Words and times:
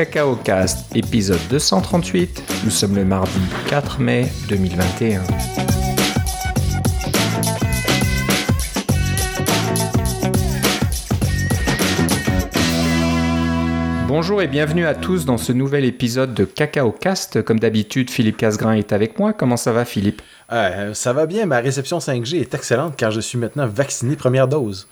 Cacao 0.00 0.34
Cast, 0.34 0.96
épisode 0.96 1.46
238. 1.50 2.42
Nous 2.64 2.70
sommes 2.70 2.96
le 2.96 3.04
mardi 3.04 3.38
4 3.68 4.00
mai 4.00 4.28
2021. 4.48 5.20
Bonjour 14.08 14.40
et 14.40 14.48
bienvenue 14.48 14.86
à 14.86 14.94
tous 14.94 15.26
dans 15.26 15.36
ce 15.36 15.52
nouvel 15.52 15.84
épisode 15.84 16.32
de 16.32 16.46
Cacao 16.46 16.92
Cast. 16.92 17.42
Comme 17.42 17.60
d'habitude, 17.60 18.08
Philippe 18.10 18.38
Casgrain 18.38 18.72
est 18.72 18.94
avec 18.94 19.18
moi. 19.18 19.34
Comment 19.34 19.58
ça 19.58 19.72
va, 19.72 19.84
Philippe? 19.84 20.22
Euh, 20.50 20.94
ça 20.94 21.12
va 21.12 21.26
bien, 21.26 21.44
ma 21.44 21.58
réception 21.58 21.98
5G 21.98 22.40
est 22.40 22.54
excellente 22.54 22.96
car 22.96 23.10
je 23.10 23.20
suis 23.20 23.36
maintenant 23.36 23.66
vacciné 23.66 24.16
première 24.16 24.48
dose. 24.48 24.88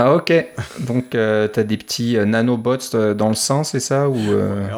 Ah 0.00 0.14
ok, 0.14 0.32
donc 0.80 1.16
euh, 1.16 1.48
t'as 1.48 1.64
des 1.64 1.76
petits 1.76 2.16
euh, 2.16 2.24
nanobots 2.24 2.94
euh, 2.94 3.14
dans 3.14 3.28
le 3.30 3.34
sang, 3.34 3.64
c'est 3.64 3.80
ça 3.80 4.08
ou 4.08 4.16
euh, 4.16 4.68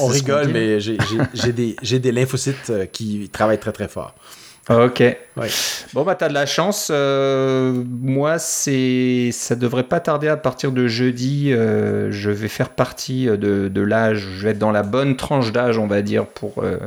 On, 0.00 0.06
rigole, 0.06 0.48
mais 0.48 0.80
j'ai- 0.80 1.52
des, 1.52 1.76
des 1.98 2.12
lymphocytes 2.12 2.72
qui 2.90 3.28
travaillent 3.30 3.58
très 3.60 3.72
très 3.72 3.88
fort. 3.88 4.14
Ah, 4.66 4.86
Ok. 4.86 5.00
Ouais. 5.00 5.48
Bon 5.92 6.04
bah 6.04 6.14
t'as 6.14 6.28
de 6.30 6.32
la 6.32 6.46
chance. 6.46 6.88
euh, 6.90 7.82
moi 8.00 8.38
c'est, 8.38 9.28
ça 9.32 9.54
devrait 9.54 9.82
pas 9.82 10.00
tarder 10.00 10.28
à 10.28 10.38
partir 10.38 10.72
de 10.72 10.86
jeudi. 10.86 11.52
euh, 11.52 12.10
je 12.10 12.30
vais 12.30 12.48
faire 12.48 12.70
partie 12.70 13.26
de, 13.26 13.68
de 13.68 13.80
l'âge. 13.82 14.26
Je 14.38 14.44
vais 14.44 14.52
être 14.52 14.58
dans 14.58 14.70
la 14.72 14.82
bonne 14.82 15.16
tranche 15.16 15.52
d'âge, 15.52 15.76
on 15.76 15.86
va 15.86 16.00
dire, 16.00 16.24
pour 16.24 16.62
euh, 16.62 16.78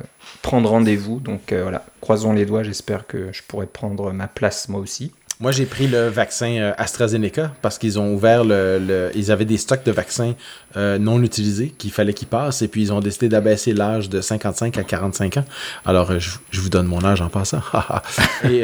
prendre 0.41 0.68
rendez-vous. 0.71 1.20
Donc 1.20 1.54
voilà, 1.54 1.85
croisons 2.02 2.34
les 2.34 2.46
doigts. 2.48 2.63
J'espère 2.63 3.05
que 3.05 3.27
je 3.32 3.44
pourrai 3.48 3.68
prendre 3.68 4.12
ma 4.12 4.27
place 4.27 4.68
moi 4.68 4.80
aussi. 4.82 5.12
Moi, 5.40 5.52
j'ai 5.52 5.68
pris 5.68 5.86
le 5.88 6.08
vaccin 6.08 6.50
euh, 6.58 6.72
AstraZeneca 6.80 7.54
parce 7.62 7.77
qu'ils 7.77 8.00
ont 8.00 8.12
ouvert 8.12 8.44
le, 8.44 8.80
le- 8.80 9.12
Ils 9.14 9.32
avaient 9.32 9.46
des 9.46 9.58
stocks 9.58 9.86
de 9.86 9.91
vaccins 9.91 10.34
euh, 10.76 10.98
non 10.98 11.21
utilisés 11.21 11.70
qu'il 11.77 11.91
fallait 11.91 12.13
qu'ils 12.16 12.27
passent 12.27 12.63
et 12.63 12.68
puis 12.68 12.82
ils 12.82 12.91
ont 12.91 13.02
décidé 13.02 13.29
d'abaisser 13.29 13.74
l'âge 13.74 14.10
de 14.10 14.20
55 14.20 14.76
à 14.79 14.84
45 14.84 15.38
ans. 15.38 15.46
Alors, 15.85 16.10
euh, 16.10 16.18
je, 16.18 16.32
je 16.49 16.60
vous 16.60 16.70
donne 16.70 16.88
mon 16.88 17.05
âge 17.05 17.21
en 17.21 17.29
passant. 17.29 17.62
et 18.49 18.63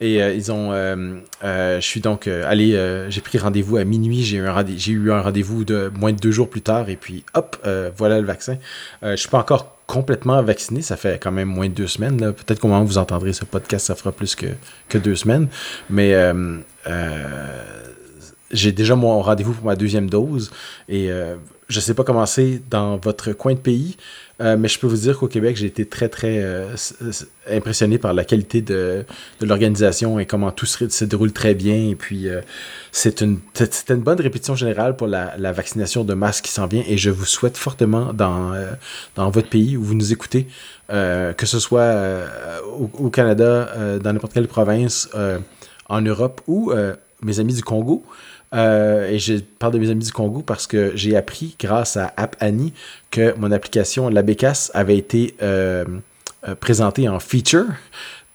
et 0.00 0.18
ils 0.36 0.52
ont. 0.52 0.70
je 1.42 1.78
suis 1.80 2.00
donc 2.00 2.28
allé. 2.28 3.06
j'ai 3.08 3.20
pris 3.20 3.38
rendez-vous 3.38 3.76
à 3.78 3.84
minuit. 3.84 4.22
J'ai 4.22 4.36
eu 4.36 4.46
un, 4.46 4.52
rendez- 4.52 4.88
eu 4.90 5.10
un 5.10 5.20
rendez-vous 5.20 5.64
de 5.64 5.90
moins 5.98 6.12
de 6.12 6.18
deux 6.18 6.30
jours 6.30 6.48
plus 6.48 6.62
tard 6.62 6.88
et 6.90 6.96
puis 6.96 7.24
hop, 7.34 7.56
voilà 7.96 8.20
le 8.20 8.26
vaccin. 8.26 8.56
Je 9.02 9.16
suis 9.16 9.28
pas 9.28 9.38
encore 9.38 9.73
complètement 9.86 10.42
vacciné. 10.42 10.82
Ça 10.82 10.96
fait 10.96 11.20
quand 11.22 11.32
même 11.32 11.48
moins 11.48 11.68
de 11.68 11.74
deux 11.74 11.86
semaines. 11.86 12.18
Peut-être 12.18 12.60
qu'au 12.60 12.68
moment 12.68 12.82
où 12.82 12.86
vous 12.86 12.98
entendrez 12.98 13.32
ce 13.32 13.44
podcast, 13.44 13.86
ça 13.86 13.94
fera 13.94 14.12
plus 14.12 14.34
que, 14.34 14.98
deux 14.98 15.16
semaines. 15.16 15.48
Mais 15.90 16.14
euh, 16.14 16.58
euh, 16.86 17.62
j'ai 18.50 18.72
déjà 18.72 18.94
mon 18.94 19.20
rendez-vous 19.20 19.52
pour 19.52 19.66
ma 19.66 19.76
deuxième 19.76 20.08
dose 20.08 20.50
et 20.88 21.10
euh, 21.10 21.34
je 21.68 21.80
sais 21.80 21.94
pas 21.94 22.04
comment 22.04 22.26
c'est 22.26 22.62
dans 22.70 22.96
votre 22.98 23.32
coin 23.32 23.54
de 23.54 23.58
pays, 23.58 23.96
euh, 24.44 24.56
mais 24.58 24.68
je 24.68 24.78
peux 24.78 24.86
vous 24.86 24.96
dire 24.96 25.18
qu'au 25.18 25.28
Québec, 25.28 25.56
j'ai 25.56 25.66
été 25.66 25.86
très, 25.86 26.08
très 26.08 26.38
euh, 26.38 26.74
impressionné 27.50 27.96
par 27.96 28.12
la 28.12 28.24
qualité 28.24 28.60
de, 28.60 29.04
l'organisation 29.40 30.18
et 30.18 30.26
comment 30.26 30.50
tout 30.50 30.66
se, 30.66 31.04
déroule 31.04 31.32
très 31.32 31.54
bien. 31.54 31.76
Et 31.88 31.94
puis, 31.94 32.28
euh, 32.28 32.42
c'est 32.92 33.22
une, 33.22 33.38
une 33.88 33.96
bonne 33.96 34.20
répétition 34.20 34.54
générale 34.54 34.96
pour 34.96 35.06
la, 35.06 35.52
vaccination 35.52 36.04
de 36.04 36.14
masse 36.14 36.42
qui 36.42 36.50
s'en 36.50 36.66
vient 36.66 36.82
et 36.86 36.98
je 36.98 37.10
vous 37.10 37.24
souhaite 37.24 37.56
fortement 37.56 38.12
dans, 38.12 38.52
dans 39.14 39.30
votre 39.30 39.48
pays 39.48 39.76
où 39.76 39.82
vous 39.82 39.94
nous 39.94 40.12
écoutez, 40.12 40.48
que 40.88 41.46
ce 41.46 41.58
soit 41.60 41.94
au, 42.76 43.08
Canada, 43.08 43.98
dans 44.02 44.12
n'importe 44.12 44.32
quelle 44.32 44.48
province, 44.48 45.08
en 45.88 46.00
Europe 46.00 46.40
ou 46.48 46.72
mes 47.22 47.40
amis 47.40 47.54
du 47.54 47.62
Congo. 47.62 48.04
Euh, 48.54 49.10
et 49.10 49.18
je 49.18 49.34
parle 49.58 49.72
de 49.72 49.78
mes 49.78 49.90
amis 49.90 50.04
du 50.04 50.12
Congo 50.12 50.42
parce 50.42 50.66
que 50.66 50.92
j'ai 50.94 51.16
appris 51.16 51.56
grâce 51.58 51.96
à 51.96 52.12
App 52.16 52.36
Annie 52.40 52.72
que 53.10 53.34
mon 53.36 53.50
application 53.52 54.08
La 54.08 54.22
Bécasse 54.22 54.70
avait 54.74 54.96
été 54.96 55.34
euh, 55.42 55.84
euh, 56.48 56.54
présentée 56.54 57.08
en 57.08 57.18
feature 57.20 57.66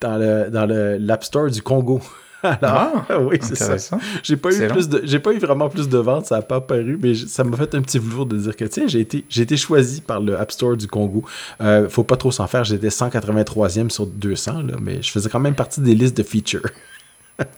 dans 0.02 0.18
le 0.18 0.50
dans 0.50 0.66
le 0.66 0.98
l'App 0.98 1.24
Store 1.24 1.50
du 1.50 1.62
Congo. 1.62 2.02
Alors, 2.44 3.06
oui, 3.22 3.38
c'est 3.42 3.56
ça. 3.56 3.98
J'ai 4.24 4.38
pas 4.38 4.50
eu 4.50 4.54
Excellent. 4.54 4.74
plus 4.74 4.88
de, 4.88 5.02
j'ai 5.04 5.20
pas 5.20 5.34
eu 5.34 5.40
vraiment 5.40 5.68
plus 5.68 5.90
de 5.90 5.98
ventes, 5.98 6.28
ça 6.28 6.38
a 6.38 6.42
pas 6.42 6.58
apparu, 6.58 6.98
mais 7.02 7.14
ça 7.14 7.44
m'a 7.44 7.58
fait 7.58 7.76
un 7.76 7.82
petit 7.82 8.00
velours 8.00 8.26
de 8.26 8.38
dire 8.38 8.56
que 8.56 8.64
tiens, 8.64 8.88
j'ai 8.88 9.02
été, 9.02 9.26
j'ai 9.28 9.42
été 9.42 9.58
choisi 9.58 10.00
par 10.00 10.22
le 10.22 10.38
App 10.40 10.52
Store 10.52 10.78
du 10.78 10.88
Congo. 10.88 11.26
Euh, 11.60 11.90
faut 11.90 12.04
pas 12.06 12.16
trop 12.16 12.32
s'en 12.32 12.48
faire, 12.48 12.64
j'étais 12.64 12.88
183e 12.88 13.90
sur 13.90 14.08
200 14.08 14.62
là, 14.62 14.76
mais 14.82 15.02
je 15.02 15.12
faisais 15.12 15.30
quand 15.30 15.42
même 15.42 15.56
partie 15.56 15.82
des 15.82 15.94
listes 15.96 16.16
de 16.18 16.24
features. 16.24 16.62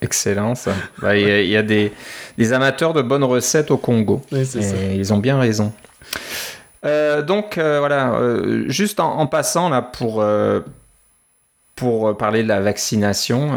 Excellent 0.02 0.56
ça. 0.56 0.74
Bah, 1.02 1.16
Il 1.18 1.28
y 1.28 1.32
a, 1.32 1.42
il 1.42 1.50
y 1.50 1.58
a 1.58 1.64
des, 1.64 1.92
des 2.38 2.54
amateurs 2.54 2.94
de 2.94 3.02
bonnes 3.02 3.24
recettes 3.24 3.72
au 3.72 3.78
Congo. 3.78 4.22
Oui, 4.32 4.46
c'est 4.46 4.60
Et 4.60 4.62
ça. 4.64 4.76
ils 4.96 5.14
ont 5.14 5.18
bien 5.18 5.40
raison. 5.40 5.72
Euh, 6.84 7.22
donc 7.22 7.58
euh, 7.58 7.78
voilà, 7.80 8.14
euh, 8.16 8.66
juste 8.68 9.00
en, 9.00 9.20
en 9.20 9.28
passant 9.28 9.70
là 9.70 9.82
pour, 9.84 10.24
pour 11.76 12.18
parler 12.18 12.44
de 12.44 12.48
la 12.48 12.60
vaccination, 12.62 13.52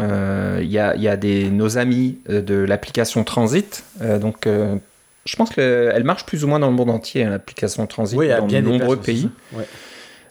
il 0.59 0.67
y, 0.69 0.79
a, 0.79 0.95
y 0.95 1.07
a 1.07 1.17
des, 1.17 1.49
nos 1.49 1.77
amis 1.77 2.19
de 2.29 2.55
l'application 2.55 3.23
Transit. 3.23 3.83
donc 4.21 4.47
je 4.47 5.35
pense 5.37 5.49
qu'elle 5.49 6.03
marche 6.03 6.25
plus 6.25 6.43
ou 6.43 6.47
moins 6.47 6.59
dans 6.59 6.67
le 6.69 6.73
monde 6.75 6.91
entier, 6.91 7.23
hein, 7.23 7.31
l'application 7.31 7.87
Transit, 7.87 8.17
Oui, 8.17 8.29
dans 8.29 8.45
bien 8.45 8.61
de 8.61 8.67
nombreux 8.67 8.97
pays. 8.97 9.29
Ouais. 9.53 9.65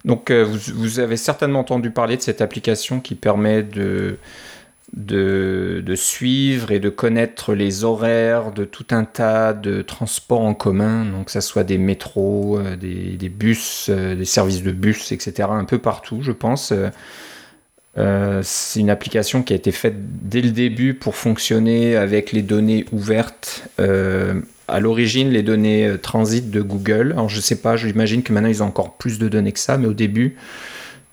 Donc 0.05 0.31
vous, 0.31 0.59
vous 0.75 0.99
avez 1.01 1.17
certainement 1.17 1.61
entendu 1.61 1.91
parler 1.91 2.17
de 2.17 2.23
cette 2.23 2.41
application 2.41 3.01
qui 3.01 3.15
permet 3.17 3.63
de, 3.63 4.19
de, 4.97 5.95
suivre 5.97 6.71
et 6.71 6.79
de 6.79 6.89
connaître 6.89 7.55
les 7.55 7.85
horaires 7.85 8.53
de 8.53 8.65
tout 8.65 8.87
un 8.91 9.05
tas 9.05 9.53
de 9.53 9.83
transports 9.83 10.43
en 10.43 10.55
commun, 10.55 11.05
donc 11.05 11.27
que 11.27 11.33
ce 11.33 11.41
soit 11.41 11.65
des 11.65 11.79
métros, 11.79 12.59
euh, 12.59 12.77
des, 12.77 13.29
bus, 13.29 13.87
euh, 13.89 14.15
des 14.15 14.25
services 14.25 14.63
de 14.63 14.73
bus, 14.73 15.13
etc. 15.13 15.49
un 15.51 15.65
peu 15.65 15.79
partout, 15.79 16.21
je 16.23 16.33
pense. 16.33 16.73
Euh, 17.97 18.41
c'est 18.43 18.81
une 18.81 18.91
application 18.91 19.43
qui 19.43 19.53
a 19.53 19.57
été 19.57 19.73
faite 19.73 19.95
dès 19.99 20.41
le 20.41 20.51
début 20.51 20.95
pour 20.95 21.15
fonctionner 21.17 21.97
avec 21.97 22.33
les 22.33 22.43
données 22.43 22.85
ouvertes. 22.93 23.69
À 24.67 24.81
l'origine, 24.81 25.29
les 25.29 25.43
données 25.43 25.97
transit 26.01 26.51
de 26.51 26.63
Google. 26.63 27.13
Alors, 27.13 27.29
je 27.29 27.39
sais 27.39 27.57
pas, 27.57 27.77
j'imagine 27.77 28.23
que 28.23 28.33
maintenant 28.33 28.49
ils 28.49 28.63
ont 28.63 28.67
encore 28.67 28.97
plus 28.97 29.19
de 29.19 29.29
données 29.29 29.53
que 29.53 29.59
ça, 29.59 29.77
mais 29.77 29.87
au 29.87 29.93
début, 29.93 30.37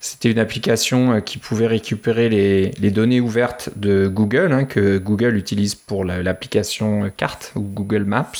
c'était 0.01 0.31
une 0.31 0.39
application 0.39 1.13
euh, 1.13 1.19
qui 1.19 1.38
pouvait 1.38 1.67
récupérer 1.67 2.28
les, 2.28 2.91
données 2.91 3.22
ouvertes 3.22 3.69
de 3.75 4.07
Google, 4.07 4.51
hein, 4.51 4.66
que 4.66 4.97
Google 4.97 5.38
utilise 5.38 5.75
pour 5.75 6.03
la- 6.03 6.23
l'application 6.23 7.12
carte 7.16 7.53
ou 7.56 7.62
Google 7.62 8.03
Maps. 8.03 8.31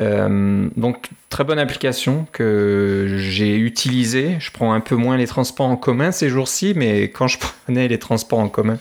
Euh, 0.00 0.68
donc 0.76 1.08
très 1.28 1.44
bonne 1.44 1.58
application 1.58 2.26
que 2.32 3.16
j'ai 3.18 3.56
utilisée. 3.56 4.36
Je 4.40 4.50
prends 4.50 4.72
un 4.72 4.80
peu 4.80 4.96
moins 4.96 5.18
les 5.18 5.26
transports 5.26 5.66
en 5.66 5.76
commun 5.76 6.12
ces 6.12 6.30
jours-ci, 6.30 6.72
mais 6.74 7.04
quand 7.04 7.28
je 7.28 7.38
prenais 7.66 7.86
les 7.86 7.98
transports 7.98 8.38
en 8.38 8.48
commun, 8.48 8.78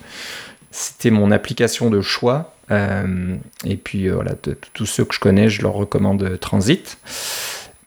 c'était 0.72 1.12
mon 1.12 1.32
application 1.32 1.90
de 1.90 2.02
choix. 2.02 2.54
Euh, 2.72 3.36
et 3.66 3.76
puis 3.76 4.08
voilà, 4.08 4.34
de, 4.44 4.58
tous 4.74 4.86
ceux 4.86 5.04
que 5.04 5.14
je 5.14 5.20
connais, 5.20 5.50
je 5.50 5.62
leur 5.64 5.74
recommande 5.74 6.40
Transit. 6.40 6.98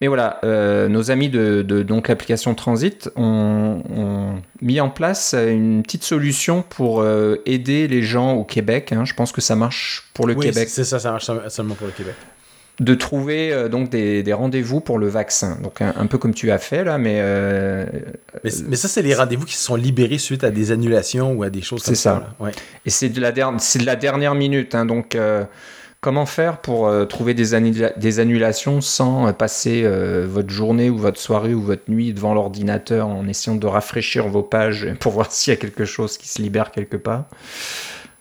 Mais 0.01 0.07
voilà, 0.09 0.39
euh, 0.45 0.89
nos 0.89 1.11
amis 1.11 1.29
de, 1.29 1.61
de- 1.63 1.83
donc 1.83 2.09
l'application 2.09 2.55
Transit 2.55 3.11
ont, 3.17 3.83
ont 3.95 4.35
mis 4.63 4.81
en 4.81 4.89
place 4.89 5.35
une 5.35 5.83
petite 5.83 6.05
solution 6.05 6.63
pour 6.67 7.03
euh, 7.03 7.37
aider 7.45 7.87
les 7.87 8.03
gens 8.03 8.33
au 8.35 8.45
Québec. 8.45 8.93
hein. 8.93 9.05
je 9.05 9.13
pense 9.15 9.31
que 9.31 9.41
ça 9.43 9.57
marche 9.57 10.09
pour 10.15 10.27
le 10.27 10.35
Oui, 10.35 10.47
Québec 10.47 10.69
c'est 10.71 10.85
ça, 10.85 10.99
ça 10.99 11.11
marche 11.13 11.31
seulement 11.49 11.75
pour 11.75 11.87
le 11.87 11.93
Québec. 11.93 12.15
de 12.81 12.95
trouver 12.95 13.53
euh, 13.53 13.69
donc 13.69 13.91
des, 13.91 14.23
des 14.23 14.33
rendez-vous 14.33 14.81
pour 14.81 14.99
le 14.99 15.07
vaccin. 15.09 15.59
Donc 15.63 15.83
un, 15.83 15.93
un 15.95 16.07
peu 16.07 16.17
comme 16.17 16.33
tu 16.33 16.51
as 16.51 16.57
fait 16.59 16.83
là, 16.83 16.97
mais 16.97 17.19
euh, 17.21 17.85
Mais, 18.43 18.51
mais 18.69 18.77
ça, 18.77 18.89
c'est 18.89 19.03
les 19.03 19.15
rendez-vous 19.15 19.45
qui 19.45 19.55
se 19.55 19.65
sont 19.65 19.77
libérés 19.77 20.17
suite 20.17 20.45
à 20.45 20.51
des 20.51 20.73
annulations 20.73 21.33
ou 21.35 21.43
à 21.43 21.51
des 21.51 21.61
choses 21.61 21.83
comme 21.83 21.95
C'est 21.95 22.01
ça. 22.01 22.15
ça. 22.15 22.21
là. 22.21 22.35
Ouais. 22.47 22.53
et 22.87 22.91
c'est 22.91 23.11
de 23.11 23.21
la 23.21 23.33
dernière, 23.33 23.61
c'est 23.61 23.81
de 23.81 23.85
la 23.87 23.97
dernière 23.97 24.35
minute. 24.35 24.75
hein. 24.75 24.87
donc 24.87 25.15
euh, 25.15 25.45
comment 26.01 26.27
faire 26.27 26.61
pour 26.61 26.89
euh, 26.89 27.05
trouver 27.05 27.35
des, 27.35 27.55
annula- 27.55 27.99
des 27.99 28.21
annulations 28.21 28.81
sans 28.81 29.29
euh, 29.29 29.33
passer 29.33 29.83
euh, 29.85 30.27
votre 30.29 30.51
journée 30.51 30.91
ou 30.91 30.99
votre 30.99 31.21
soirée 31.21 31.55
ou 31.55 31.63
votre 31.63 31.91
nuit 31.91 32.13
devant 32.15 32.35
l'ordinateur 32.35 33.07
en 33.07 33.27
essayant 33.29 33.57
de 33.57 33.67
rafraîchir 33.67 34.29
vos 34.29 34.43
pages 34.43 34.89
pour 35.01 35.13
voir 35.15 35.31
s'il 35.31 35.53
y 35.53 35.57
a 35.57 35.61
quelque 35.61 35.85
chose 35.85 36.19
qui 36.19 36.29
se 36.29 36.41
libère 36.41 36.71
quelque 36.73 36.97
part? 36.97 37.27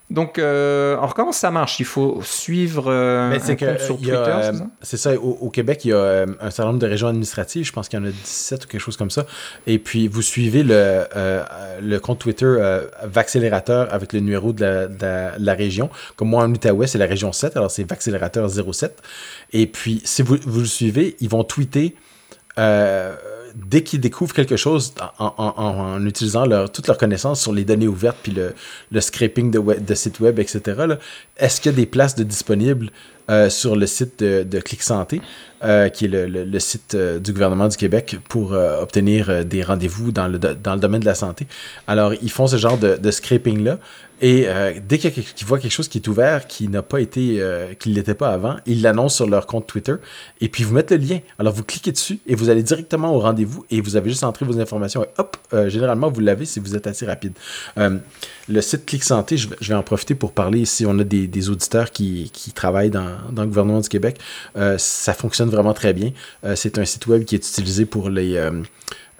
Donc, 0.09 0.39
euh, 0.39 0.93
alors 0.97 1.13
comment 1.13 1.31
ça 1.31 1.51
marche? 1.51 1.79
Il 1.79 1.85
faut 1.85 2.21
suivre 2.23 2.85
euh, 2.87 3.29
Mais 3.29 3.35
un 3.35 3.39
c'est 3.39 3.55
que 3.55 3.65
compte 3.65 3.79
sur 3.79 3.97
Twitter, 3.97 4.13
euh, 4.17 4.53
c'est 4.81 4.97
ça? 4.97 5.13
au, 5.13 5.37
au 5.41 5.49
Québec, 5.51 5.85
il 5.85 5.89
y 5.89 5.93
a 5.93 5.97
euh, 5.97 6.25
un 6.41 6.49
certain 6.49 6.65
nombre 6.71 6.79
de 6.79 6.87
régions 6.87 7.07
administratives, 7.09 7.63
je 7.65 7.71
pense 7.71 7.89
qu'il 7.89 7.99
y 7.99 8.01
en 8.01 8.05
a 8.05 8.09
17 8.11 8.65
ou 8.65 8.67
quelque 8.67 8.81
chose 8.81 8.97
comme 8.97 9.11
ça. 9.11 9.27
Et 9.67 9.77
puis, 9.77 10.07
vous 10.07 10.23
suivez 10.23 10.63
le, 10.63 11.03
le 11.81 11.97
compte 11.99 12.17
Twitter 12.19 12.55
Vaccélérateur 13.03 13.93
avec 13.93 14.13
le 14.13 14.19
numéro 14.21 14.51
de 14.53 14.61
la, 14.65 14.87
de 14.87 15.01
la- 15.01 15.37
de 15.37 15.45
la 15.45 15.53
région. 15.53 15.89
Comme 16.15 16.29
moi, 16.29 16.43
en 16.43 16.51
Outaouais, 16.51 16.87
c'est 16.87 16.97
la 16.97 17.05
région 17.05 17.31
7, 17.31 17.55
alors 17.57 17.69
c'est 17.69 17.83
Vaccélérateur 17.83 18.49
07. 18.49 19.01
Et 19.53 19.67
puis, 19.67 20.01
si 20.05 20.21
vous, 20.23 20.37
vous 20.45 20.59
le 20.61 20.65
suivez, 20.65 21.15
ils 21.19 21.29
vont 21.29 21.43
tweeter 21.43 21.95
euh, 22.57 23.15
dès 23.55 23.83
qu'ils 23.83 23.99
découvrent 23.99 24.33
quelque 24.33 24.55
chose 24.55 24.93
en, 25.17 26.05
utilisant 26.05 26.45
leur, 26.45 26.71
toute 26.71 26.87
leur 26.87 26.97
connaissance 26.97 27.41
sur 27.41 27.53
les 27.53 27.65
données 27.65 27.87
ouvertes, 27.87 28.17
puis 28.21 28.33
le, 28.33 29.01
scraping 29.01 29.51
de, 29.51 29.93
sites 29.93 30.19
web, 30.19 30.39
etc., 30.39 30.95
est-ce 31.37 31.61
qu'il 31.61 31.71
y 31.71 31.75
a 31.75 31.77
des 31.77 31.85
places 31.85 32.15
de 32.15 32.23
disponibles 32.23 32.89
sur 33.49 33.75
le 33.75 33.87
site 33.87 34.19
de, 34.19 34.43
de 34.43 34.59
Clic 34.59 34.81
Santé? 34.81 35.21
Euh, 35.61 35.89
qui 35.89 36.05
est 36.05 36.07
le, 36.07 36.25
le, 36.25 36.59
site 36.59 36.95
euh, 36.95 37.19
du 37.19 37.33
gouvernement 37.33 37.67
du 37.67 37.75
Québec 37.75 38.15
pour 38.29 38.53
euh, 38.53 38.81
obtenir 38.81 39.43
des 39.43 39.61
rendez-vous 39.61 40.13
dans 40.13 40.29
le, 40.29 40.39
dans 40.39 40.73
le 40.73 40.79
domaine 40.79 41.01
de 41.01 41.05
la 41.05 41.15
santé. 41.15 41.47
Alors, 41.85 42.13
ils 42.13 42.31
font 42.31 42.47
ce 42.47 42.55
genre 42.55 42.77
de, 42.77 43.11
scraping-là. 43.11 43.77
Et 44.21 44.47
dès 44.85 44.97
qu'ils 44.97 45.45
voient 45.45 45.59
quelque 45.59 45.71
chose 45.71 45.87
qui 45.87 45.99
est 45.99 46.07
ouvert, 46.09 46.45
qui 46.45 46.67
n'a 46.67 46.81
pas 46.81 46.99
été, 46.99 47.41
qui 47.79 47.89
ne 47.89 47.95
l'était 47.95 48.15
pas 48.15 48.31
avant, 48.31 48.57
ils 48.65 48.81
l'annoncent 48.81 49.15
sur 49.15 49.29
leur 49.29 49.47
compte 49.47 49.65
Twitter 49.65 49.93
et 50.41 50.49
puis 50.49 50.65
vous 50.65 50.73
mettent 50.73 50.91
le 50.91 50.97
lien. 50.97 51.19
Alors 51.39 51.53
vous 51.53 51.63
cliquez 51.63 51.93
dessus 51.93 52.19
et 52.27 52.35
vous 52.35 52.49
allez 52.49 52.61
directement 52.61 53.15
au 53.15 53.19
rendez-vous 53.19 53.65
et 53.71 53.79
vous 53.79 53.95
avez 53.95 54.09
juste 54.09 54.25
entré 54.25 54.45
vos 54.45 54.59
informations 54.59 55.05
et 55.05 55.07
hop, 55.19 55.37
généralement 55.67 56.09
vous 56.09 56.19
l'avez 56.19 56.43
si 56.43 56.59
vous 56.59 56.75
êtes 56.75 56.85
assez 56.85 57.05
rapide. 57.05 57.31
le 57.77 58.61
site 58.61 58.85
Clic 58.85 59.05
Santé, 59.05 59.37
je, 59.37 59.47
vais 59.47 59.73
en 59.73 59.83
profiter 59.83 60.15
pour 60.15 60.33
parler 60.33 60.65
si 60.65 60.85
on 60.85 60.99
a 60.99 61.05
des, 61.05 61.25
des 61.27 61.49
auditeurs 61.49 61.89
qui, 61.89 62.29
qui 62.33 62.51
travaillent 62.51 62.89
dans, 62.89 63.15
dans, 63.31 63.43
le 63.43 63.47
gouvernement 63.47 63.79
du 63.79 63.87
Québec. 63.87 64.19
ça 64.77 65.13
fonctionne 65.13 65.48
vraiment 65.49 65.73
très 65.73 65.93
bien. 65.93 66.11
Euh, 66.43 66.55
c'est 66.55 66.77
un 66.77 66.85
site 66.85 67.07
web 67.07 67.25
qui 67.25 67.35
est 67.35 67.47
utilisé 67.47 67.85
pour 67.85 68.09
les, 68.09 68.35
euh, 68.37 68.51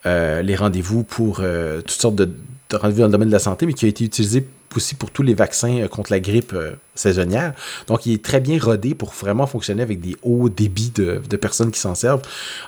euh, 0.05 0.41
les 0.41 0.55
rendez-vous, 0.55 1.03
pour 1.03 1.37
toutes 1.37 1.91
sortes 1.91 2.15
de, 2.15 2.29
rendez-vous 2.71 3.01
dans 3.01 3.07
le 3.07 3.11
domaine 3.11 3.29
de 3.29 3.33
la 3.33 3.39
santé, 3.39 3.65
mais 3.65 3.73
qui 3.73 3.85
a 3.85 3.89
été 3.89 4.03
utilisé 4.03 4.45
aussi 4.75 4.95
pour 4.95 5.09
tous 5.09 5.23
les 5.23 5.33
vaccins 5.33 5.87
contre 5.87 6.11
la 6.11 6.19
grippe 6.19 6.55
saisonnière. 6.93 7.53
Donc, 7.87 8.05
il 8.05 8.13
est 8.13 8.23
très 8.23 8.39
bien 8.39 8.59
rodé 8.59 8.93
pour 8.93 9.11
vraiment 9.11 9.47
fonctionner 9.47 9.81
avec 9.81 9.99
des 9.99 10.15
hauts 10.21 10.49
débits 10.49 10.91
de, 10.93 11.19
personnes 11.37 11.71
qui 11.71 11.79
s'en 11.79 11.95
servent. 11.95 12.21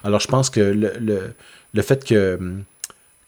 Alors, 0.04 0.20
je 0.20 0.28
pense 0.28 0.50
que 0.50 0.60
le, 0.60 0.94
le, 1.00 1.34
le 1.74 1.82
fait 1.82 2.04
que 2.04 2.38
hum, 2.40 2.64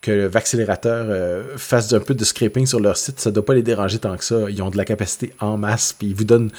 que 0.03 0.11
le 0.11 0.27
Vaccélérateur 0.27 1.05
euh, 1.09 1.43
fasse 1.55 1.93
un 1.93 2.01
peu 2.01 2.13
de 2.13 2.25
scraping 2.25 2.67
sur 2.67 2.81
leur 2.81 2.97
site, 2.97 3.21
ça 3.21 3.31
doit 3.31 3.45
pas 3.45 3.53
les 3.53 3.63
déranger 3.63 3.99
tant 3.99 4.15
que 4.17 4.25
ça. 4.25 4.35
Ils 4.49 4.61
ont 4.61 4.69
de 4.69 4.75
la 4.75 4.83
capacité 4.83 5.33
en 5.39 5.57
masse, 5.57 5.95
puis 5.97 6.07
ils 6.07 6.13
vous 6.13 6.25
donnent. 6.25 6.51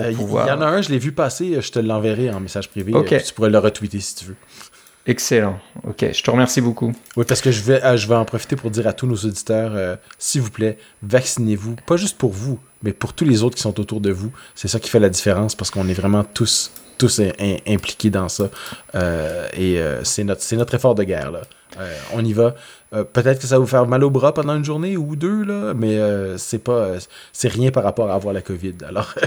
Euh, 0.04 0.12
il 0.12 0.20
y 0.20 0.52
en 0.52 0.62
a 0.62 0.66
un, 0.66 0.82
je 0.82 0.90
l'ai 0.90 1.00
vu 1.00 1.12
passer, 1.12 1.62
je 1.62 1.72
te 1.72 1.80
l'enverrai 1.80 2.30
en 2.32 2.40
message 2.40 2.70
privé. 2.70 2.94
Tu 3.26 3.34
pourrais 3.34 3.50
le 3.50 3.60
retweeter 3.60 4.00
si 4.00 4.16
tu 4.16 4.26
veux. 4.26 4.36
Excellent. 5.08 5.60
Ok, 5.84 6.04
je 6.14 6.24
te 6.24 6.32
remercie 6.32 6.62
beaucoup. 6.62 6.92
Oui, 7.16 7.26
parce 7.28 7.42
que 7.42 7.52
je 7.52 7.62
vais, 7.62 7.84
euh, 7.84 7.96
je 7.96 8.08
vais 8.08 8.16
en 8.16 8.26
profiter 8.26 8.56
pour 8.56 8.72
dire 8.72 8.88
à 8.88 8.94
tous 8.94 9.06
nos 9.06 9.16
auditeurs, 9.16 9.72
euh, 9.76 9.96
s'il 10.18 10.42
vous 10.42 10.50
plaît, 10.50 10.80
vaccinez-vous, 11.04 11.76
pas 11.86 11.96
juste 11.96 12.18
pour 12.18 12.32
vous, 12.32 12.60
mais 12.82 12.92
pour 12.92 13.14
tous 13.14 13.26
les 13.26 13.44
autres 13.44 13.56
qui 13.56 13.62
sont 13.62 13.80
autour 13.80 14.02
de 14.02 14.12
vous. 14.12 14.32
C'est 14.56 14.68
ça 14.68 14.80
qui 14.80 14.90
fait 14.90 15.00
la 15.00 15.10
différence 15.10 15.54
parce 15.54 15.70
qu'on 15.70 15.88
est 15.90 15.94
vraiment 15.94 16.24
tous, 16.24 16.72
tous 16.98 17.22
impliqués 17.68 18.10
dans 18.10 18.30
ça. 18.30 18.50
et 19.56 19.80
c'est 20.04 20.24
notre, 20.24 20.56
notre 20.56 20.74
effort 20.74 20.96
de 20.96 21.04
guerre. 21.04 21.32
Là. 21.32 21.42
On 22.14 22.24
y 22.24 22.34
va. 22.34 22.56
Peut-être 22.92 23.40
que 23.42 23.48
ça 23.48 23.56
va 23.56 23.60
vous 23.60 23.68
faire 23.68 23.86
mal 23.88 24.04
au 24.04 24.10
bras 24.10 24.34
pendant 24.34 24.56
une 24.56 24.64
journée 24.64 24.96
ou 24.98 25.16
deux, 25.16 25.44
là, 25.44 25.74
mais 25.74 26.00
c'est 26.38 26.64
pas, 26.64 26.94
c'est 27.34 27.50
rien 27.50 27.72
par 27.72 27.84
rapport 27.84 28.10
à 28.10 28.16
avoir 28.16 28.34
la 28.34 28.42
COVID. 28.42 28.76
Alors. 28.88 29.14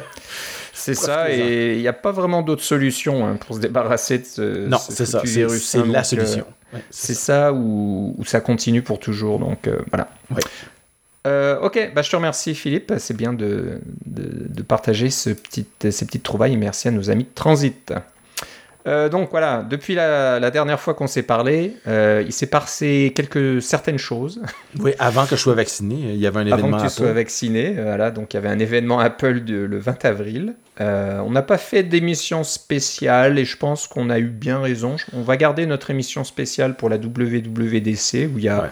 C'est 0.79 0.95
ça, 0.95 1.31
et 1.31 1.75
il 1.75 1.81
n'y 1.81 1.89
a 1.89 1.93
pas 1.93 2.12
vraiment 2.12 2.43
d'autre 2.43 2.62
solution 2.62 3.27
hein, 3.27 3.37
pour 3.37 3.56
se 3.56 3.61
débarrasser 3.61 4.19
de 4.19 4.25
ce, 4.25 4.69
non, 4.69 4.79
c'est 4.79 5.06
ça, 5.06 5.21
virus. 5.25 5.65
C'est 5.65 5.85
la 5.85 6.05
solution. 6.05 6.47
Euh, 6.75 6.79
c'est 6.91 7.15
ça, 7.15 7.53
ou, 7.53 8.17
ça 8.25 8.41
continue 8.41 8.83
pour 8.83 9.00
toujours. 9.00 9.39
Donc 9.39 9.67
euh, 9.67 9.81
voilà. 9.91 10.09
Euh, 11.27 11.59
ok, 11.61 11.93
bah, 11.95 12.03
je 12.03 12.11
te 12.11 12.17
remercie 12.17 12.55
Philippe. 12.55 12.93
C'est 12.99 13.17
bien 13.17 13.33
de, 13.33 13.81
de, 14.06 14.62
partager 14.62 15.11
ce 15.11 15.31
petit, 15.31 15.67
ces 15.91 16.06
petites 16.06 16.23
trouvailles. 16.23 16.56
merci 16.56 16.89
à 16.89 16.91
nos 16.91 17.11
amis 17.11 17.25
de 17.25 17.35
Transit. 17.35 17.93
Euh, 18.88 19.11
donc 19.11 19.31
voilà, 19.31 19.67
depuis 19.69 19.94
la, 19.94 20.50
dernière 20.50 20.81
fois 20.81 20.94
qu'on 20.94 21.06
s'est 21.06 21.23
parlé, 21.23 21.75
euh, 21.87 22.23
il 22.25 22.32
s'est 22.32 22.46
passé 22.46 23.12
quelques 23.14 23.61
certaines 23.61 23.99
choses. 23.99 24.40
Oui, 24.81 24.93
avant 24.99 25.25
que 25.26 25.35
je 25.35 25.40
sois 25.40 25.55
vacciné, 25.55 25.96
il 25.96 26.17
y 26.17 26.26
avait 26.26 26.38
un 26.38 26.46
événement. 26.46 26.69
Avant 26.69 26.76
que 26.79 26.88
tu 26.88 26.94
sois 26.94 27.12
vacciné, 27.12 27.75
euh, 27.79 27.85
voilà, 27.85 28.11
donc 28.11 28.32
il 28.32 28.37
y 28.37 28.38
avait 28.38 28.49
un 28.49 28.58
événement 28.58 29.00
Apple 29.00 29.43
le 29.46 29.79
20 29.79 30.05
avril. 30.05 30.55
on 30.79 31.31
n'a 31.31 31.43
pas 31.43 31.58
fait 31.58 31.82
d'émission 31.82 32.44
spéciale 32.44 33.38
et 33.38 33.44
je 33.44 33.56
pense 33.56 33.88
qu'on 33.88 34.11
a 34.11 34.19
eu 34.19 34.29
bien 34.29 34.61
raison. 34.61 34.96
On 35.14 35.23
va 35.23 35.37
garder 35.37 35.67
notre 35.67 35.90
émission 35.90 36.23
spéciale 36.25 36.76
pour 36.76 36.88
la 36.88 36.96
WWDC 36.96 38.31
où 38.32 38.38
il 38.38 38.44
y 38.44 38.49
a 38.49 38.70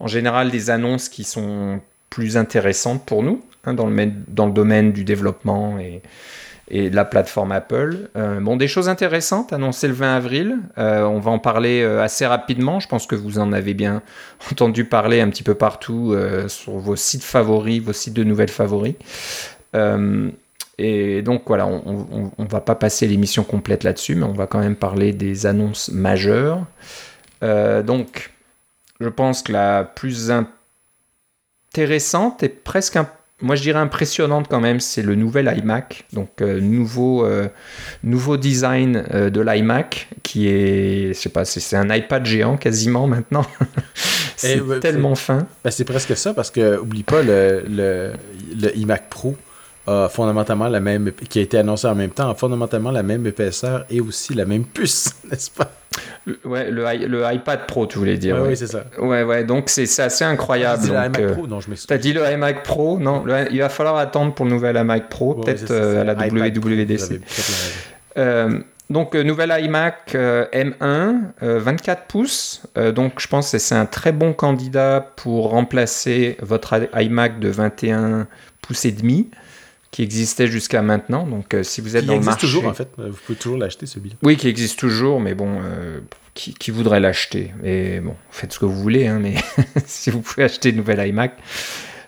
en 0.00 0.06
général 0.06 0.50
des 0.50 0.70
annonces 0.70 1.08
qui 1.08 1.24
sont 1.24 1.80
plus 2.08 2.36
intéressantes 2.36 3.04
pour 3.04 3.22
nous 3.22 3.44
hein, 3.64 3.74
dans, 3.74 3.86
le, 3.86 4.10
dans 4.28 4.46
le 4.46 4.52
domaine 4.52 4.92
du 4.92 5.04
développement 5.04 5.78
et 5.78 6.02
et 6.72 6.88
la 6.88 7.04
plateforme 7.04 7.52
Apple. 7.52 8.08
Euh, 8.16 8.40
bon, 8.40 8.56
des 8.56 8.66
choses 8.66 8.88
intéressantes 8.88 9.52
annoncées 9.52 9.88
le 9.88 9.94
20 9.94 10.16
avril. 10.16 10.58
Euh, 10.78 11.02
on 11.02 11.20
va 11.20 11.30
en 11.30 11.38
parler 11.38 11.82
euh, 11.82 12.02
assez 12.02 12.26
rapidement. 12.26 12.80
Je 12.80 12.88
pense 12.88 13.06
que 13.06 13.14
vous 13.14 13.38
en 13.38 13.52
avez 13.52 13.74
bien 13.74 14.02
entendu 14.50 14.86
parler 14.86 15.20
un 15.20 15.28
petit 15.28 15.42
peu 15.42 15.54
partout 15.54 16.16
sur 16.48 16.72
vos 16.72 16.96
sites 16.96 17.22
favoris, 17.22 17.82
vos 17.82 17.92
sites 17.92 18.14
de 18.14 18.24
nouvelles 18.24 18.48
favoris. 18.48 18.94
et 20.78 21.22
donc 21.22 21.42
voilà, 21.46 21.66
on 21.66 22.32
ne 22.38 22.48
va 22.48 22.60
pas 22.60 22.74
passer 22.74 23.06
l'émission 23.06 23.44
complète 23.44 23.84
là-dessus, 23.84 24.14
mais 24.14 24.24
on 24.24 24.32
va 24.32 24.46
quand 24.46 24.60
même 24.60 24.76
parler 24.76 25.12
des 25.12 25.44
annonces 25.46 25.90
majeures. 25.90 26.64
donc, 27.42 28.30
je 29.00 29.08
pense 29.08 29.42
que 29.42 29.52
la 29.52 29.84
plus 29.84 30.32
intéressante 31.74 32.42
et 32.42 32.48
presque 32.48 32.96
un 32.96 33.08
moi 33.42 33.56
je 33.56 33.62
dirais 33.62 33.78
impressionnante 33.78 34.46
quand 34.48 34.60
même, 34.60 34.80
c'est 34.80 35.02
le 35.02 35.14
nouvel 35.14 35.52
iMac, 35.58 36.04
donc 36.12 36.40
euh, 36.40 36.60
nouveau, 36.60 37.26
euh, 37.26 37.48
nouveau 38.04 38.36
design 38.36 39.04
euh, 39.12 39.30
de 39.30 39.40
l'iMac 39.40 40.08
qui 40.22 40.48
est, 40.48 41.08
je 41.08 41.18
sais 41.18 41.28
pas, 41.28 41.44
c'est 41.44 41.76
un 41.76 41.94
iPad 41.94 42.24
géant 42.24 42.56
quasiment 42.56 43.06
maintenant. 43.06 43.44
c'est 44.36 44.58
eh, 44.58 44.80
tellement 44.80 45.14
fin. 45.14 45.46
Ben, 45.64 45.70
c'est 45.70 45.84
presque 45.84 46.16
ça 46.16 46.32
parce 46.32 46.50
que 46.50 46.78
oublie 46.78 47.02
pas 47.02 47.22
le, 47.22 47.64
le, 47.68 48.12
le 48.60 48.76
iMac 48.78 49.08
Pro 49.10 49.36
a 49.86 50.08
fondamentalement 50.08 50.68
la 50.68 50.80
même, 50.80 51.12
qui 51.28 51.38
a 51.38 51.42
été 51.42 51.58
annoncé 51.58 51.86
en 51.86 51.94
même 51.94 52.10
temps, 52.10 52.30
a 52.30 52.34
fondamentalement 52.34 52.90
la 52.90 53.02
même 53.02 53.26
épaisseur 53.26 53.84
et 53.90 54.00
aussi 54.00 54.34
la 54.34 54.44
même 54.44 54.64
puce, 54.64 55.14
n'est-ce 55.30 55.50
pas? 55.50 55.72
Ouais, 56.44 56.70
le, 56.70 56.84
le, 57.06 57.24
iPad 57.34 57.66
Pro, 57.66 57.86
tu 57.86 57.98
voulais 57.98 58.16
dire. 58.16 58.40
Oui, 58.40 58.56
c'est 58.56 58.68
ça. 58.68 58.84
Ouais, 58.98 59.24
ouais, 59.24 59.44
donc 59.44 59.68
c'est 59.68 60.00
assez 60.00 60.24
incroyable. 60.24 60.84
Tu 60.86 60.94
as 60.94 61.08
dit 61.08 61.12
le 61.12 61.22
iMac 61.22 61.32
Pro, 61.34 61.46
non, 61.46 61.60
je 61.60 61.86
T'as 61.86 61.98
dit 61.98 62.12
le 62.12 62.30
iMac 62.32 62.62
Pro, 62.62 62.98
non, 62.98 63.24
il 63.50 63.58
va 63.58 63.68
falloir 63.68 63.96
attendre 63.96 64.32
pour 64.32 64.46
le 64.46 64.52
nouvel 64.52 64.76
iMac 64.76 65.08
Pro, 65.08 65.34
peut-être 65.34 65.70
euh, 65.70 66.00
à 66.00 66.04
la 66.04 66.14
WWDC. 66.14 67.20
Euh, 68.18 68.58
donc, 68.88 69.14
euh, 69.14 69.22
nouvel 69.22 69.52
iMac 69.64 70.14
M1, 70.14 71.14
24 71.40 72.04
pouces. 72.04 72.62
donc, 72.94 73.14
je 73.18 73.26
pense 73.26 73.50
que 73.50 73.58
c'est 73.58 73.74
un 73.74 73.86
très 73.86 74.12
bon 74.12 74.32
candidat 74.32 75.12
pour 75.16 75.50
remplacer 75.50 76.36
votre 76.40 76.88
iMac 76.94 77.40
de 77.40 77.48
21 77.48 78.28
pouces 78.62 78.84
et 78.84 78.92
demi 78.92 79.28
qui 79.92 80.02
existait 80.02 80.48
jusqu'à 80.48 80.82
maintenant. 80.82 81.26
Donc, 81.26 81.54
euh, 81.54 81.62
si 81.62 81.80
vous 81.80 81.96
êtes 81.96 82.06
dans 82.06 82.14
le 82.14 82.22
marché, 82.22 82.40
toujours 82.40 82.66
en 82.66 82.74
fait, 82.74 82.88
vous 82.96 83.16
pouvez 83.26 83.38
toujours 83.38 83.58
l'acheter 83.58 83.86
ce 83.86 84.00
billet. 84.00 84.16
Oui, 84.22 84.36
qui 84.36 84.48
existe 84.48 84.78
toujours, 84.78 85.20
mais 85.20 85.34
bon, 85.34 85.60
euh, 85.62 86.00
qui, 86.34 86.70
voudrait 86.70 86.98
l'acheter? 86.98 87.52
Et 87.62 88.00
bon, 88.00 88.16
faites 88.30 88.54
ce 88.54 88.58
que 88.58 88.64
vous 88.64 88.80
voulez, 88.80 89.06
hein, 89.06 89.20
mais 89.22 89.34
si 89.86 90.10
vous 90.10 90.22
pouvez 90.22 90.44
acheter 90.44 90.70
une 90.70 90.76
nouvelle 90.76 91.06
iMac, 91.06 91.36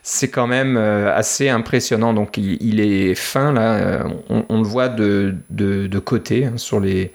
c'est 0.02 0.28
quand 0.28 0.46
même 0.46 0.76
assez 0.76 1.48
impressionnant. 1.50 2.14
Donc 2.14 2.36
il, 2.38 2.80
est 2.80 3.14
fin 3.14 3.52
là, 3.52 4.06
on, 4.28 4.58
le 4.58 4.66
voit 4.66 4.88
de, 4.88 5.34
de, 5.50 5.98
côté 5.98 6.46
hein, 6.46 6.56
sur 6.56 6.80
les 6.80 7.12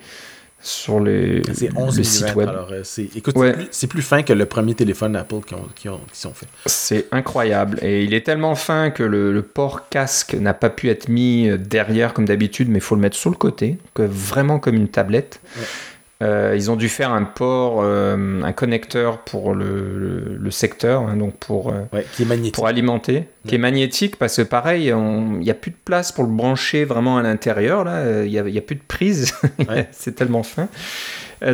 sur 0.61 0.99
les, 0.99 1.41
c'est 1.53 1.75
11 1.75 2.01
sites 2.01 2.35
web. 2.35 2.49
Alors, 2.49 2.71
c'est, 2.83 3.15
écoute, 3.15 3.35
c'est, 3.71 3.87
plus, 3.87 4.01
fin 4.01 4.23
que 4.23 4.33
le 4.33 4.45
premier 4.45 4.75
téléphone 4.75 5.15
Apple 5.15 5.41
qui, 5.45 5.53
ont, 5.53 5.67
qui, 5.75 5.89
ont, 5.89 6.01
qui 6.11 6.19
sont 6.19 6.33
faits. 6.33 6.49
C'est 6.65 7.07
incroyable. 7.11 7.79
Et 7.81 8.03
il 8.03 8.13
est 8.13 8.25
tellement 8.25 8.55
fin 8.55 8.89
que 8.89 9.03
le, 9.03 9.41
port 9.41 9.89
casque 9.89 10.33
n'a 10.33 10.53
pas 10.53 10.69
pu 10.69 10.89
être 10.89 11.07
mis 11.07 11.49
derrière 11.57 12.13
comme 12.13 12.25
d'habitude, 12.25 12.69
mais 12.69 12.79
il 12.79 12.81
faut 12.81 12.95
le 12.95 13.01
mettre 13.01 13.15
sur 13.15 13.29
le 13.29 13.37
côté, 13.37 13.77
que, 13.93 14.03
vraiment 14.03 14.59
comme 14.59 14.75
une 14.75 14.89
tablette. 14.89 15.39
Euh, 16.21 16.53
ils 16.53 16.69
ont 16.69 16.75
dû 16.75 16.89
faire 16.89 17.13
un 17.13 17.23
port, 17.23 17.79
euh, 17.81 18.41
un 18.43 18.51
connecteur 18.51 19.19
pour 19.19 19.53
le, 19.53 20.37
le, 20.37 20.51
secteur, 20.51 21.03
hein, 21.03 21.15
donc 21.15 21.37
pour, 21.37 21.69
euh, 21.69 22.01
qui 22.13 22.23
est 22.23 22.51
pour 22.51 22.67
alimenter, 22.67 23.23
qui 23.47 23.55
est 23.55 23.59
magnétique 23.59 24.17
parce 24.17 24.35
que 24.35 24.41
pareil, 24.41 24.87
il 24.87 25.39
n'y 25.39 25.49
a 25.49 25.53
plus 25.53 25.71
de 25.71 25.77
place 25.85 26.11
pour 26.11 26.25
le 26.25 26.29
brancher 26.29 26.83
vraiment 26.83 27.17
à 27.17 27.23
l'intérieur. 27.23 27.85
Là, 27.85 28.25
il 28.25 28.31
n'y 28.31 28.37
a, 28.37 28.41
a, 28.41 28.61
plus 28.61 28.75
de 28.75 28.81
prise, 28.85 29.33
c'est 29.91 30.15
tellement 30.15 30.43
fin. 30.43 30.67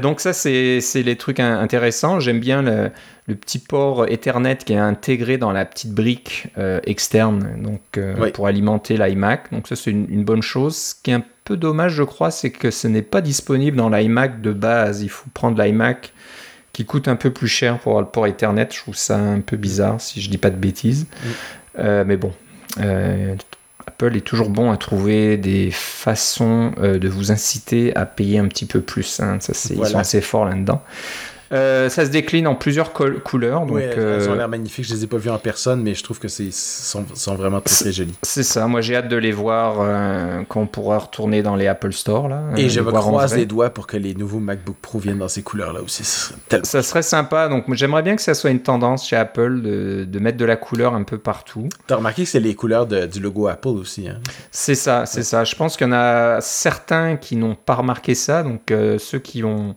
donc 0.02 0.20
ça, 0.20 0.34
c'est 0.34 0.82
les 0.96 1.16
trucs 1.16 1.40
intéressants. 1.40 2.20
J'aime 2.20 2.40
bien 2.40 2.64
le, 2.64 2.90
le, 3.28 3.36
petit 3.36 3.60
port 3.60 4.08
Ethernet 4.08 4.58
qui 4.58 4.74
est 4.74 4.78
intégré 4.78 5.38
dans 5.38 5.52
la 5.52 5.66
petite 5.66 5.92
brique 5.92 6.48
externe, 6.88 7.62
donc 7.62 8.00
pour 8.34 8.48
alimenter 8.48 8.98
l'iMac. 8.98 9.52
Donc 9.52 9.68
ça, 9.68 9.76
c'est 9.76 9.92
une, 9.92 10.08
une, 10.10 10.24
bonne 10.24 10.42
chose. 10.42 10.76
Ce 10.76 10.96
qui 11.04 11.12
est 11.12 11.16
un 11.16 11.24
peu 11.46 11.56
dommage, 11.56 11.94
je 11.94 12.04
crois, 12.04 12.32
c'est 12.32 12.50
que 12.52 12.72
ce 12.72 12.88
n'est 12.88 13.04
pas 13.04 13.22
disponible 13.22 13.78
dans 13.78 13.90
l'iMac 13.90 14.42
de 14.42 14.52
base. 14.52 15.04
Il 15.04 15.10
faut 15.10 15.30
prendre 15.34 15.62
l'iMac 15.62 16.12
qui 16.74 16.84
coûte 16.86 17.08
un 17.08 17.16
peu 17.16 17.32
plus 17.32 17.48
cher 17.48 17.80
pour 17.80 18.00
le 18.02 18.08
port 18.08 18.28
Ethernet. 18.28 18.68
Je 18.72 18.80
trouve 18.80 18.96
ça 18.96 19.18
un 19.18 19.40
peu 19.40 19.56
bizarre, 19.56 20.02
si 20.02 20.20
je 20.20 20.30
dis 20.30 20.40
pas 20.40 20.50
de 20.50 20.58
bêtises. 20.58 21.06
Mm. 21.06 21.30
Euh, 21.80 22.04
mais 22.06 22.18
bon, 22.18 22.34
euh, 22.80 23.36
Apple 23.86 24.18
est 24.18 24.26
toujours 24.26 24.50
bon 24.50 24.72
à 24.72 24.78
trouver 24.78 25.38
des 25.38 25.70
façons 25.72 26.72
euh, 26.80 26.98
de 26.98 27.08
vous 27.08 27.32
inciter 27.32 27.96
à 27.96 28.06
payer 28.06 28.40
un 28.40 28.48
petit 28.48 28.66
peu 28.66 28.82
plus. 28.82 29.20
Hein. 29.20 29.38
Ça, 29.40 29.54
Ils 29.74 29.86
sont 29.86 30.00
assez 30.00 30.22
forts 30.22 30.46
là-dedans. 30.46 30.84
Euh, 31.52 31.90
ça 31.90 32.06
se 32.06 32.10
décline 32.10 32.48
en 32.48 32.56
plusieurs 32.56 32.92
couleurs. 32.94 33.66
Donc, 33.66 33.78
elles, 33.80 34.30
ont 34.30 34.32
euh, 34.32 34.36
l'air 34.36 34.50
magnifiques. 34.50 34.86
Je 34.86 34.94
les 34.94 35.04
ai 35.04 35.08
pas 35.08 35.18
vues 35.18 35.30
en 35.30 35.38
personne, 35.38 35.82
mais 35.82 35.94
je 35.94 36.04
trouve 36.04 36.20
que 36.20 36.28
c'est 36.28 36.52
sont, 36.52 37.06
sont, 37.14 37.36
vraiment 37.36 37.62
très, 37.62 37.76
très 37.76 37.92
jolies. 37.92 38.16
C'est 38.24 38.44
ça. 38.44 38.68
Moi, 38.68 38.82
j'ai 38.82 38.96
hâte 38.96 39.08
de 39.08 39.16
les 39.16 39.32
voir 39.32 39.78
euh, 39.80 40.42
quand 40.48 40.62
on 40.62 40.68
pourra 40.68 41.00
retourner 41.00 41.44
dans 41.44 41.56
les 41.56 41.68
Apple 41.68 41.94
Store. 41.94 42.28
Là, 42.28 42.42
Et 42.58 42.70
je 42.70 42.80
me 42.82 42.92
croise 42.92 43.36
les 43.36 43.46
doigts 43.46 43.70
pour 43.70 43.88
que 43.88 43.98
les 43.98 44.16
nouveaux 44.16 44.40
MacBook 44.40 44.78
Pro 44.82 45.00
viennent 45.00 45.20
dans 45.20 45.28
ces 45.28 45.44
couleurs-là 45.44 45.82
aussi. 45.82 46.04
Ça 46.64 46.84
serait, 46.84 47.04
sympa. 47.04 47.48
Donc, 47.50 47.72
j'aimerais 47.74 48.02
bien 48.02 48.16
que 48.16 48.22
ça 48.22 48.34
soit 48.34 48.50
une 48.50 48.62
tendance 48.62 49.08
chez 49.08 49.16
Apple 49.16 49.62
de, 49.62 50.06
de 50.08 50.20
mettre 50.20 50.38
de 50.38 50.46
la 50.46 50.56
couleur 50.56 50.94
un 50.96 51.04
peu 51.04 51.18
partout. 51.18 51.70
T'as 51.88 51.98
remarqué 51.98 52.24
que 52.24 52.30
c'est 52.30 52.40
les 52.40 52.56
couleurs 52.56 52.88
du 52.88 53.20
logo 53.20 53.48
Apple 53.48 53.68
aussi. 53.68 54.08
Hein? 54.08 54.20
C'est 54.52 54.76
ça, 54.76 55.06
c'est 55.06 55.24
ça. 55.24 55.44
Je 55.44 55.56
pense 55.56 55.78
qu'il 55.78 55.88
y 55.88 55.90
en 55.90 55.94
a 55.94 56.42
certains 56.42 57.18
qui 57.18 57.36
n'ont 57.36 57.56
pas 57.56 57.76
remarqué 57.76 58.16
ça. 58.16 58.44
Donc, 58.44 58.74
ceux 58.98 59.20
qui 59.20 59.44
ont 59.44 59.76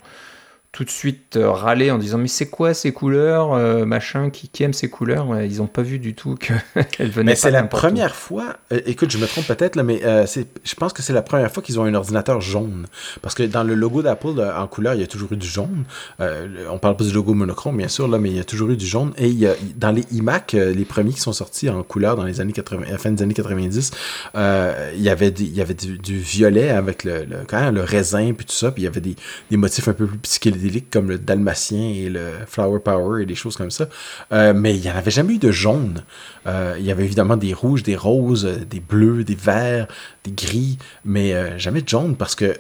tout 0.79 0.85
de 0.85 0.91
suite 0.91 1.37
euh, 1.37 1.51
râler 1.51 1.91
en 1.91 1.99
disant 1.99 2.19
mais 2.19 2.29
c'est 2.29 2.49
quoi 2.49 2.73
ces 2.73 2.93
couleurs 2.93 3.53
euh, 3.53 3.85
machin 3.85 4.31
qui, 4.31 4.47
qui 4.49 4.63
aime 4.63 4.73
ces 4.73 4.89
couleurs? 4.89 5.43
Ils 5.43 5.57
n'ont 5.57 5.67
pas 5.67 5.83
vu 5.83 5.99
du 5.99 6.15
tout 6.15 6.37
qu'elles 6.37 6.63
venaient 7.11 7.33
mais 7.33 7.35
c'est 7.35 7.51
la 7.51 7.65
première 7.65 8.15
fois 8.15 8.55
euh, 8.73 8.79
écoute 8.87 9.11
je 9.11 9.19
me 9.19 9.27
trompe 9.27 9.49
peut-être 9.49 9.75
là 9.75 9.83
mais 9.83 10.01
je 10.01 10.75
pense 10.77 10.93
que 10.93 11.03
c'est 11.03 11.13
la 11.13 11.23
première 11.23 11.51
fois 11.51 11.65
qu'ils 11.65 11.81
ont 11.81 11.85
un 11.85 11.95
ordinateur 11.95 12.41
jaune. 12.41 12.87
Parce 13.23 13.35
que 13.35 13.43
dans 13.43 13.65
le 13.65 13.75
logo 13.75 14.03
d'Apple 14.03 14.41
en 14.57 14.67
couleur 14.69 14.95
il 14.95 15.01
y 15.01 15.03
a 15.03 15.09
toujours 15.09 15.33
eu 15.33 15.37
du 15.37 15.49
jaune. 15.49 15.83
On 16.21 16.79
parle 16.79 16.97
pas 16.97 17.03
du 17.03 17.13
logo 17.13 17.35
monochrome 17.35 17.77
bien 17.77 17.89
sûr 17.89 18.07
là 18.07 18.21
mais 18.21 18.31
il 18.31 18.37
y 18.37 18.41
a 18.41 18.45
toujours 18.45 18.71
eu 18.71 18.77
du 18.77 18.87
jaune. 18.87 19.13
Et 19.19 19.27
il 19.27 19.39
y 19.39 19.49
a, 19.49 19.55
dans 19.75 19.91
les 19.91 20.05
iMac 20.13 20.53
les 20.53 20.85
premiers 20.85 21.13
qui 21.13 21.21
sont 21.21 21.33
sortis 21.33 21.69
en 21.69 21.83
couleur 21.83 22.15
dans 22.15 22.25
les 22.25 22.41
années 22.41 22.53
80 22.53 22.83
à 22.87 22.93
la 22.93 22.99
fin 22.99 23.11
des 23.11 23.25
années 23.25 23.35
90 23.35 23.91
il 24.37 25.03
y 25.03 25.09
avait 25.09 25.31
il 25.31 25.57
y 25.57 25.61
avait 25.61 25.75
du, 25.75 26.19
violet 26.19 26.71
avec 26.71 27.03
le, 27.03 27.27
quand 27.49 27.61
même, 27.61 27.75
le 27.75 27.83
raisin 27.83 28.33
puis 28.33 28.47
tout 28.47 28.55
ça 28.55 28.71
puis 28.71 28.83
il 28.83 28.85
y 28.85 28.89
avait 28.89 29.01
des, 29.01 29.17
des 29.51 29.57
motifs 29.57 29.89
un 29.89 29.93
peu 29.93 30.07
plus 30.07 30.19
psychédéliques 30.19 30.68
comme 30.91 31.09
le 31.09 31.19
dalmatien 31.19 31.93
et 31.95 32.09
le 32.09 32.31
flower 32.47 32.81
power 32.81 33.23
et 33.23 33.27
des 33.27 33.35
choses 33.35 33.57
comme 33.57 33.71
ça. 33.71 33.89
Euh, 34.33 34.53
mais 34.55 34.77
il 34.77 34.81
n'y 34.81 34.91
en 34.91 34.97
avait 34.97 35.11
jamais 35.11 35.35
eu 35.35 35.39
de 35.39 35.51
jaune. 35.51 36.03
Euh, 36.47 36.77
il 36.79 36.85
y 36.85 36.91
avait 36.91 37.05
évidemment 37.05 37.37
des 37.37 37.53
rouges, 37.53 37.83
des 37.83 37.97
roses, 37.97 38.45
des 38.45 38.81
bleus, 38.81 39.25
des 39.25 39.35
verts, 39.35 39.89
des 40.25 40.33
gris, 40.33 40.79
mais 41.05 41.35
euh, 41.35 41.59
jamais 41.59 41.83
de 41.83 41.89
jaune 41.89 42.17
parce 42.17 42.35
que 42.35 42.57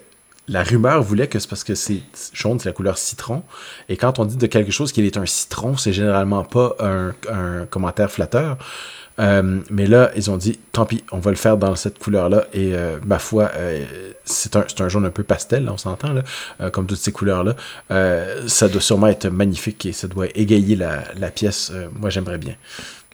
la 0.49 0.62
rumeur 0.62 1.03
voulait 1.03 1.27
que 1.27 1.38
c'est 1.38 1.49
parce 1.49 1.65
que 1.65 1.75
c'est 1.75 2.00
jaune, 2.33 2.59
c'est 2.59 2.71
la 2.71 2.73
couleur 2.73 2.97
citron. 2.97 3.43
Et 3.91 3.97
quand 3.99 4.19
on 4.19 4.25
dit 4.25 4.37
de 4.37 4.47
quelque 4.47 4.73
chose 4.73 4.93
qu'il 4.93 5.05
est 5.05 5.19
un 5.19 5.27
citron, 5.27 5.77
c'est 5.77 5.93
généralement 5.93 6.43
pas 6.43 6.75
un, 6.81 7.12
un 7.31 7.67
commentaire 7.67 8.11
flatteur. 8.11 8.57
Euh, 9.19 9.61
mais 9.71 9.87
là, 9.87 10.11
ils 10.17 10.31
ont 10.31 10.37
dit, 10.37 10.59
tant 10.73 10.87
pis, 10.87 11.05
on 11.11 11.19
va 11.19 11.31
le 11.31 11.37
faire 11.37 11.57
dans 11.57 11.75
cette 11.75 11.99
couleur-là. 11.99 12.47
Et 12.53 12.75
euh, 12.75 12.99
ma 13.05 13.19
foi, 13.19 13.51
euh, 13.57 13.85
c'est 14.25 14.57
un, 14.57 14.65
un, 14.79 14.89
jaune 14.89 15.07
un 15.07 15.11
peu 15.11 15.23
pastel, 15.23 15.69
on 15.69 15.77
s'entend, 15.77 16.13
là, 16.13 16.71
comme 16.71 16.87
toutes 16.87 16.99
ces 16.99 17.13
couleurs-là. 17.13 17.57
ça 18.47 18.69
doit 18.69 18.81
sûrement 18.81 19.09
être 19.09 19.29
magnifique 19.29 19.87
et 19.87 19.93
ça 19.93 20.07
doit 20.07 20.27
égayer 20.35 20.77
la, 20.77 21.03
la 21.17 21.31
pièce. 21.31 21.73
moi, 21.99 22.11
j'aimerais 22.11 22.39
bien. 22.39 22.55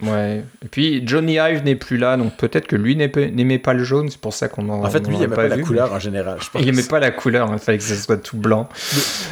Ouais. 0.06 0.44
Et 0.64 0.68
puis 0.68 1.02
Johnny 1.06 1.34
Ive 1.34 1.64
n'est 1.64 1.76
plus 1.76 1.96
là, 1.96 2.16
donc 2.16 2.36
peut-être 2.36 2.66
que 2.66 2.76
lui 2.76 2.96
n'aimait 2.96 3.58
pas 3.58 3.74
le 3.74 3.84
jaune, 3.84 4.08
c'est 4.10 4.20
pour 4.20 4.32
ça 4.32 4.48
qu'on 4.48 4.68
en 4.68 4.84
En 4.84 4.90
fait, 4.90 5.06
lui, 5.06 5.16
il 5.16 5.20
n'aimait 5.20 5.34
pas, 5.36 5.48
la 5.48 5.58
couleur 5.58 5.92
en 5.92 5.98
général. 5.98 6.38
Je 6.40 6.50
pense 6.50 6.62
il 6.62 6.66
n'aimait 6.66 6.88
pas 6.88 7.00
la 7.00 7.10
couleur, 7.10 7.48
il 7.52 7.58
fallait 7.58 7.78
que 7.78 7.84
ce 7.84 7.94
soit 7.94 8.16
tout 8.16 8.36
blanc. 8.36 8.68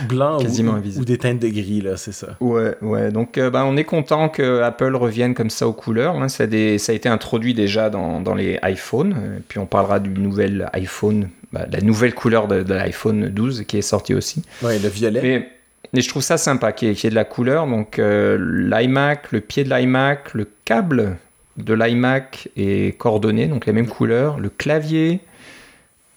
Blanc 0.08 0.38
quasiment 0.38 0.74
ou, 0.74 1.00
ou, 1.00 1.04
des 1.04 1.18
teintes 1.18 1.40
de 1.40 1.48
gris, 1.48 1.80
là, 1.80 1.96
c'est 1.96 2.12
ça. 2.12 2.36
Ouais, 2.40 2.74
ouais. 2.80 3.10
Donc 3.10 3.38
euh, 3.38 3.50
bah, 3.50 3.64
on 3.66 3.76
est 3.76 3.84
content 3.84 4.28
que 4.28 4.62
Apple 4.62 4.94
revienne 4.96 5.34
comme 5.34 5.50
ça 5.50 5.68
aux 5.68 5.72
couleurs. 5.72 6.16
Hein. 6.16 6.28
Ça, 6.28 6.44
a 6.44 6.46
des... 6.46 6.78
ça, 6.78 6.92
a 6.92 6.94
été 6.94 7.08
introduit 7.08 7.54
déjà 7.54 7.90
dans, 7.90 8.20
dans 8.20 8.34
les 8.34 8.58
iPhones. 8.64 9.12
Et 9.38 9.42
puis 9.46 9.58
on 9.58 9.66
parlera 9.66 10.00
du 10.00 10.10
nouvel 10.10 10.68
iPhone, 10.72 11.28
bah, 11.52 11.66
la 11.70 11.80
nouvelle 11.80 12.14
couleur 12.14 12.48
de, 12.48 12.62
de 12.62 12.74
l'iPhone 12.74 13.28
12 13.28 13.64
qui 13.66 13.78
est 13.78 13.82
sortie 13.82 14.14
aussi. 14.14 14.42
Ouais, 14.62 14.78
le 14.78 14.88
violet. 14.88 15.20
Mais 15.22 15.48
mais 15.92 16.00
je 16.00 16.08
trouve 16.08 16.22
ça 16.22 16.38
sympa 16.38 16.72
qu'il 16.72 16.88
y, 16.88 17.06
ait 17.06 17.10
de 17.10 17.14
la 17.14 17.24
couleur. 17.24 17.66
Donc 17.66 17.98
euh, 17.98 18.38
l'iMac, 18.40 19.32
le 19.32 19.40
pied 19.40 19.64
de 19.64 19.70
l'iMac, 19.70 20.34
le 20.34 20.48
câble 20.64 21.16
de 21.56 21.74
l'iMac 21.74 22.48
est 22.56 22.96
coordonné, 22.98 23.46
donc 23.46 23.66
les 23.66 23.72
mêmes 23.72 23.88
couleurs. 23.88 24.38
Le 24.38 24.48
clavier, 24.48 25.20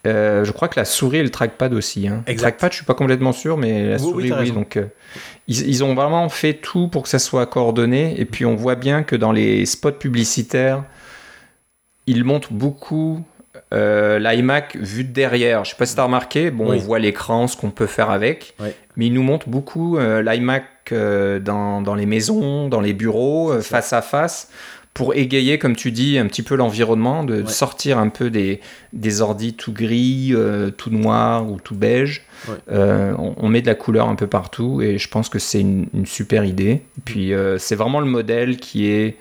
euh, 0.05 0.45
je 0.45 0.51
crois 0.51 0.67
que 0.67 0.79
la 0.79 0.85
souris 0.85 1.17
et 1.17 1.23
le 1.23 1.29
trackpad 1.29 1.73
aussi. 1.73 2.07
Hein. 2.07 2.23
Le 2.27 2.35
trackpad, 2.35 2.71
je 2.71 2.77
suis 2.77 2.85
pas 2.85 2.93
complètement 2.93 3.33
sûr, 3.33 3.57
mais 3.57 3.89
la 3.89 3.99
souris, 3.99 4.31
oui. 4.31 4.51
Donc, 4.51 4.77
euh, 4.77 4.85
ils, 5.47 5.67
ils, 5.67 5.83
ont 5.83 5.93
vraiment 5.93 6.29
fait 6.29 6.53
tout 6.53 6.87
pour 6.87 7.03
que 7.03 7.09
ça 7.09 7.19
soit 7.19 7.45
coordonné. 7.47 8.19
Et 8.19 8.25
puis, 8.25 8.45
on 8.45 8.55
voit 8.55 8.75
bien 8.75 9.03
que 9.03 9.15
dans 9.15 9.31
les 9.31 9.65
spots 9.65 9.91
publicitaires, 9.93 10.83
ils 12.07 12.23
montrent 12.23 12.53
beaucoup 12.53 13.23
euh, 13.73 14.19
l'iMac 14.19 14.75
vu 14.77 15.03
de 15.03 15.11
derrière. 15.11 15.65
Je 15.65 15.71
sais 15.71 15.75
pas 15.75 15.85
si 15.85 15.95
tu 15.95 16.01
as 16.01 16.03
remarqué, 16.03 16.51
bon, 16.51 16.71
on 16.71 16.77
voit 16.77 16.99
l'écran, 16.99 17.47
ce 17.47 17.57
qu'on 17.57 17.71
peut 17.71 17.87
faire 17.87 18.09
avec, 18.09 18.55
mais 18.95 19.07
il 19.07 19.13
nous 19.13 19.23
montre 19.23 19.49
beaucoup 19.49 19.97
euh, 19.97 20.21
l'iMac 20.21 20.65
euh, 20.91 21.39
dans, 21.39 21.81
dans, 21.81 21.95
les 21.95 22.05
maisons, 22.05 22.67
dans 22.67 22.81
les 22.81 22.93
bureaux, 22.93 23.59
face 23.61 23.93
à 23.93 24.01
face, 24.01 24.49
pour 24.93 25.13
égayer, 25.13 25.59
comme 25.59 25.75
tu 25.75 25.91
dis, 25.91 26.17
un 26.17 26.27
petit 26.27 26.43
peu 26.43 26.55
l'environnement, 26.55 27.23
de 27.23 27.45
sortir 27.45 27.97
un 27.97 28.07
peu 28.07 28.29
des, 28.29 28.61
des 28.93 29.21
ordis 29.21 29.53
tout 29.53 29.73
gris, 29.73 30.33
tout 30.77 30.89
noir 30.89 31.49
ou 31.49 31.59
tout 31.59 31.75
beige. 31.75 32.23
On, 32.69 33.35
on, 33.37 33.49
met 33.49 33.61
de 33.61 33.67
la 33.67 33.75
couleur 33.75 34.07
un 34.07 34.15
peu 34.15 34.27
partout 34.27 34.81
et 34.81 34.97
je 34.97 35.09
pense 35.09 35.27
que 35.27 35.39
c'est 35.39 35.59
une, 35.59 35.87
une, 35.93 36.05
super 36.05 36.45
idée. 36.45 36.81
Puis 37.03 37.33
c'est 37.57 37.75
vraiment 37.75 37.99
le 37.99 38.05
modèle 38.05 38.55
qui 38.55 38.87
est 38.87 39.17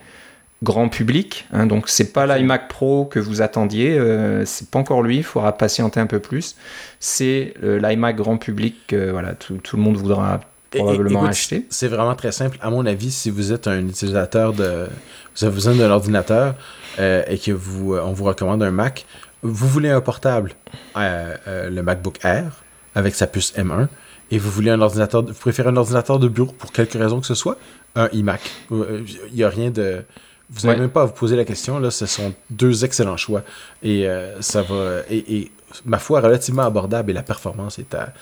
grand 0.65 0.89
public. 0.89 1.47
Hein, 1.53 1.67
donc 1.67 1.89
c'est 1.89 2.13
pas 2.13 2.27
l'iMac 2.27 2.69
Pro 2.69 3.05
que 3.05 3.21
vous 3.21 3.43
attendiez, 3.43 3.97
euh, 3.97 4.45
c'est 4.45 4.71
pas 4.71 4.81
encore 4.81 5.03
lui, 5.03 5.19
il 5.19 5.23
faudra 5.23 5.57
patienter 5.57 6.01
un 6.01 6.07
peu 6.07 6.19
plus. 6.19 6.57
C'est 6.99 7.55
euh, 7.63 7.79
l'iMac 7.79 8.17
grand 8.17 8.39
public 8.39 8.75
que 8.89 9.13
voilà, 9.13 9.35
tout, 9.35 9.61
le 9.75 9.83
monde 9.83 9.97
voudra 9.97 10.41
probablement 10.71 11.25
acheter. 11.25 11.67
C'est 11.71 11.87
vraiment 11.87 12.17
très 12.17 12.33
simple. 12.33 12.59
À 12.61 12.71
mon 12.71 12.85
avis, 12.87 13.13
si 13.13 13.31
vous 13.31 13.53
êtes 13.53 13.69
un 13.69 13.87
utilisateur 13.87 14.53
de. 14.53 14.89
Vous 15.37 15.45
avez 15.45 15.55
besoin 15.55 15.75
d'un 15.75 15.91
ordinateur 15.91 16.55
euh, 16.99 17.23
et 17.29 17.39
que 17.39 17.53
vous, 17.53 17.97
on 17.97 18.13
vous 18.13 18.25
recommande 18.25 18.63
un 18.63 18.71
Mac, 18.71 19.05
vous 19.43 19.69
voulez 19.69 19.91
un 19.91 20.01
portable, 20.01 20.53
le 20.97 21.81
MacBook 21.83 22.25
Air 22.25 22.63
avec 22.97 23.17
sa 23.17 23.27
puce 23.27 23.53
M1, 23.57 23.89
et 24.31 24.39
vous 24.39 24.51
voulez 24.51 24.71
un 24.71 24.81
ordinateur, 24.81 25.23
vous 25.23 25.35
préférez 25.35 25.71
un 25.71 25.77
ordinateur 25.77 26.21
de 26.21 26.29
bureau 26.29 26.53
pour 26.53 26.71
quelque 26.71 26.97
raison 26.97 27.21
que 27.21 27.27
ce 27.27 27.35
soit, 27.35 27.59
un 27.97 28.09
iMac. 28.13 28.41
Il 28.71 29.05
n'y 29.35 29.43
a 29.43 29.49
rien 29.49 29.71
de 29.71 30.05
vous 30.51 30.67
n'avez 30.67 30.81
même 30.81 30.91
pas 30.91 31.03
à 31.03 31.05
vous 31.07 31.13
poser 31.13 31.37
la 31.37 31.45
question, 31.45 31.79
là, 31.79 31.91
ce 31.91 32.07
sont 32.07 32.35
deux 32.51 32.85
excellents 32.85 33.17
choix. 33.17 33.43
Et 33.83 34.09
euh, 34.09 34.41
ça 34.41 34.63
va. 34.63 35.01
Et, 35.11 35.51
ma 35.85 35.99
foi, 35.99 36.21
relativement 36.21 36.63
abordable 36.63 37.11
et 37.11 37.15
la 37.15 37.23
performance 37.23 37.79
est 37.79 37.95
à. 37.95 38.13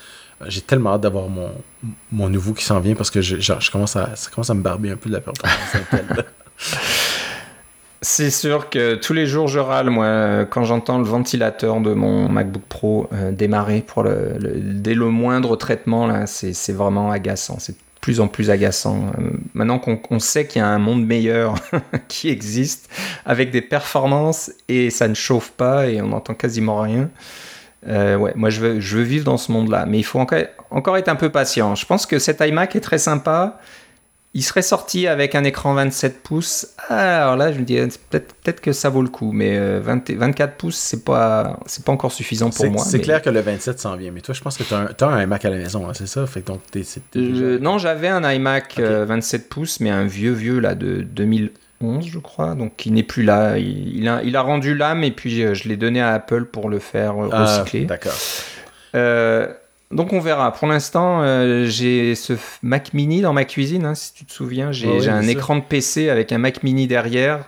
J'ai 0.46 0.60
tellement 0.60 0.94
hâte 0.94 1.02
d'avoir 1.02 1.28
mon, 1.28 1.50
mon 2.10 2.28
nouveau 2.28 2.52
qui 2.52 2.64
s'en 2.64 2.80
vient 2.80 2.96
parce 2.96 3.10
que 3.10 3.20
je, 3.20 3.36
je 3.38 3.70
commence 3.70 3.94
à, 3.94 4.16
ça 4.16 4.28
commence 4.30 4.50
à 4.50 4.54
me 4.54 4.62
barber 4.62 4.90
un 4.90 4.96
peu 4.96 5.08
de 5.08 5.14
la 5.14 5.20
performance. 5.20 5.76
C'est 8.04 8.30
sûr 8.30 8.68
que 8.68 8.96
tous 8.96 9.12
les 9.12 9.26
jours 9.26 9.46
je 9.46 9.60
râle, 9.60 9.88
moi, 9.88 10.44
quand 10.46 10.64
j'entends 10.64 10.98
le 10.98 11.04
ventilateur 11.04 11.80
de 11.80 11.92
mon 11.92 12.28
MacBook 12.28 12.64
Pro 12.68 13.08
euh, 13.12 13.30
démarrer 13.30 13.80
pour 13.80 14.02
le, 14.02 14.34
dès 14.40 14.94
le 14.94 15.06
moindre 15.06 15.54
traitement, 15.54 16.08
là, 16.08 16.26
c'est 16.26 16.72
vraiment 16.72 17.12
agaçant. 17.12 17.60
C'est 17.60 17.76
plus 18.02 18.20
en 18.20 18.28
plus 18.28 18.50
agaçant. 18.50 19.06
Euh, 19.18 19.30
maintenant 19.54 19.78
qu'on 19.78 20.18
sait 20.18 20.46
qu'il 20.46 20.60
y 20.60 20.62
a 20.62 20.68
un 20.68 20.78
monde 20.78 21.06
meilleur 21.06 21.54
qui 22.08 22.28
existe, 22.28 22.90
avec 23.24 23.50
des 23.50 23.62
performances 23.62 24.52
et 24.68 24.90
ça 24.90 25.08
ne 25.08 25.14
chauffe 25.14 25.52
pas 25.52 25.88
et 25.88 26.02
on 26.02 26.08
n'entend 26.08 26.34
quasiment 26.34 26.80
rien. 26.80 27.08
Euh, 27.88 28.16
ouais, 28.16 28.32
moi 28.34 28.50
je 28.50 28.60
veux, 28.60 29.02
vivre 29.02 29.24
dans 29.24 29.38
ce 29.38 29.50
monde-là, 29.52 29.86
mais 29.86 29.98
il 29.98 30.02
faut 30.02 30.18
encore, 30.18 30.42
encore 30.70 30.96
être 30.96 31.08
un 31.08 31.16
peu 31.16 31.30
patient. 31.30 31.74
Je 31.76 31.86
pense 31.86 32.04
que 32.04 32.18
cet 32.18 32.40
iMac 32.40 32.76
est 32.76 32.80
très 32.80 32.98
sympa 32.98 33.60
il 34.34 34.42
serait 34.42 34.62
sorti 34.62 35.06
avec 35.06 35.34
un 35.34 35.44
écran 35.44 35.74
27 35.74 36.22
pouces. 36.22 36.68
Alors 36.88 37.36
là, 37.36 37.52
je 37.52 37.58
me 37.58 37.64
dis 37.64 37.76
peut-être 38.08 38.34
peut 38.42 38.52
que 38.52 38.72
ça 38.72 38.88
vaut 38.88 39.02
le 39.02 39.08
coup, 39.08 39.30
mais 39.32 39.58
24 39.80 40.40
euh, 40.40 40.46
pouces, 40.56 40.76
c'est 40.76 41.04
pas 41.04 41.60
c'est 41.66 41.84
pas 41.84 41.92
encore 41.92 42.12
suffisant 42.12 42.48
pour 42.48 42.66
moi. 42.70 42.82
C'est 42.82 43.00
clair 43.00 43.20
que 43.20 43.28
le 43.28 43.40
27 43.40 43.78
s'en 43.78 43.94
vient, 43.96 44.10
mais 44.10 44.22
toi, 44.22 44.34
je 44.34 44.40
pense 44.40 44.56
que 44.56 44.62
tu 44.62 44.72
as, 44.74 45.06
un 45.06 45.22
iMac 45.22 45.44
à 45.44 45.50
la 45.50 45.58
maison, 45.58 45.86
hein, 45.86 45.92
c'est 45.94 46.06
ça? 46.06 46.26
Fait 46.26 46.46
donc 46.46 46.60
euh, 46.74 47.58
Non, 47.58 47.76
j'avais 47.76 48.08
un 48.08 48.28
iMac 48.30 48.78
27 48.78 49.40
euh, 49.40 49.44
pouces, 49.50 49.80
mais 49.80 49.90
un 49.90 50.04
vieux 50.04 50.32
vieux 50.32 50.60
là 50.60 50.74
de 50.74 51.02
2011, 51.02 52.06
je 52.06 52.18
crois, 52.18 52.54
donc 52.54 52.86
il 52.86 52.94
n'est 52.94 53.02
plus 53.02 53.24
là. 53.24 53.58
Il, 53.58 54.08
a, 54.08 54.22
il 54.22 54.34
a 54.34 54.40
rendu 54.40 54.74
l'âme 54.74 55.04
et 55.04 55.10
puis 55.10 55.54
je 55.54 55.68
l'ai 55.68 55.76
donné 55.76 56.00
à 56.00 56.14
Apple 56.14 56.46
pour 56.46 56.70
le 56.70 56.78
faire 56.78 57.16
ah, 57.30 57.44
recycler. 57.44 57.84
D'accord. 57.84 58.12
Donc 59.92 60.12
on 60.12 60.20
verra. 60.20 60.52
Pour 60.52 60.66
l'instant, 60.68 61.22
euh, 61.22 61.66
j'ai 61.66 62.14
ce 62.14 62.34
Mac 62.62 62.94
Mini 62.94 63.20
dans 63.20 63.32
ma 63.32 63.44
cuisine, 63.44 63.84
hein, 63.84 63.94
si 63.94 64.12
tu 64.14 64.24
te 64.24 64.32
souviens. 64.32 64.72
J'ai 64.72 65.08
un 65.08 65.26
écran 65.26 65.56
de 65.56 65.62
PC 65.62 66.08
avec 66.08 66.32
un 66.32 66.38
Mac 66.38 66.62
Mini 66.62 66.86
derrière. 66.86 67.44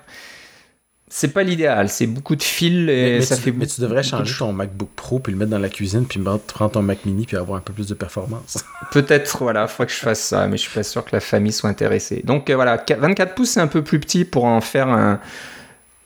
C'est 1.16 1.32
pas 1.32 1.44
l'idéal, 1.44 1.90
c'est 1.90 2.08
beaucoup 2.08 2.34
de 2.34 2.42
fils 2.42 2.88
et 2.88 3.20
ça 3.20 3.36
tu, 3.36 3.42
fait 3.42 3.52
Mais 3.52 3.68
tu 3.68 3.80
devrais 3.80 4.02
changer 4.02 4.34
ton 4.36 4.52
MacBook 4.52 4.88
Pro 4.96 5.20
puis 5.20 5.32
le 5.32 5.38
mettre 5.38 5.52
dans 5.52 5.60
la 5.60 5.68
cuisine 5.68 6.06
puis 6.06 6.18
prendre 6.48 6.72
ton 6.72 6.82
Mac 6.82 7.04
Mini 7.04 7.24
puis 7.24 7.36
avoir 7.36 7.58
un 7.58 7.60
peu 7.60 7.72
plus 7.72 7.86
de 7.86 7.94
performance. 7.94 8.64
Peut-être, 8.90 9.38
voilà, 9.38 9.68
faudrait 9.68 9.86
que 9.86 9.92
je 9.92 9.98
fasse 9.98 10.20
ça, 10.20 10.48
mais 10.48 10.56
je 10.56 10.62
suis 10.62 10.72
pas 10.74 10.82
sûr 10.82 11.04
que 11.04 11.10
la 11.12 11.20
famille 11.20 11.52
soit 11.52 11.70
intéressée. 11.70 12.22
Donc 12.24 12.50
euh, 12.50 12.56
voilà, 12.56 12.82
24 12.98 13.34
pouces 13.34 13.50
c'est 13.50 13.60
un 13.60 13.68
peu 13.68 13.82
plus 13.82 14.00
petit 14.00 14.24
pour 14.24 14.44
en 14.44 14.60
faire 14.60 14.88
un, 14.88 15.20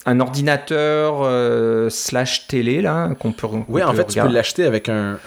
un 0.09 0.21
ordinateur 0.21 1.21
euh, 1.23 1.91
slash 1.91 2.47
télé 2.49 2.81
là 2.83 3.11
qu'on 3.19 3.33
peut. 3.33 3.47
oui, 3.69 3.83
en 3.83 3.93
fait, 3.93 4.07
tu 4.07 4.21
peux 4.21 4.29
l'acheter 4.29 4.65
avec 4.65 4.89
un, 4.89 5.19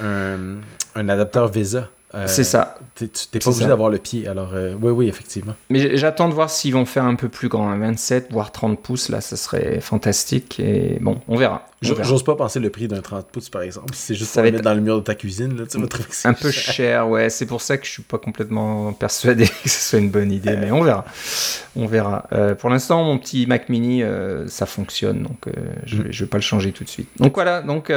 un 0.96 1.10
adapteur 1.10 1.48
VESA. 1.48 1.90
Euh, 2.14 2.26
c'est 2.28 2.44
ça. 2.44 2.78
Tu 2.96 3.06
n'es 3.06 3.40
pas 3.40 3.50
obligé 3.50 3.68
d'avoir 3.68 3.90
le 3.90 3.98
pied. 3.98 4.28
Alors, 4.28 4.52
euh, 4.54 4.76
oui, 4.82 4.92
oui, 4.92 5.08
effectivement. 5.08 5.56
Mais 5.70 5.96
j'attends 5.98 6.28
de 6.28 6.34
voir 6.34 6.50
s'ils 6.50 6.74
vont 6.74 6.86
faire 6.86 7.06
un 7.06 7.16
peu 7.16 7.30
plus 7.30 7.48
grand. 7.48 7.76
27, 7.78 8.28
voire 8.32 8.52
30 8.52 8.82
pouces, 8.82 9.10
là, 9.10 9.22
ça 9.22 9.38
serait 9.38 9.80
fantastique. 9.80 10.60
Et 10.60 10.98
bon, 11.00 11.22
on 11.28 11.38
verra. 11.38 11.68
J'ose 11.82 12.24
pas 12.24 12.36
penser 12.36 12.60
le 12.60 12.70
prix 12.70 12.88
d'un 12.88 13.02
30 13.02 13.28
pouces, 13.28 13.50
par 13.50 13.64
exemple. 13.64 13.94
c'est 13.94 14.14
juste 14.14 14.32
ça 14.32 14.42
pour 14.42 14.46
le 14.46 14.52
mettre 14.52 14.64
dans 14.64 14.74
le 14.74 14.82
mur 14.82 14.98
de 14.98 15.04
ta 15.04 15.16
cuisine, 15.16 15.58
là, 15.58 15.64
tu 15.66 15.80
vas 15.80 15.88
Un 16.26 16.34
peu 16.34 16.52
cher. 16.52 17.10
ouais. 17.10 17.30
C'est 17.30 17.46
pour 17.48 17.62
ça 17.62 17.78
que 17.78 17.86
je 17.86 17.92
suis 17.92 18.04
pas 18.04 18.20
complètement 18.20 18.94
persuadé 18.94 19.48
que 19.64 19.70
ce 19.70 19.90
soit 19.90 20.00
une 20.00 20.12
bonne 20.12 20.32
idée. 20.32 20.58
mais 20.58 20.72
on 20.72 20.84
verra. 20.84 21.06
On 21.76 21.88
verra. 21.88 22.28
Euh, 22.34 22.54
pour 22.56 22.70
l'instant, 22.70 23.04
mon 23.04 23.18
petit 23.18 23.48
Mac 23.48 23.70
Mini, 23.70 24.04
ça 24.48 24.66
fonctionne. 24.66 25.24
Donc, 25.24 25.48
je, 25.86 25.98
ne 25.98 26.04
mm. 26.04 26.12
vais 26.12 26.26
pas 26.26 26.38
le 26.38 26.44
changer 26.44 26.72
tout 26.72 26.84
de 26.84 26.90
suite. 26.90 27.10
Donc 27.18 27.34
voilà. 27.36 27.62
Donc 27.62 27.92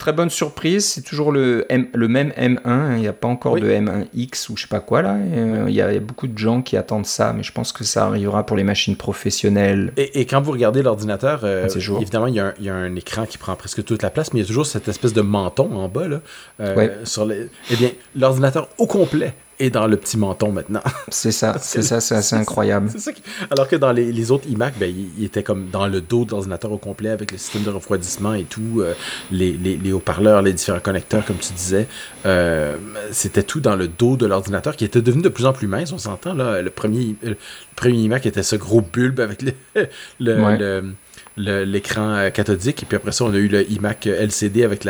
très 0.00 0.12
bonne 0.12 0.30
surprise. 0.30 0.86
C'est 0.86 1.02
toujours 1.02 1.30
le, 1.30 1.64
le 1.70 2.08
même 2.08 2.30
M1. 2.30 2.58
Hein. 2.64 2.94
Il 2.96 3.00
n'y 3.02 3.06
a 3.06 3.12
pas 3.12 3.28
encore 3.28 3.54
de 3.54 3.70
M1X 3.70 4.50
ou 4.50 4.56
je 4.56 4.62
sais 4.62 4.68
pas 4.68 4.80
quoi 4.80 5.02
là. 5.02 5.14
Euh, 5.14 5.66
il 5.68 5.74
y, 5.74 5.80
a 5.80 6.00
beaucoup 6.00 6.26
de 6.26 6.36
gens 6.36 6.62
qui 6.62 6.76
attendent 6.76 7.06
ça, 7.06 7.32
mais 7.32 7.44
je 7.44 7.52
pense 7.52 7.72
que 7.72 7.84
ça 7.84 8.06
arrivera 8.06 8.44
pour 8.44 8.56
les 8.56 8.64
machines 8.64 8.96
professionnelles. 8.96 9.92
Et, 9.96 10.24
quand 10.24 10.40
vous 10.40 10.52
regardez 10.52 10.82
l'ordinateur, 10.82 11.42
euh, 11.44 11.68
évidemment, 12.00 12.26
il 12.26 12.34
y, 12.34 12.40
a 12.40 12.74
un, 12.74 12.96
écran 12.96 13.26
qui 13.26 13.38
prend 13.38 13.54
presque 13.54 13.84
toute 13.84 14.02
la 14.02 14.10
place, 14.10 14.32
mais 14.32 14.40
il 14.40 14.42
y 14.42 14.46
a 14.46 14.48
toujours 14.48 14.66
cette 14.66 14.88
espèce 14.88 15.12
de 15.12 15.20
menton 15.20 15.70
en 15.76 15.88
bas. 15.88 16.08
Là, 16.08 16.20
euh, 16.60 16.88
sur 17.04 17.26
les... 17.26 17.48
Eh 17.70 17.76
bien, 17.76 17.90
l'ordinateur 18.16 18.68
au 18.78 18.86
complet 18.86 19.34
et 19.60 19.70
dans 19.70 19.86
le 19.86 19.96
petit 19.96 20.16
menton 20.16 20.50
maintenant. 20.50 20.82
C'est 21.10 21.32
ça, 21.32 21.56
c'est 21.60 21.82
ça, 21.82 22.00
c'est 22.00 22.14
assez 22.14 22.36
incroyable. 22.36 22.90
Alors 23.50 23.68
que 23.68 23.76
dans 23.76 23.92
les, 23.92 24.30
autres 24.30 24.48
iMac, 24.48 24.74
ben, 24.78 24.92
il, 25.18 25.24
était 25.24 25.42
comme 25.42 25.68
dans 25.70 25.86
le 25.86 26.00
dos 26.00 26.24
de 26.24 26.30
l'ordinateur 26.30 26.72
au 26.72 26.78
complet 26.78 27.10
avec 27.10 27.30
le 27.32 27.38
système 27.38 27.62
de 27.62 27.70
refroidissement 27.70 28.34
et 28.34 28.44
tout, 28.44 28.78
euh, 28.80 28.94
les, 29.30 29.92
haut-parleurs, 29.92 30.42
les 30.42 30.52
différents 30.52 30.80
connecteurs, 30.80 31.24
comme 31.26 31.36
tu 31.36 31.52
disais. 31.52 31.88
Euh, 32.26 32.76
c'était 33.12 33.42
tout 33.42 33.60
dans 33.60 33.76
le 33.76 33.88
dos 33.88 34.16
de 34.16 34.26
l'ordinateur 34.26 34.76
qui 34.76 34.84
était 34.84 35.02
devenu 35.02 35.22
de 35.22 35.28
plus 35.28 35.46
en 35.46 35.52
plus 35.52 35.66
mince, 35.66 35.92
on 35.92 35.98
s'entend. 35.98 36.32
là. 36.32 36.62
Le 36.62 36.70
premier, 36.70 37.16
le 37.22 37.36
premier 37.76 37.98
iMac 37.98 38.24
était 38.26 38.42
ce 38.42 38.56
gros 38.56 38.80
bulbe 38.80 39.20
avec 39.20 39.42
le, 39.42 39.52
le 40.20 40.94
l'écran 41.40 42.14
euh, 42.14 42.30
cathodique. 42.30 42.82
Et 42.82 42.86
puis 42.86 42.96
après 42.96 43.12
ça, 43.12 43.24
on 43.24 43.32
a 43.32 43.36
eu 43.36 43.48
le 43.48 43.70
iMac 43.70 44.06
LCD 44.06 44.64
avec 44.64 44.86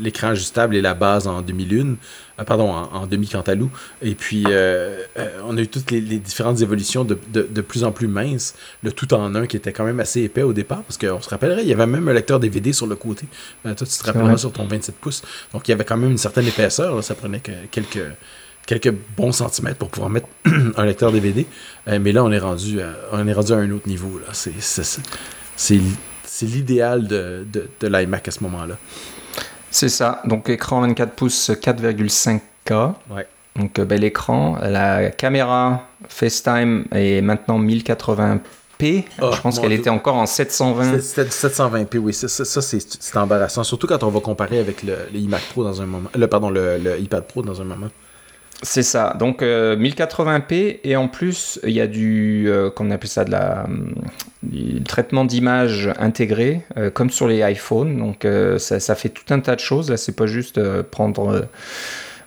l'écran 0.00 0.28
ajustable 0.28 0.76
et 0.76 0.80
la 0.80 0.94
base 0.94 1.26
en 1.26 1.42
demi-lune. 1.42 1.96
Euh, 2.38 2.44
pardon, 2.44 2.70
en, 2.70 3.06
demi-cantalou. 3.06 3.70
Et 4.00 4.14
puis, 4.14 4.44
euh, 4.48 5.02
on 5.44 5.56
a 5.56 5.60
eu 5.60 5.68
toutes 5.68 5.90
les, 5.90 6.00
différentes 6.00 6.60
évolutions 6.60 7.04
de, 7.04 7.14
plus 7.60 7.84
en 7.84 7.92
plus 7.92 8.08
minces. 8.08 8.54
Le 8.82 8.92
tout 8.92 9.12
en 9.14 9.34
un 9.34 9.46
qui 9.46 9.56
était 9.56 9.72
quand 9.72 9.84
même 9.84 10.00
assez 10.00 10.22
épais 10.22 10.42
au 10.42 10.52
départ. 10.52 10.82
Parce 10.82 10.98
qu'on 10.98 11.20
se 11.20 11.28
rappellerait, 11.28 11.62
il 11.62 11.68
y 11.68 11.72
avait 11.72 11.86
même 11.86 12.08
un 12.08 12.12
lecteur 12.12 12.40
DVD 12.40 12.72
sur 12.72 12.86
le 12.86 12.96
côté. 12.96 13.26
toi, 13.62 13.74
tu 13.74 13.84
te 13.84 14.04
rappelleras 14.04 14.38
sur 14.38 14.52
ton 14.52 14.66
27 14.66 14.94
pouces. 14.96 15.22
Donc, 15.52 15.66
il 15.68 15.72
y 15.72 15.74
avait 15.74 15.84
quand 15.84 15.96
même 15.96 16.10
une 16.12 16.18
certaine 16.18 16.46
épaisseur. 16.46 17.02
Ça 17.02 17.14
prenait 17.14 17.42
quelques 17.70 18.04
quelques 18.66 18.94
bons 19.16 19.32
centimètres 19.32 19.78
pour 19.78 19.88
pouvoir 19.88 20.10
mettre 20.10 20.28
un 20.76 20.84
lecteur 20.84 21.10
DVD. 21.10 21.46
mais 21.86 22.12
là, 22.12 22.22
on 22.22 22.30
est 22.30 22.38
rendu 22.38 22.82
à, 22.82 22.90
on 23.12 23.26
est 23.26 23.32
rendu 23.32 23.52
à 23.52 23.56
un 23.56 23.70
autre 23.70 23.88
niveau. 23.88 24.20
C'est 24.32 24.52
c'est 25.58 26.46
l'idéal 26.46 27.06
de, 27.06 27.46
de, 27.52 27.88
l'iMac 27.88 28.28
à 28.28 28.30
ce 28.30 28.42
moment-là. 28.44 28.76
C'est 29.70 29.88
ça. 29.88 30.22
Donc 30.24 30.48
écran 30.48 30.80
24 30.80 31.12
pouces 31.12 31.50
4,5K. 31.50 32.94
Ouais. 33.10 33.26
Donc 33.56 33.78
euh, 33.78 33.84
bel 33.84 34.04
écran. 34.04 34.56
La 34.62 35.10
caméra 35.10 35.84
FaceTime 36.08 36.84
est 36.92 37.20
maintenant 37.20 37.60
1080p. 37.60 39.04
Ah, 39.20 39.30
je 39.34 39.40
pense 39.40 39.58
qu'elle 39.58 39.72
était 39.72 39.90
encore 39.90 40.14
en 40.14 40.26
720. 40.26 41.00
C'était 41.00 41.24
720p, 41.24 41.98
oui. 41.98 42.14
Ça, 42.14 42.28
ça, 42.28 42.62
c'est 42.62 43.16
embarrassant. 43.16 43.64
Surtout 43.64 43.88
quand 43.88 44.02
on 44.04 44.10
va 44.10 44.20
comparer 44.20 44.60
avec 44.60 44.84
le, 44.84 44.96
iMac 45.12 45.42
Pro 45.50 45.64
dans 45.64 45.82
un 45.82 45.86
moment. 45.86 46.08
Le, 46.14 46.26
pardon, 46.28 46.50
le, 46.50 46.78
le 46.78 47.00
iPad 47.00 47.24
Pro 47.24 47.42
dans 47.42 47.60
un 47.60 47.64
moment. 47.64 47.88
C'est 48.62 48.82
ça. 48.82 49.14
Donc 49.18 49.42
1080p 49.42 50.52
euh, 50.52 50.72
et 50.82 50.96
en 50.96 51.06
plus 51.06 51.60
il 51.64 51.70
y 51.70 51.80
a 51.80 51.86
du 51.86 52.46
euh, 52.48 52.70
appelle 52.70 53.08
ça 53.08 53.24
de 53.24 53.32
du 54.42 54.82
traitement 54.82 55.24
d'image 55.24 55.90
intégré 55.98 56.62
euh, 56.76 56.90
comme 56.90 57.10
sur 57.10 57.28
les 57.28 57.48
iPhones. 57.48 57.98
Donc 57.98 58.26
ça, 58.58 58.80
ça, 58.80 58.94
fait 58.94 59.10
tout 59.10 59.32
un 59.32 59.40
tas 59.40 59.54
de 59.54 59.60
choses. 59.60 59.90
Là 59.90 59.96
c'est 59.96 60.16
pas 60.16 60.26
juste 60.26 60.60
prendre 60.90 61.46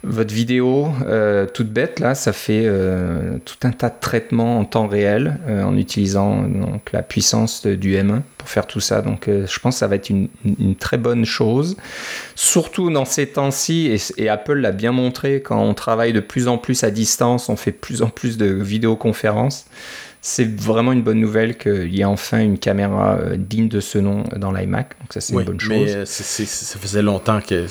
votre 0.03 0.33
vidéo 0.33 0.89
euh, 1.05 1.45
toute 1.45 1.69
bête 1.69 1.99
là, 1.99 2.15
ça 2.15 2.33
fait 2.33 2.63
euh, 2.65 3.37
tout 3.45 3.55
un 3.63 3.71
tas 3.71 3.89
de 3.89 3.99
traitements 3.99 4.57
en 4.57 4.65
temps 4.65 4.87
réel 4.87 5.39
euh, 5.47 5.63
en 5.63 5.77
utilisant 5.77 6.41
donc 6.41 6.91
la 6.91 7.03
puissance 7.03 7.67
du 7.67 7.95
M1 7.95 8.21
pour 8.37 8.49
faire 8.49 8.65
tout 8.65 8.79
ça. 8.79 9.01
Donc 9.01 9.27
je 9.27 9.59
pense 9.59 9.75
que 9.75 9.79
ça 9.79 9.87
va 9.87 9.95
être 9.95 10.09
une, 10.09 10.29
très 10.79 10.97
bonne 10.97 11.25
chose, 11.25 11.77
surtout 12.35 12.89
dans 12.89 13.05
ces 13.05 13.27
temps-ci 13.27 13.95
et, 14.17 14.29
Apple 14.29 14.55
l'a 14.55 14.71
bien 14.71 14.91
montré 14.91 15.41
quand 15.41 15.61
on 15.61 15.73
travaille 15.73 16.13
de 16.13 16.19
plus 16.19 16.47
en 16.47 16.57
plus 16.57 16.83
à 16.83 16.89
distance, 16.89 17.49
on 17.49 17.55
fait 17.55 17.71
de 17.71 17.77
plus 17.77 18.01
en 18.01 18.07
plus 18.07 18.37
de 18.37 18.45
vidéoconférences. 18.45 19.65
C'est 20.23 20.47
vraiment 20.59 20.93
une 20.93 21.01
bonne 21.01 21.19
nouvelle 21.19 21.57
qu'il 21.57 21.93
y 21.93 22.01
ait 22.01 22.05
enfin 22.05 22.39
une 22.39 22.59
caméra 22.59 23.19
digne 23.35 23.67
de 23.67 23.79
ce 23.79 23.97
nom 23.97 24.23
dans 24.35 24.51
l'iMac. 24.51 24.95
Donc 24.99 25.13
ça 25.13 25.19
c'est 25.19 25.33
une 25.33 25.43
bonne 25.43 25.59
chose. 25.59 25.71
Mais 25.71 26.05
ça 26.05 26.79
faisait 26.79 27.01
longtemps 27.01 27.41
que 27.41 27.65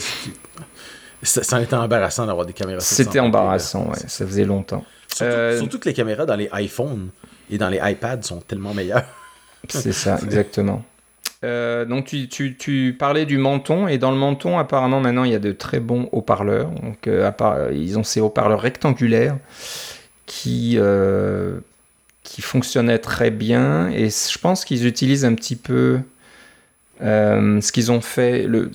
ça, 1.22 1.42
ça 1.42 1.56
a 1.56 1.60
été 1.60 1.74
embarrassant 1.74 2.26
d'avoir 2.26 2.46
des 2.46 2.52
caméras. 2.52 2.80
C'était 2.80 3.20
embarrassant, 3.20 3.88
ouais. 3.88 3.98
Ça 4.06 4.26
faisait 4.26 4.44
longtemps. 4.44 4.84
Euh, 5.22 5.58
surtout, 5.58 5.78
que 5.78 5.88
les 5.88 5.94
caméras 5.94 6.26
dans 6.26 6.36
les 6.36 6.48
iPhones 6.52 7.10
et 7.50 7.58
dans 7.58 7.68
les 7.68 7.80
iPads 7.82 8.22
sont 8.22 8.40
tellement 8.40 8.74
meilleures. 8.74 9.04
C'est 9.68 9.92
ça, 9.92 10.18
exactement. 10.24 10.84
Euh, 11.42 11.84
donc 11.86 12.06
tu, 12.06 12.28
tu, 12.28 12.56
tu, 12.56 12.94
parlais 12.98 13.24
du 13.24 13.38
menton 13.38 13.88
et 13.88 13.96
dans 13.96 14.10
le 14.10 14.18
menton 14.18 14.58
apparemment 14.58 15.00
maintenant 15.00 15.24
il 15.24 15.32
y 15.32 15.34
a 15.34 15.38
de 15.38 15.52
très 15.52 15.80
bons 15.80 16.06
haut-parleurs 16.12 16.68
donc 16.68 17.06
euh, 17.06 17.32
ils 17.72 17.98
ont 17.98 18.04
ces 18.04 18.20
haut-parleurs 18.20 18.60
rectangulaires 18.60 19.38
qui 20.26 20.78
qui 22.24 22.42
fonctionnaient 22.42 22.98
très 22.98 23.30
bien 23.30 23.88
et 23.88 24.10
je 24.10 24.38
pense 24.38 24.66
qu'ils 24.66 24.86
utilisent 24.86 25.24
un 25.24 25.34
petit 25.34 25.56
peu 25.56 26.00
ce 27.00 27.72
qu'ils 27.72 27.90
ont 27.90 28.02
fait 28.02 28.42
le, 28.42 28.70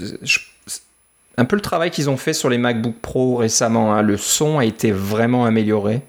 un 1.38 1.46
peu 1.46 1.56
le 1.56 1.62
travail 1.62 1.92
qu'ils 1.92 2.10
ont 2.10 2.18
fait 2.18 2.34
sur 2.34 2.50
les 2.50 2.58
MacBook 2.58 2.96
Pro 3.02 3.36
récemment. 3.36 3.94
Hein. 3.94 4.02
Le 4.02 4.18
son 4.18 4.60
a 4.60 4.66
été 4.66 4.92
vraiment 4.92 5.46
amélioré 5.46 6.02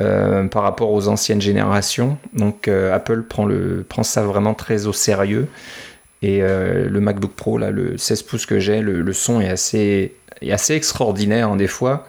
euh, 0.00 0.48
par 0.48 0.62
rapport 0.62 0.90
aux 0.90 1.08
anciennes 1.08 1.40
générations. 1.40 2.18
Donc 2.32 2.66
euh, 2.66 2.94
Apple 2.94 3.22
prend, 3.22 3.44
le, 3.44 3.84
prend 3.88 4.02
ça 4.02 4.22
vraiment 4.22 4.54
très 4.54 4.86
au 4.86 4.92
sérieux. 4.92 5.48
Et 6.22 6.42
euh, 6.42 6.88
le 6.88 7.00
MacBook 7.00 7.32
Pro, 7.32 7.58
là, 7.58 7.70
le 7.70 7.98
16 7.98 8.22
pouces 8.22 8.46
que 8.46 8.58
j'ai, 8.58 8.80
le, 8.80 9.12
son 9.12 9.40
est 9.42 9.50
assez, 9.50 10.74
extraordinaire 10.74 11.50
hein, 11.50 11.56
des 11.56 11.66
fois. 11.66 12.06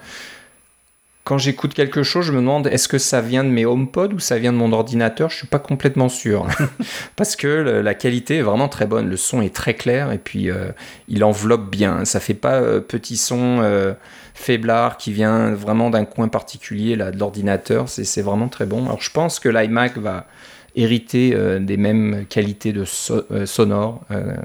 Quand 1.25 1.39
j'écoute 1.39 1.73
quelque 1.73 2.03
chose, 2.03 2.23
je 2.23 2.31
me 2.31 2.37
demande 2.37 2.67
est-ce 2.67 2.87
que 2.87 2.99
ça 2.99 3.19
vient 3.19 3.43
de 3.43 3.49
mes 3.49 3.65
HomePod 3.65 4.13
ou 4.13 4.19
ça 4.19 4.37
vient 4.37 4.53
de 4.53 4.57
mon 4.57 4.71
ordinateur? 4.71 5.31
Je 5.31 5.37
suis 5.37 5.47
pas 5.47 5.57
complètement 5.57 6.07
sûr. 6.07 6.47
Parce 7.15 7.35
que 7.35 7.47
la 7.47 7.95
qualité 7.95 8.37
est 8.37 8.41
vraiment 8.43 8.69
très 8.69 8.85
bonne. 8.85 9.09
Le 9.09 9.17
son 9.17 9.41
est 9.41 9.53
très 9.53 9.73
clair 9.73 10.11
et 10.11 10.19
puis 10.19 10.51
euh, 10.51 10.67
il 11.07 11.23
enveloppe 11.23 11.71
bien. 11.71 12.05
Ça 12.05 12.19
fait 12.19 12.35
pas 12.35 12.61
euh, 12.61 12.79
petit 12.79 13.17
son 13.17 13.57
euh, 13.63 13.93
faiblard 14.35 14.97
qui 14.97 15.11
vient 15.11 15.49
vraiment 15.49 15.89
d'un 15.89 16.05
coin 16.05 16.27
particulier 16.27 16.95
là, 16.95 17.09
de 17.09 17.17
l'ordinateur. 17.17 17.89
C'est 17.89 18.21
vraiment 18.21 18.47
très 18.47 18.67
bon. 18.67 18.85
Alors 18.85 19.01
je 19.01 19.09
pense 19.09 19.39
que 19.39 19.49
l'iMac 19.49 19.97
va 19.97 20.27
hériter 20.75 21.35
des 21.61 21.77
mêmes 21.77 22.25
qualités 22.29 22.73
de 22.73 22.83
sonore. 22.83 24.01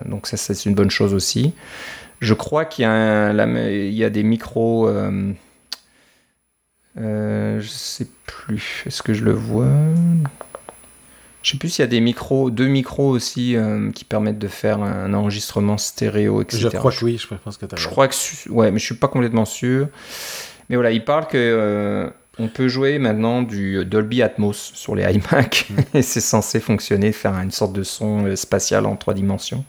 donc 0.07 0.29
ça, 0.29 0.37
c'est 0.37 0.65
une 0.65 0.77
bonne 0.77 0.91
chose 0.91 1.13
aussi. 1.13 1.53
Je 2.21 2.35
crois 2.35 2.65
qu'il 2.65 2.85
y, 2.85 2.89
il 2.89 3.95
y, 3.95 4.05
a 4.05 4.11
des 4.11 4.23
micros 4.23 4.89
euh, 6.99 7.61
je 7.61 7.69
sais 7.69 8.07
plus. 8.27 8.83
Est-ce 8.87 9.03
que 9.03 9.15
je 9.15 9.25
le 9.25 9.33
vois? 9.33 9.69
Je 11.43 11.53
sais 11.53 11.57
plus 11.57 11.71
s'il 11.71 11.83
y 11.83 11.85
a 11.85 11.91
des 11.91 12.01
micros, 12.01 12.51
deux 12.51 12.67
micros 12.67 13.09
aussi 13.09 13.57
euh, 13.57 13.91
qui 13.93 14.05
permettent 14.05 14.39
de 14.39 14.49
faire 14.49 14.83
un 14.83 15.15
enregistrement 15.15 15.79
stéréo, 15.79 16.43
etc. 16.43 16.69
Je 16.71 16.77
crois 16.77 16.93
que 16.93 17.05
oui, 17.05 17.19
je 17.19 17.35
pense 17.35 17.57
que 17.57 17.67
tu 17.67 17.75
as 17.75 17.79
Je 17.79 17.89
crois 17.89 18.09
que 18.09 18.15
ouais, 18.51 18.71
mais 18.71 18.79
je 18.79 18.85
suis 18.85 18.95
pas 18.95 19.09
complètement 19.09 19.45
sûr. 19.45 19.89
Mais 20.69 20.77
voilà, 20.77 20.91
il 20.91 21.05
parle 21.05 21.27
que 21.27 21.37
euh, 21.37 22.11
on 22.39 22.49
peut 22.49 22.69
jouer 22.69 22.99
maintenant 22.99 23.43
du 23.43 23.85
Dolby 23.85 24.23
Atmos 24.23 24.73
sur 24.75 24.95
les 24.95 25.05
iMac 25.05 25.67
mm. 25.71 25.75
et 25.95 26.03
c'est 26.03 26.21
censé 26.21 26.61
fonctionner, 26.61 27.13
faire 27.13 27.35
une 27.35 27.51
sorte 27.51 27.73
de 27.73 27.83
son 27.83 28.37
spatial 28.37 28.85
en 28.85 28.97
trois 28.97 29.15
dimensions. 29.15 29.65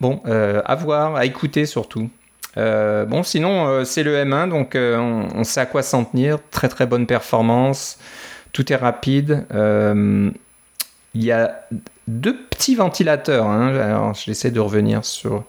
Bon, 0.00 0.22
à 0.24 0.74
voir, 0.76 1.16
à 1.16 1.26
écouter 1.26 1.66
surtout. 1.66 2.08
Euh, 2.56 3.04
bon, 3.04 3.22
sinon, 3.22 3.68
euh, 3.68 3.84
c'est 3.84 4.02
le 4.02 4.16
M1, 4.16 4.48
donc 4.48 4.74
euh, 4.74 4.96
on, 4.98 5.44
sait 5.44 5.60
à 5.60 5.66
quoi 5.66 5.82
s'en 5.82 6.04
tenir. 6.04 6.38
Très 6.50 6.68
très 6.68 6.86
bonne 6.86 7.06
performance. 7.06 7.98
Tout 8.52 8.72
est 8.72 8.76
rapide. 8.76 9.46
Il 11.12 11.24
y 11.24 11.32
a 11.32 11.60
deux 12.08 12.36
petits 12.36 12.74
ventilateurs. 12.74 13.46
Hein. 13.46 13.74
Alors, 13.76 14.14
j'essaie 14.14 14.50
de 14.50 14.60
revenir 14.60 15.04
sur. 15.04 15.44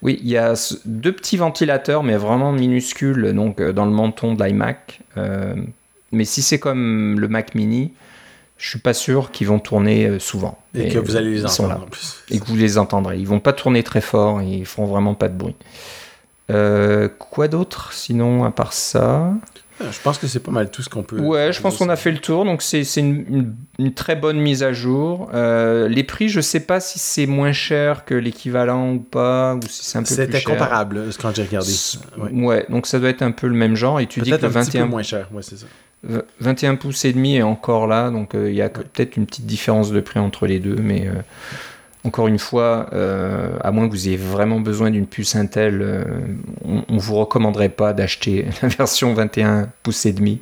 Oui, 0.00 0.18
il 0.22 0.28
y 0.28 0.36
a 0.36 0.54
deux 0.84 1.12
petits 1.12 1.36
ventilateurs, 1.36 2.02
mais 2.02 2.16
vraiment 2.16 2.52
minuscules, 2.52 3.32
donc 3.34 3.62
dans 3.62 3.84
le 3.84 3.92
menton 3.92 4.34
de 4.34 4.42
l'iMac. 4.42 5.00
mais 6.10 6.24
si 6.24 6.42
c'est 6.42 6.58
comme 6.58 7.20
le 7.20 7.28
Mac 7.28 7.54
Mini, 7.54 7.92
je 8.58 8.68
suis 8.68 8.78
pas 8.78 8.94
sûr 8.94 9.30
qu'ils 9.30 9.46
vont 9.46 9.58
tourner 9.58 10.18
souvent. 10.18 10.58
Et, 10.74 10.88
que 10.88 10.98
vous 10.98 11.16
allez 11.16 11.30
les 11.30 11.44
entendre 11.44 11.82
en 11.82 11.86
plus. 11.86 12.24
Et 12.30 12.40
que 12.40 12.46
vous 12.46 12.56
les 12.56 12.78
entendrez. 12.78 13.18
Ils 13.18 13.28
vont 13.28 13.40
pas 13.40 13.52
tourner 13.52 13.82
très 13.82 14.00
fort, 14.00 14.40
ils 14.42 14.66
font 14.66 14.86
vraiment 14.86 15.14
pas 15.14 15.28
de 15.28 15.36
bruit. 15.36 15.56
Euh, 16.52 17.08
quoi 17.18 17.48
d'autre 17.48 17.92
sinon 17.92 18.44
à 18.44 18.50
part 18.50 18.72
ça? 18.72 19.32
Euh, 19.80 19.90
je 19.90 20.00
pense 20.00 20.18
que 20.18 20.26
c'est 20.26 20.40
pas 20.40 20.50
mal 20.50 20.70
tout 20.70 20.82
ce 20.82 20.88
qu'on 20.88 21.02
peut. 21.02 21.18
Ouais, 21.18 21.52
je 21.52 21.60
pense 21.60 21.78
qu'on 21.78 21.88
a 21.88 21.96
fait 21.96 22.12
le 22.12 22.18
tour. 22.18 22.44
Donc 22.44 22.62
c'est 22.62 22.82
une, 22.96 23.54
très 23.94 24.16
bonne 24.16 24.38
mise 24.38 24.62
à 24.62 24.72
jour. 24.72 25.30
Euh, 25.34 25.88
les 25.88 26.04
prix, 26.04 26.28
je 26.28 26.40
sais 26.40 26.60
pas 26.60 26.78
si 26.78 26.98
c'est 26.98 27.26
moins 27.26 27.52
cher 27.52 28.04
que 28.04 28.14
l'équivalent 28.14 28.92
ou 28.92 28.98
pas, 28.98 29.54
ou 29.54 29.60
si 29.68 29.84
c'est 29.84 29.98
un 29.98 30.02
peu 30.02 30.06
plus 30.06 30.16
cher. 30.16 30.26
C'était 30.26 30.42
comparable 30.42 31.04
quand 31.20 31.34
j'ai 31.34 31.42
regardé. 31.42 31.72
Ouais. 32.32 32.66
donc 32.68 32.86
ça 32.86 32.98
doit 32.98 33.08
être 33.08 33.22
un 33.22 33.32
peu 33.32 33.46
le 33.46 33.54
même 33.54 33.76
genre. 33.76 34.00
Et 34.00 34.06
tu 34.06 34.20
dis 34.20 34.30
que 34.30 34.36
le 34.36 34.48
21 34.48 34.86
moins 34.86 35.02
cher, 35.02 35.28
ouais, 35.32 35.42
c'est 35.42 35.56
ça. 35.56 35.66
21 36.40 36.74
pouces 36.74 37.04
et 37.04 37.12
demi 37.12 37.36
est 37.36 37.42
encore 37.42 37.86
là, 37.86 38.10
donc 38.10 38.32
il 38.34 38.54
y 38.54 38.62
a 38.62 38.68
peut-être 38.68 39.16
une 39.16 39.24
petite 39.24 39.46
différence 39.46 39.92
de 39.92 40.00
prix 40.00 40.18
entre 40.18 40.48
les 40.48 40.58
deux, 40.58 40.74
mais 40.74 41.08
encore 42.04 42.26
une 42.26 42.38
fois, 42.38 42.88
euh, 42.92 43.56
à 43.60 43.70
moins 43.70 43.86
que 43.86 43.92
vous 43.92 44.08
ayez 44.08 44.16
vraiment 44.16 44.58
besoin 44.58 44.90
d'une 44.90 45.06
puce 45.06 45.36
Intel, 45.36 45.80
euh, 45.82 46.04
on 46.64 46.94
ne 46.94 47.00
vous 47.00 47.14
recommanderait 47.14 47.68
pas 47.68 47.92
d'acheter 47.92 48.46
la 48.62 48.68
version 48.68 49.14
21 49.14 49.68
pouces 49.82 50.06
et 50.06 50.12
demi, 50.12 50.40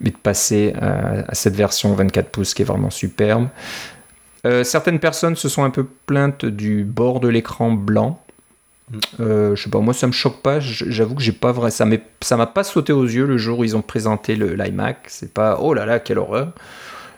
mais 0.00 0.10
de 0.10 0.16
passer 0.16 0.74
à, 0.80 1.32
cette 1.32 1.54
version 1.54 1.94
24 1.94 2.30
pouces 2.30 2.54
qui 2.54 2.62
est 2.62 2.64
vraiment 2.64 2.90
superbe. 2.90 3.48
Euh, 4.44 4.64
certaines 4.64 4.98
personnes 4.98 5.36
se 5.36 5.48
sont 5.48 5.62
un 5.62 5.70
peu 5.70 5.86
plaintes 6.06 6.44
du 6.44 6.84
bord 6.84 7.20
de 7.20 7.28
l'écran 7.28 7.70
blanc. 7.70 8.20
je 9.18 9.54
sais 9.56 9.70
pas, 9.70 9.78
moi 9.78 9.94
ça 9.94 10.08
me 10.08 10.12
choque 10.12 10.42
pas. 10.42 10.58
J'avoue 10.58 11.14
que 11.14 11.22
j'ai 11.22 11.32
pas 11.32 11.52
vrai, 11.52 11.70
ça 11.70 11.86
m'a 11.86 12.46
pas 12.46 12.64
sauté 12.64 12.92
aux 12.92 13.04
yeux 13.04 13.26
le 13.26 13.38
jour 13.38 13.60
où 13.60 13.64
ils 13.64 13.76
ont 13.76 13.82
présenté 13.82 14.34
l'iMac. 14.34 15.04
C'est 15.06 15.32
pas 15.32 15.58
oh 15.60 15.72
là 15.72 15.86
là 15.86 16.00
quelle 16.00 16.18
horreur. 16.18 16.52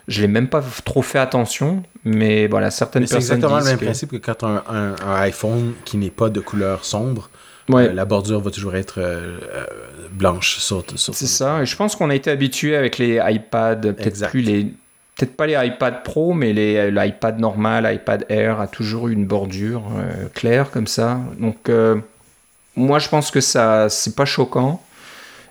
Je 0.09 0.23
l'ai 0.23 0.29
même 0.29 0.49
pas 0.49 0.65
trop 0.87 1.03
fait 1.03 1.19
attention, 1.19 1.83
mais 2.05 2.47
voilà, 2.47 2.71
certaines 2.71 3.03
personnes. 3.03 3.21
C'est 3.21 3.35
exactement 3.35 3.59
le 3.59 3.65
même 3.65 3.79
principe 3.79 4.11
que 4.11 4.17
quand 4.17 4.43
un, 4.43 4.65
un, 4.67 5.15
iPhone 5.17 5.75
qui 5.85 5.99
n'est 5.99 6.11
pas 6.11 6.31
de 6.31 6.41
couleur 6.41 6.87
sombre, 6.87 7.29
euh, 7.71 7.93
la 7.93 8.05
bordure 8.07 8.41
va 8.41 8.51
toujours 8.51 8.75
être 8.75 8.99
euh, 8.99 9.39
euh, 9.55 9.67
blanche 10.11 10.57
sur. 10.59 10.83
C'est 10.97 11.27
ça. 11.27 11.63
Et 11.63 11.67
je 11.67 11.77
pense 11.77 11.95
qu'on 11.95 12.09
a 12.09 12.15
été 12.15 12.31
habitué 12.31 12.75
avec 12.75 12.97
les 12.97 13.21
iPads, 13.23 13.77
peut-être 13.77 14.31
plus 14.31 14.41
les. 14.41 14.73
Peut-être 15.17 15.37
pas 15.37 15.47
les 15.49 15.67
iPad 15.67 16.05
Pro, 16.05 16.33
mais 16.33 16.53
l'iPad 16.53 17.41
normal, 17.41 17.85
l'iPad 17.85 18.25
Air 18.29 18.61
a 18.61 18.69
toujours 18.69 19.09
eu 19.09 19.13
une 19.13 19.27
bordure 19.27 19.83
claire 20.33 20.71
comme 20.71 20.87
ça. 20.87 21.19
Donc, 21.39 21.69
moi, 22.77 23.01
je 23.01 23.09
pense 23.09 23.33
que 23.33 23.41
ça, 23.41 23.89
c'est 23.89 24.15
pas 24.15 24.25
choquant. 24.25 24.81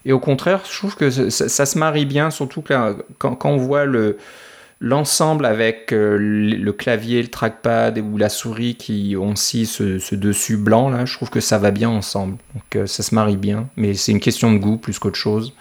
Et 0.06 0.13
au 0.13 0.20
contraire, 0.20 0.62
je 0.72 0.78
trouve 0.78 0.96
que 0.96 1.10
ça, 1.10 1.50
ça 1.50 1.65
se 1.65 1.78
marie 1.78 2.06
bien, 2.06 2.32
surtout 2.32 2.63
quand, 2.65 2.96
quand 3.17 3.43
on 3.43 3.58
voit 3.58 3.84
le, 3.84 4.17
l'ensemble 4.80 5.46
avec 5.46 5.92
euh, 5.92 6.18
le 6.20 6.72
clavier, 6.74 7.22
le 7.22 7.30
trackpad 7.30 7.98
ou 8.00 8.18
la 8.18 8.30
souris 8.30 8.76
qui 8.76 9.16
ont 9.18 9.32
aussi 9.32 9.66
ce, 9.66 10.16
dessus 10.16 10.58
blanc 10.58 10.90
là, 10.90 11.06
je 11.06 11.13
trouve 11.13 11.30
que 11.30 11.40
ça 11.40 11.58
va 11.58 11.72
bien 11.72 11.90
ensemble. 11.90 12.38
Donc 12.54 12.76
euh, 12.76 12.86
ça 12.86 13.04
se 13.04 13.16
marie 13.16 13.38
bien, 13.38 13.70
mais 13.76 13.94
c'est 13.94 14.12
une 14.12 14.20
question 14.20 14.52
de 14.52 14.58
goût 14.58 14.78
plus 14.78 15.00
qu'autre 15.00 15.18
chose. 15.18 15.54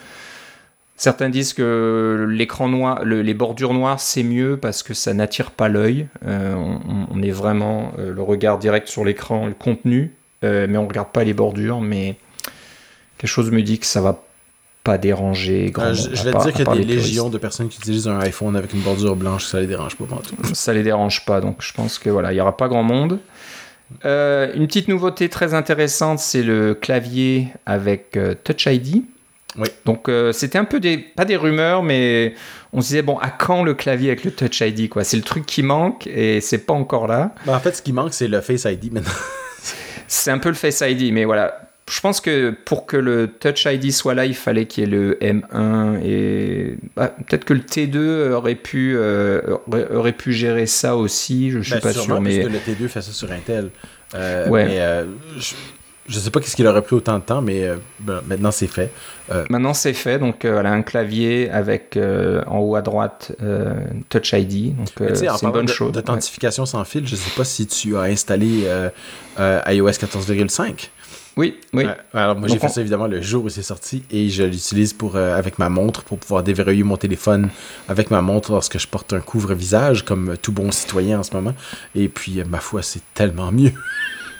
Certains 0.98 1.28
disent 1.28 1.52
que 1.52 2.26
l'écran 2.30 2.68
noir, 2.68 3.04
les 3.04 3.34
bordures 3.34 3.74
noires, 3.74 4.00
c'est 4.00 4.22
mieux 4.22 4.56
parce 4.56 4.82
que 4.82 4.94
ça 4.94 5.12
n'attire 5.12 5.50
pas 5.50 5.68
l'œil. 5.68 6.08
Euh, 6.24 6.54
on, 6.56 7.22
est 7.22 7.30
vraiment 7.30 7.92
le 7.98 8.22
regard 8.22 8.58
direct 8.58 8.88
sur 8.88 9.04
l'écran, 9.04 9.46
le 9.46 9.52
contenu, 9.52 10.12
mais 10.42 10.74
on 10.78 10.88
regarde 10.88 11.10
pas 11.12 11.22
les 11.22 11.34
bordures. 11.34 11.82
Mais 11.82 12.16
quelque 13.18 13.28
chose 13.28 13.50
me 13.50 13.60
dit 13.60 13.78
que 13.78 13.84
ça 13.84 14.00
va 14.00 14.24
pas 14.86 14.98
déranger 14.98 15.72
grand 15.72 15.92
Je, 15.92 16.08
vais 16.22 16.30
te 16.30 16.42
dire 16.42 16.52
qu'il 16.52 16.64
y 16.64 16.68
a 16.68 16.74
des 16.76 16.84
légions 16.84 17.28
de 17.28 17.38
personnes 17.38 17.68
qui 17.68 17.78
utilisent 17.78 18.06
un 18.06 18.20
iPhone 18.20 18.54
avec 18.54 18.72
une 18.72 18.80
bordure 18.80 19.16
blanche, 19.16 19.44
ça 19.44 19.60
les 19.60 19.66
dérange 19.66 19.96
pas 19.96 20.04
tout. 20.04 20.36
Ça 20.54 20.72
les 20.72 20.84
dérange 20.84 21.24
pas, 21.24 21.40
donc 21.40 21.56
je 21.58 21.72
pense 21.72 21.98
que 21.98 22.08
voilà, 22.08 22.32
il 22.32 22.36
y 22.36 22.40
aura 22.40 22.56
pas 22.56 22.68
grand 22.68 22.84
monde. 22.84 23.18
Euh, 24.04 24.52
une 24.54 24.66
petite 24.68 24.86
nouveauté 24.86 25.28
très 25.28 25.54
intéressante, 25.54 26.20
c'est 26.20 26.44
le 26.44 26.74
clavier 26.74 27.48
avec 27.66 28.16
euh, 28.16 28.34
Touch 28.44 28.66
ID. 28.66 29.02
Oui. 29.58 29.68
Donc 29.84 30.08
euh, 30.08 30.32
c'était 30.32 30.58
un 30.58 30.64
peu 30.64 30.78
des 30.78 30.98
pas 30.98 31.24
des 31.24 31.36
rumeurs, 31.36 31.82
mais 31.82 32.34
on 32.72 32.80
se 32.80 32.88
disait 32.88 33.02
bon 33.02 33.18
à 33.18 33.30
quand 33.30 33.64
le 33.64 33.74
clavier 33.74 34.10
avec 34.10 34.24
le 34.24 34.30
Touch 34.30 34.60
ID 34.60 34.88
quoi? 34.88 35.02
C'est 35.02 35.16
le 35.16 35.22
truc 35.22 35.46
qui 35.46 35.62
manque 35.62 36.06
et 36.06 36.40
c'est 36.40 36.58
pas 36.58 36.74
encore 36.74 37.08
là. 37.08 37.34
Bah, 37.44 37.56
en 37.56 37.60
fait, 37.60 37.74
ce 37.74 37.82
qui 37.82 37.92
manque 37.92 38.14
c'est 38.14 38.28
le 38.28 38.40
Face 38.40 38.66
ID 38.66 38.92
maintenant. 38.92 39.10
c'est 40.06 40.30
un 40.30 40.38
peu 40.38 40.50
le 40.50 40.54
Face 40.54 40.82
ID, 40.86 41.12
mais 41.12 41.24
voilà 41.24 41.65
je 41.88 42.00
pense 42.00 42.20
que 42.20 42.50
pour 42.50 42.84
que 42.86 42.96
le 42.96 43.28
Touch 43.28 43.64
ID 43.64 43.92
soit 43.92 44.14
là, 44.14 44.26
il 44.26 44.34
fallait 44.34 44.66
qu'il 44.66 44.84
y 44.84 44.86
ait 44.86 44.90
le 44.90 45.14
M1 45.20 46.00
et 46.02 46.78
bah, 46.96 47.14
peut-être 47.28 47.44
que 47.44 47.54
le 47.54 47.60
T2 47.60 48.32
aurait 48.32 48.56
pu 48.56 48.96
euh, 48.96 49.40
aurait, 49.94 50.12
pu 50.12 50.32
gérer 50.32 50.66
ça 50.66 50.96
aussi. 50.96 51.52
Je 51.52 51.60
suis 51.60 51.74
ben, 51.74 51.80
pas 51.80 51.92
sûr, 51.92 52.20
mais 52.20 52.40
parce 52.40 52.48
que 52.48 52.70
le 52.70 52.74
T2 52.74 52.88
fait 52.88 53.02
ça 53.02 53.12
sur 53.12 53.30
Intel. 53.30 53.70
Euh, 54.16 54.48
ouais. 54.48 54.66
Mais, 54.66 54.80
euh, 54.80 55.04
je, 55.38 55.54
ne 56.16 56.20
sais 56.20 56.30
pas 56.30 56.40
qu'est-ce 56.40 56.56
qu'il 56.56 56.66
aurait 56.66 56.82
pris 56.82 56.96
autant 56.96 57.18
de 57.18 57.24
temps, 57.24 57.40
mais 57.40 57.68
ben, 58.00 58.20
maintenant 58.26 58.50
c'est 58.50 58.66
fait. 58.66 58.90
Maintenant 59.48 59.74
c'est 59.74 59.92
fait, 59.92 60.18
donc 60.18 60.44
voilà 60.44 60.72
un 60.72 60.82
clavier 60.82 61.48
avec 61.50 61.96
en 61.96 62.58
haut 62.58 62.74
à 62.74 62.82
droite 62.82 63.30
Touch 64.08 64.32
ID, 64.32 64.76
donc 64.76 64.88
c'est 65.14 65.28
une 65.28 65.50
bonne 65.52 65.68
chose. 65.68 65.92
D'authentification 65.92 66.66
sans 66.66 66.84
fil, 66.84 67.06
je 67.06 67.14
sais 67.14 67.30
pas 67.36 67.44
si 67.44 67.68
tu 67.68 67.96
as 67.96 68.02
installé 68.02 68.66
iOS 69.38 69.90
14.5. 69.90 70.90
Oui, 71.36 71.54
oui. 71.74 71.84
alors 72.14 72.34
moi 72.34 72.48
j'ai 72.48 72.58
fait 72.58 72.68
ça 72.68 72.80
évidemment 72.80 73.06
le 73.06 73.20
jour 73.20 73.44
où 73.44 73.50
c'est 73.50 73.62
sorti 73.62 74.02
et 74.10 74.30
je 74.30 74.42
l'utilise 74.42 74.94
pour 74.94 75.16
euh, 75.16 75.36
avec 75.36 75.58
ma 75.58 75.68
montre 75.68 76.02
pour 76.02 76.16
pouvoir 76.16 76.42
déverrouiller 76.42 76.82
mon 76.82 76.96
téléphone 76.96 77.50
avec 77.88 78.10
ma 78.10 78.22
montre 78.22 78.52
lorsque 78.52 78.78
je 78.78 78.86
porte 78.88 79.12
un 79.12 79.20
couvre-visage 79.20 80.02
comme 80.02 80.36
tout 80.40 80.52
bon 80.52 80.70
citoyen 80.70 81.18
en 81.18 81.22
ce 81.22 81.34
moment. 81.34 81.52
Et 81.94 82.08
puis 82.08 82.40
euh, 82.40 82.44
ma 82.48 82.58
foi, 82.60 82.80
c'est 82.80 83.02
tellement 83.12 83.52
mieux. 83.52 83.72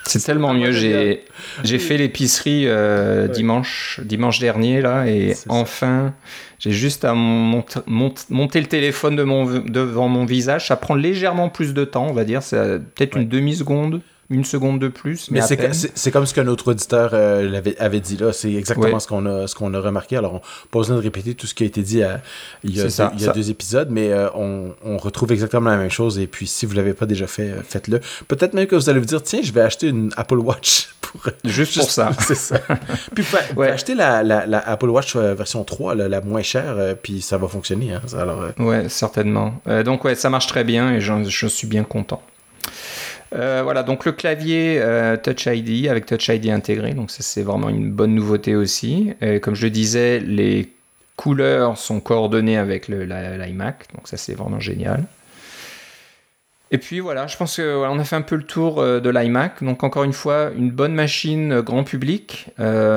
C'est 0.09 0.23
tellement 0.23 0.55
mieux. 0.55 0.71
J'ai 0.71 1.25
j'ai 1.65 1.81
fait 1.81 1.97
l'épicerie 1.97 2.69
euh, 2.69 3.27
dimanche 3.27 3.99
dimanche 4.05 4.39
dernier 4.39 4.81
là 4.81 5.05
et 5.09 5.35
enfin 5.49 6.15
j'ai 6.61 6.71
juste 6.71 7.05
à 7.05 7.13
monter, 7.13 7.81
monter, 7.89 8.61
le 8.61 8.69
téléphone 8.69 9.17
de 9.17 9.25
mon, 9.25 9.59
devant 9.59 10.07
mon 10.07 10.25
visage. 10.25 10.69
Ça 10.69 10.77
prend 10.77 10.95
légèrement 10.95 11.49
plus 11.49 11.75
de 11.75 11.85
temps, 11.85 12.07
on 12.07 12.13
va 12.13 12.23
dire. 12.23 12.45
C'est 12.45 12.79
peut-être 12.95 13.17
une 13.17 13.29
demi 13.29 13.57
seconde 13.57 14.01
une 14.29 14.45
seconde 14.45 14.81
de 14.81 14.89
plus. 14.89 15.31
Mais, 15.31 15.41
c'est 15.43 16.11
comme 16.11 16.27
ce 16.27 16.35
qu'un 16.35 16.49
autre 16.49 16.73
auditeur 16.73 17.11
euh, 17.13 17.61
avait, 17.79 18.01
dit 18.01 18.17
là. 18.17 18.33
C'est 18.33 18.53
exactement 18.53 18.99
ce 18.99 19.07
qu'on 19.07 19.27
a, 19.27 19.47
ce 19.47 19.55
qu'on 19.55 19.73
a 19.75 19.81
remarqué. 19.81 20.17
Alors, 20.17 20.35
on 20.35 20.41
pas 20.71 20.79
besoin 20.79 20.97
de 20.97 21.03
répéter 21.03 21.35
tout 21.35 21.47
ce 21.47 21.55
qui 21.55 21.63
a 21.63 21.67
été 21.67 21.83
dit 21.83 22.03
il 22.65 22.77
y 22.77 22.81
a, 22.81 22.89
deux, 22.89 23.33
deux, 23.33 23.51
épisodes, 23.51 23.89
mais 23.91 24.13
euh, 24.13 24.29
on, 24.35 24.75
on, 24.85 24.97
retrouve 24.97 25.33
exactement 25.33 25.71
la 25.71 25.77
même 25.77 25.91
chose. 25.91 26.19
Et 26.19 26.27
puis, 26.27 26.47
si 26.47 26.67
vous 26.67 26.73
ne 26.73 26.79
l'avez 26.79 26.95
pas 26.95 27.07
déjà 27.07 27.27
fait, 27.27 27.51
euh, 27.51 27.63
faites-le. 27.63 28.01
Peut-être 28.27 28.55
même 28.55 28.67
que 28.67 28.75
vous 28.75 28.91
allez 28.91 28.99
vous 28.99 29.07
dire 29.07 29.23
tiens, 29.23 29.41
je 29.43 29.53
vais 29.53 29.61
acheter 29.61 29.89
une 29.89 30.13
Apple 30.17 30.39
Watch 30.39 30.89
juste, 31.45 31.79
pour 31.79 31.91
ça. 31.91 32.11
C'est 32.19 32.35
ça. 32.35 32.61
Puis 33.15 33.25
vous 33.55 33.63
acheter 33.63 33.95
la, 33.95 34.23
la, 34.23 34.59
Apple 34.59 34.89
Watch 34.89 35.15
version 35.15 35.63
3, 35.63 35.95
la, 35.95 36.21
moins 36.21 36.43
chère, 36.43 36.97
puis 37.01 37.23
ça 37.23 37.39
va 37.39 37.47
fonctionner. 37.47 37.93
Hein. 37.93 38.03
Alors, 38.19 38.41
Ouais, 38.59 38.89
certainement. 38.89 39.61
donc 39.85 40.05
ouais, 40.05 40.15
ça 40.15 40.31
marche 40.31 40.49
très 40.49 40.65
bien 40.65 40.95
et 40.95 41.01
je 41.01 41.47
suis 41.47 41.69
bien 41.69 41.85
content. 41.85 42.23
Euh, 43.35 43.63
voilà, 43.63 43.83
donc 43.83 44.05
le 44.05 44.13
clavier 44.13 44.79
euh, 44.81 45.17
Touch 45.17 45.47
ID 45.47 45.89
avec 45.89 46.07
Touch 46.07 46.29
ID 46.29 46.49
intégré, 46.49 46.93
donc 46.93 47.11
ça 47.11 47.23
c'est 47.23 47.43
vraiment 47.43 47.69
une 47.69 47.91
bonne 47.91 48.15
nouveauté 48.15 48.55
aussi. 48.55 49.15
comme 49.43 49.55
je 49.55 49.65
le 49.65 49.71
disais, 49.71 50.21
les 50.21 50.73
couleurs 51.17 51.79
sont 51.79 52.01
coordonnées 52.01 52.59
avec 52.59 52.89
l'iMac, 52.89 53.89
donc 53.95 54.07
ça 54.09 54.17
c'est 54.17 54.35
vraiment 54.35 54.61
génial. 54.61 55.05
Et 56.73 56.79
puis 56.79 57.01
voilà, 57.01 57.27
je 57.27 57.37
pense 57.37 57.57
qu'on 57.57 57.99
a 57.99 58.05
fait 58.05 58.17
un 58.17 58.23
peu 58.23 58.35
le 58.37 58.43
tour 58.43 58.81
euh, 58.81 59.01
de 59.01 59.09
l'iMac. 59.09 59.63
Donc 59.63 59.85
encore 59.85 60.03
une 60.03 60.13
fois, 60.13 60.51
une 60.57 60.71
bonne 60.71 60.95
machine 60.95 61.61
grand 61.61 61.85
public. 61.85 62.49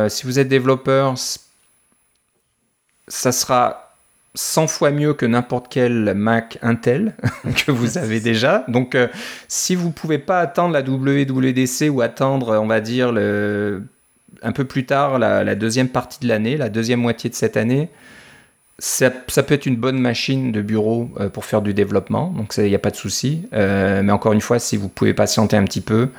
si 0.09 0.25
vous 0.25 0.39
êtes 0.39 0.47
développeur, 0.47 1.15
ça 3.07 3.31
sera 3.31 3.88
100 4.35 4.67
fois 4.67 4.91
mieux 4.91 5.13
que 5.13 5.25
n'importe 5.25 5.67
quel 5.69 6.13
Mac 6.15 6.59
Intel 6.61 7.13
que 7.65 7.71
vous 7.71 7.97
avez 7.97 8.19
déjà. 8.19 8.63
Donc, 8.67 8.95
euh, 8.95 9.07
si 9.47 9.75
vous 9.75 9.91
pouvez 9.91 10.19
pas 10.19 10.39
attendre 10.39 10.73
la 10.73 10.81
WWDC 10.81 11.89
ou 11.89 12.01
attendre, 12.01 12.57
on 12.61 12.67
va 12.67 12.79
dire, 12.79 13.11
le, 13.11 13.83
un 14.43 14.51
peu 14.51 14.65
plus 14.65 14.85
tard, 14.85 15.19
la, 15.19 15.55
deuxième 15.55 15.89
partie 15.89 16.19
de 16.19 16.27
l'année, 16.27 16.57
la 16.57 16.69
deuxième 16.69 16.99
moitié 16.99 17.29
de 17.29 17.35
cette 17.35 17.57
année, 17.57 17.89
ça, 18.77 19.09
peut 19.09 19.53
être 19.53 19.65
une 19.65 19.75
bonne 19.75 19.99
machine 19.99 20.51
de 20.51 20.61
bureau 20.61 21.09
euh, 21.19 21.27
pour 21.29 21.43
faire 21.43 21.61
du 21.61 21.73
développement. 21.73 22.27
Donc, 22.27 22.53
il 22.57 22.63
n'y 22.63 22.75
a 22.75 22.79
pas 22.79 22.91
de 22.91 22.95
souci. 22.95 23.41
Euh, 23.53 24.01
mais 24.03 24.11
encore 24.11 24.33
une 24.33 24.41
fois, 24.41 24.59
si 24.59 24.77
vous 24.77 24.89
pouvez 24.89 25.13
patienter 25.13 25.57
un 25.57 25.65
petit 25.65 25.81
peu, 25.81 26.09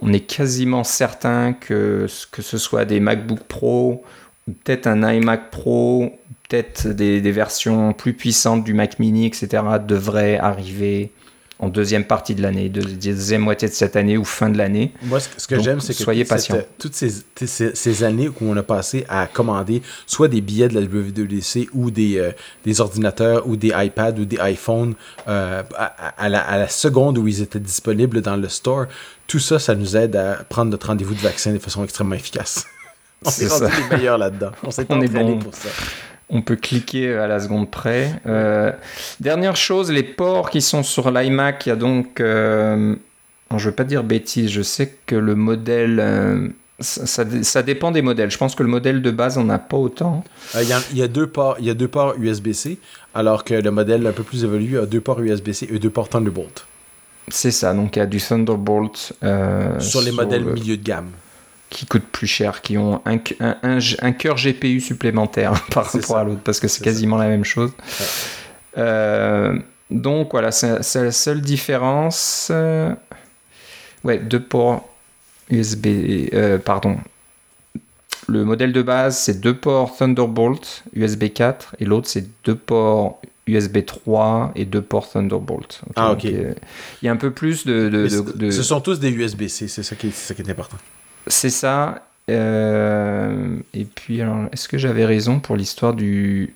on 0.00 0.12
est 0.12 0.20
quasiment 0.20 0.84
certain 0.84 1.52
que, 1.52 2.06
que 2.32 2.42
ce 2.42 2.58
soit 2.58 2.84
des 2.84 2.98
MacBook 2.98 3.40
Pro 3.40 4.04
ou 4.48 4.52
peut-être 4.52 4.88
un 4.88 5.08
iMac 5.12 5.50
Pro 5.50 6.18
peut-être 6.52 6.88
des, 6.88 7.32
versions 7.32 7.94
plus 7.94 8.12
puissantes 8.12 8.62
du 8.62 8.74
Mac 8.74 8.98
Mini, 8.98 9.26
etc., 9.26 9.62
devraient 9.86 10.36
arriver 10.36 11.10
en 11.58 11.68
deuxième 11.68 12.04
partie 12.04 12.34
de 12.34 12.42
l'année, 12.42 12.68
deuxième 12.68 13.40
moitié 13.40 13.68
de 13.68 13.72
cette 13.72 13.96
année 13.96 14.18
ou 14.18 14.24
fin 14.24 14.50
de 14.50 14.58
l'année. 14.58 14.92
Moi, 15.04 15.20
ce 15.20 15.46
que 15.46 15.60
j'aime, 15.60 15.80
c'est 15.80 15.94
que 15.94 16.02
soyez 16.02 16.24
patient. 16.24 16.58
toutes 16.78 16.94
ces, 16.94 17.10
ces, 17.36 18.04
années 18.04 18.28
où 18.28 18.34
on 18.40 18.56
a 18.56 18.62
passé 18.64 19.06
à 19.08 19.26
commander 19.28 19.80
soit 20.06 20.28
des 20.28 20.40
billets 20.40 20.68
de 20.68 20.74
la 20.74 20.80
WWDC 20.80 21.70
ou 21.72 21.90
des, 21.90 22.18
euh, 22.18 22.32
des 22.66 22.80
ordinateurs 22.80 23.46
ou 23.46 23.56
des 23.56 23.72
iPads 23.74 24.18
ou 24.18 24.24
des 24.24 24.38
iPhones 24.42 24.94
euh, 25.28 25.62
à, 25.76 26.28
la, 26.28 26.40
à, 26.40 26.58
la, 26.58 26.68
seconde 26.68 27.16
où 27.16 27.28
ils 27.28 27.40
étaient 27.40 27.60
disponibles 27.60 28.20
dans 28.20 28.36
le 28.36 28.48
store, 28.48 28.86
tout 29.28 29.38
ça, 29.38 29.58
ça 29.58 29.74
nous 29.76 29.96
aide 29.96 30.16
à 30.16 30.44
prendre 30.48 30.70
notre 30.72 30.88
rendez-vous 30.88 31.14
de 31.14 31.20
vaccin 31.20 31.52
de 31.52 31.58
façon 31.58 31.84
extrêmement 31.84 32.16
efficace. 32.16 32.66
On 33.24 33.30
s'est 33.30 33.46
rendu 33.46 33.72
les 33.88 33.96
meilleurs 33.96 34.18
là-dedans. 34.18 34.50
On 34.64 34.72
s'est 34.72 34.92
entraîné 34.92 35.38
pour 35.38 35.54
ça 35.54 35.68
on 36.32 36.40
peut 36.40 36.56
cliquer 36.56 37.14
à 37.14 37.26
la 37.26 37.38
seconde 37.38 37.70
près. 37.70 38.10
Euh, 38.26 38.72
dernière 39.20 39.54
chose, 39.54 39.92
les 39.92 40.02
ports 40.02 40.50
qui 40.50 40.62
sont 40.62 40.82
sur 40.82 41.10
l'iMac, 41.10 41.66
il 41.66 41.68
y 41.68 41.72
a 41.72 41.76
donc... 41.76 42.20
Euh, 42.20 42.96
je 43.50 43.56
ne 43.56 43.60
veux 43.60 43.72
pas 43.72 43.84
dire 43.84 44.02
bêtise, 44.02 44.50
je 44.50 44.62
sais 44.62 44.96
que 45.06 45.14
le 45.14 45.34
modèle... 45.34 45.98
Euh, 46.00 46.48
ça, 46.80 47.62
dépend 47.62 47.92
des 47.92 48.02
modèles. 48.02 48.30
Je 48.30 48.38
pense 48.38 48.56
que 48.56 48.62
le 48.62 48.68
modèle 48.68 49.02
de 49.02 49.10
base, 49.12 49.38
on 49.38 49.44
n'a 49.44 49.58
pas 49.58 49.76
autant. 49.76 50.24
Il 50.58 50.66
y, 50.96 51.02
a, 51.02 51.06
deux 51.06 51.28
ports, 51.28 51.56
il 51.60 51.66
y 51.66 51.70
a 51.70 51.74
deux 51.74 51.86
ports 51.86 52.14
USB-C, 52.18 52.78
alors 53.14 53.44
que 53.44 53.54
le 53.54 53.70
modèle 53.70 54.04
un 54.04 54.12
peu 54.12 54.24
plus 54.24 54.42
évolué 54.42 54.78
a 54.78 54.86
deux 54.86 55.00
ports 55.00 55.20
USB-C 55.20 55.68
et 55.70 55.78
deux 55.78 55.90
ports 55.90 56.08
Thunderbolt. 56.08 56.66
C'est 57.28 57.52
ça, 57.52 57.72
donc 57.72 57.94
il 57.94 58.00
y 58.00 58.02
a 58.02 58.06
du 58.06 58.18
Thunderbolt. 58.18 59.12
sur 59.78 60.00
les 60.00 60.10
modèles 60.10 60.44
milieu 60.44 60.76
de 60.76 60.82
gamme 60.82 61.10
qui 61.72 61.86
coûtent 61.86 62.06
plus 62.12 62.26
cher, 62.26 62.60
qui 62.60 62.76
ont 62.76 63.00
un, 63.06 63.18
un, 63.40 63.78
un, 64.02 64.12
cœur 64.12 64.36
GPU 64.36 64.80
supplémentaire 64.80 65.54
par 65.70 65.90
rapport 65.90 66.18
à 66.18 66.24
l'autre, 66.24 66.42
parce 66.44 66.60
que 66.60 66.68
c'est 66.68 66.84
quasiment 66.84 67.16
la 67.16 67.28
même 67.28 67.44
chose. 67.44 67.72
Euh, 68.76 69.58
donc 69.90 70.32
voilà, 70.32 70.52
c'est 70.52 70.94
la 70.94 71.12
seule 71.12 71.40
différence. 71.40 72.48
Euh, 72.50 72.94
ouais, 74.04 74.18
deux 74.18 74.42
ports 74.42 74.86
USB, 75.50 75.86
euh, 76.34 76.58
pardon. 76.58 76.98
Le 78.28 78.44
modèle 78.44 78.72
de 78.72 78.82
base, 78.82 79.18
c'est 79.18 79.40
deux 79.40 79.56
ports 79.56 79.96
Thunderbolt 79.96 80.84
USB 80.94 81.32
4 81.32 81.76
et 81.80 81.86
l'autre, 81.86 82.08
c'est 82.08 82.26
deux 82.44 82.54
ports 82.54 83.20
USB 83.46 83.84
3 83.84 84.52
et 84.54 84.66
deux 84.66 84.82
ports 84.82 85.10
Thunderbolt. 85.10 85.80
ah, 85.96 86.12
ok. 86.12 86.24
Il 86.24 86.54
y 87.02 87.08
a 87.08 87.12
un 87.12 87.16
peu 87.16 87.30
plus 87.30 87.64
de. 87.64 87.88
de, 87.88 88.50
Ce 88.50 88.62
sont 88.62 88.82
tous 88.82 89.00
des 89.00 89.10
USB-C, 89.10 89.68
c'est 89.68 89.82
ça, 89.82 89.96
qui, 89.96 90.12
ça 90.12 90.34
qui 90.34 90.42
est 90.42 90.50
important. 90.50 90.76
C'est 91.26 91.50
ça. 91.50 92.02
Euh, 92.30 93.56
et 93.74 93.84
puis, 93.84 94.20
alors, 94.20 94.46
est-ce 94.52 94.68
que 94.68 94.78
j'avais 94.78 95.04
raison 95.04 95.40
pour 95.40 95.56
l'histoire 95.56 95.94
du 95.94 96.54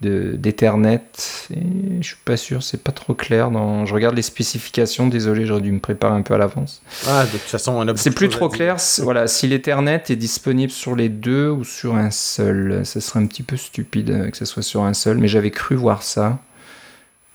d'Ethernet? 0.00 1.02
Je 1.50 2.06
suis 2.06 2.16
pas 2.24 2.38
sûr, 2.38 2.62
c'est 2.62 2.82
pas 2.82 2.92
trop 2.92 3.12
clair. 3.12 3.50
Dans... 3.50 3.84
Je 3.84 3.92
regarde 3.92 4.14
les 4.14 4.22
spécifications, 4.22 5.08
désolé, 5.08 5.44
j'aurais 5.44 5.60
dû 5.60 5.72
me 5.72 5.80
préparer 5.80 6.14
un 6.14 6.22
peu 6.22 6.32
à 6.34 6.38
l'avance. 6.38 6.80
Ah, 7.06 7.26
de 7.26 7.32
toute 7.32 7.40
façon, 7.40 7.84
C'est 7.96 8.14
plus 8.14 8.30
trop 8.30 8.48
clair. 8.48 8.76
Voilà, 9.02 9.26
si 9.26 9.46
l'Ethernet 9.46 10.04
est 10.08 10.16
disponible 10.16 10.72
sur 10.72 10.96
les 10.96 11.10
deux 11.10 11.50
ou 11.50 11.64
sur 11.64 11.96
un 11.96 12.10
seul, 12.10 12.86
ce 12.86 13.00
serait 13.00 13.20
un 13.20 13.26
petit 13.26 13.42
peu 13.42 13.58
stupide 13.58 14.30
que 14.30 14.36
ce 14.36 14.46
soit 14.46 14.62
sur 14.62 14.84
un 14.84 14.94
seul, 14.94 15.18
mais 15.18 15.28
j'avais 15.28 15.50
cru 15.50 15.74
voir 15.74 16.02
ça 16.02 16.38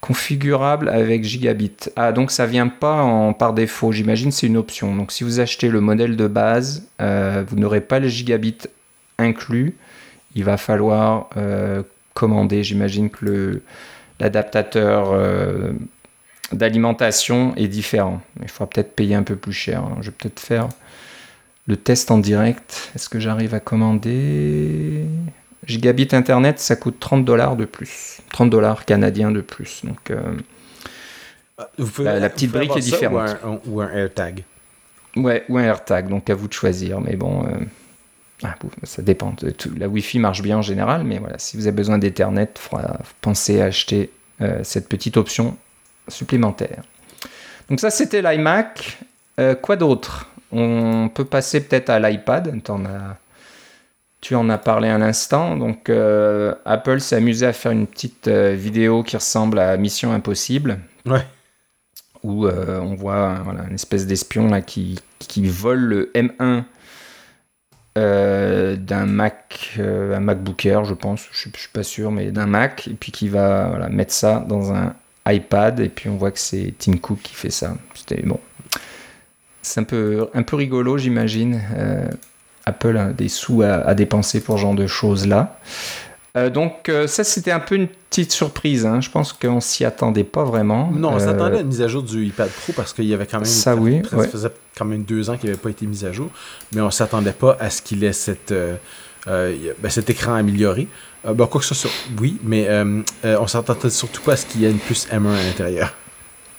configurable 0.03 0.89
avec 0.89 1.23
gigabit. 1.23 1.77
Ah, 1.95 2.11
donc 2.11 2.29
ça 2.29 2.45
vient 2.45 2.67
pas 2.67 3.33
par 3.39 3.53
défaut, 3.53 3.93
j'imagine 3.93 4.33
c'est 4.33 4.47
une 4.47 4.57
option. 4.57 4.93
Donc 4.93 5.13
si 5.13 5.23
vous 5.23 5.39
achetez 5.39 5.69
le 5.69 5.79
modèle 5.79 6.17
de 6.17 6.27
base, 6.27 6.85
euh, 6.99 7.45
vous 7.47 7.55
n'aurez 7.55 7.79
pas 7.79 7.99
le 7.99 8.09
gigabit 8.09 8.57
inclus. 9.17 9.77
Il 10.35 10.43
va 10.43 10.57
falloir 10.57 11.29
euh, 11.37 11.83
commander. 12.15 12.65
J'imagine 12.65 13.09
que 13.09 13.61
l'adaptateur 14.19 15.11
euh, 15.13 15.71
d'alimentation 16.51 17.55
est 17.55 17.69
différent. 17.69 18.19
Il 18.41 18.49
faudra 18.49 18.69
peut-être 18.69 18.95
payer 18.95 19.15
un 19.15 19.23
peu 19.23 19.37
plus 19.37 19.53
cher. 19.53 19.85
Je 20.01 20.09
vais 20.09 20.15
peut-être 20.19 20.41
faire 20.41 20.67
le 21.65 21.77
test 21.77 22.11
en 22.11 22.17
direct. 22.17 22.91
Est-ce 22.93 23.07
que 23.07 23.21
j'arrive 23.21 23.53
à 23.53 23.61
commander? 23.61 25.05
Gigabit 25.65 26.09
Internet, 26.11 26.59
ça 26.59 26.75
coûte 26.75 26.99
30 26.99 27.25
dollars 27.25 27.55
de 27.55 27.65
plus. 27.65 28.19
30 28.31 28.49
dollars 28.49 28.85
canadiens 28.85 29.31
de 29.31 29.41
plus. 29.41 29.81
Donc, 29.83 30.11
euh, 30.11 30.19
la, 31.99 32.29
petite 32.29 32.51
brique 32.51 32.75
est 32.75 32.81
différente. 32.81 33.37
Ou 33.65 33.81
un, 33.81 33.89
AirTag. 33.89 34.43
Ouais, 35.15 35.43
ou 35.49 35.57
un 35.57 35.63
AirTag. 35.63 36.09
Donc, 36.09 36.29
à 36.29 36.35
vous 36.35 36.47
de 36.47 36.53
choisir. 36.53 36.99
Mais 36.99 37.15
bon, 37.15 37.45
euh, 37.45 37.59
ah, 38.43 38.55
ça 38.83 39.01
dépend. 39.01 39.35
La 39.77 39.87
Wi-Fi 39.87 40.19
marche 40.19 40.41
bien 40.41 40.57
en 40.57 40.61
général. 40.61 41.03
Mais 41.03 41.19
voilà, 41.19 41.37
si 41.37 41.55
vous 41.55 41.67
avez 41.67 41.75
besoin 41.75 41.97
d'Ethernet, 41.97 42.49
pensez 43.21 43.61
à 43.61 43.65
acheter 43.65 44.09
euh, 44.41 44.59
cette 44.63 44.89
petite 44.89 45.17
option 45.17 45.57
supplémentaire. 46.07 46.83
Donc, 47.69 47.79
ça, 47.79 47.89
c'était 47.89 48.21
l'iMac. 48.21 48.97
quoi 49.61 49.75
d'autre? 49.75 50.29
On 50.51 51.09
peut 51.09 51.25
passer 51.25 51.61
peut-être 51.61 51.89
à 51.89 51.99
l'iPad. 51.99 52.61
On 52.69 52.85
a 52.85 53.17
tu 54.23 54.35
en 54.35 54.49
as 54.49 54.57
parlé 54.57 54.87
un 54.87 55.01
instant. 55.01 55.57
Donc, 55.57 55.89
euh, 55.89 56.55
Apple 56.63 57.01
s'est 57.01 57.17
amusé 57.17 57.45
à 57.45 57.51
faire 57.51 57.73
une 57.73 57.87
petite 57.87 58.29
euh, 58.29 58.53
vidéo 58.53 59.03
qui 59.03 59.17
ressemble 59.17 59.59
à 59.59 59.75
Mission 59.75 60.13
Impossible. 60.13 60.79
Ouais. 61.05 61.25
Où 62.23 62.47
euh, 62.47 62.79
on 62.79 62.95
voit 62.95 63.41
voilà, 63.43 63.65
une 63.67 63.75
espèce 63.75 64.07
d'espion 64.07 64.47
là 64.47 64.61
qui, 64.61 64.97
qui, 65.19 65.45
vole 65.45 65.79
le 65.79 66.11
M1 66.15 66.63
d'un 68.77 69.05
Mac, 69.05 69.77
un 69.77 70.21
MacBook 70.21 70.65
Air, 70.65 70.85
je 70.85 70.93
pense. 70.93 71.27
Je 71.33 71.49
ne 71.49 71.53
suis 71.57 71.69
pas 71.73 71.83
sûr, 71.83 72.09
mais 72.09 72.31
d'un 72.31 72.47
Mac. 72.47 72.87
Et 72.87 72.93
puis 72.93 73.11
qui 73.11 73.27
va 73.27 73.67
voilà, 73.67 73.89
mettre 73.89 74.13
ça 74.13 74.45
dans 74.47 74.71
un 74.71 74.95
iPad. 75.27 75.81
Et 75.81 75.89
puis 75.89 76.07
on 76.07 76.15
voit 76.15 76.31
que 76.31 76.39
c'est 76.39 76.73
Tim 76.79 76.95
Cook 76.95 77.19
qui 77.21 77.35
fait 77.35 77.49
ça. 77.49 77.75
C'était 77.93 78.21
bon. 78.21 78.39
C'est 79.61 79.81
un 79.81 79.83
peu, 79.83 80.29
un 80.33 80.43
peu 80.43 80.55
rigolo, 80.55 80.97
j'imagine. 80.97 81.61
Apple 82.65 82.97
a 82.97 83.11
des 83.11 83.29
sous 83.29 83.61
à, 83.61 83.93
dépenser 83.93 84.41
pour 84.41 84.57
ce 84.57 84.61
genre 84.61 84.75
de 84.75 84.87
choses-là. 84.87 85.57
Euh, 86.35 86.49
donc 86.49 86.89
euh, 86.89 87.05
ça 87.05 87.23
c'était 87.23 87.51
un 87.51 87.59
peu 87.59 87.75
une 87.75 87.87
petite 87.87 88.31
surprise. 88.31 88.85
Hein. 88.85 89.01
Je 89.01 89.09
pense 89.09 89.33
qu'on 89.33 89.61
s'y 89.61 89.85
attendait 89.85 90.23
pas 90.23 90.43
vraiment. 90.43 90.89
Non, 90.91 91.09
on 91.09 91.19
s'attendait 91.19 91.57
à 91.57 91.61
une 91.61 91.67
mise 91.67 91.81
à 91.81 91.87
jour 91.87 92.01
du 92.01 92.25
iPad 92.25 92.49
Pro 92.49 92.73
parce 92.73 92.93
qu'il 92.93 93.05
y 93.05 93.13
avait 93.13 93.27
quand 93.27 93.37
même 93.37 93.45
ça, 93.45 93.75
oui, 93.75 94.01
ça 94.09 94.27
faisait 94.27 94.51
quand 94.75 94.85
même 94.85 95.03
deux 95.03 95.29
ans 95.29 95.37
qu'il 95.37 95.49
n'avait 95.49 95.61
pas 95.61 95.69
été 95.69 95.85
mis 95.85 96.05
à 96.05 96.11
jour, 96.11 96.29
mais 96.73 96.81
on 96.81 96.89
s'attendait 96.89 97.33
pas 97.33 97.55
à 97.59 97.69
ce 97.69 97.81
qu'il 97.83 98.03
ait 98.03 98.13
cette, 98.13 98.51
euh, 98.51 98.75
ben, 99.27 99.89
cet 99.89 100.09
écran 100.09 100.33
amélioré. 100.33 100.87
Ben, 101.23 101.45
quoi 101.45 101.61
que 101.61 101.67
ce 101.67 101.75
soit, 101.75 101.91
oui, 102.19 102.37
mais 102.43 102.67
on 103.23 103.47
s'attendait 103.47 103.89
surtout 103.91 104.21
pas 104.23 104.33
à 104.33 104.37
ce 104.37 104.45
qu'il 104.45 104.61
y 104.61 104.65
ait 104.65 104.71
une 104.71 104.79
puce 104.79 105.07
M1 105.09 105.27
à 105.27 105.43
l'intérieur. 105.43 105.93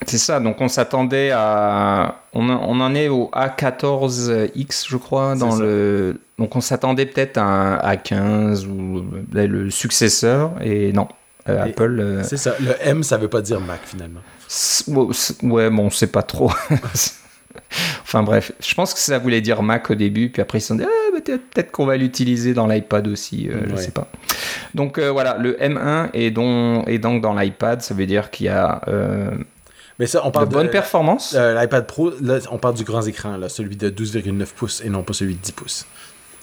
C'est 0.07 0.19
ça, 0.19 0.41
donc 0.41 0.61
on 0.61 0.69
s'attendait 0.69 1.31
à. 1.33 2.17
On, 2.33 2.49
en 2.51 2.95
est 2.95 3.09
au 3.09 3.31
A14X, 3.33 4.87
je 4.89 4.97
crois, 4.97 5.35
dans 5.35 5.57
le. 5.57 6.21
Donc 6.39 6.57
on 6.57 6.61
s'attendait 6.61 7.07
peut-être 7.07 7.39
à 7.39 7.45
un 7.45 7.77
A15 7.95 8.67
ou 8.67 9.05
le 9.33 9.71
successeur, 9.71 10.53
et 10.63 10.93
non. 10.93 11.09
Euh, 11.49 11.65
Apple. 11.65 12.01
Euh, 12.01 12.23
c'est 12.23 12.39
ça, 12.39 12.55
le 12.61 12.75
M, 12.81 13.03
ça 13.03 13.19
veut 13.19 13.29
pas 13.29 13.43
dire 13.43 13.61
Mac 13.61 13.81
finalement. 13.85 14.21
Ouais, 15.43 15.71
bon, 15.71 15.91
c'est 15.91 16.13
pas 16.13 16.23
trop. 16.23 16.51
Enfin 18.03 18.23
bref, 18.23 18.53
je 18.61 18.75
pense 18.75 18.95
que 18.95 19.01
ça 19.01 19.19
voulait 19.19 19.41
dire 19.41 19.63
Mac 19.63 19.91
au 19.91 19.95
début, 19.95 20.29
puis 20.29 20.43
après 20.43 20.59
ils 20.59 20.61
se 20.61 20.69
sont 20.69 20.75
dit 20.77 20.85
ah, 20.85 21.11
bah, 21.13 21.21
peut-être 21.25 21.73
qu'on 21.73 21.87
va 21.87 21.97
l'utiliser 21.97 22.55
dans 22.55 22.67
l'iPad 22.67 23.09
aussi, 23.09 23.49
euh, 23.49 23.63
je 23.69 23.77
sais 23.77 23.91
pas. 23.91 24.09
Donc 24.75 24.99
euh, 24.99 25.11
voilà, 25.11 25.37
le 25.39 25.55
M1 25.55 26.11
est, 26.15 26.31
donc, 26.31 26.89
est 26.89 26.99
donc 26.99 27.21
dans 27.21 27.35
l'iPad, 27.35 27.83
ça 27.83 27.95
veut 27.95 28.07
dire 28.07 28.31
qu'il 28.31 28.47
y 28.47 28.49
a 28.49 28.81
Mais 29.99 30.07
ça, 30.07 30.23
on 30.25 30.31
parle 30.31 30.49
de 30.49 30.55
bonne 30.55 30.71
performance. 30.71 31.35
L'iPad 31.35 31.87
Pro, 31.87 32.13
là, 32.21 32.39
on 32.51 32.59
parle 32.59 32.75
du 32.75 32.85
grand 32.85 33.03
écran, 33.07 33.37
là, 33.37 33.49
celui 33.49 33.77
de 33.77 33.91
12,9 33.91 34.47
pouces 34.55 34.83
et 34.85 34.89
non 34.89 35.03
pas 35.03 35.13
celui 35.13 35.35
de 35.35 35.41
10 35.41 35.53
pouces. 35.53 35.87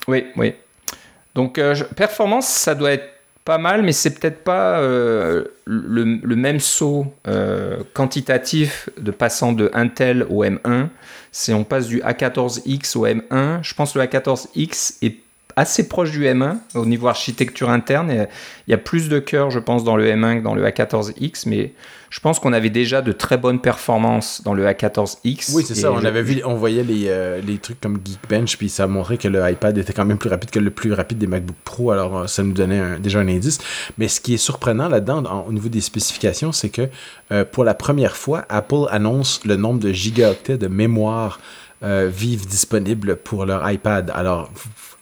Oui, 0.08 0.26
oui. 0.36 0.54
Donc 1.34 1.60
performance, 1.96 2.46
ça 2.48 2.74
doit 2.74 2.92
être 2.92 3.08
pas 3.44 3.58
mal, 3.58 3.82
mais 3.82 3.92
c'est 3.92 4.18
peut-être 4.18 4.42
pas 4.44 4.80
le, 4.80 5.52
le, 5.66 6.36
même 6.36 6.60
saut 6.60 7.12
quantitatif 7.94 8.88
de 8.98 9.10
passant 9.10 9.52
de 9.52 9.70
Intel 9.74 10.26
au 10.28 10.44
M1 10.44 10.88
c'est 11.32 11.54
on 11.54 11.64
passe 11.64 11.88
du 11.88 12.00
A14X 12.02 12.96
au 12.96 13.06
M1. 13.06 13.62
Je 13.62 13.74
pense 13.74 13.94
que 13.94 13.98
le 13.98 14.04
A14X 14.04 14.98
est 15.02 15.16
assez 15.56 15.88
proche 15.88 16.10
du 16.12 16.24
M1 16.24 16.58
au 16.74 16.86
niveau 16.86 17.08
architecture 17.08 17.70
interne. 17.70 18.10
il 18.68 18.70
y 18.70 18.74
a 18.74 18.78
plus 18.78 19.08
de 19.08 19.18
cœur, 19.18 19.50
je 19.50 19.58
pense, 19.58 19.82
dans 19.82 19.96
le 19.96 20.06
M1 20.06 20.38
que 20.38 20.44
dans 20.44 20.54
le 20.54 20.64
A14X, 20.64 21.44
mais 21.46 21.72
je 22.12 22.20
pense 22.20 22.38
qu'on 22.38 22.52
avait 22.52 22.68
déjà 22.68 23.00
de 23.00 23.10
très 23.10 23.38
bonnes 23.38 23.58
performances 23.58 24.42
dans 24.44 24.52
le 24.52 24.66
A14X. 24.66 25.54
Oui, 25.54 25.64
c'est 25.66 25.74
ça. 25.74 25.90
On 25.90 26.04
avait 26.04 26.22
vu, 26.22 26.42
on 26.44 26.56
voyait 26.56 26.84
les, 26.84 27.06
euh, 27.06 27.40
les, 27.40 27.56
trucs 27.56 27.80
comme 27.80 27.98
Geekbench, 28.04 28.58
puis 28.58 28.68
ça 28.68 28.86
montrait 28.86 29.16
que 29.16 29.28
le 29.28 29.50
iPad 29.50 29.78
était 29.78 29.94
quand 29.94 30.04
même 30.04 30.18
plus 30.18 30.28
rapide 30.28 30.50
que 30.50 30.58
le 30.58 30.70
plus 30.70 30.92
rapide 30.92 31.16
des 31.16 31.26
MacBook 31.26 31.56
Pro. 31.64 31.90
Alors, 31.90 32.18
euh, 32.18 32.26
ça 32.26 32.42
nous 32.42 32.52
donnait 32.52 32.98
déjà 32.98 33.20
un 33.20 33.28
indice. 33.28 33.60
Mais 33.96 34.08
ce 34.08 34.20
qui 34.20 34.34
est 34.34 34.38
surprenant 34.38 34.90
là-dedans, 34.90 35.46
au 35.48 35.52
niveau 35.54 35.70
des 35.70 35.80
spécifications, 35.80 36.52
c'est 36.52 36.68
que 36.68 36.82
euh, 37.32 37.46
pour 37.46 37.64
la 37.64 37.72
première 37.72 38.14
fois, 38.14 38.44
Apple 38.50 38.88
annonce 38.90 39.40
le 39.46 39.56
nombre 39.56 39.80
de 39.80 39.90
gigaoctets 39.90 40.58
de 40.58 40.68
mémoire 40.68 41.40
vive 41.84 42.46
disponible 42.46 43.16
pour 43.16 43.44
leur 43.44 43.68
iPad. 43.68 44.12
Alors, 44.14 44.52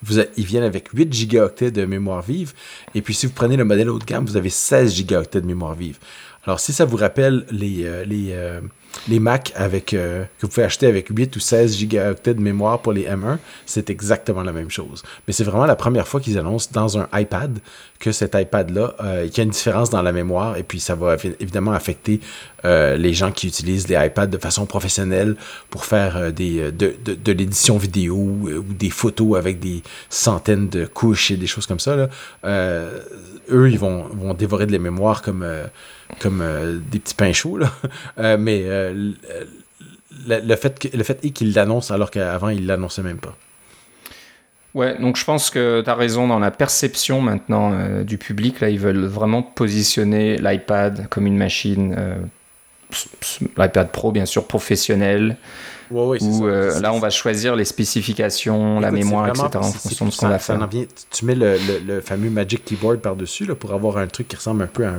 vous, 0.01 0.19
ils 0.35 0.45
viennent 0.45 0.63
avec 0.63 0.87
8 0.91 1.13
gigaoctets 1.13 1.69
de 1.69 1.85
mémoire 1.85 2.23
vive. 2.23 2.53
Et 2.95 3.03
puis, 3.03 3.13
si 3.13 3.27
vous 3.27 3.33
prenez 3.33 3.55
le 3.55 3.65
modèle 3.65 3.87
haut 3.87 3.99
de 3.99 4.03
gamme, 4.03 4.25
vous 4.25 4.35
avez 4.35 4.49
16 4.49 4.95
gigaoctets 4.95 5.41
de 5.41 5.45
mémoire 5.45 5.75
vive. 5.75 5.99
Alors, 6.45 6.59
si 6.59 6.73
ça 6.73 6.85
vous 6.85 6.97
rappelle 6.97 7.45
les, 7.51 7.85
euh, 7.85 8.03
les, 8.03 8.29
euh, 8.31 8.61
les 9.07 9.19
Mac 9.19 9.53
avec, 9.55 9.93
euh, 9.93 10.23
que 10.39 10.41
vous 10.41 10.47
pouvez 10.47 10.63
acheter 10.63 10.87
avec 10.87 11.07
8 11.09 11.35
ou 11.35 11.39
16 11.39 11.77
gigaoctets 11.77 12.33
de 12.33 12.41
mémoire 12.41 12.81
pour 12.81 12.93
les 12.93 13.03
M1, 13.03 13.37
c'est 13.67 13.91
exactement 13.91 14.41
la 14.41 14.51
même 14.51 14.71
chose. 14.71 15.03
Mais 15.27 15.33
c'est 15.33 15.43
vraiment 15.43 15.67
la 15.67 15.75
première 15.75 16.07
fois 16.07 16.19
qu'ils 16.19 16.39
annoncent 16.39 16.71
dans 16.73 16.97
un 16.97 17.07
iPad 17.13 17.59
que 17.99 18.11
cet 18.11 18.33
iPad-là, 18.33 18.95
qu'il 19.27 19.37
y 19.37 19.41
a 19.41 19.43
une 19.43 19.51
différence 19.51 19.91
dans 19.91 20.01
la 20.01 20.11
mémoire 20.11 20.57
et 20.57 20.63
puis 20.63 20.79
ça 20.79 20.95
va 20.95 21.15
évidemment 21.39 21.73
affecter 21.73 22.19
les 22.63 23.13
gens 23.13 23.31
qui 23.31 23.47
utilisent 23.47 23.87
les 23.87 23.95
iPads 23.95 24.25
de 24.25 24.39
façon 24.39 24.65
professionnelle 24.65 25.35
pour 25.69 25.85
faire 25.85 26.33
des, 26.33 26.71
de, 26.71 26.95
de, 27.05 27.13
de 27.13 27.31
l'édition 27.31 27.77
vidéo 27.77 28.15
ou 28.15 28.73
des 28.73 28.89
photos 28.89 29.37
avec 29.37 29.59
des 29.59 29.83
centaines 30.09 30.67
de 30.67 30.85
couches 30.87 31.29
et 31.29 31.37
des 31.37 31.45
choses 31.45 31.67
comme 31.67 31.79
ça. 31.79 31.95
Là. 31.95 32.09
eux, 32.43 33.69
ils 33.69 33.77
vont, 33.77 34.05
vont 34.05 34.33
dévorer 34.33 34.65
de 34.65 34.71
la 34.71 34.79
mémoire 34.79 35.21
comme 35.21 35.45
comme 36.19 36.41
euh, 36.41 36.79
des 36.91 36.99
petits 36.99 37.15
pains 37.15 37.33
chauds. 37.33 37.57
Là. 37.57 37.71
Euh, 38.19 38.37
mais 38.37 38.63
euh, 38.65 39.13
le, 40.27 40.55
fait 40.55 40.93
le 40.93 41.03
fait 41.03 41.23
est 41.23 41.31
qu'il 41.31 41.53
l'annonce 41.53 41.91
alors 41.91 42.11
qu'avant, 42.11 42.49
il 42.49 42.65
l'annonçait 42.65 43.01
même 43.01 43.17
pas. 43.17 43.35
Ouais, 44.73 44.97
donc 44.99 45.17
je 45.17 45.25
pense 45.25 45.49
que 45.49 45.81
tu 45.81 45.89
as 45.89 45.95
raison 45.95 46.27
dans 46.27 46.39
la 46.39 46.51
perception 46.51 47.21
maintenant 47.21 48.03
du 48.03 48.17
public. 48.17 48.59
Là, 48.59 48.69
ils 48.69 48.79
veulent 48.79 49.05
vraiment 49.05 49.43
positionner 49.43 50.37
l'iPad 50.37 51.07
comme 51.09 51.25
une 51.25 51.37
machine, 51.37 51.95
l'iPad 53.57 53.91
Pro 53.91 54.11
bien 54.11 54.25
sûr, 54.25 54.45
professionnelle, 54.45 55.37
Ouais, 55.91 56.17
où 56.21 56.47
euh, 56.47 56.79
là, 56.79 56.93
on 56.93 56.99
va 56.99 57.09
choisir 57.09 57.55
les 57.55 57.65
spécifications, 57.65 58.79
la 58.79 58.91
mémoire, 58.91 59.27
etc. 59.27 59.49
en 59.55 59.63
fonction 59.63 60.05
de 60.05 60.11
ce 60.11 60.19
qu'on 60.19 60.29
va 60.29 60.39
faire. 60.39 60.69
tu 61.11 61.25
mets 61.25 61.35
le, 61.35 61.57
le, 61.85 62.01
fameux 62.01 62.29
Magic 62.29 62.63
Keyboard 62.63 62.99
par-dessus 62.99 63.45
pour 63.47 63.73
avoir 63.73 63.97
un 63.97 64.07
truc 64.07 64.27
qui 64.29 64.35
ressemble 64.37 64.63
un 64.63 64.67
peu 64.67 64.85
à 64.85 64.93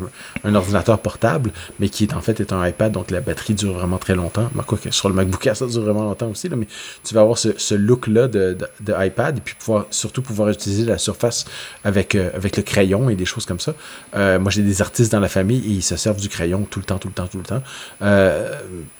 un, 0.44 0.54
ordinateur 0.54 0.98
portable, 0.98 1.50
mais 1.80 1.88
qui 1.88 2.04
est 2.04 2.14
en 2.14 2.20
fait 2.20 2.40
est 2.40 2.52
un 2.52 2.66
iPad, 2.66 2.92
donc 2.92 3.10
la 3.10 3.20
batterie 3.20 3.54
dure 3.54 3.72
vraiment 3.72 3.96
très 3.96 4.14
longtemps. 4.14 4.50
Ben, 4.54 4.62
quoi 4.64 4.76
que 4.76 4.90
sur 4.90 5.08
le 5.08 5.14
MacBook 5.14 5.46
Air, 5.46 5.56
ça 5.56 5.66
dure 5.66 5.82
vraiment 5.82 6.02
longtemps 6.02 6.28
aussi, 6.28 6.48
là, 6.48 6.56
mais 6.56 6.66
tu 7.04 7.14
vas 7.14 7.22
avoir 7.22 7.38
ce, 7.38 7.48
ce 7.56 7.74
look-là 7.74 8.28
de, 8.28 8.56
de, 8.80 8.94
iPad 8.98 9.38
et 9.38 9.40
puis 9.40 9.54
pouvoir, 9.58 9.86
surtout 9.90 10.20
pouvoir 10.20 10.50
utiliser 10.50 10.84
la 10.84 10.98
surface 10.98 11.46
avec, 11.84 12.14
euh, 12.14 12.30
avec 12.34 12.56
le 12.56 12.62
crayon 12.62 13.08
et 13.08 13.14
des 13.14 13.24
choses 13.24 13.46
comme 13.46 13.60
ça. 13.60 13.74
Euh, 14.14 14.38
moi, 14.38 14.50
j'ai 14.50 14.62
des 14.62 14.82
artistes 14.82 15.12
dans 15.12 15.20
la 15.20 15.28
famille 15.28 15.62
et 15.66 15.70
ils 15.70 15.82
se 15.82 15.96
servent 15.96 16.20
du 16.20 16.28
crayon 16.28 16.66
tout 16.68 16.80
le 16.80 16.84
temps, 16.84 16.98
tout 16.98 17.08
le 17.08 17.14
temps, 17.14 17.26
tout 17.26 17.38
le 17.38 17.44
temps. 17.44 17.62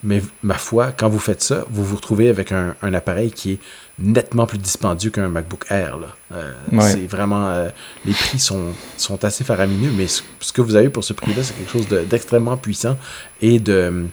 mais 0.03 0.23
ma 0.43 0.55
foi, 0.55 0.93
quand 0.93 1.09
vous 1.09 1.19
faites 1.19 1.43
ça, 1.43 1.65
vous 1.69 1.82
vous 1.83 1.91
vous 1.91 1.97
retrouvez 1.97 2.29
avec 2.29 2.53
un, 2.53 2.75
appareil 2.95 3.31
qui 3.31 3.53
est 3.53 3.59
nettement 3.99 4.47
plus 4.47 4.59
dispendieux 4.59 5.11
qu'un 5.11 5.29
MacBook 5.29 5.67
Air. 5.69 5.99
Euh, 6.33 6.53
c'est 6.81 7.07
vraiment. 7.07 7.49
Euh, 7.49 7.69
les 8.05 8.13
prix 8.13 8.39
sont, 8.39 8.73
sont 8.97 9.25
assez 9.25 9.45
faramineux, 9.45 9.91
mais 9.95 10.07
ce, 10.07 10.23
que 10.53 10.63
vous 10.63 10.77
avez 10.77 10.89
pour 10.89 11.05
ce 11.05 11.13
prix-là, 11.13 11.43
c'est 11.43 11.55
quelque 11.55 11.71
chose 11.71 11.89
d'extrêmement 12.09 12.57
puissant 12.57 12.97
et 13.41 13.59
de. 13.59 14.07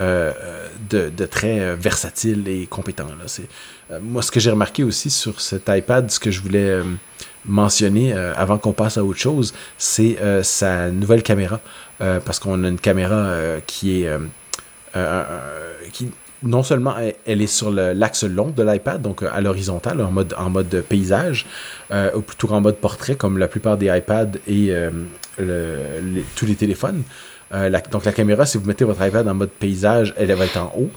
Euh, 0.00 0.32
de, 0.88 1.26
très 1.26 1.76
versatile 1.76 2.48
et 2.48 2.66
compétent. 2.66 3.06
Là. 3.06 3.98
moi, 4.00 4.22
ce 4.22 4.30
que 4.30 4.40
j'ai 4.40 4.50
remarqué 4.50 4.82
aussi 4.82 5.10
sur 5.10 5.42
cet 5.42 5.68
iPad, 5.68 6.10
ce 6.10 6.18
que 6.18 6.30
je 6.30 6.40
voulais 6.40 6.80
mentionner 7.44 8.14
avant 8.14 8.56
qu'on 8.56 8.72
passe 8.72 8.96
à 8.96 9.04
autre 9.04 9.18
chose, 9.18 9.52
c'est 9.76 10.16
sa 10.42 10.90
nouvelle 10.90 11.22
caméra. 11.22 11.60
parce 11.98 12.38
qu'on 12.38 12.64
a 12.64 12.68
une 12.68 12.80
caméra 12.80 13.36
qui 13.66 14.02
est 14.02 14.10
qui 15.92 16.10
non 16.42 16.62
seulement 16.62 16.94
elle 17.26 17.42
est 17.42 17.46
sur 17.46 17.70
l'axe 17.70 18.24
long 18.24 18.48
de 18.48 18.62
l'iPad, 18.62 19.02
donc 19.02 19.22
euh, 19.22 19.28
à 19.32 19.40
l'horizontale, 19.40 20.00
en 20.00 20.10
mode, 20.10 20.34
en 20.38 20.50
mode 20.50 20.84
paysage, 20.88 21.46
euh, 21.90 22.10
ou 22.14 22.22
plutôt 22.22 22.50
en 22.50 22.60
mode 22.60 22.76
portrait, 22.76 23.14
comme 23.14 23.38
la 23.38 23.48
plupart 23.48 23.76
des 23.76 23.86
iPads 23.86 24.38
et 24.46 24.68
euh, 24.70 24.90
tous 26.36 26.46
les 26.46 26.54
téléphones. 26.54 27.02
donc 27.90 28.04
la 28.04 28.12
caméra, 28.12 28.46
si 28.46 28.58
vous 28.58 28.66
mettez 28.66 28.84
votre 28.84 29.04
iPad 29.04 29.26
en 29.28 29.34
mode 29.34 29.50
paysage, 29.50 30.14
elle 30.16 30.32
va 30.32 30.44
être 30.44 30.58
en 30.58 30.72
haut. 30.76 30.90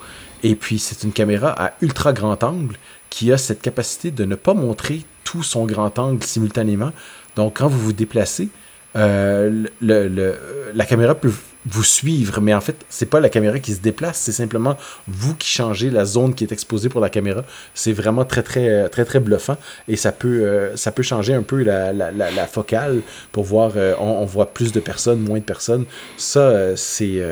Et 0.43 0.55
puis 0.55 0.79
c'est 0.79 1.03
une 1.03 1.13
caméra 1.13 1.55
à 1.57 1.73
ultra 1.81 2.11
grand 2.11 2.43
angle 2.43 2.75
qui 3.09 3.31
a 3.31 3.37
cette 3.37 3.61
capacité 3.61 4.11
de 4.11 4.25
ne 4.25 4.35
pas 4.35 4.53
montrer 4.53 5.03
tout 5.23 5.43
son 5.43 5.65
grand 5.65 5.97
angle 5.99 6.23
simultanément. 6.23 6.91
Donc 7.35 7.57
quand 7.57 7.67
vous 7.67 7.79
vous 7.79 7.93
déplacez, 7.93 8.49
la 8.93 10.85
caméra 10.87 11.15
peut 11.15 11.31
vous 11.65 11.83
suivre, 11.83 12.41
mais 12.41 12.53
en 12.53 12.61
fait, 12.61 12.75
c'est 12.89 13.05
pas 13.05 13.19
la 13.19 13.29
caméra 13.29 13.57
qui 13.59 13.73
se 13.73 13.79
déplace, 13.79 14.17
c'est 14.17 14.31
simplement 14.31 14.77
vous 15.07 15.35
qui 15.35 15.47
changez 15.47 15.89
la 15.89 16.05
zone 16.05 16.35
qui 16.35 16.43
est 16.43 16.51
exposée 16.51 16.89
pour 16.89 16.99
la 16.99 17.09
caméra. 17.09 17.43
C'est 17.73 17.93
vraiment 17.93 18.25
très, 18.25 18.43
très, 18.43 18.89
très, 18.89 19.05
très 19.05 19.19
bluffant 19.19 19.57
et 19.87 19.95
ça 19.95 20.11
peut, 20.11 20.43
euh, 20.43 20.75
ça 20.75 20.91
peut 20.91 21.03
changer 21.03 21.33
un 21.33 21.43
peu 21.43 21.63
la, 21.63 21.93
la, 21.93 22.11
la, 22.11 22.47
focale 22.47 23.01
pour 23.31 23.45
voir, 23.45 23.73
euh, 23.75 23.95
on, 23.99 24.25
voit 24.25 24.47
plus 24.53 24.71
de 24.71 24.79
personnes, 24.79 25.19
moins 25.19 25.39
de 25.39 25.43
personnes. 25.43 25.85
Ça, 26.17 26.39
euh, 26.39 26.75
c'est, 26.75 27.23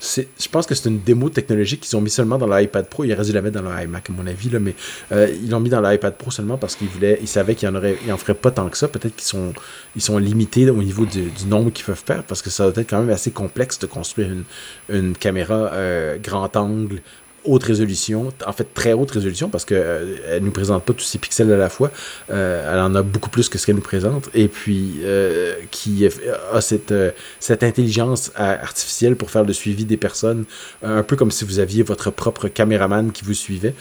je 0.00 0.48
pense 0.50 0.66
que 0.66 0.74
c'est 0.74 0.88
une 0.88 1.00
démo 1.00 1.28
technologique 1.30 1.80
qu'ils 1.82 1.96
ont 1.96 2.00
mis 2.00 2.10
seulement 2.10 2.38
dans 2.38 2.46
l'iPad 2.46 2.86
Pro. 2.86 3.04
Ils 3.04 3.12
auraient 3.12 3.24
dû 3.24 3.32
la 3.32 3.42
mettre 3.42 3.60
dans 3.60 3.70
l'iMac, 3.70 4.10
à 4.10 4.12
mon 4.12 4.26
avis, 4.26 4.50
là, 4.50 4.58
mais 4.58 4.74
ils 5.12 5.48
l'ont 5.48 5.60
mis 5.60 5.70
dans 5.70 5.80
l'iPad 5.80 6.14
Pro 6.16 6.30
seulement 6.30 6.56
parce 6.56 6.74
qu'ils 6.74 6.88
voulaient, 6.88 7.18
ils 7.20 7.28
savaient 7.28 7.54
qu'il 7.54 7.68
en 7.68 7.74
en 7.76 8.16
ferait 8.16 8.34
pas 8.34 8.50
tant 8.50 8.68
que 8.68 8.76
ça. 8.76 8.88
Peut-être 8.88 9.14
qu'ils 9.14 9.26
sont, 9.26 9.52
ils 9.94 10.02
sont 10.02 10.18
limités 10.18 10.68
au 10.68 10.82
niveau 10.82 11.06
du, 11.06 11.30
du 11.30 11.46
nombre 11.46 11.70
qu'ils 11.70 11.84
peuvent 11.84 12.02
faire 12.04 12.24
parce 12.24 12.42
que 12.42 12.50
ça 12.50 12.64
doit 12.70 12.82
être 12.82 12.90
quand 12.90 13.00
même 13.00 13.10
assez 13.10 13.30
complexe 13.44 13.78
de 13.78 13.86
construire 13.86 14.30
une, 14.30 14.44
une 14.88 15.14
caméra 15.14 15.70
euh, 15.72 16.16
grand 16.18 16.56
angle 16.56 17.00
haute 17.44 17.64
résolution, 17.64 18.32
en 18.46 18.52
fait 18.52 18.72
très 18.74 18.92
haute 18.92 19.10
résolution 19.10 19.48
parce 19.48 19.64
qu'elle 19.64 19.78
euh, 19.78 20.40
nous 20.40 20.50
présente 20.50 20.84
pas 20.84 20.92
tous 20.92 21.04
ces 21.04 21.18
pixels 21.18 21.52
à 21.52 21.56
la 21.56 21.68
fois, 21.68 21.90
euh, 22.30 22.72
elle 22.72 22.80
en 22.80 22.94
a 22.94 23.02
beaucoup 23.02 23.30
plus 23.30 23.48
que 23.48 23.58
ce 23.58 23.66
qu'elle 23.66 23.74
nous 23.76 23.82
présente, 23.82 24.30
et 24.34 24.48
puis 24.48 25.00
euh, 25.02 25.54
qui 25.70 26.08
a 26.52 26.60
cette, 26.60 26.94
cette 27.40 27.62
intelligence 27.62 28.32
artificielle 28.36 29.16
pour 29.16 29.30
faire 29.30 29.44
le 29.44 29.52
suivi 29.52 29.84
des 29.84 29.96
personnes, 29.96 30.44
un 30.82 31.02
peu 31.02 31.16
comme 31.16 31.30
si 31.30 31.44
vous 31.44 31.58
aviez 31.58 31.82
votre 31.82 32.10
propre 32.10 32.48
caméraman 32.48 33.12
qui 33.12 33.24
vous 33.24 33.34
suivait. 33.34 33.74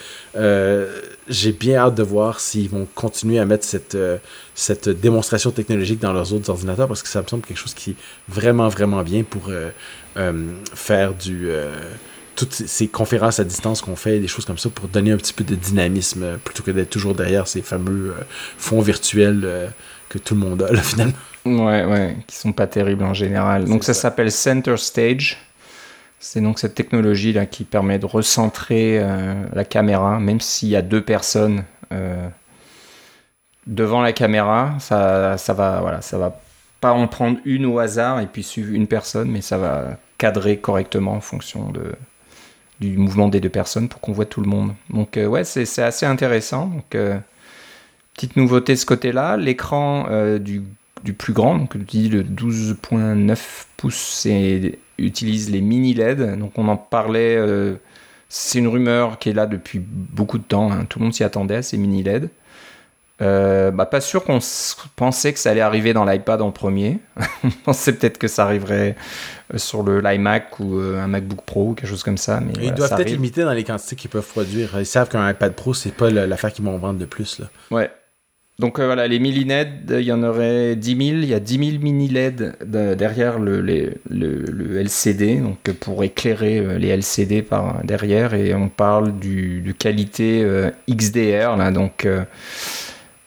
J'ai 1.28 1.52
bien 1.52 1.78
hâte 1.78 1.96
de 1.96 2.04
voir 2.04 2.40
s'ils 2.40 2.70
vont 2.70 2.88
continuer 2.96 3.40
à 3.40 3.46
mettre 3.46 3.66
cette, 3.66 3.98
cette 4.56 4.90
démonstration 4.90 5.52
technologique 5.52 6.00
dans 6.00 6.12
leurs 6.12 6.34
autres 6.34 6.50
ordinateurs 6.50 6.88
parce 6.88 7.02
que 7.02 7.10
ça 7.10 7.22
me 7.22 7.28
semble 7.28 7.44
quelque 7.44 7.58
chose 7.58 7.74
qui 7.74 7.92
est 7.92 7.96
vraiment, 8.28 8.68
vraiment 8.68 9.02
bien 9.04 9.24
pour 9.24 9.50
faire 10.76 11.14
du 11.14 11.50
toutes 12.36 12.54
ces 12.54 12.88
conférences 12.88 13.40
à 13.40 13.44
distance 13.44 13.82
qu'on 13.82 13.96
fait, 13.96 14.20
des 14.20 14.28
choses 14.28 14.46
comme 14.46 14.58
ça, 14.58 14.70
pour 14.70 14.88
donner 14.88 15.12
un 15.12 15.18
petit 15.18 15.34
peu 15.34 15.44
de 15.44 15.56
dynamisme, 15.56 16.24
euh, 16.24 16.38
plutôt 16.38 16.64
que 16.64 16.72
d'être 16.72 16.90
toujours 16.90 17.14
derrière 17.14 17.48
ces 17.48 17.62
fameux 17.62 18.12
euh, 18.18 18.24
fonds 18.58 18.82
virtuels 18.82 19.42
euh, 19.44 19.68
que 20.10 20.18
tout 20.18 20.34
le 20.34 20.42
monde 20.42 20.64
a, 20.64 20.72
là, 20.72 20.82
finalement. 20.82 21.14
Ouais, 21.46 21.86
ouais, 21.86 22.18
qui 22.26 22.38
sont 22.38 22.54
pas 22.54 22.68
terribles 22.68 23.04
en 23.04 23.14
général. 23.14 23.66
Donc 23.66 23.84
ça, 23.84 23.94
s'appelle 23.94 24.32
Center 24.32 24.78
Stage. 24.78 25.38
C'est 26.26 26.40
donc 26.42 26.58
cette 26.58 26.74
technologie 26.74 27.34
là 27.34 27.46
qui 27.46 27.66
permet 27.66 28.00
de 28.00 28.06
recentrer 28.06 29.06
la 29.54 29.66
caméra, 29.66 30.20
même 30.22 30.40
s'il 30.40 30.70
y 30.70 30.76
a 30.78 30.82
deux 30.82 31.02
personnes 31.02 31.66
devant 33.68 34.02
la 34.02 34.14
caméra, 34.14 34.76
ça, 34.80 35.38
ça 35.38 35.54
va, 35.54 35.82
voilà, 35.82 36.02
ça 36.02 36.18
va 36.18 36.40
pas 36.82 36.92
en 36.92 37.08
prendre 37.08 37.40
une 37.46 37.66
au 37.66 37.80
hasard 37.80 38.20
et 38.20 38.28
puis 38.28 38.44
suivre 38.44 38.74
une 38.74 38.88
personne, 38.88 39.30
mais 39.32 39.42
ça 39.42 39.58
va 39.58 39.98
cadrer 40.18 40.58
correctement 40.58 41.14
en 41.14 41.22
fonction 41.22 41.72
de, 41.72 41.96
du 42.80 42.98
mouvement 42.98 43.30
des 43.30 43.40
deux 43.40 43.50
personnes 43.50 43.88
pour 43.88 44.02
qu'on 44.02 44.12
voit 44.12 44.26
tout 44.26 44.42
le 44.42 44.48
monde. 44.48 44.74
Donc 44.90 45.18
euh, 45.18 45.26
ouais, 45.26 45.44
c'est 45.44 45.82
assez 45.82 46.06
intéressant. 46.06 46.68
Donc 46.68 46.96
euh, 46.96 47.18
petite 48.14 48.36
nouveauté 48.36 48.74
de 48.74 48.80
ce 48.80 48.86
côté-là, 48.86 49.38
l'écran 49.38 50.08
euh, 50.10 50.40
du, 50.40 50.64
du, 51.04 51.14
plus 51.14 51.34
grand, 51.34 51.58
donc 51.58 51.78
dis 51.78 52.10
le 52.10 52.24
12.9 52.24 53.38
pouces, 53.78 54.28
utilise 54.98 55.50
les 55.50 55.62
mini 55.62 55.94
LED. 55.94 56.38
Donc 56.40 56.58
on 56.58 56.68
en 56.68 56.78
parlait, 56.78 57.38
c'est 58.30 58.60
une 58.60 58.68
rumeur 58.68 59.20
qui 59.20 59.30
est 59.30 59.34
là 59.34 59.46
depuis 59.46 59.80
beaucoup 59.80 60.38
de 60.38 60.44
temps. 60.44 60.72
Hein. 60.72 60.86
Tout 60.90 61.00
le 61.00 61.06
monde 61.06 61.14
s'y 61.14 61.24
attendait 61.24 61.58
à 61.58 61.62
ces 61.62 61.78
mini 61.78 62.04
LED. 62.04 62.30
Euh, 63.22 63.72
bah, 63.72 63.86
pas 63.86 64.02
sûr 64.02 64.24
qu'on 64.24 64.40
pensait 64.96 65.34
que 65.34 65.40
ça 65.40 65.52
allait 65.52 65.62
arriver 65.62 65.94
dans 65.94 66.04
l'iPad 66.04 66.42
en 66.42 66.52
premier. 66.52 67.00
on 67.44 67.50
pensait 67.64 67.94
peut-être 67.94 68.18
que 68.18 68.28
ça 68.28 68.44
arriverait 68.44 68.96
euh, 69.54 69.58
sur 69.58 69.84
le 69.84 70.02
l'iMac 70.02 70.60
ou 70.60 70.80
euh, 70.80 71.00
un 71.00 71.08
MacBook 71.08 71.42
Pro 71.46 71.70
ou 71.70 71.74
quelque 71.74 71.90
chose 71.90 72.04
comme 72.04 72.18
ça. 72.18 72.40
Mais 72.42 72.54
ils 72.62 72.74
doivent 72.74 72.96
peut-être 72.96 73.12
limiter 73.12 73.44
dans 73.44 73.54
les 73.54 73.64
quantités 73.64 73.96
qu'ils 73.96 74.10
peuvent 74.10 74.28
produire. 74.28 74.80
Ils 74.80 74.86
savent 74.86 75.10
qu'un 75.10 75.30
iPad 75.30 75.54
Pro, 75.54 75.74
c'est 75.74 75.94
pas 75.94 76.10
l'affaire 76.10 76.52
qu'ils 76.52 76.66
vont 76.66 76.78
vendre 76.78 77.00
de 77.00 77.06
plus. 77.06 77.40
Là. 77.40 77.50
Ouais. 77.72 77.92
Donc 78.60 78.80
voilà, 78.80 79.08
les 79.08 79.20
mini 79.20 79.44
LED, 79.44 79.96
il 80.00 80.06
y 80.06 80.12
en 80.12 80.24
aurait 80.24 80.76
10 80.76 80.90
000. 80.90 81.02
Il 81.24 81.26
y 81.26 81.34
a 81.34 81.40
10 81.40 81.72
000 81.72 81.84
mini 81.84 82.08
LED 82.08 82.56
derrière 82.98 83.40
le, 83.40 83.62
le, 83.62 84.78
LCD, 84.80 85.38
donc 85.38 85.60
pour 85.80 86.04
éclairer 86.04 86.78
les 86.78 86.90
LCD 86.90 87.42
par 87.42 87.84
derrière. 87.84 88.36
Et 88.36 88.54
on 88.54 88.70
parle 88.70 89.18
du, 89.18 89.62
de 89.62 89.72
qualité 89.72 90.46
XDR, 90.88 91.58
là, 91.58 91.72
donc 91.72 92.08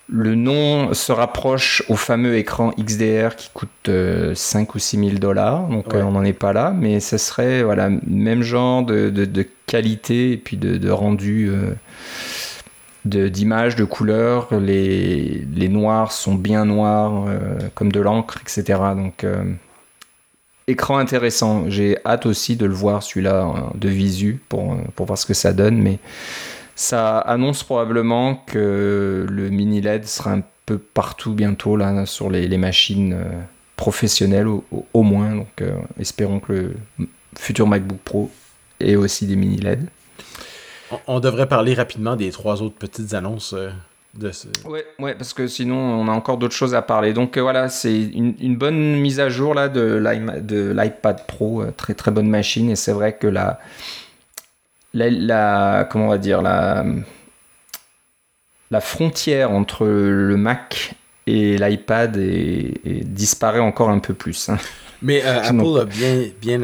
le 0.09 0.35
nom 0.35 0.95
se 0.95 1.11
rapproche 1.11 1.83
au 1.89 1.97
fameux 1.97 2.37
écran 2.37 2.73
XDR 2.79 3.35
qui 3.35 3.51
coûte 3.53 3.69
5 3.87 3.89
euh, 3.89 4.73
ou 4.75 4.79
6 4.79 4.99
000 4.99 5.11
dollars, 5.19 5.67
donc 5.69 5.95
euh, 5.95 6.03
on 6.03 6.13
n'en 6.13 6.25
est 6.25 6.33
pas 6.33 6.53
là, 6.53 6.73
mais 6.77 7.01
ce 7.01 7.19
serait 7.19 7.63
voilà 7.63 7.91
même 8.07 8.43
genre 8.43 8.85
de, 8.85 9.47
qualité 9.67 10.33
et 10.33 10.37
puis 10.37 10.57
de, 10.57 10.91
rendu 10.91 11.51
euh, 13.15 13.29
d'image, 13.29 13.77
de, 13.77 13.85
couleur. 13.85 14.49
Les, 14.53 15.47
les, 15.55 15.69
noirs 15.69 16.13
sont 16.13 16.35
bien 16.35 16.65
noirs, 16.65 17.27
comme 17.75 17.93
de 17.93 18.01
l'encre, 18.01 18.39
etc. 18.43 18.81
Donc 18.95 19.25
écran 20.67 20.99
intéressant. 20.99 21.69
J'ai 21.69 21.99
hâte 22.05 22.27
aussi 22.27 22.57
de 22.57 22.67
le 22.67 22.75
voir 22.75 23.03
celui-là 23.03 23.71
de 23.75 23.89
visu 23.89 24.41
pour, 24.49 24.77
pour 24.95 25.07
voir 25.07 25.19
ce 25.19 25.27
que 25.27 25.35
ça 25.35 25.53
donne, 25.53 25.81
mais 25.81 25.99
ça 26.77 27.19
annonce 27.19 27.65
probablement 27.65 28.35
que 28.47 29.27
le 29.29 29.49
mini 29.49 29.81
LED 29.81 30.07
sera 30.07 30.33
un 30.33 30.43
peu 30.67 30.79
partout 30.79 31.33
bientôt 31.33 31.77
là 31.77 32.05
sur 32.05 32.29
les, 32.29 32.55
machines 32.59 33.15
euh, 33.15 33.25
professionnelles 33.77 34.47
au, 34.47 35.03
moins. 35.03 35.35
Donc 35.35 35.63
euh, 35.63 35.75
espérons 35.99 36.39
que 36.39 36.53
le 36.53 36.75
futur 37.39 37.67
MacBook 37.67 37.99
Pro 38.05 38.31
ait 38.81 38.97
aussi 38.97 39.27
des 39.27 39.37
mini 39.37 39.57
LED. 39.57 39.87
On, 41.07 41.21
devrait 41.21 41.49
parler 41.49 41.75
rapidement 41.75 42.17
des 42.17 42.31
trois 42.31 42.63
autres 42.63 42.77
petites 42.77 43.15
annonces. 43.15 43.53
Euh, 43.53 43.71
de 44.15 44.31
ce... 44.31 44.49
Ouais, 44.65 44.87
ouais, 44.99 45.15
parce 45.15 45.35
que 45.35 45.47
sinon 45.47 45.77
on 45.77 46.09
a 46.09 46.13
encore 46.13 46.39
d'autres 46.39 46.55
choses 46.55 46.75
à 46.75 46.81
parler. 46.81 47.13
Donc 47.13 47.37
voilà, 47.37 47.69
c'est 47.69 48.01
une, 48.01 48.57
bonne 48.57 48.97
mise 48.97 49.21
à 49.21 49.29
jour 49.29 49.53
là 49.53 49.69
de 49.69 50.01
l'iPad 50.75 51.27
Pro, 51.27 51.65
très 51.77 51.93
très 51.93 52.11
bonne 52.11 52.29
machine 52.29 52.71
et 52.71 52.77
c'est 52.77 52.93
vrai 52.93 53.17
que 53.17 53.27
la 53.27 53.61
la, 54.95 55.87
comment 55.91 56.07
on 56.07 56.09
va 56.09 56.19
dire 56.19 56.41
la, 56.41 56.85
la 58.71 58.81
frontière 58.81 59.51
entre 59.51 59.87
le 59.87 60.37
Mac 60.37 60.95
et 61.27 61.59
l'iPad 61.59 62.17
disparaît 62.17 63.61
encore 63.61 63.91
un 63.91 63.99
peu 63.99 64.15
plus. 64.15 64.49
Hein. 64.49 64.59
Mais 65.03 65.23
euh, 65.25 65.41
Apple 65.45 65.81
a 65.81 65.85
bien, 65.85 66.25
bien 66.41 66.63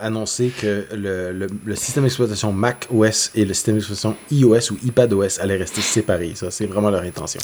annoncé 0.00 0.48
que 0.48 0.86
le, 0.92 1.32
le, 1.32 1.74
système 1.76 2.04
d'exploitation 2.04 2.52
Mac 2.52 2.86
OS 2.90 3.30
et 3.34 3.44
le 3.44 3.54
système 3.54 3.76
d'exploitation 3.76 4.16
iOS 4.30 4.72
ou 4.72 4.78
iPad 4.84 5.12
OS 5.12 5.38
allaient 5.38 5.56
rester 5.56 5.80
séparés. 5.80 6.32
Ça, 6.34 6.50
c'est 6.50 6.66
vraiment 6.66 6.90
leur 6.90 7.02
intention. 7.02 7.40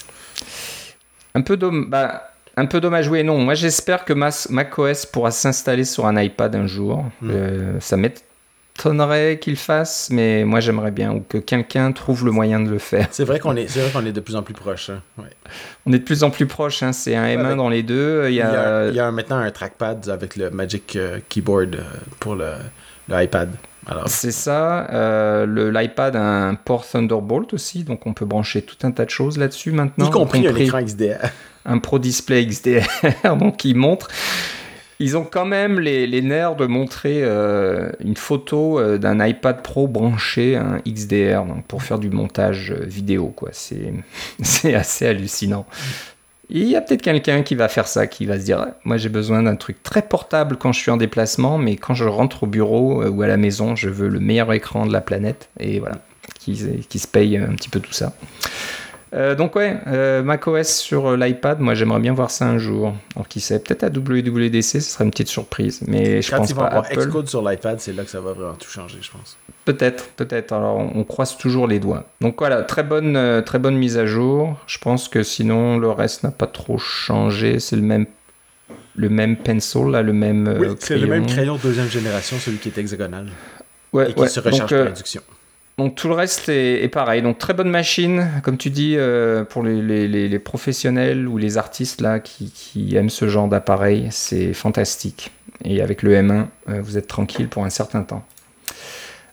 Un 1.35 1.43
peu, 1.43 1.57
bah, 1.57 2.31
un 2.57 2.67
peu 2.67 2.81
dommage, 2.81 3.09
oui 3.09 3.23
non. 3.23 3.39
Moi, 3.39 3.55
j'espère 3.55 4.05
que 4.05 4.13
Mac 4.13 4.79
OS 4.79 5.07
pourra 5.07 5.31
s'installer 5.31 5.85
sur 5.85 6.07
un 6.07 6.21
iPad 6.21 6.55
un 6.57 6.67
jour. 6.67 7.05
Hmm. 7.21 7.31
Euh, 7.31 7.81
ça 7.81 7.97
met 7.97 8.15
étonnerait 8.77 9.39
qu'il 9.41 9.57
fasse, 9.57 10.09
mais 10.11 10.45
moi 10.45 10.61
j'aimerais 10.61 10.91
bien 10.91 11.13
ou 11.13 11.25
que 11.27 11.39
quelqu'un 11.39 11.93
trouve 11.93 12.25
le 12.25 12.31
moyen 12.31 12.61
de 12.61 12.71
le 12.71 12.79
faire. 12.79 13.09
C'est 13.11 13.25
vrai 13.25 13.39
qu'on 13.39 13.57
est, 13.57 13.69
c'est 13.69 13.81
vrai 13.81 13.91
qu'on 13.91 14.07
est 14.07 14.13
de 14.13 14.21
plus 14.21 14.37
en 14.37 14.43
plus 14.43 14.55
proche. 14.55 14.91
Hein. 14.91 15.03
On 15.87 15.93
est 15.93 15.99
de 15.99 16.05
plus 16.05 16.23
en 16.23 16.31
plus 16.31 16.47
proche. 16.47 16.83
Hein. 16.83 16.93
C'est 16.93 17.17
un 17.17 17.27
M1 17.27 17.57
dans 17.57 17.69
les 17.69 17.83
deux. 17.83 18.27
Il 18.29 18.35
y 18.35 18.43
a, 18.43 18.89
il 18.89 18.95
y 18.95 19.01
a, 19.01 19.11
maintenant 19.11 19.39
un 19.39 19.51
trackpad 19.51 20.09
avec 20.09 20.37
le 20.37 20.51
Magic 20.51 20.97
euh, 20.97 21.19
Keyboard 21.29 21.77
euh, 21.77 21.83
pour 22.21 22.35
le, 22.35 22.53
l'iPad. 23.09 23.51
C'est 24.07 24.33
ça. 24.33 24.89
Euh, 24.91 25.47
le, 25.47 25.71
l'iPad 25.71 26.17
a 26.17 26.49
un 26.49 26.55
port 26.55 26.85
Thunderbolt 26.87 27.55
aussi, 27.55 27.85
donc 27.85 28.07
on 28.07 28.15
peut 28.15 28.25
brancher 28.25 28.63
tout 28.63 28.77
un 28.83 28.91
tas 28.91 29.05
de 29.05 29.11
choses 29.11 29.39
là-dessus 29.39 29.71
maintenant. 29.71 30.09
Y 30.09 30.11
compris, 30.11 30.47
un 30.47 30.55
écran 30.55 30.83
XDR. 30.83 31.31
Un 31.65 31.79
Pro 31.79 31.99
Display 31.99 32.47
XDR, 32.47 32.87
donc 33.39 33.65
il 33.65 33.77
montre 33.77 34.09
ils 34.99 35.17
ont 35.17 35.25
quand 35.25 35.45
même 35.45 35.79
les, 35.79 36.23
nerfs 36.23 36.57
de 36.57 36.67
montrer 36.67 37.21
euh, 37.23 37.91
une 38.01 38.17
photo 38.17 38.79
euh, 38.79 38.99
d'un 38.99 39.25
iPad 39.25 39.63
Pro 39.63 39.87
branché 39.87 40.57
à 40.57 40.63
un 40.63 40.79
XDR 40.89 41.45
donc 41.45 41.65
pour 41.67 41.83
faire 41.83 41.99
du 41.99 42.09
montage 42.09 42.73
euh, 42.73 42.85
vidéo. 42.85 43.29
quoi. 43.29 43.51
C'est 44.43 44.75
assez 44.75 45.07
hallucinant. 45.07 45.67
Il 46.49 46.65
y 46.65 46.77
a 46.77 46.81
peut-être 46.81 47.03
quelqu'un 47.03 47.43
qui 47.43 47.57
va 47.57 47.69
faire 47.69 47.89
ça, 47.89 48.07
qui 48.07 48.25
va 48.25 48.39
se 48.39 48.45
dire 48.45 48.67
Moi 48.85 48.97
j'ai 48.97 49.09
besoin 49.09 49.43
d'un 49.43 49.57
truc 49.57 49.83
très 49.83 50.03
portable 50.03 50.57
quand 50.57 50.73
je 50.73 50.81
suis 50.81 50.91
en 50.91 50.97
déplacement, 50.97 51.59
mais 51.59 51.77
quand 51.77 51.95
je 51.95 52.05
rentre 52.05 52.45
au 52.45 52.47
bureau 52.47 53.05
ou 53.05 53.23
à 53.23 53.27
la 53.27 53.37
maison, 53.37 53.75
je 53.75 53.89
veux 53.89 54.09
le 54.09 54.21
meilleur 54.21 54.53
écran 54.53 54.87
de 54.87 54.93
la 54.93 55.01
planète. 55.01 55.49
Et 55.59 55.81
voilà, 55.81 55.97
qui 56.39 56.55
se 56.57 57.09
paye 57.09 57.37
un 57.37 57.55
petit 57.55 57.69
peu 57.69 57.81
tout 57.81 57.93
ça. 57.93 58.13
Euh, 59.17 59.35
donc 59.35 59.57
ouais, 59.57 59.79
euh, 59.87 60.23
macOS 60.23 60.69
sur 60.69 61.07
euh, 61.07 61.17
l'iPad, 61.17 61.59
moi 61.61 61.75
j'aimerais 61.75 62.01
bien 62.01 62.13
voir 62.13 62.31
ça 62.31 62.47
un 62.47 62.59
jour. 62.59 62.95
Alors 63.15 63.27
qui 63.29 63.41
sait, 63.41 63.59
peut-être 63.59 63.85
à 63.85 63.89
WWDC, 63.89 64.63
ce 64.63 64.81
serait 64.81 65.05
une 65.05 65.11
petite 65.11 65.29
surprise, 65.29 65.81
mais 65.87 66.21
je 66.21 66.31
pense 66.35 66.53
pas. 66.53 66.67
Apple. 66.67 66.99
Xcode 66.99 67.29
sur 67.29 67.49
l'iPad, 67.49 67.81
c'est 67.81 67.95
là 67.95 68.05
que 68.05 68.11
ça 68.11 68.21
va 68.21 68.35
vraiment 68.35 68.55
tout 68.55 68.69
changer, 68.69 68.99
je 69.01 69.11
pense. 69.11 69.39
Peut-être, 69.65 70.09
peut-être. 70.17 70.53
Alors 70.53 70.77
on, 70.95 71.05
croise 71.05 71.39
toujours 71.39 71.67
les 71.67 71.81
doigts. 71.81 72.05
Donc 72.21 72.37
voilà, 72.39 72.63
très 72.63 72.83
bonne, 72.83 73.43
très 73.45 73.59
bonne 73.59 73.77
mise 73.77 73.97
à 73.97 74.05
jour. 74.05 74.59
Je 74.67 74.79
pense 74.79 75.09
que 75.09 75.23
sinon 75.23 75.79
le 75.79 75.91
reste 75.91 76.23
n'a 76.23 76.31
pas 76.31 76.47
trop 76.47 76.77
changé. 76.77 77.59
C'est 77.59 77.77
le 77.77 77.83
même, 77.83 78.07
le 78.97 79.09
même 79.09 79.37
pencil 79.37 79.87
là, 79.87 80.03
le 80.03 80.13
même. 80.13 80.57
Oui, 80.61 80.69
c'est 80.79 80.99
le 80.99 81.07
même 81.07 81.27
crayon 81.27 81.57
deuxième 81.57 81.89
génération, 81.89 82.37
celui 82.39 82.59
qui 82.59 82.69
est 82.69 82.77
hexagonal. 82.77 83.29
Ouais, 83.95 84.11
et 84.11 84.15
qui 84.15 84.29
se 84.29 84.41
recharge 84.41 84.71
par 84.71 84.89
induction. 84.89 85.23
Donc 85.79 85.95
tout 85.95 86.09
le 86.09 86.15
reste 86.15 86.49
est, 86.49 86.89
pareil. 86.89 87.21
Donc 87.21 87.37
très 87.37 87.53
bonne 87.53 87.69
machine, 87.69 88.31
comme 88.43 88.57
tu 88.57 88.71
dis, 88.71 88.95
euh, 88.97 89.45
pour 89.45 89.63
les, 89.63 90.39
professionnels 90.39 91.29
ou 91.29 91.37
les 91.37 91.59
artistes 91.59 92.01
là 92.01 92.19
qui, 92.19 92.97
aiment 92.97 93.11
ce 93.11 93.29
genre 93.29 93.47
d'appareil, 93.47 94.09
c'est 94.11 94.55
fantastique. 94.55 95.33
Et 95.65 95.83
avec 95.83 96.03
le 96.03 96.15
M1, 96.15 96.47
euh, 96.69 96.81
vous 96.81 96.97
êtes 96.97 97.09
tranquille 97.09 97.49
pour 97.49 97.65
un 97.65 97.71
certain 97.71 98.03
temps. 98.03 98.25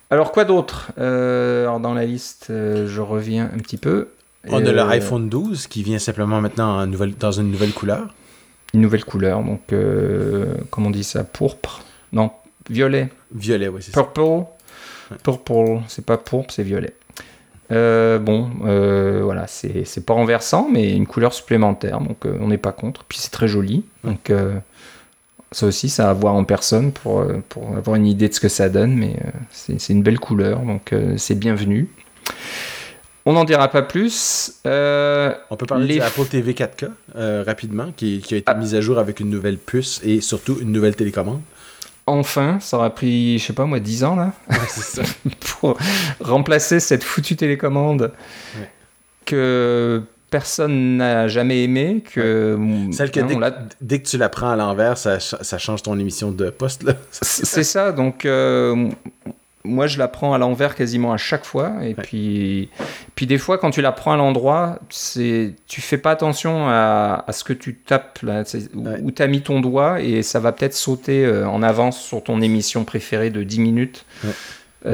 Alors 0.10 0.34
quoi 0.34 0.44
d'autre? 0.44 0.92
Euh, 0.98 1.80
Dans 1.80 1.94
la 1.94 2.06
liste, 2.06 2.48
je 2.50 3.02
reviens 3.02 3.50
un 3.54 3.60
petit 3.60 3.78
peu. 3.78 4.10
On 4.50 4.66
a 4.66 4.72
l'iPhone 4.72 5.30
12 5.30 5.68
qui 5.68 5.82
vient 5.82 6.00
simplement 6.00 6.42
maintenant 6.42 6.86
dans 6.86 7.32
une 7.32 7.52
nouvelle 7.52 7.72
couleur. 7.72 8.14
Une 8.74 8.82
nouvelle 8.82 9.06
couleur, 9.06 9.42
donc 9.44 9.62
comment 10.70 10.88
on 10.88 10.92
dit 10.92 11.06
ça? 11.06 11.24
Pourpre? 11.24 11.84
Non, 12.12 12.32
violet. 12.70 13.10
Violet, 13.34 13.70
oui, 13.70 13.82
c'est 13.82 13.94
ça. 13.94 14.04
Purple 14.04 14.46
Purple, 15.22 15.82
c'est 15.88 16.06
pas 16.06 16.18
pourpre, 16.18 16.54
c'est 16.54 16.64
violet. 16.64 16.94
Euh, 17.72 18.20
bon, 18.20 18.50
euh, 18.66 19.22
voilà, 19.24 19.46
c'est 19.48 20.06
pas 20.06 20.14
renversant, 20.14 20.68
mais 20.72 20.92
une 20.92 21.08
couleur 21.08 21.34
supplémentaire, 21.34 22.02
donc 22.02 22.26
euh, 22.26 22.38
on 22.40 22.48
n'est 22.48 22.58
pas 22.58 22.72
contre. 22.72 23.04
Puis 23.06 23.20
c'est 23.20 23.32
très 23.32 23.48
joli, 23.48 23.84
donc 24.04 24.32
ça 25.52 25.68
aussi, 25.68 25.90
ça 25.90 26.10
à 26.10 26.14
voir 26.14 26.34
en 26.36 26.44
personne 26.44 26.92
pour, 26.92 27.26
pour 27.50 27.78
avoir 27.78 27.96
une 27.96 28.08
idée 28.08 28.28
de 28.28 28.34
ce 28.34 28.40
que 28.40 28.50
ça 28.50 28.70
donne, 28.70 28.96
mais 28.96 29.16
c'est 29.52 29.90
une 29.90 30.04
belle 30.04 30.20
couleur, 30.20 30.60
donc 30.60 30.94
c'est 31.18 31.36
bienvenu. 31.36 31.90
On 33.26 33.34
n'en 33.34 33.46
dira 33.46 33.70
pas 33.70 33.84
plus. 33.84 34.60
on 34.66 35.56
peut 35.58 35.66
parler 35.66 35.96
de 35.96 36.00
l'Apple 36.00 36.26
TV 36.26 36.54
4K 36.54 37.44
rapidement, 37.44 37.92
qui, 37.96 38.20
qui, 38.20 38.36
a 38.36 38.38
été 38.38 38.52
ah. 38.52 38.56
mise 38.56 38.76
à 38.76 38.82
jour 38.82 39.00
avec 39.00 39.20
une 39.20 39.30
nouvelle 39.30 39.58
puce 39.58 40.02
et 40.04 40.22
surtout 40.22 40.58
une 40.60 40.72
nouvelle 40.72 40.96
télécommande. 40.96 41.42
Enfin, 42.06 42.60
ça 42.60 42.78
aura 42.78 42.90
pris, 42.90 43.40
je 43.40 43.46
sais 43.46 43.54
pas 43.54 43.66
moi, 43.66 43.80
10 43.80 44.04
ans 44.04 44.16
là, 44.16 44.34
pour 45.62 45.78
remplacer 46.20 46.80
cette 46.80 47.04
foutue 47.04 47.38
télécommande 47.38 48.12
que 49.26 50.04
personne 50.30 50.98
n'a 50.98 51.28
jamais 51.28 51.64
aimé. 51.64 52.04
Que, 52.14 52.58
Celle 52.92 53.12
que 53.12 53.22
dès, 53.80 54.00
que 54.02 54.08
tu 54.08 54.18
la 54.18 54.30
prends 54.30 54.50
à 54.50 54.56
l'envers, 54.56 54.98
ça, 54.98 55.20
change 55.58 55.84
ton 55.84 55.98
émission 55.98 56.32
de 56.32 56.50
poste. 56.50 56.84
C'est 57.12 57.64
ça, 57.64 57.92
donc 57.92 58.26
euh, 58.26 58.90
moi, 59.66 59.88
je 59.88 59.98
la 59.98 60.08
prends 60.08 60.34
à 60.34 60.38
l'envers 60.38 60.76
quasiment 60.76 61.14
à 61.14 61.18
chaque 61.18 61.46
fois. 61.46 61.74
Et 61.84 61.94
puis, 61.94 62.70
puis 63.16 63.26
des 63.26 63.38
fois, 63.38 63.58
quand 63.58 63.72
tu 63.72 63.82
la 63.82 63.92
prends 63.92 64.12
à 64.12 64.18
l'endroit, 64.18 64.80
c'est, 64.90 65.54
tu 65.68 65.80
fais 65.80 65.98
pas 65.98 66.12
attention 66.12 66.68
à, 66.68 67.26
ce 67.32 67.44
que 67.44 67.54
tu 67.54 67.76
tapes, 67.76 68.20
là, 68.24 68.44
où, 69.02 69.12
tu 69.12 69.22
as 69.22 69.28
mis 69.28 69.42
ton 69.42 69.62
doigt, 69.62 70.02
et 70.02 70.22
ça 70.22 70.40
va 70.40 70.52
peut-être 70.52 70.74
sauter 70.74 71.26
euh, 71.26 71.48
en 71.48 71.64
avance 71.64 72.02
sur 72.02 72.24
ton 72.24 72.42
émission 72.42 72.84
préférée 72.84 73.30
de 73.30 73.44
10 73.44 73.60
minutes. 73.60 74.06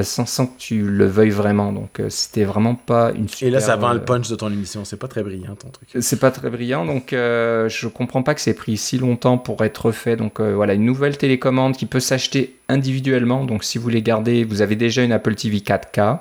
Sans, 0.02 0.26
sans, 0.26 0.46
que 0.46 0.58
tu 0.58 0.82
le 0.82 1.06
veuilles 1.06 1.30
vraiment. 1.30 1.72
Donc, 1.72 2.00
euh, 2.00 2.08
c'était 2.10 2.44
vraiment 2.44 2.74
pas 2.74 3.12
une 3.12 3.28
super. 3.28 3.48
Et 3.48 3.50
là, 3.50 3.60
ça 3.60 3.76
vend 3.76 3.92
le 3.92 4.00
punch 4.00 4.28
de 4.28 4.36
ton 4.36 4.52
émission. 4.52 4.84
C'est 4.84 4.96
pas 4.96 5.08
très 5.08 5.22
brillant, 5.22 5.54
ton 5.54 5.68
truc. 5.68 5.88
C'est 6.00 6.20
pas 6.20 6.30
très 6.30 6.50
brillant. 6.50 6.84
Donc, 6.84 7.08
je 7.10 7.86
comprends 7.88 8.22
pas 8.22 8.34
que 8.34 8.40
c'est 8.40 8.54
pris 8.54 8.76
si 8.76 8.98
longtemps 8.98 9.38
pour 9.38 9.64
être 9.64 9.92
fait. 9.92 10.16
Donc, 10.16 10.40
voilà, 10.40 10.74
une 10.74 10.84
nouvelle 10.84 11.16
télécommande 11.16 11.76
qui 11.76 11.86
peut 11.86 12.00
s'acheter 12.00 12.56
individuellement. 12.68 13.44
Donc, 13.44 13.64
si 13.64 13.78
vous 13.78 13.84
voulez 13.84 14.02
garder, 14.02 14.44
vous 14.44 14.62
avez 14.62 14.76
déjà 14.76 15.02
une 15.02 15.12
Apple 15.12 15.34
TV 15.34 15.58
4K. 15.58 16.18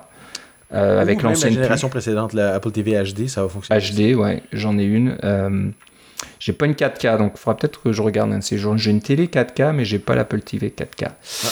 avec 0.72 1.22
l'ancienne 1.22 1.54
génération 1.54 1.90
précédente, 1.90 2.34
la 2.34 2.56
Apple 2.56 2.72
TV 2.72 3.02
HD, 3.04 3.28
ça 3.28 3.44
va 3.44 3.50
fonctionner. 3.50 4.14
HD, 4.14 4.16
ouais, 4.16 4.44
j'en 4.52 4.78
ai 4.78 4.84
une. 4.84 5.18
J'ai 6.40 6.54
pas 6.54 6.66
une 6.66 6.74
4K, 6.74 7.18
donc 7.18 7.34
il 7.36 7.40
faudra 7.40 7.58
peut-être 7.58 7.82
que 7.82 7.92
je 7.92 8.02
regarde 8.02 8.32
un 8.32 8.40
de 8.40 8.44
ces 8.44 8.58
jours. 8.58 8.78
J'ai 8.78 8.92
une 8.92 9.02
télé 9.02 9.28
4K, 9.28 9.74
mais 9.74 9.86
j'ai 9.86 10.00
pas 10.00 10.16
l'Apple 10.16 10.42
TV 10.42 10.74
4K. 10.76 11.08
Ah. 11.08 11.48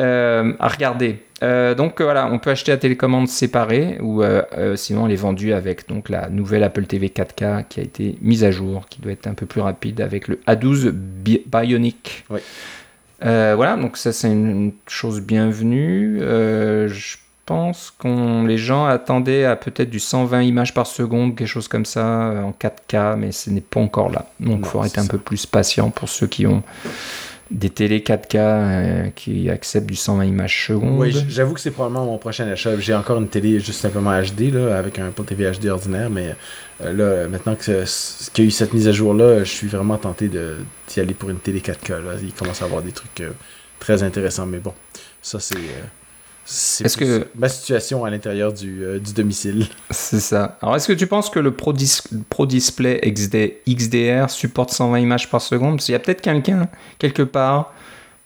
Euh, 0.00 0.54
à 0.58 0.68
regarder. 0.68 1.18
Euh, 1.42 1.74
donc 1.74 2.00
voilà, 2.00 2.26
on 2.32 2.38
peut 2.38 2.50
acheter 2.50 2.72
la 2.72 2.78
télécommande 2.78 3.28
séparée 3.28 3.98
ou 4.00 4.22
euh, 4.22 4.74
sinon 4.76 5.06
elle 5.06 5.12
est 5.12 5.16
vendue 5.16 5.52
avec 5.52 5.88
donc 5.88 6.08
la 6.08 6.30
nouvelle 6.30 6.62
Apple 6.64 6.86
TV 6.86 7.08
4K 7.08 7.64
qui 7.68 7.80
a 7.80 7.82
été 7.82 8.16
mise 8.22 8.42
à 8.42 8.50
jour, 8.50 8.86
qui 8.88 9.00
doit 9.02 9.12
être 9.12 9.26
un 9.26 9.34
peu 9.34 9.46
plus 9.46 9.60
rapide 9.60 10.00
avec 10.00 10.28
le 10.28 10.40
A12 10.46 10.90
Bionic. 10.90 12.24
Oui. 12.30 12.40
voilà, 13.20 13.76
donc 13.76 13.98
ça 13.98 14.12
c'est 14.12 14.32
une, 14.32 14.72
chose 14.86 15.20
bienvenue. 15.20 16.20
je 16.20 17.16
pense 17.50 17.92
que 17.98 18.46
les 18.46 18.58
gens 18.58 18.86
attendaient 18.86 19.44
à 19.44 19.56
peut-être 19.56 19.90
du 19.90 19.98
120 19.98 20.42
images 20.42 20.72
par 20.72 20.86
seconde, 20.86 21.34
quelque 21.34 21.48
chose 21.48 21.66
comme 21.66 21.84
ça, 21.84 22.30
euh, 22.30 22.42
en 22.42 22.52
4K, 22.52 23.16
mais 23.16 23.32
ce 23.32 23.50
n'est 23.50 23.60
pas 23.60 23.80
encore 23.80 24.08
là. 24.08 24.26
Donc 24.38 24.60
il 24.60 24.66
faut 24.66 24.84
être 24.84 24.98
un 24.98 25.06
peu 25.08 25.18
plus 25.18 25.46
patient 25.46 25.90
pour 25.90 26.08
ceux 26.08 26.28
qui 26.28 26.46
ont 26.46 26.62
des 27.50 27.70
télé 27.70 28.00
4K 28.00 28.36
euh, 28.36 29.10
qui 29.14 29.50
acceptent 29.50 29.88
du 29.88 29.96
120 29.96 30.24
images 30.24 30.66
seconde. 30.66 30.98
Oui, 30.98 31.12
j'avoue 31.28 31.54
que 31.54 31.60
c'est 31.60 31.70
probablement 31.70 32.06
mon 32.06 32.18
prochain 32.18 32.46
achat. 32.48 32.78
J'ai 32.78 32.94
encore 32.94 33.18
une 33.18 33.28
télé 33.28 33.58
juste 33.58 33.80
simplement 33.80 34.12
HD, 34.20 34.52
là, 34.52 34.78
avec 34.78 34.98
un 34.98 35.10
TV 35.10 35.50
HD 35.50 35.66
ordinaire, 35.66 36.10
mais 36.10 36.34
euh, 36.82 36.92
là, 36.92 37.28
maintenant 37.28 37.56
qu'il 37.56 37.74
y 37.74 38.40
a 38.40 38.44
eu 38.44 38.50
cette 38.50 38.72
mise 38.72 38.86
à 38.86 38.92
jour-là, 38.92 39.40
je 39.40 39.50
suis 39.50 39.66
vraiment 39.66 39.98
tenté 39.98 40.28
d'y 40.28 41.00
aller 41.00 41.14
pour 41.14 41.30
une 41.30 41.40
télé 41.40 41.60
4K. 41.60 41.90
Là. 41.90 42.12
Il 42.22 42.32
commence 42.32 42.62
à 42.62 42.66
avoir 42.66 42.82
des 42.82 42.92
trucs 42.92 43.22
très 43.80 44.02
intéressants, 44.02 44.46
mais 44.46 44.58
bon, 44.58 44.72
ça 45.20 45.40
c'est... 45.40 45.56
C'est 46.44 46.96
que 46.96 47.26
ma 47.36 47.48
situation 47.48 48.04
à 48.04 48.10
l'intérieur 48.10 48.52
du, 48.52 48.84
euh, 48.84 48.98
du, 48.98 49.12
domicile. 49.12 49.66
C'est 49.90 50.20
ça. 50.20 50.58
Alors, 50.62 50.76
est-ce 50.76 50.88
que 50.88 50.92
tu 50.92 51.06
penses 51.06 51.30
que 51.30 51.38
le 51.38 51.52
Pro, 51.52 51.72
Pro 52.28 52.46
Display 52.46 53.00
XD 53.04 53.54
XDR 53.68 54.30
supporte 54.30 54.70
120 54.72 54.98
images 54.98 55.30
par 55.30 55.42
seconde? 55.42 55.76
Parce 55.76 55.86
qu'il 55.86 55.92
y 55.92 55.96
a 55.96 56.00
peut-être 56.00 56.22
quelqu'un, 56.22 56.68
quelque 56.98 57.22
part, 57.22 57.72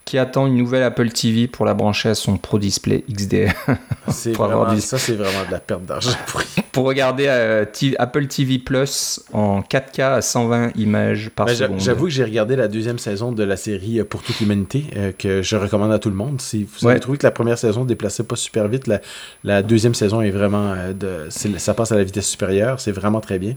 qui 0.05 0.19
attend 0.19 0.47
une 0.47 0.57
nouvelle 0.57 0.83
Apple 0.83 1.09
TV 1.11 1.49
pour 1.49 1.65
la 1.65 1.73
brancher 1.73 2.11
à 2.11 2.15
son 2.15 2.37
Pro 2.37 2.59
Display 2.59 3.05
XDR. 3.11 3.53
Vraiment, 4.07 4.79
Ça, 4.79 4.99
c'est 4.99 5.15
vraiment 5.15 5.47
de 5.47 5.53
la 5.53 5.61
perte 5.61 5.85
d'argent 5.87 6.11
pour 6.27 6.43
Pour 6.73 6.87
regarder 6.87 7.27
euh, 7.29 7.65
Apple 7.99 8.27
TV 8.27 8.59
Plus 8.59 9.21
en 9.33 9.61
4K 9.61 10.03
à 10.17 10.21
120 10.21 10.73
images 10.77 11.31
par 11.31 11.47
ben, 11.47 11.55
seconde. 11.55 11.81
J'avoue 11.81 12.05
que 12.07 12.11
j'ai 12.11 12.25
regardé 12.25 12.57
la 12.57 12.67
deuxième 12.67 12.99
saison 12.99 13.31
de 13.31 13.45
la 13.45 13.57
série 13.57 14.01
euh, 14.01 14.05
Pour 14.05 14.23
toute 14.23 14.41
l'humanité, 14.41 14.87
euh, 14.97 15.13
que 15.17 15.41
je 15.41 15.57
recommande 15.57 15.93
à 15.93 16.01
tout 16.01 16.11
le 16.11 16.17
monde. 16.17 16.41
Si 16.41 16.65
vous 16.65 16.89
avez 16.89 17.01
trouvé 17.01 17.17
que 17.17 17.27
la 17.27 17.31
première 17.31 17.59
saison 17.59 17.85
déplaçait 17.85 18.25
pas 18.25 18.37
super 18.37 18.69
vite, 18.69 18.89
la, 18.89 19.01
la 19.45 19.63
deuxième 19.63 19.95
saison 19.95 20.21
est 20.21 20.33
vraiment. 20.33 20.75
de, 20.93 21.29
ça 21.31 21.75
passe 21.75 21.93
à 21.93 21.97
la 21.97 22.05
vitesse 22.05 22.27
supérieure, 22.29 22.81
c'est 22.81 22.93
vraiment 22.93 23.21
très 23.21 23.39
bien. 23.39 23.55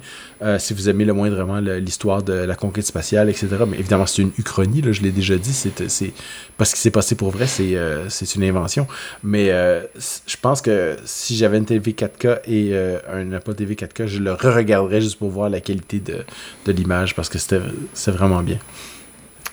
si 0.60 0.74
vous 0.74 0.88
aimez 0.88 1.04
le 1.04 1.14
moindrement 1.14 1.60
l'histoire 1.60 2.22
de 2.24 2.34
la 2.34 2.56
conquête 2.56 2.86
spatiale, 2.86 3.30
etc. 3.30 3.48
Mais 3.68 3.80
évidemment, 3.80 4.06
c'est 4.06 4.22
une 4.22 4.32
uchronie, 4.38 4.82
là, 4.82 4.92
je 4.92 5.02
l'ai 5.02 5.12
déjà 5.12 5.38
dit. 5.38 5.54
C'est 5.54 6.14
parce 6.58 6.72
qu'il 6.72 6.80
s'est 6.80 6.92
passé 6.92 7.16
pour 7.16 7.30
vrai, 7.30 7.46
c'est 7.48 7.76
euh, 7.76 8.10
une 8.36 8.44
invention. 8.44 8.88
Mais 9.24 9.52
euh, 9.52 9.82
je 10.26 10.38
pense 10.42 10.62
que 10.62 10.98
si 11.06 11.38
j'avais 11.38 11.58
une 11.58 11.66
TV 11.66 11.92
4K 11.92 12.40
et 12.46 12.70
euh, 12.74 12.98
un 13.12 13.32
Apple 13.32 13.54
TV 13.54 13.76
4K, 13.76 14.08
je 14.08 14.20
le 14.20 14.34
re-regarderais 14.34 15.02
juste 15.02 15.20
pour 15.20 15.30
voir 15.30 15.50
la 15.50 15.62
qualité 15.62 16.00
de, 16.00 16.26
de 16.66 16.72
l'image 16.72 17.16
parce 17.16 17.30
que 17.30 17.38
c'est 17.38 18.12
vraiment 18.12 18.42
bien. 18.42 18.58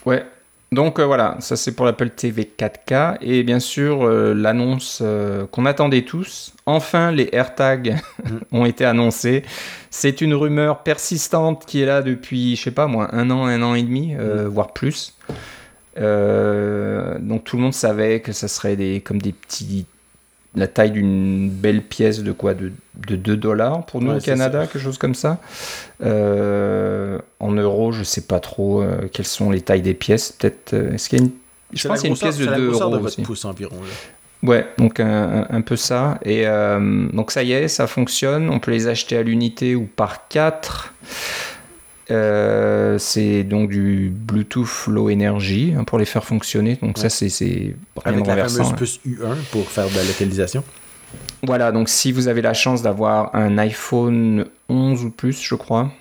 Ouais. 0.05 0.25
Donc 0.71 0.99
voilà, 0.99 1.37
ça 1.39 1.55
c'est 1.55 1.73
pour 1.73 1.85
l'Apple 1.85 2.09
TV 2.09 2.51
4K. 2.57 3.17
Et 3.21 3.43
bien 3.43 3.59
sûr, 3.59 4.09
l'annonce 4.09 5.01
qu'on 5.51 5.65
attendait 5.65 6.01
tous. 6.01 6.53
Enfin, 6.65 7.11
les 7.11 7.29
AirTags 7.31 7.97
ont 8.51 8.65
été 8.65 8.83
annoncés. 8.83 9.43
C'est 9.91 10.21
une 10.21 10.33
rumeur 10.33 10.79
persistante 10.79 11.65
qui 11.65 11.81
est 11.81 11.85
là 11.85 12.01
depuis, 12.01 12.55
je 12.55 12.63
sais 12.63 12.71
pas 12.71 12.87
moi, 12.87 13.09
un 13.13 13.29
an, 13.29 13.45
un 13.45 13.61
an 13.61 13.75
et 13.75 13.83
demi, 13.83 14.15
mm. 14.15 14.47
voire 14.47 14.73
plus. 14.73 15.13
Euh, 15.97 17.17
donc 17.19 17.43
tout 17.43 17.57
le 17.57 17.63
monde 17.63 17.73
savait 17.73 18.19
que 18.19 18.31
ça 18.31 18.47
serait 18.47 18.75
des, 18.75 19.01
comme 19.01 19.21
des 19.21 19.31
petits. 19.31 19.85
La 20.57 20.67
taille 20.67 20.91
d'une 20.91 21.49
belle 21.49 21.81
pièce 21.81 22.23
de 22.23 22.31
quoi 22.31 22.53
De, 22.53 22.71
de 23.07 23.17
2 23.17 23.35
dollars 23.35 23.85
pour 23.85 24.01
nous 24.01 24.15
au 24.15 24.19
Canada, 24.21 24.65
quelque 24.67 24.79
chose 24.79 24.97
comme 24.97 25.15
ça. 25.15 25.39
Euh, 26.01 27.19
en 27.41 27.51
euros, 27.51 27.91
je 27.91 28.03
sais 28.03 28.21
pas 28.21 28.39
trop 28.39 28.81
euh, 28.81 29.09
quelles 29.11 29.25
sont 29.25 29.51
les 29.51 29.59
tailles 29.59 29.81
des 29.81 29.93
pièces. 29.93 30.31
Peut-être. 30.31 30.73
est-ce 30.73 31.09
qu'il 31.09 31.19
y 31.19 31.21
a 31.21 31.25
une. 31.25 31.31
Je 31.73 31.87
pense 31.87 31.99
qu'il 31.99 32.09
y 32.09 32.13
a 32.13 32.15
une 32.15 32.19
pièce 32.19 32.37
de 32.37 32.45
2 32.45 32.71
euros. 32.71 32.89
De 32.89 32.97
votre 32.99 33.21
pouce 33.21 33.43
environ. 33.43 33.75
Ouais, 34.43 34.65
donc 34.77 35.01
un, 35.01 35.45
un, 35.49 35.61
peu 35.61 35.75
ça. 35.75 36.19
Et 36.23 36.45
donc 36.45 37.31
ça 37.31 37.43
y 37.43 37.51
est, 37.51 37.67
ça 37.67 37.85
fonctionne. 37.87 38.49
On 38.49 38.59
peut 38.59 38.71
les 38.71 38.87
acheter 38.87 39.17
à 39.17 39.23
l'unité 39.23 39.75
ou 39.75 39.89
par 39.93 40.29
4. 40.29 40.93
Euh, 42.11 42.97
c'est 42.99 43.43
donc 43.43 43.69
du 43.69 44.11
Bluetooth 44.13 44.87
Low 44.87 45.09
Energy 45.09 45.73
hein, 45.75 45.83
pour 45.83 45.97
les 45.97 46.05
faire 46.05 46.23
fonctionner. 46.23 46.77
Donc 46.81 46.97
ça, 46.97 47.09
c'est 47.09 47.75
Avec 48.03 48.25
la 48.27 48.47
fameuse 48.47 48.73
puce 48.73 48.99
U1 49.07 49.35
pour 49.51 49.69
faire 49.69 49.89
de 49.89 49.95
la 49.95 50.03
localisation. 50.03 50.63
Voilà, 51.43 51.71
donc 51.71 51.89
si 51.89 52.11
vous 52.11 52.27
avez 52.27 52.41
la 52.41 52.53
chance 52.53 52.81
d'avoir 52.81 53.33
un 53.35 53.57
iPhone 53.57 54.45
11 54.69 55.05
ou 55.05 55.09
plus, 55.11 55.41
je 55.41 55.55
crois, 55.55 55.91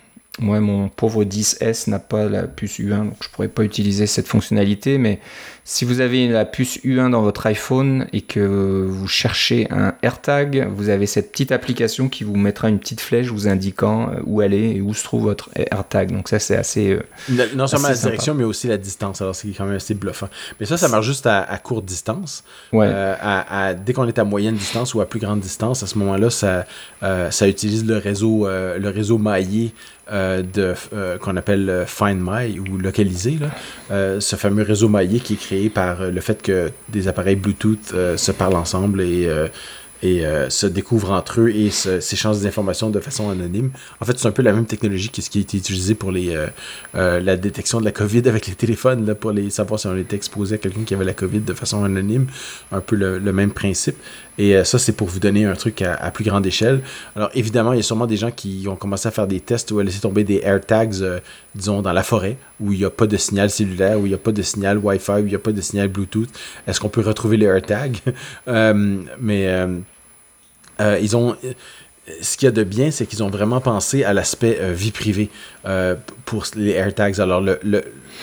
moi, 0.40 0.58
mon 0.58 0.88
pauvre 0.88 1.24
10S 1.24 1.88
n'a 1.88 2.00
pas 2.00 2.28
la 2.28 2.42
puce 2.42 2.80
U1, 2.80 3.04
donc 3.04 3.16
je 3.20 3.28
ne 3.28 3.32
pourrais 3.32 3.48
pas 3.48 3.62
utiliser 3.62 4.08
cette 4.08 4.26
fonctionnalité. 4.26 4.98
Mais 4.98 5.20
si 5.62 5.84
vous 5.84 6.00
avez 6.00 6.26
la 6.26 6.44
puce 6.44 6.78
U1 6.84 7.10
dans 7.10 7.22
votre 7.22 7.46
iPhone 7.46 8.08
et 8.12 8.20
que 8.20 8.84
vous 8.84 9.06
cherchez 9.06 9.68
un 9.70 9.94
AirTag, 10.02 10.68
vous 10.74 10.88
avez 10.88 11.06
cette 11.06 11.30
petite 11.30 11.52
application 11.52 12.08
qui 12.08 12.24
vous 12.24 12.34
mettra 12.34 12.68
une 12.68 12.80
petite 12.80 13.00
flèche 13.00 13.28
vous 13.28 13.46
indiquant 13.46 14.10
euh, 14.10 14.20
où 14.24 14.42
elle 14.42 14.54
est 14.54 14.72
et 14.72 14.80
où 14.80 14.92
se 14.92 15.04
trouve 15.04 15.22
votre 15.22 15.50
AirTag. 15.54 16.10
Donc 16.10 16.28
ça, 16.28 16.40
c'est 16.40 16.56
assez... 16.56 16.90
Euh, 16.90 17.46
non 17.54 17.68
seulement 17.68 17.88
la 17.88 17.94
direction, 17.94 18.34
mais 18.34 18.44
aussi 18.44 18.66
la 18.66 18.76
distance. 18.76 19.22
Alors 19.22 19.36
c'est 19.36 19.48
quand 19.50 19.66
même 19.66 19.76
assez 19.76 19.94
bluffant. 19.94 20.28
Mais 20.58 20.66
ça, 20.66 20.76
ça 20.76 20.88
marche 20.88 21.06
juste 21.06 21.26
à, 21.26 21.44
courte 21.62 21.84
distance. 21.84 22.42
Ouais. 22.72 22.86
Euh, 22.88 23.14
à, 23.20 23.74
dès 23.74 23.92
qu'on 23.92 24.08
est 24.08 24.18
à 24.18 24.24
moyenne 24.24 24.56
distance 24.56 24.94
ou 24.94 25.00
à 25.00 25.06
plus 25.08 25.20
grande 25.20 25.38
distance, 25.38 25.84
à 25.84 25.86
ce 25.86 25.96
moment-là, 25.98 26.28
ça, 26.28 26.66
ça 27.30 27.46
utilise 27.48 27.86
le 27.86 27.98
réseau, 27.98 28.48
le 28.48 28.88
réseau 28.88 29.16
maillé 29.18 29.72
euh, 30.12 30.42
euh, 30.92 31.16
qu'on 31.16 31.34
appelle 31.36 31.70
euh, 31.70 31.86
Find 31.86 32.20
My 32.20 32.58
ou 32.58 32.76
localisé, 32.76 33.38
ce 33.90 34.36
fameux 34.36 34.62
réseau 34.62 34.90
maillé 34.90 35.18
qui 35.18 35.32
est 35.32 35.36
créé 35.36 35.70
par 35.70 36.10
le 36.10 36.20
fait 36.20 36.42
que 36.42 36.70
des 36.90 37.08
appareils 37.08 37.36
Bluetooth 37.36 37.94
se 38.16 38.32
parlent 38.32 38.56
ensemble 38.56 39.00
et 39.00 39.28
se 40.02 40.66
découvrent 40.66 41.12
entre 41.12 41.40
eux 41.40 41.50
et 41.50 41.70
s'échangent 41.70 42.40
des 42.40 42.46
informations 42.46 42.90
de 42.90 43.00
façon 43.00 43.30
anonyme. 43.30 43.70
En 44.00 44.04
fait, 44.04 44.18
c'est 44.18 44.28
un 44.28 44.32
peu 44.32 44.42
la 44.42 44.52
même 44.52 44.66
technologie 44.66 45.08
que 45.08 45.22
ce 45.22 45.30
qui 45.30 45.38
a 45.38 45.40
été 45.40 45.56
utilisé 45.56 45.94
pour 45.94 46.12
les, 46.12 46.38
la 46.92 47.36
détection 47.36 47.80
de 47.80 47.86
la 47.86 47.92
COVID 47.92 48.28
avec 48.28 48.46
les 48.46 48.54
téléphones, 48.54 49.06
là, 49.06 49.14
pour 49.14 49.32
les, 49.32 49.48
savoir 49.48 49.80
si 49.80 49.86
on 49.86 49.96
était 49.96 50.16
exposé 50.16 50.56
à 50.56 50.58
quelqu'un 50.58 50.82
qui 50.84 50.94
avait 50.94 51.06
la 51.06 51.14
COVID 51.14 51.40
de 51.40 51.54
façon 51.54 51.82
anonyme. 51.84 52.26
Un 52.72 52.80
peu 52.80 52.96
le, 52.96 53.32
même 53.32 53.52
principe. 53.52 53.96
Et 54.38 54.62
ça, 54.64 54.78
c'est 54.78 54.92
pour 54.92 55.08
vous 55.08 55.20
donner 55.20 55.44
un 55.44 55.54
truc 55.54 55.82
à, 55.82 56.10
plus 56.10 56.24
grande 56.24 56.44
échelle. 56.46 56.80
Alors, 57.14 57.30
évidemment, 57.34 57.72
il 57.72 57.76
y 57.76 57.80
a 57.80 57.82
sûrement 57.82 58.06
des 58.06 58.16
gens 58.16 58.30
qui 58.30 58.66
ont 58.68 58.76
commencé 58.76 59.06
à 59.06 59.10
faire 59.10 59.26
des 59.26 59.40
tests 59.40 59.70
ou 59.70 59.78
à 59.78 59.84
laisser 59.84 60.00
tomber 60.00 60.24
des 60.24 60.40
AirTags, 60.42 61.20
disons, 61.54 61.82
dans 61.82 61.92
la 61.92 62.02
forêt, 62.02 62.36
où 62.60 62.72
il 62.72 62.78
n'y 62.78 62.84
a 62.84 62.90
pas 62.90 63.06
de 63.06 63.16
signal 63.16 63.48
cellulaire, 63.48 63.98
où 63.98 64.06
il 64.06 64.08
n'y 64.08 64.14
a 64.14 64.18
pas 64.18 64.32
de 64.32 64.42
signal 64.42 64.78
Wi-Fi, 64.78 65.12
où 65.12 65.18
il 65.18 65.26
n'y 65.26 65.34
a 65.34 65.38
pas 65.38 65.52
de 65.52 65.60
signal 65.60 65.88
Bluetooth. 65.88 66.28
Est-ce 66.66 66.80
qu'on 66.80 66.88
peut 66.88 67.02
retrouver 67.02 67.36
les 67.36 67.46
AirTags? 67.46 67.98
mais 68.46 69.66
euh, 70.80 70.98
ils 71.00 71.16
ont 71.16 71.36
ce 72.20 72.36
qu'il 72.36 72.46
y 72.46 72.48
a 72.48 72.52
de 72.52 72.64
bien, 72.64 72.90
c'est 72.90 73.06
qu'ils 73.06 73.22
ont 73.22 73.30
vraiment 73.30 73.60
pensé 73.60 74.04
à 74.04 74.12
l'aspect 74.12 74.58
euh, 74.60 74.72
vie 74.72 74.90
privée 74.90 75.30
euh, 75.64 75.94
pour 76.24 76.44
les 76.54 76.72
AirTags. 76.72 77.18
Alors, 77.20 77.42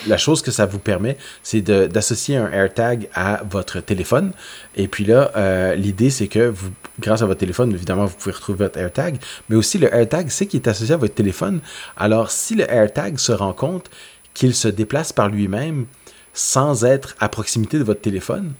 la 0.08 0.18
chose 0.18 0.42
que 0.42 0.52
ça 0.52 0.66
vous 0.66 0.80
permet, 0.80 1.18
c'est 1.42 1.62
d'associer 1.62 2.38
un 2.38 2.52
AirTag 2.52 3.10
à 3.14 3.42
votre 3.50 3.80
téléphone. 3.80 4.32
Et 4.76 4.88
puis 4.88 5.04
là, 5.04 5.76
l'idée, 5.76 6.10
c'est 6.10 6.28
que 6.28 6.54
grâce 7.00 7.22
à 7.22 7.26
votre 7.26 7.40
téléphone, 7.40 7.72
évidemment, 7.74 8.06
vous 8.06 8.16
pouvez 8.16 8.34
retrouver 8.34 8.66
votre 8.66 8.80
AirTag, 8.80 9.18
mais 9.50 9.56
aussi 9.56 9.78
le 9.78 9.94
AirTag, 9.94 10.30
c'est 10.30 10.46
qu'il 10.46 10.62
est 10.62 10.68
associé 10.68 10.94
à 10.94 10.98
votre 10.98 11.14
téléphone. 11.14 11.60
Alors, 11.98 12.32
si 12.32 12.56
le 12.56 12.70
AirTag 12.72 13.18
se 13.18 13.32
rend 13.32 13.54
compte 13.54 13.90
qu'il 14.34 14.56
se 14.56 14.68
déplace 14.68 15.12
par 15.12 15.30
lui-même 15.30 15.86
sans 16.34 16.86
être 16.86 17.16
à 17.20 17.30
proximité 17.30 17.78
de 17.78 17.84
votre 17.84 18.02
téléphone, 18.02 18.54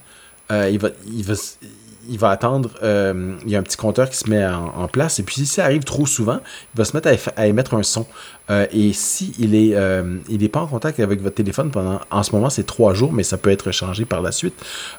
il 0.50 0.78
va, 0.78 0.90
il 1.06 1.24
va 1.24 1.34
il 2.08 2.18
va 2.18 2.30
attendre, 2.30 2.70
euh, 2.82 3.34
il 3.44 3.50
y 3.50 3.56
a 3.56 3.58
un 3.58 3.62
petit 3.62 3.76
compteur 3.76 4.10
qui 4.10 4.16
se 4.16 4.28
met 4.28 4.44
en, 4.44 4.88
place, 4.88 5.18
et 5.18 5.22
puis 5.22 5.36
si 5.36 5.46
ça 5.46 5.64
arrive 5.64 5.84
trop 5.84 6.06
souvent, 6.06 6.40
il 6.74 6.78
va 6.78 6.84
se 6.84 6.96
mettre 6.96 7.08
à, 7.36 7.46
émettre 7.46 7.74
un 7.74 7.82
son. 7.82 8.06
Euh, 8.50 8.66
et 8.72 8.92
si 8.92 9.32
il 9.38 9.54
est, 9.54 9.76
il 10.28 10.40
n'est 10.40 10.48
pas 10.48 10.60
en 10.60 10.66
contact 10.66 11.00
avec 11.00 11.20
votre 11.22 11.36
téléphone 11.36 11.70
pendant, 11.70 12.00
en 12.10 12.22
ce 12.22 12.32
moment, 12.32 12.50
c'est 12.50 12.66
trois 12.66 12.94
jours, 12.94 13.12
mais 13.12 13.22
ça 13.22 13.36
peut 13.36 13.50
être 13.50 13.70
changé 13.70 14.04
par 14.04 14.22
la 14.22 14.32
suite, 14.32 14.54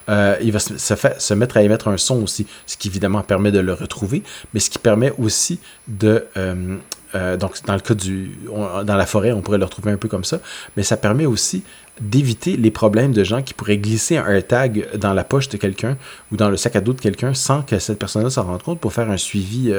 il 0.08 0.52
va 0.52 0.58
se, 0.58 0.76
se, 0.78 1.34
mettre 1.34 1.56
à 1.56 1.62
émettre 1.62 1.88
un 1.88 1.98
son 1.98 2.22
aussi, 2.22 2.46
ce 2.66 2.76
qui 2.76 2.88
évidemment 2.88 3.22
permet 3.22 3.52
de 3.52 3.60
le 3.60 3.74
retrouver, 3.74 4.22
mais 4.52 4.60
ce 4.60 4.70
qui 4.70 4.78
permet 4.78 5.12
aussi 5.18 5.58
de 5.88 6.24
donc, 7.38 7.64
dans 7.66 7.74
le 7.74 7.80
cas 7.80 7.94
du. 7.94 8.36
dans 8.48 8.96
la 8.96 9.06
forêt, 9.06 9.32
on 9.32 9.40
pourrait 9.40 9.58
le 9.58 9.64
retrouver 9.64 9.92
un 9.92 9.96
peu 9.96 10.08
comme 10.08 10.24
ça. 10.24 10.40
Mais 10.76 10.82
ça 10.82 10.96
permet 10.96 11.26
aussi 11.26 11.62
d'éviter 12.00 12.56
les 12.56 12.70
problèmes 12.70 13.12
de 13.12 13.22
gens 13.24 13.42
qui 13.42 13.54
pourraient 13.54 13.78
glisser 13.78 14.16
un 14.16 14.40
tag 14.40 14.88
dans 14.96 15.14
la 15.14 15.24
poche 15.24 15.48
de 15.48 15.56
quelqu'un 15.56 15.96
ou 16.32 16.36
dans 16.36 16.50
le 16.50 16.56
sac 16.56 16.76
à 16.76 16.80
dos 16.80 16.92
de 16.92 17.00
quelqu'un 17.00 17.34
sans 17.34 17.62
que 17.62 17.78
cette 17.78 17.98
personne-là 17.98 18.30
s'en 18.30 18.42
rende 18.42 18.62
compte 18.62 18.80
pour 18.80 18.92
faire 18.92 19.10
un 19.10 19.16
suivi, 19.16 19.72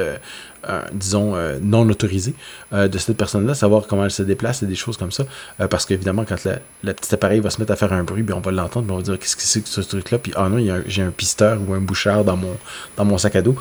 euh, 0.68 0.82
disons, 0.92 1.36
euh, 1.36 1.58
non 1.62 1.88
autorisé 1.88 2.34
euh, 2.72 2.88
de 2.88 2.98
cette 2.98 3.16
personne-là, 3.16 3.54
savoir 3.54 3.86
comment 3.86 4.04
elle 4.04 4.10
se 4.10 4.24
déplace 4.24 4.64
et 4.64 4.66
des 4.66 4.74
choses 4.74 4.96
comme 4.96 5.12
ça. 5.12 5.24
parce 5.70 5.86
qu'évidemment, 5.86 6.24
quand 6.24 6.36
le 6.82 6.92
petit 6.92 7.14
appareil 7.14 7.40
va 7.40 7.50
se 7.50 7.60
mettre 7.60 7.72
à 7.72 7.76
faire 7.76 7.92
un 7.92 8.02
bruit, 8.02 8.22
bien, 8.22 8.36
on 8.36 8.40
va 8.40 8.50
l'entendre, 8.50 8.92
on 8.92 8.96
va 8.96 9.02
dire 9.02 9.18
qu'est-ce 9.18 9.36
que 9.36 9.42
c'est 9.42 9.60
que 9.60 9.68
ce 9.68 9.80
truc-là, 9.80 10.18
puis 10.18 10.32
ah 10.34 10.48
non, 10.48 10.64
j'ai 10.86 11.02
un 11.02 11.10
pisteur 11.10 11.58
ou 11.66 11.74
un 11.74 11.80
bouchard 11.80 12.24
dans 12.24 12.36
mon, 12.36 12.56
dans 12.96 13.04
mon 13.04 13.16
sac 13.16 13.36
à 13.36 13.42
dos. 13.42 13.54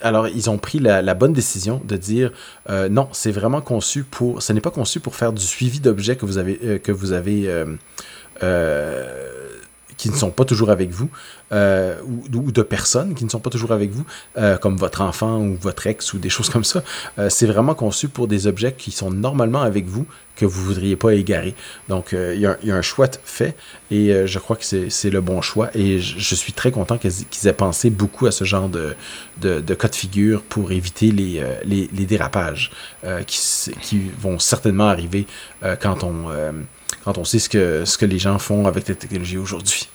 alors, 0.00 0.28
ils 0.28 0.50
ont 0.50 0.58
pris 0.58 0.78
la, 0.78 1.00
la 1.00 1.14
bonne 1.14 1.32
décision 1.32 1.80
de 1.84 1.96
dire 1.96 2.32
non, 2.90 3.08
c'est 3.12 3.32
vraiment 3.32 3.60
conçu 3.60 4.02
pour. 4.04 4.42
Ce 4.42 4.52
n'est 4.52 4.60
pas 4.60 4.70
conçu 4.70 5.00
pour 5.00 5.16
faire 5.16 5.32
du 5.32 5.44
suivi 5.44 5.80
d'objets 5.80 6.16
que 6.16 6.26
vous 6.26 6.38
avez, 6.38 6.80
que 6.80 6.92
vous 6.92 7.12
avez 7.12 7.43
euh, 7.48 7.76
euh, 8.42 9.30
qui 9.96 10.10
ne 10.10 10.16
sont 10.16 10.32
pas 10.32 10.44
toujours 10.44 10.70
avec 10.70 10.90
vous, 10.90 11.08
euh, 11.52 11.96
ou, 12.04 12.50
de 12.50 12.62
personnes 12.62 13.14
qui 13.14 13.24
ne 13.24 13.30
sont 13.30 13.38
pas 13.38 13.48
toujours 13.48 13.70
avec 13.70 13.92
vous, 13.92 14.04
comme 14.60 14.76
votre 14.76 15.02
enfant 15.02 15.38
ou 15.38 15.56
votre 15.56 15.86
ex 15.86 16.12
ou 16.12 16.18
des 16.18 16.28
choses 16.28 16.50
comme 16.50 16.64
ça. 16.64 16.82
c'est 17.28 17.46
vraiment 17.46 17.76
conçu 17.76 18.08
pour 18.08 18.26
des 18.26 18.48
objets 18.48 18.72
qui 18.72 18.90
sont 18.90 19.12
normalement 19.12 19.62
avec 19.62 19.86
vous, 19.86 20.04
que 20.34 20.44
vous 20.46 20.60
ne 20.62 20.66
voudriez 20.66 20.96
pas 20.96 21.14
égarer. 21.14 21.54
Donc, 21.88 22.08
il 22.12 22.40
y, 22.40 22.46
a 22.46 22.74
un 22.74 22.82
choix 22.82 23.06
fait 23.24 23.54
et 23.92 24.26
je 24.26 24.38
crois 24.40 24.56
que 24.56 24.64
c'est 24.64 25.10
le 25.10 25.20
bon 25.20 25.40
choix. 25.42 25.70
Et 25.74 26.00
je, 26.00 26.34
suis 26.34 26.52
très 26.52 26.72
content 26.72 26.98
qu'ils 26.98 27.46
aient 27.46 27.52
pensé 27.52 27.88
beaucoup 27.88 28.26
à 28.26 28.32
ce 28.32 28.42
genre 28.42 28.68
de, 28.68 28.96
cas 29.40 29.88
de 29.88 29.94
figure 29.94 30.42
pour 30.42 30.72
éviter 30.72 31.12
les, 31.12 31.88
dérapages 32.04 32.72
qui, 33.26 34.10
vont 34.18 34.40
certainement 34.40 34.88
arriver 34.88 35.28
quand 35.80 36.02
on 36.02 36.26
quand 37.04 37.18
on 37.18 37.24
sait 37.24 37.38
ce 37.38 37.48
que, 37.48 37.84
ce 37.84 37.98
que 37.98 38.06
les 38.06 38.18
gens 38.18 38.38
font 38.38 38.66
avec 38.66 38.88
la 38.88 38.94
technologie 38.94 39.38
aujourd'hui. 39.38 39.88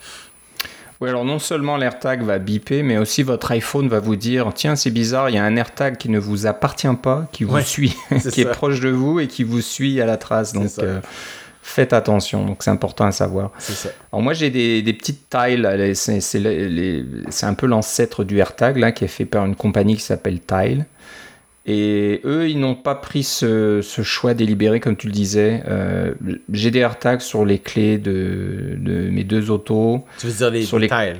Oui, 1.01 1.07
alors 1.07 1.24
non 1.24 1.39
seulement 1.39 1.78
l'AirTag 1.78 2.24
va 2.24 2.39
biper, 2.39 2.84
mais 2.84 2.97
aussi 2.97 3.24
votre 3.24 3.51
iPhone 3.51 3.88
va 3.88 4.01
vous 4.01 4.18
dire 4.18 4.51
tiens, 4.53 4.76
c'est 4.76 4.91
bizarre, 4.91 5.30
il 5.30 5.36
y 5.36 5.38
a 5.38 5.43
un 5.43 5.55
AirTag 5.55 5.97
qui 5.97 6.10
ne 6.10 6.20
vous 6.20 6.45
appartient 6.45 6.88
pas, 7.01 7.28
qui 7.32 7.45
vous 7.45 7.60
suit, 7.62 7.95
qui 8.34 8.41
est 8.41 8.51
proche 8.51 8.82
de 8.82 8.89
vous 8.89 9.20
et 9.22 9.28
qui 9.28 9.43
vous 9.43 9.62
suit 9.62 10.01
à 10.01 10.05
la 10.05 10.18
trace. 10.18 10.51
Donc 10.51 10.70
euh, 10.80 10.99
faites 11.64 11.93
attention, 11.93 12.45
donc 12.45 12.64
c'est 12.64 12.70
important 12.70 13.05
à 13.05 13.14
savoir. 13.14 13.51
Ça. 13.60 13.89
Alors 14.12 14.22
moi 14.22 14.34
j'ai 14.34 14.49
des, 14.49 14.82
des, 14.82 14.93
petites 14.93 15.30
tiles, 15.30 15.93
c'est 15.95 17.45
un 17.45 17.53
peu 17.53 17.66
l'ancêtre 17.66 18.26
du 18.26 18.38
AirTag 18.39 18.76
là, 18.76 18.91
qui 18.91 19.05
est 19.05 19.10
fait 19.10 19.26
par 19.26 19.45
une 19.45 19.55
compagnie 19.55 19.95
qui 19.95 20.03
s'appelle 20.03 20.41
Tile. 20.41 20.86
Et 21.72 22.20
eux, 22.26 22.49
ils 22.49 22.59
n'ont 22.59 22.74
pas 22.74 22.95
pris 22.95 23.22
ce, 23.22 23.82
choix 24.01 24.34
délibéré, 24.34 24.80
comme 24.80 24.97
tu 24.97 25.05
le 25.05 25.13
disais. 25.13 25.61
Euh, 25.67 26.15
j'ai 26.51 26.72
des 26.72 26.80
AirTags 26.80 27.22
sur 27.22 27.45
les 27.45 27.59
clés 27.59 27.99
de, 27.99 28.76
mes 29.11 29.24
deux 29.24 29.51
autos. 29.51 30.03
Tu 30.17 30.26
veux 30.26 30.34
dire 30.34 30.49
les, 30.49 30.63
sur 30.63 30.80
les, 30.80 30.88
tiles 30.88 31.17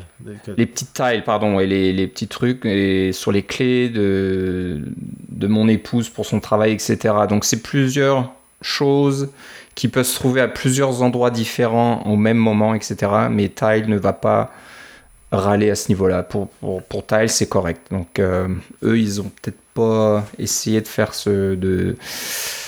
Les 0.58 0.66
petites 0.66 0.92
tiles, 0.92 1.22
pardon, 1.24 1.60
et 1.60 1.68
les, 1.68 2.08
petits 2.08 2.28
trucs, 2.28 2.66
et 2.66 3.12
sur 3.12 3.32
les 3.32 3.44
clés 3.44 3.90
de, 3.90 4.82
de 5.30 5.48
mon 5.48 5.68
épouse 5.68 6.10
pour 6.10 6.26
son 6.26 6.40
travail, 6.40 6.72
etc. 6.72 6.98
Donc 7.30 7.46
c'est 7.46 7.62
plusieurs 7.62 8.34
choses 8.64 9.30
qui 9.76 9.88
peuvent 9.88 10.04
se 10.04 10.16
trouver 10.16 10.42
à 10.42 10.48
plusieurs 10.48 11.04
endroits 11.04 11.30
différents 11.30 12.02
au 12.08 12.16
même 12.16 12.38
moment, 12.38 12.74
etc. 12.74 12.96
Mais 13.30 13.50
Tile 13.50 13.86
ne 13.88 13.98
va 13.98 14.14
pas 14.14 14.52
râler 15.32 15.70
à 15.70 15.76
ce 15.76 15.90
niveau-là. 15.90 16.24
Pour, 16.24 16.48
pour, 16.48 16.82
c'est 17.28 17.50
correct. 17.50 17.88
Donc 17.92 18.20
euh, 18.20 18.48
eux, 18.84 19.00
ils 19.00 19.22
ont 19.22 19.32
peut-être 19.42 19.58
essayer 20.38 20.82
de 20.82 20.88
faire 20.88 21.14
ce, 21.14 21.56
de, 21.56 21.96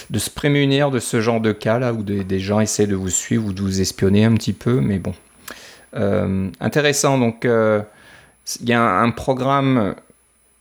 de 0.10 0.20
se 0.20 0.30
prémunir 0.30 0.92
de 0.92 1.00
ce 1.00 1.22
genre 1.22 1.42
de 1.42 1.52
cas 1.52 1.80
là 1.80 1.94
où 1.94 2.04
des, 2.04 2.40
gens 2.40 2.60
essaient 2.60 2.88
de 2.88 2.96
vous 2.96 3.10
suivre 3.10 3.48
ou 3.48 3.54
de 3.54 3.62
vous 3.62 3.82
espionner 3.82 4.26
un 4.26 4.34
petit 4.36 4.54
peu, 4.54 4.80
mais 4.80 5.00
bon. 5.00 5.14
Euh, 5.96 6.50
intéressant, 6.62 7.18
donc 7.18 7.44
euh, 7.44 7.82
il 8.62 8.70
y 8.70 8.74
a 8.74 8.82
un, 8.82 9.12
programme 9.12 9.94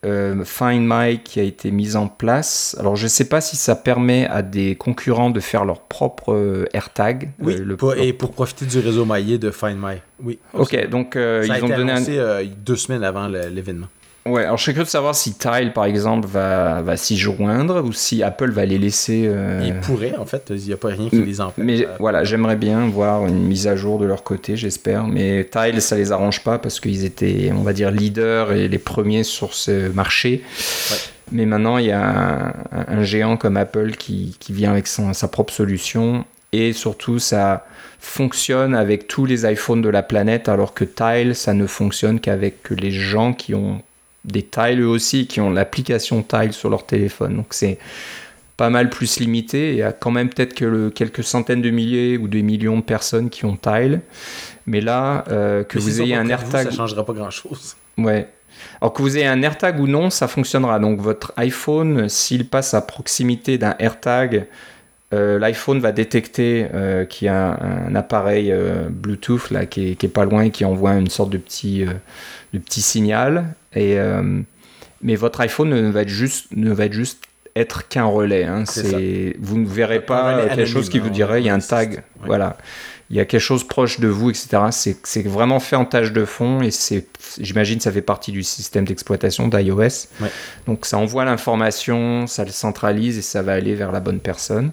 euh, 0.06 0.44
Find 0.44 0.82
My 0.86 1.18
qui 1.18 1.40
a 1.40 1.42
été 1.42 1.70
mis 1.70 1.96
en 1.96 2.08
place. 2.08 2.76
Alors 2.78 2.96
je 2.96 3.04
ne 3.04 3.08
sais 3.08 3.28
pas 3.28 3.40
si 3.40 3.56
ça 3.56 3.76
permet 3.76 4.26
à 4.26 4.42
des 4.42 4.76
concurrents 4.76 5.30
de 5.30 5.40
faire 5.40 5.64
leur 5.64 5.80
propre 5.80 6.66
AirTag. 6.72 7.30
Oui, 7.40 7.56
et 7.98 8.12
pour 8.12 8.32
profiter 8.32 8.66
du 8.66 8.78
réseau 8.78 9.04
maillé 9.04 9.38
de 9.38 9.50
Find 9.50 9.78
My. 9.78 9.96
Oui. 10.22 10.38
Ok, 10.54 10.88
donc 10.88 11.16
ils 11.16 11.64
ont 11.64 11.68
donné 11.68 11.92
un... 11.92 12.44
deux 12.44 12.76
semaines 12.76 13.04
avant 13.04 13.28
l'événement. 13.28 13.88
Ouais, 14.30 14.44
alors 14.44 14.56
je 14.56 14.62
serais 14.62 14.72
curieux 14.74 14.84
de 14.84 14.90
savoir 14.90 15.14
si 15.14 15.34
Tile, 15.34 15.72
par 15.74 15.84
exemple, 15.84 16.28
va, 16.28 16.82
va 16.82 16.96
s'y 16.96 17.16
joindre 17.16 17.84
ou 17.84 17.92
si 17.92 18.22
Apple 18.22 18.50
va 18.52 18.64
les 18.64 18.78
laisser. 18.78 19.24
Euh... 19.26 19.62
Ils 19.66 19.74
pourraient, 19.80 20.16
en 20.16 20.24
fait, 20.24 20.50
il 20.50 20.62
n'y 20.62 20.72
a 20.72 20.76
pas 20.76 20.88
rien 20.88 21.08
qui 21.08 21.20
les 21.20 21.40
empêche. 21.40 21.64
Mais 21.64 21.86
voilà, 21.98 22.22
j'aimerais 22.22 22.56
bien 22.56 22.86
voir 22.86 23.26
une 23.26 23.42
mise 23.42 23.66
à 23.66 23.74
jour 23.74 23.98
de 23.98 24.06
leur 24.06 24.22
côté, 24.22 24.56
j'espère. 24.56 25.06
Mais 25.08 25.48
Tile, 25.50 25.82
ça 25.82 25.96
les 25.96 26.12
arrange 26.12 26.44
pas 26.44 26.58
parce 26.58 26.78
qu'ils 26.78 27.04
étaient, 27.04 27.50
on 27.52 27.62
va 27.62 27.72
dire, 27.72 27.90
leaders 27.90 28.52
et 28.52 28.68
les 28.68 28.78
premiers 28.78 29.24
sur 29.24 29.52
ce 29.54 29.88
marché. 29.88 30.42
Mais 31.32 31.46
maintenant, 31.46 31.78
il 31.78 31.86
y 31.86 31.92
a 31.92 32.54
un, 32.72 33.02
géant 33.02 33.36
comme 33.36 33.56
Apple 33.56 33.92
qui, 33.92 34.36
qui 34.38 34.52
vient 34.52 34.70
avec 34.70 34.86
son, 34.86 35.12
sa 35.12 35.28
propre 35.28 35.52
solution 35.52 36.24
et 36.52 36.72
surtout, 36.72 37.18
ça 37.18 37.64
fonctionne 38.00 38.74
avec 38.74 39.06
tous 39.06 39.26
les 39.26 39.50
iPhones 39.50 39.82
de 39.82 39.88
la 39.88 40.02
planète, 40.02 40.48
alors 40.48 40.74
que 40.74 40.84
Tile, 40.84 41.34
ça 41.34 41.54
ne 41.54 41.66
fonctionne 41.66 42.18
qu'avec 42.18 42.70
les 42.70 42.90
gens 42.90 43.32
qui 43.32 43.54
ont 43.54 43.82
des 44.24 44.42
tiles 44.42 44.80
eux 44.80 44.88
aussi 44.88 45.26
qui 45.26 45.40
ont 45.40 45.50
l'application 45.50 46.22
Tile 46.22 46.52
sur 46.52 46.70
leur 46.70 46.84
téléphone. 46.86 47.36
Donc 47.36 47.46
c'est 47.50 47.78
pas 48.56 48.70
mal 48.70 48.90
plus 48.90 49.20
limité. 49.20 49.70
Il 49.70 49.78
y 49.78 49.82
a 49.82 49.92
quand 49.92 50.10
même 50.10 50.28
peut-être 50.28 50.54
que 50.54 50.90
quelques 50.90 51.24
centaines 51.24 51.62
de 51.62 51.70
milliers 51.70 52.18
ou 52.18 52.28
des 52.28 52.42
millions 52.42 52.76
de 52.76 52.82
personnes 52.82 53.30
qui 53.30 53.44
ont 53.44 53.56
Tile. 53.56 54.00
Mais 54.66 54.80
là, 54.80 55.24
euh, 55.28 55.64
que 55.64 55.78
vous 55.78 56.02
ayez 56.02 56.14
un 56.14 56.28
AirTag. 56.28 56.68
ça 56.68 56.76
changera 56.76 57.04
pas 57.04 57.14
grand-chose. 57.14 57.76
Ouais. 57.96 58.28
Alors 58.80 58.92
que 58.92 59.02
vous 59.02 59.16
ayez 59.16 59.26
un 59.26 59.42
AirTag 59.42 59.80
ou 59.80 59.86
non, 59.86 60.10
ça 60.10 60.28
fonctionnera. 60.28 60.78
Donc 60.78 61.00
votre 61.00 61.32
iPhone, 61.36 62.08
s'il 62.08 62.46
passe 62.46 62.74
à 62.74 62.82
proximité 62.82 63.56
d'un 63.56 63.74
AirTag, 63.78 64.46
euh, 65.12 65.38
l'iPhone 65.40 65.80
va 65.80 65.90
détecter 65.90 66.68
euh, 66.72 67.04
qu'il 67.04 67.26
y 67.26 67.28
a 67.28 67.58
un, 67.60 67.94
appareil 67.94 68.54
Bluetooth 68.90 69.50
là, 69.50 69.66
qui 69.66 69.90
est, 69.90 70.08
pas 70.08 70.24
loin 70.24 70.42
et 70.42 70.50
qui 70.50 70.64
envoie 70.64 70.94
une 70.94 71.10
sorte 71.10 71.30
de 71.30 71.38
petit, 71.38 71.84
de 72.52 72.58
petit 72.58 72.82
signal. 72.82 73.54
Et, 73.74 73.98
euh, 73.98 74.40
mais 75.02 75.16
votre 75.16 75.40
iPhone 75.40 75.70
ne 75.70 75.90
va 75.90 76.02
être 76.02 76.08
juste, 76.08 76.46
ne 76.54 76.72
va 76.72 76.84
être 76.84 76.92
juste 76.92 77.24
être 77.56 77.88
qu'un 77.88 78.04
relais. 78.04 78.44
Hein. 78.44 78.64
C'est, 78.66 79.36
vous 79.40 79.58
ne 79.58 79.66
verrez 79.66 80.00
pas 80.00 80.46
quelque 80.46 80.66
chose 80.66 80.88
qui 80.88 81.00
vous 81.00 81.10
dirait 81.10 81.42
il 81.42 81.46
y 81.46 81.50
a 81.50 81.54
un 81.54 81.58
tag. 81.58 82.04
Voilà. 82.24 82.56
Il 83.10 83.16
y 83.16 83.20
a 83.20 83.24
quelque 83.24 83.40
chose 83.40 83.64
proche 83.64 83.98
de 83.98 84.06
vous, 84.06 84.30
etc. 84.30 84.68
C'est, 84.70 85.26
vraiment 85.26 85.58
fait 85.58 85.74
en 85.74 85.84
tâche 85.84 86.12
de 86.12 86.24
fond 86.24 86.62
et 86.62 86.70
c'est, 86.70 87.06
j'imagine, 87.40 87.80
ça 87.80 87.90
fait 87.90 88.02
partie 88.02 88.30
du 88.30 88.44
système 88.44 88.84
d'exploitation 88.84 89.48
d'iOS. 89.48 90.06
Donc 90.66 90.86
ça 90.86 90.96
envoie 90.96 91.24
l'information, 91.24 92.28
ça 92.28 92.44
le 92.44 92.52
centralise 92.52 93.18
et 93.18 93.22
ça 93.22 93.42
va 93.42 93.52
aller 93.52 93.74
vers 93.74 93.90
la 93.90 93.98
bonne 93.98 94.20
personne. 94.20 94.70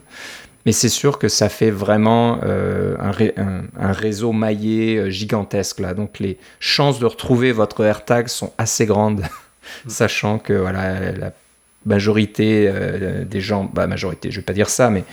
Mais 0.68 0.74
c'est 0.74 0.90
sûr 0.90 1.18
que 1.18 1.30
ça 1.30 1.48
fait 1.48 1.72
vraiment 1.72 2.42
euh, 2.44 2.98
un, 3.00 3.92
réseau 3.94 4.34
maillé 4.34 4.98
euh, 4.98 5.10
gigantesque 5.10 5.80
là. 5.80 5.94
Donc 5.94 6.20
les 6.20 6.38
chances 6.60 7.00
de 7.00 7.06
retrouver 7.06 7.54
votre 7.54 7.86
AirTag 7.86 8.28
sont 8.28 8.52
assez 8.58 8.86
grandes, 8.86 9.24
sachant 9.88 10.40
que 10.40 10.52
voilà 10.52 11.14
la 11.14 11.32
majorité 11.86 12.68
euh, 12.68 13.24
des 13.24 13.40
gens, 13.40 13.72
bah 13.74 13.88
majorité, 13.88 14.30
je 14.30 14.42
vais 14.42 14.44
pas 14.44 14.52
dire 14.52 14.70
ça, 14.70 14.90
mais 14.90 15.06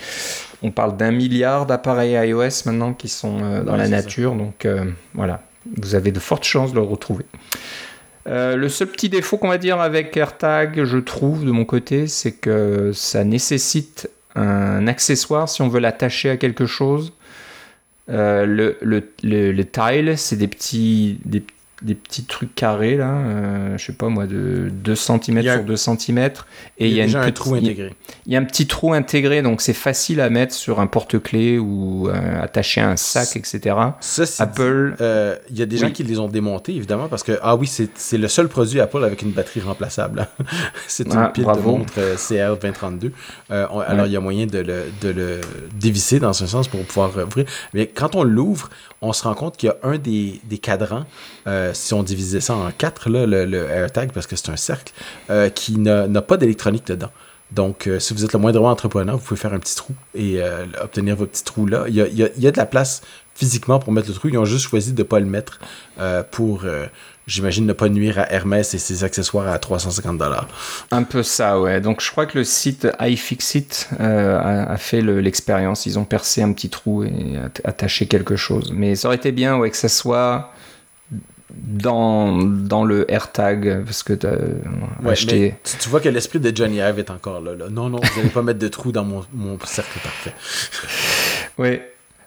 on 0.61 0.71
parle 0.71 0.97
d'un 0.97 1.11
milliard 1.11 1.65
d'appareils 1.65 2.13
iOS 2.29 2.65
maintenant 2.65 2.93
qui 2.93 3.09
sont 3.09 3.61
dans 3.63 3.75
la 3.75 3.87
nature. 3.87 4.35
Donc 4.35 4.67
voilà, 5.13 5.41
vous 5.77 5.95
avez 5.95 6.11
de 6.11 6.19
fortes 6.19 6.43
chances 6.43 6.71
de 6.71 6.77
le 6.77 6.85
retrouver. 6.85 7.25
le 8.25 8.67
seul 8.67 8.87
petit 8.87 9.09
défaut 9.09 9.37
qu'on 9.37 9.49
va 9.49 9.57
dire 9.57 9.79
avec 9.79 10.15
AirTag, 10.15 10.83
je 10.83 10.97
trouve 10.97 11.45
de 11.45 11.51
mon 11.51 11.65
côté, 11.65 12.07
c'est 12.07 12.31
que 12.31 12.91
ça 12.93 13.23
nécessite 13.23 14.09
un 14.35 14.87
accessoire 14.87 15.49
si 15.49 15.61
on 15.61 15.67
veut 15.67 15.79
l'attacher 15.79 16.29
à 16.29 16.37
quelque 16.37 16.65
chose. 16.65 17.13
Euh, 18.09 18.45
le, 18.45 18.77
le, 18.81 19.01
le, 19.23 19.65
tile, 19.65 20.17
c'est 20.17 20.35
des 20.35 20.47
petits, 20.47 21.19
des, 21.25 21.43
des 21.85 21.93
petits 21.95 22.25
trucs 22.25 22.55
carrés, 22.55 22.97
là, 22.97 23.11
euh, 23.11 23.77
je 23.77 23.85
sais 23.85 23.93
pas 23.93 24.09
moi, 24.09 24.25
de 24.25 24.69
2 24.71 24.95
cm 24.95 25.41
sur 25.43 25.63
2 25.63 25.75
cm. 25.75 26.29
Et 26.79 26.87
il 26.87 26.93
y 26.93 26.99
a, 26.99 27.05
une 27.05 27.15
un 27.15 27.31
trou 27.31 27.53
intégré. 27.53 27.93
Il 28.25 28.33
y 28.33 28.35
a 28.35 28.39
un 28.39 28.43
petit 28.43 28.65
trou 28.65 28.93
intégré, 28.93 29.43
donc 29.43 29.61
c'est 29.61 29.73
facile 29.73 30.19
à 30.19 30.29
mettre 30.31 30.53
sur 30.53 30.79
un 30.79 30.87
porte-clés 30.87 31.59
ou 31.59 32.09
euh, 32.09 32.43
attacher 32.43 32.81
à 32.81 32.89
un 32.89 32.97
sac, 32.97 33.37
etc. 33.37 33.75
Apple. 34.39 34.95
Euh, 34.99 35.35
il 35.51 35.59
y 35.59 35.61
a 35.61 35.67
des 35.67 35.77
gens 35.77 35.91
qui 35.91 36.03
les 36.03 36.19
ont 36.19 36.27
démontés, 36.27 36.75
évidemment, 36.75 37.07
parce 37.07 37.23
que, 37.23 37.37
ah 37.43 37.55
oui, 37.55 37.67
c'est 37.67 38.17
le 38.17 38.27
seul 38.27 38.47
produit 38.49 38.81
Apple 38.81 39.03
avec 39.03 39.21
une 39.21 39.31
batterie 39.31 39.61
remplaçable. 39.61 40.27
c'est 40.87 41.05
une 41.05 41.17
ah, 41.17 41.29
pile 41.33 41.45
de 41.45 41.59
montre 41.59 41.93
CR2032. 42.15 43.11
alors, 43.49 44.07
il 44.07 44.11
y 44.11 44.17
a 44.17 44.19
moyen 44.19 44.47
de 44.47 44.59
le, 44.59 44.85
de 45.01 45.09
le 45.09 45.41
dévisser 45.79 46.19
dans 46.19 46.43
un 46.43 46.47
sens 46.47 46.67
pour 46.67 46.83
pouvoir 46.83 47.11
ouvrir. 47.15 47.45
Mais 47.75 47.85
quand 47.85 48.15
on 48.15 48.23
l'ouvre, 48.23 48.69
on 49.05 49.13
se 49.13 49.23
rend 49.23 49.35
compte 49.35 49.57
qu'il 49.57 49.67
y 49.67 49.71
a 49.71 49.77
un 49.83 49.97
des, 49.97 50.39
cadrans, 50.61 51.05
euh, 51.47 51.71
si 51.73 51.93
on 51.93 52.03
divisait 52.03 52.41
ça 52.41 52.55
en 52.55 52.71
quatre, 52.71 53.09
là, 53.09 53.25
le, 53.25 53.69
AirTag, 53.69 54.11
parce 54.11 54.27
que 54.27 54.35
c'est 54.35 54.49
un 54.49 54.57
cercle, 54.57 54.93
euh, 55.29 55.49
qui 55.49 55.77
n'a 55.77 56.21
pas 56.21 56.37
d'électronique 56.37 56.87
dedans. 56.87 57.11
Donc, 57.51 57.87
euh, 57.87 57.99
si 57.99 58.13
vous 58.13 58.25
êtes 58.25 58.33
le 58.33 58.39
moindrement 58.39 58.69
entrepreneur, 58.69 59.15
vous 59.17 59.23
pouvez 59.23 59.39
faire 59.39 59.53
un 59.53 59.59
petit 59.59 59.75
trou 59.75 59.93
et 60.15 60.41
obtenir 60.81 61.15
votre 61.15 61.31
petit 61.31 61.43
trou 61.43 61.67
là. 61.67 61.85
Il 61.87 61.95
y, 61.95 62.47
a, 62.47 62.51
de 62.51 62.57
la 62.57 62.65
place 62.65 63.01
physiquement 63.35 63.79
pour 63.79 63.93
mettre 63.93 64.07
le 64.07 64.13
trou. 64.15 64.29
Ils 64.29 64.37
ont 64.37 64.45
juste 64.45 64.67
choisi 64.67 64.93
de 64.93 65.03
ne 65.03 65.07
pas 65.07 65.19
le 65.19 65.27
mettre 65.27 65.59
pour 66.31 66.63
j'imagine, 67.27 67.65
ne 67.65 67.73
pas 67.73 67.89
nuire 67.89 68.19
à 68.19 68.31
Hermès 68.31 68.73
et 68.73 68.77
ses 68.77 69.03
accessoires 69.03 69.47
à 69.47 69.57
350 69.59 70.17
dollars. 70.17 70.47
Un 70.91 71.03
peu 71.03 71.23
ça, 71.23 71.59
ouais. 71.59 71.81
Donc 71.81 72.01
je 72.01 72.11
crois 72.11 72.25
que 72.25 72.37
le 72.37 72.43
site 72.43 72.87
iFixit 72.99 73.89
euh, 73.99 74.39
a, 74.67 74.77
fait 74.77 75.01
l'expérience. 75.01 75.85
Ils 75.85 75.99
ont 75.99 76.05
percé 76.05 76.41
un 76.41 76.51
petit 76.53 76.69
trou 76.69 77.03
et 77.03 77.37
attaché 77.63 78.07
quelque 78.07 78.35
chose. 78.35 78.71
Mais 78.73 78.95
ça 78.95 79.07
aurait 79.07 79.17
été 79.17 79.31
bien 79.31 79.57
ouais, 79.57 79.69
que 79.69 79.77
ça 79.77 79.89
soit 79.89 80.51
dans, 81.53 82.37
dans 82.43 82.83
le 82.83 83.09
AirTag 83.11 83.83
parce 83.85 84.03
que 84.03 84.13
tu 84.13 84.27
acheté... 85.07 85.55
tu, 85.79 85.89
vois 85.89 86.01
que 86.01 86.09
l'esprit 86.09 86.39
de 86.39 86.55
Johnny 86.55 86.77
Ive 86.77 86.99
est 86.99 87.09
encore 87.09 87.41
là, 87.41 87.55
là. 87.55 87.69
Non, 87.69 87.89
non, 87.89 87.99
vous 88.01 88.17
n'allez 88.17 88.29
pas 88.29 88.41
mettre 88.41 88.59
de 88.59 88.67
trou 88.67 88.91
dans 88.91 89.05
mon, 89.05 89.25
mon 89.33 89.57
cercle 89.65 89.99
parfait. 89.99 90.33
oui. 91.57 91.79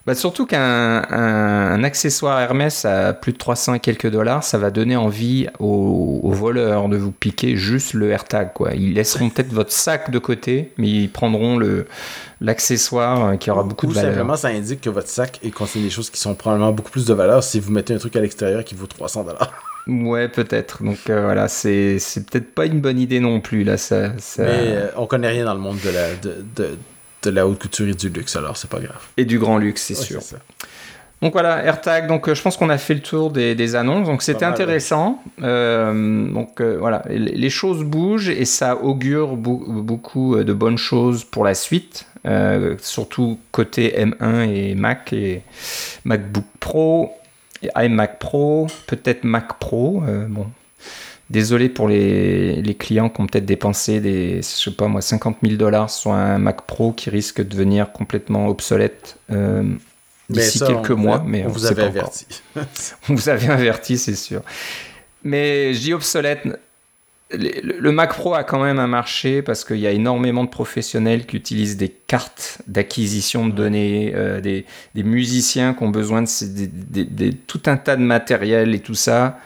Bah, 0.08 0.14
surtout 0.14 0.46
qu'un 0.46 1.84
accessoire 1.84 2.40
Hermès 2.40 2.86
à 2.86 3.12
plus 3.12 3.34
de 3.34 3.36
300 3.36 3.74
et 3.74 3.78
quelques 3.78 4.10
dollars, 4.10 4.42
ça 4.42 4.56
va 4.56 4.70
donner 4.70 4.96
envie 4.96 5.48
aux, 5.58 6.32
voleurs 6.32 6.88
de 6.88 6.96
vous 6.96 7.12
piquer 7.12 7.58
juste 7.58 7.92
le 7.92 8.08
AirTag. 8.08 8.54
Quoi. 8.54 8.72
Ils 8.72 8.94
laisseront 8.94 9.28
peut-être 9.28 9.52
votre 9.52 9.70
sac 9.70 10.10
de 10.10 10.18
côté, 10.18 10.72
mais 10.78 10.88
ils 10.88 11.10
prendront 11.10 11.60
l'accessoire 12.40 13.38
qui 13.38 13.50
aura 13.50 13.64
beaucoup 13.64 13.86
de 13.86 13.92
valeur. 13.92 14.12
simplement, 14.12 14.36
ça 14.36 14.48
indique 14.48 14.80
que 14.80 14.88
votre 14.88 15.08
sac 15.08 15.42
contient 15.54 15.82
des 15.82 15.90
choses 15.90 16.08
qui 16.08 16.18
sont 16.18 16.34
probablement 16.34 16.72
beaucoup 16.72 16.90
plus 16.90 17.04
de 17.04 17.12
valeur 17.12 17.44
si 17.44 17.60
vous 17.60 17.70
mettez 17.70 17.92
un 17.92 17.98
truc 17.98 18.16
à 18.16 18.20
l'extérieur 18.20 18.64
qui 18.64 18.74
vaut 18.74 18.86
300 18.86 19.24
dollars. 19.24 19.52
Ouais, 19.88 20.28
peut-être. 20.28 20.82
Donc 20.82 20.98
euh, 21.08 21.22
voilà, 21.24 21.48
c'est 21.48 21.96
peut-être 22.30 22.54
pas 22.54 22.66
une 22.66 22.80
bonne 22.82 22.98
idée 22.98 23.20
non 23.20 23.40
plus. 23.40 23.64
Là, 23.64 23.78
ça, 23.78 24.08
Mais 24.38 24.46
euh, 24.46 24.88
on 24.96 25.06
connaît 25.06 25.30
rien 25.30 25.46
dans 25.46 25.54
le 25.54 25.60
monde 25.60 25.78
de 25.82 25.88
la, 25.88 26.14
de, 26.14 26.44
de 26.56 26.76
la 27.26 27.46
haute 27.46 27.58
couture 27.58 27.88
et 27.88 27.94
du 27.94 28.08
luxe, 28.08 28.36
alors 28.36 28.56
c'est 28.56 28.70
pas 28.70 28.80
grave. 28.80 29.00
Et 29.16 29.24
du 29.24 29.38
grand 29.38 29.58
luxe, 29.58 29.82
c'est 29.82 29.94
sûr. 29.94 30.20
Donc 31.20 31.32
voilà, 31.32 31.64
AirTag, 31.64 32.06
donc 32.06 32.28
euh, 32.28 32.34
je 32.34 32.42
pense 32.42 32.56
qu'on 32.56 32.68
a 32.68 32.78
fait 32.78 32.94
le 32.94 33.00
tour 33.00 33.32
des, 33.32 33.74
annonces, 33.74 34.06
donc 34.06 34.22
c'était 34.22 34.44
intéressant. 34.44 35.20
Euh, 35.42 36.30
donc 36.30 36.60
euh, 36.60 36.76
voilà, 36.78 37.02
les 37.08 37.50
choses 37.50 37.82
bougent 37.82 38.28
et 38.28 38.44
ça 38.44 38.76
augure 38.76 39.36
beaucoup 39.36 40.36
de 40.36 40.52
bonnes 40.52 40.78
choses 40.78 41.24
pour 41.24 41.44
la 41.44 41.54
suite, 41.54 42.06
surtout 42.80 43.38
côté 43.50 43.94
M1 43.98 44.48
et 44.48 44.74
Mac 44.76 45.12
et 45.12 45.42
MacBook 46.04 46.44
Pro, 46.60 47.12
et 47.62 47.70
iMac 47.76 48.20
Pro, 48.20 48.68
peut-être 48.86 49.24
Mac 49.24 49.58
Pro. 49.58 50.04
bon, 50.28 50.46
Désolé 51.30 51.68
pour 51.68 51.88
les, 51.88 52.76
clients 52.78 53.10
qui 53.10 53.20
ont 53.20 53.26
peut-être 53.26 53.44
dépensé 53.44 54.00
des, 54.00 54.36
je 54.36 54.42
sais 54.42 54.70
pas 54.70 54.88
moi, 54.88 55.02
50 55.02 55.38
000 55.42 55.56
dollars 55.56 55.90
sur 55.90 56.12
un 56.12 56.38
Mac 56.38 56.62
Pro 56.62 56.92
qui 56.92 57.10
risque 57.10 57.38
de 57.38 57.48
devenir 57.48 57.92
complètement 57.92 58.48
obsolète 58.48 59.18
euh, 59.30 59.62
d'ici 60.30 60.60
quelques 60.60 60.90
mois. 60.90 61.22
mais 61.26 61.44
on, 61.44 61.48
vous 61.48 61.66
avait 61.66 61.82
averti. 61.82 62.26
on 63.10 63.14
vous 63.14 63.28
avait 63.28 63.50
averti, 63.50 63.98
c'est 63.98 64.14
sûr. 64.14 64.40
Mais 65.22 65.74
je 65.74 65.80
dis 65.80 65.92
obsolète. 65.92 66.48
Le, 67.30 67.92
Mac 67.92 68.14
Pro 68.14 68.32
a 68.32 68.42
quand 68.42 68.62
même 68.62 68.78
un 68.78 68.86
marché 68.86 69.42
parce 69.42 69.62
qu'il 69.62 69.76
y 69.76 69.86
a 69.86 69.90
énormément 69.90 70.44
de 70.44 70.48
professionnels 70.48 71.26
qui 71.26 71.36
utilisent 71.36 71.76
des 71.76 71.90
cartes 71.90 72.62
d'acquisition 72.66 73.46
de 73.46 73.52
données, 73.52 74.12
euh, 74.14 74.40
des, 74.40 74.64
musiciens 74.94 75.74
qui 75.74 75.82
ont 75.82 75.90
besoin 75.90 76.22
de, 76.22 77.30
tout 77.46 77.60
un 77.66 77.76
tas 77.76 77.96
de 77.96 78.02
matériel 78.02 78.74
et 78.74 78.80
tout 78.80 78.94
ça 78.94 79.38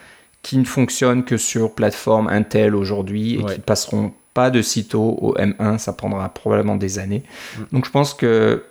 qui 0.43 0.59
ne 0.59 0.65
fonctionnent 0.65 1.25
que 1.25 1.37
sur 1.37 1.75
plateforme 1.75 2.29
Intel 2.29 2.75
aujourd'hui 2.75 3.35
et 3.35 3.45
qui 3.45 3.45
ne 3.45 3.63
passeront 3.63 4.13
pas 4.35 4.51
de 4.51 4.63
sitôt 4.63 5.19
au 5.21 5.35
M1, 5.35 5.79
ça 5.79 5.93
prendra 5.93 6.29
probablement 6.29 6.77
des 6.77 6.99
années. 6.99 7.23
Mm. 7.59 7.63
Donc 7.73 7.87
je 7.87 7.91
pense 7.91 8.15
que 8.15 8.65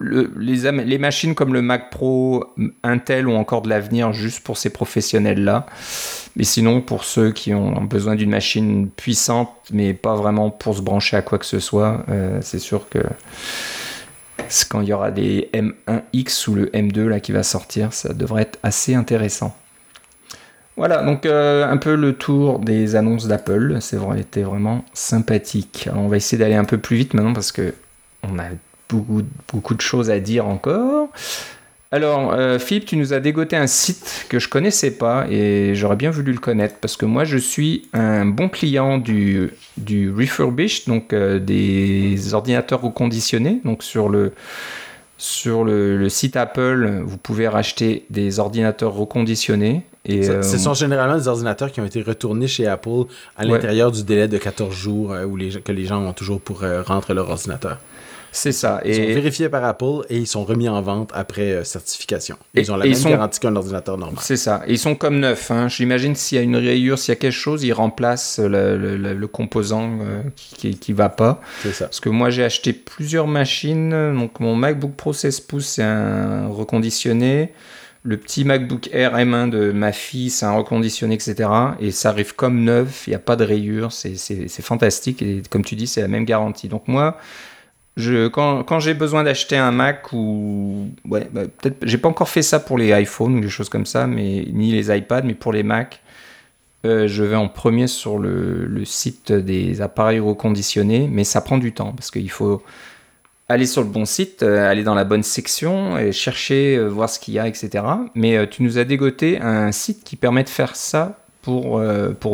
les, 0.00 0.72
les, 0.72 0.98
machines 0.98 1.34
comme 1.34 1.52
le 1.52 1.60
Mac 1.60 1.90
Pro, 1.90 2.46
Intel 2.82 3.28
ont 3.28 3.38
encore 3.38 3.62
de 3.62 3.68
l'avenir 3.68 4.12
juste 4.12 4.40
pour 4.40 4.56
ces 4.56 4.70
professionnels-là. 4.70 5.66
Mais 6.36 6.44
sinon, 6.44 6.80
pour 6.80 7.04
ceux 7.04 7.30
qui 7.30 7.54
ont 7.54 7.82
besoin 7.82 8.14
d'une 8.14 8.30
machine 8.30 8.88
puissante, 8.88 9.50
mais 9.72 9.94
pas 9.94 10.14
vraiment 10.14 10.50
pour 10.50 10.76
se 10.76 10.82
brancher 10.82 11.16
à 11.16 11.22
quoi 11.22 11.38
que 11.38 11.46
ce 11.46 11.60
soit, 11.60 12.04
euh, 12.08 12.38
c'est 12.42 12.58
sûr 12.58 12.88
que 12.88 13.00
quand 14.68 14.80
il 14.80 14.88
y 14.88 14.92
aura 14.92 15.10
des 15.10 15.50
M1X 15.52 16.48
ou 16.48 16.54
le 16.54 16.66
M2 16.66 17.06
là 17.06 17.20
qui 17.20 17.32
va 17.32 17.42
sortir, 17.42 17.92
ça 17.92 18.12
devrait 18.12 18.42
être 18.42 18.58
assez 18.62 18.94
intéressant. 18.94 19.56
Voilà, 20.76 21.02
donc 21.02 21.24
euh, 21.24 21.66
un 21.66 21.78
peu 21.78 21.94
le 21.94 22.12
tour 22.12 22.58
des 22.58 22.96
annonces 22.96 23.26
d'Apple. 23.26 23.78
C'est 23.80 23.96
vraiment 23.96 24.84
sympathique. 24.92 25.88
on 25.94 26.08
va 26.08 26.16
essayer 26.16 26.38
d'aller 26.38 26.54
un 26.54 26.64
peu 26.64 26.78
plus 26.78 26.96
vite 26.96 27.14
maintenant 27.14 27.32
parce 27.32 27.52
que 27.52 27.74
on 28.22 28.38
a 28.38 28.48
beaucoup, 28.88 29.22
beaucoup 29.52 29.74
de 29.74 29.80
choses 29.80 30.10
à 30.10 30.20
dire 30.20 30.46
encore. 30.46 31.08
Alors, 31.92 32.32
euh, 32.32 32.58
Philippe, 32.58 32.86
tu 32.86 32.96
nous 32.96 33.12
as 33.12 33.20
dégoté 33.20 33.56
un 33.56 33.68
site 33.68 34.26
que 34.28 34.38
je 34.38 34.48
connaissais 34.48 34.90
pas 34.90 35.26
et 35.30 35.74
j'aurais 35.74 35.96
bien 35.96 36.10
voulu 36.10 36.32
le 36.32 36.38
connaître 36.38 36.74
parce 36.80 36.96
que 36.96 37.06
moi, 37.06 37.24
je 37.24 37.38
suis 37.38 37.88
un 37.92 38.26
bon 38.26 38.48
client 38.48 38.98
du, 38.98 39.50
du 39.76 40.10
refurbished, 40.10 40.88
donc 40.88 41.12
euh, 41.12 41.38
des 41.38 42.34
ordinateurs 42.34 42.82
reconditionnés. 42.82 43.60
Donc, 43.64 43.84
sur 43.84 44.08
le, 44.08 44.32
sur 45.16 45.64
le, 45.64 46.08
site 46.08 46.36
Apple, 46.36 47.02
vous 47.04 47.16
pouvez 47.18 47.46
racheter 47.46 48.04
des 48.10 48.40
ordinateurs 48.40 48.92
reconditionnés. 48.92 49.82
Et, 50.06 50.28
euh, 50.28 50.42
ce 50.42 50.56
sont 50.58 50.74
généralement 50.74 51.16
des 51.16 51.28
ordinateurs 51.28 51.72
qui 51.72 51.80
ont 51.80 51.84
été 51.84 52.00
retournés 52.00 52.46
chez 52.46 52.66
Apple 52.66 53.04
à 53.36 53.44
l'intérieur 53.44 53.90
du 53.90 54.04
délai 54.04 54.28
de 54.28 54.38
14 54.38 54.74
jours 54.74 55.12
euh, 55.12 55.24
où 55.24 55.36
les, 55.36 55.60
que 55.60 55.72
les 55.72 55.84
gens 55.84 56.00
ont 56.02 56.12
toujours 56.12 56.40
pour 56.40 56.62
euh, 56.62 56.82
rentrer 56.82 57.14
leur 57.14 57.28
ordinateur. 57.28 57.78
C'est 58.32 58.52
ça. 58.52 58.82
Ils 58.84 58.94
sont 58.94 59.02
vérifiés 59.02 59.48
par 59.48 59.64
Apple 59.64 60.04
et 60.10 60.18
ils 60.18 60.26
sont 60.26 60.44
remis 60.44 60.68
en 60.68 60.82
vente 60.82 61.10
après 61.14 61.52
euh, 61.52 61.64
certification. 61.64 62.36
Ils 62.52 62.70
ont 62.70 62.76
la 62.76 62.84
même 62.84 63.02
garantie 63.02 63.40
qu'un 63.40 63.56
ordinateur 63.56 63.96
normal. 63.96 64.18
C'est 64.20 64.36
ça. 64.36 64.62
ils 64.68 64.78
sont 64.78 64.94
comme 64.94 65.20
neufs. 65.20 65.50
Hein. 65.50 65.68
J'imagine 65.68 66.14
s'il 66.14 66.36
y 66.36 66.38
a 66.40 66.44
une 66.44 66.56
rayure, 66.56 66.98
s'il 66.98 67.12
y 67.12 67.16
a 67.16 67.16
quelque 67.16 67.32
chose, 67.32 67.64
ils 67.64 67.72
remplacent 67.72 68.38
le, 68.38 69.26
composant 69.26 69.98
qui, 70.36 70.78
qui 70.78 70.92
va 70.92 71.08
pas. 71.08 71.40
C'est 71.62 71.72
ça. 71.72 71.86
Parce 71.86 72.00
que 72.00 72.10
moi, 72.10 72.28
j'ai 72.28 72.44
acheté 72.44 72.74
plusieurs 72.74 73.26
machines. 73.26 73.90
Donc, 74.14 74.38
mon 74.38 74.54
MacBook 74.54 74.92
Pro 74.94 75.14
16 75.14 75.40
pouces, 75.40 75.66
c'est 75.66 75.82
un 75.82 76.48
reconditionné. 76.48 77.52
Le 78.06 78.16
petit 78.16 78.44
MacBook 78.44 78.88
Air 78.92 79.16
M1 79.16 79.50
de 79.50 79.72
ma 79.72 79.90
fille, 79.90 80.30
c'est 80.30 80.46
un 80.46 80.52
reconditionné, 80.52 81.16
etc. 81.16 81.50
Et 81.80 81.90
ça 81.90 82.10
arrive 82.10 82.36
comme 82.36 82.62
neuf, 82.62 83.04
il 83.08 83.10
n'y 83.10 83.16
a 83.16 83.20
pas 83.20 83.34
de 83.34 83.44
rayures, 83.44 83.90
c'est 83.90 84.62
fantastique. 84.62 85.22
Et 85.22 85.42
comme 85.50 85.64
tu 85.64 85.74
dis, 85.74 85.88
c'est 85.88 86.02
la 86.02 86.08
même 86.08 86.24
garantie. 86.24 86.68
Donc 86.68 86.86
moi, 86.86 87.18
quand, 88.32 88.62
quand 88.62 88.78
j'ai 88.78 88.94
besoin 88.94 89.24
d'acheter 89.24 89.56
un 89.56 89.72
Mac 89.72 90.12
ou 90.12 90.88
ouais, 91.08 91.28
bah, 91.32 91.42
j'ai 91.82 91.98
pas 91.98 92.08
encore 92.08 92.28
fait 92.28 92.42
ça 92.42 92.60
pour 92.60 92.78
les 92.78 92.90
iPhones 93.00 93.38
ou 93.38 93.40
des 93.40 93.48
choses 93.48 93.68
comme 93.68 93.86
ça, 93.86 94.06
mais 94.06 94.46
ni 94.52 94.70
les 94.70 94.96
iPads, 94.96 95.22
mais 95.22 95.34
pour 95.34 95.52
les 95.52 95.62
Mac, 95.62 96.00
euh, 96.84 97.08
je 97.08 97.24
vais 97.24 97.36
en 97.36 97.48
premier 97.48 97.88
sur 97.88 98.18
le, 98.18 98.84
site 98.84 99.32
des 99.32 99.80
appareils 99.80 100.20
reconditionnés, 100.20 101.08
mais 101.10 101.24
ça 101.24 101.40
prend 101.40 101.58
du 101.58 101.72
temps 101.72 101.92
parce 101.92 102.10
qu'il 102.10 102.30
faut 102.30 102.62
aller 103.48 103.66
sur 103.66 103.82
le 103.82 103.88
bon 103.88 104.04
site, 104.04 104.42
euh, 104.42 104.68
aller 104.68 104.82
dans 104.82 104.94
la 104.94 105.04
bonne 105.04 105.22
section 105.22 105.96
et 105.98 106.10
chercher, 106.12 106.76
euh, 106.76 106.88
voir 106.88 107.08
ce 107.08 107.20
qu'il 107.20 107.34
y 107.34 107.38
a, 107.38 107.46
etc. 107.46 107.84
Mais 108.14 108.48
tu 108.48 108.62
nous 108.62 108.78
as 108.78 108.84
dégoté 108.84 109.38
un 109.40 109.72
site 109.72 110.04
qui 110.04 110.16
permet 110.16 110.44
de 110.44 110.48
faire 110.48 110.74
ça 110.76 111.18
pour, 111.42 111.80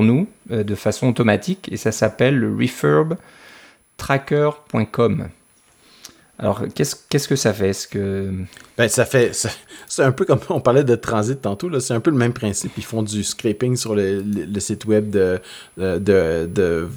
nous 0.02 0.26
de 0.48 0.74
façon 0.74 1.08
automatique 1.08 1.68
et 1.70 1.76
ça 1.76 1.92
s'appelle 1.92 2.38
le 2.38 2.56
refurbtracker.com. 2.56 5.28
Alors, 6.38 6.62
qu'est-ce, 6.74 7.28
que 7.28 7.36
ça 7.36 7.52
fait? 7.52 7.76
Ben. 8.78 8.88
C'est 8.88 10.02
un 10.02 10.12
peu 10.12 10.24
comme 10.24 10.40
on 10.48 10.60
parlait 10.60 10.82
de 10.82 10.96
transit 10.96 11.42
tantôt, 11.42 11.78
c'est 11.78 11.92
un 11.92 12.00
peu 12.00 12.10
le 12.10 12.16
même 12.16 12.32
principe. 12.32 12.72
Ils 12.78 12.84
font 12.84 13.02
du 13.02 13.22
scraping 13.22 13.76
sur 13.76 13.94
le, 13.94 14.24
site 14.58 14.86
web 14.86 15.10
de, 15.10 15.38
de, 15.76 16.46
de 16.46 16.88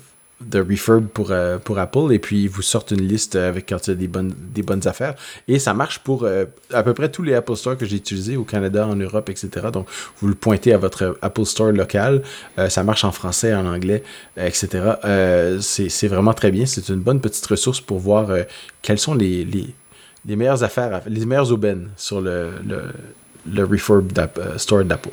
refurb 0.54 1.08
pour, 1.08 1.32
euh, 1.32 1.58
pour 1.58 1.80
Apple 1.80 2.12
et 2.12 2.20
puis 2.20 2.44
ils 2.44 2.50
vous 2.50 2.62
sortent 2.62 2.92
une 2.92 3.08
liste 3.08 3.36
avec 3.36 3.70
quand 3.70 3.88
il 3.88 3.90
y 3.92 3.94
a 3.94 3.96
des 3.96 4.08
bonnes, 4.08 4.34
des 4.38 4.64
bonnes 4.64 4.88
affaires. 4.88 5.16
Et 5.48 5.60
ça 5.60 5.74
marche 5.74 6.00
pour 6.00 6.24
euh, 6.24 6.46
à 6.72 6.84
peu 6.84 6.94
près 6.94 7.10
tous 7.10 7.24
les 7.24 7.34
Apple 7.34 7.56
Store 7.56 7.78
que 7.78 7.86
j'ai 7.86 7.98
utilisés 7.98 8.38
au 8.38 8.44
Canada, 8.44 8.88
en 8.88 8.96
Europe, 8.96 9.30
etc. 9.30 9.68
Donc 9.72 9.88
vous 10.20 10.28
le 10.28 10.36
pointez 10.36 10.74
à 10.74 10.78
votre 10.78 11.18
Apple 11.22 11.46
Store 11.46 11.72
local. 11.72 12.22
Euh, 12.58 12.70
ça 12.70 12.84
marche 12.84 13.04
en 13.04 13.12
français, 13.12 13.54
en 13.54 13.66
anglais, 13.66 14.04
etc. 14.38 14.84
c'est 15.62 16.08
vraiment 16.08 16.34
très 16.34 16.52
bien. 16.52 16.66
C'est 16.66 16.90
une 16.90 17.02
bonne 17.02 17.22
petite 17.22 17.46
ressource 17.46 17.82
pour 17.82 18.00
voir 18.00 18.30
quelles 18.82 19.00
sont 19.00 19.16
les, 19.16 19.46
les, 19.46 19.74
les, 20.26 20.36
meilleures 20.36 20.64
affaires, 20.64 21.02
les 21.08 21.26
meilleures 21.26 21.52
aubaines 21.52 21.90
sur 21.98 22.22
le, 22.22 22.52
le, 22.66 22.84
le 23.52 23.64
refurb 23.64 24.12
store 24.58 24.84
d'Apple. 24.84 25.10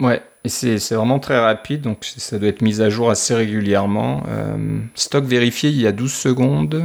Ouais, 0.00 0.22
c'est 0.48 0.94
vraiment 0.94 1.20
très 1.20 1.38
rapide, 1.38 1.82
donc 1.82 1.98
ça 2.16 2.38
doit 2.38 2.48
être 2.48 2.62
mis 2.62 2.80
à 2.80 2.90
jour 2.90 3.10
assez 3.10 3.34
régulièrement. 3.34 4.24
Euh, 4.28 4.78
stock 4.94 5.24
vérifié 5.24 5.70
il 5.70 5.80
y 5.80 5.86
a 5.86 5.92
12 5.92 6.12
secondes. 6.12 6.84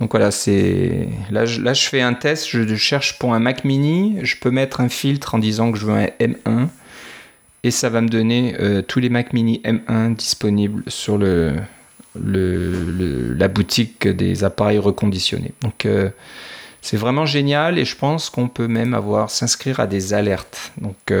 Donc 0.00 0.12
voilà, 0.12 0.30
c'est 0.30 1.08
là, 1.30 1.44
je 1.44 1.88
fais 1.88 2.00
un 2.00 2.14
test, 2.14 2.48
je 2.48 2.74
cherche 2.74 3.18
pour 3.18 3.34
un 3.34 3.38
Mac 3.40 3.64
mini, 3.64 4.18
je 4.22 4.36
peux 4.36 4.50
mettre 4.50 4.80
un 4.80 4.88
filtre 4.88 5.34
en 5.34 5.38
disant 5.38 5.70
que 5.70 5.78
je 5.78 5.86
veux 5.86 5.92
un 5.92 6.06
M1 6.18 6.68
et 7.62 7.70
ça 7.70 7.90
va 7.90 8.00
me 8.00 8.08
donner 8.08 8.56
euh, 8.58 8.82
tous 8.82 9.00
les 9.00 9.10
Mac 9.10 9.32
mini 9.32 9.60
M1 9.64 10.16
disponibles 10.16 10.82
sur 10.88 11.18
le, 11.18 11.54
la 12.16 13.48
boutique 13.48 14.08
des 14.08 14.44
appareils 14.44 14.78
reconditionnés. 14.78 15.52
Donc 15.60 15.84
euh, 15.84 16.08
c'est 16.80 16.96
vraiment 16.96 17.26
génial 17.26 17.78
et 17.78 17.84
je 17.84 17.96
pense 17.96 18.30
qu'on 18.30 18.48
peut 18.48 18.66
même 18.66 18.94
avoir 18.94 19.30
s'inscrire 19.30 19.78
à 19.78 19.86
des 19.86 20.14
alertes. 20.14 20.72
Donc 20.80 21.12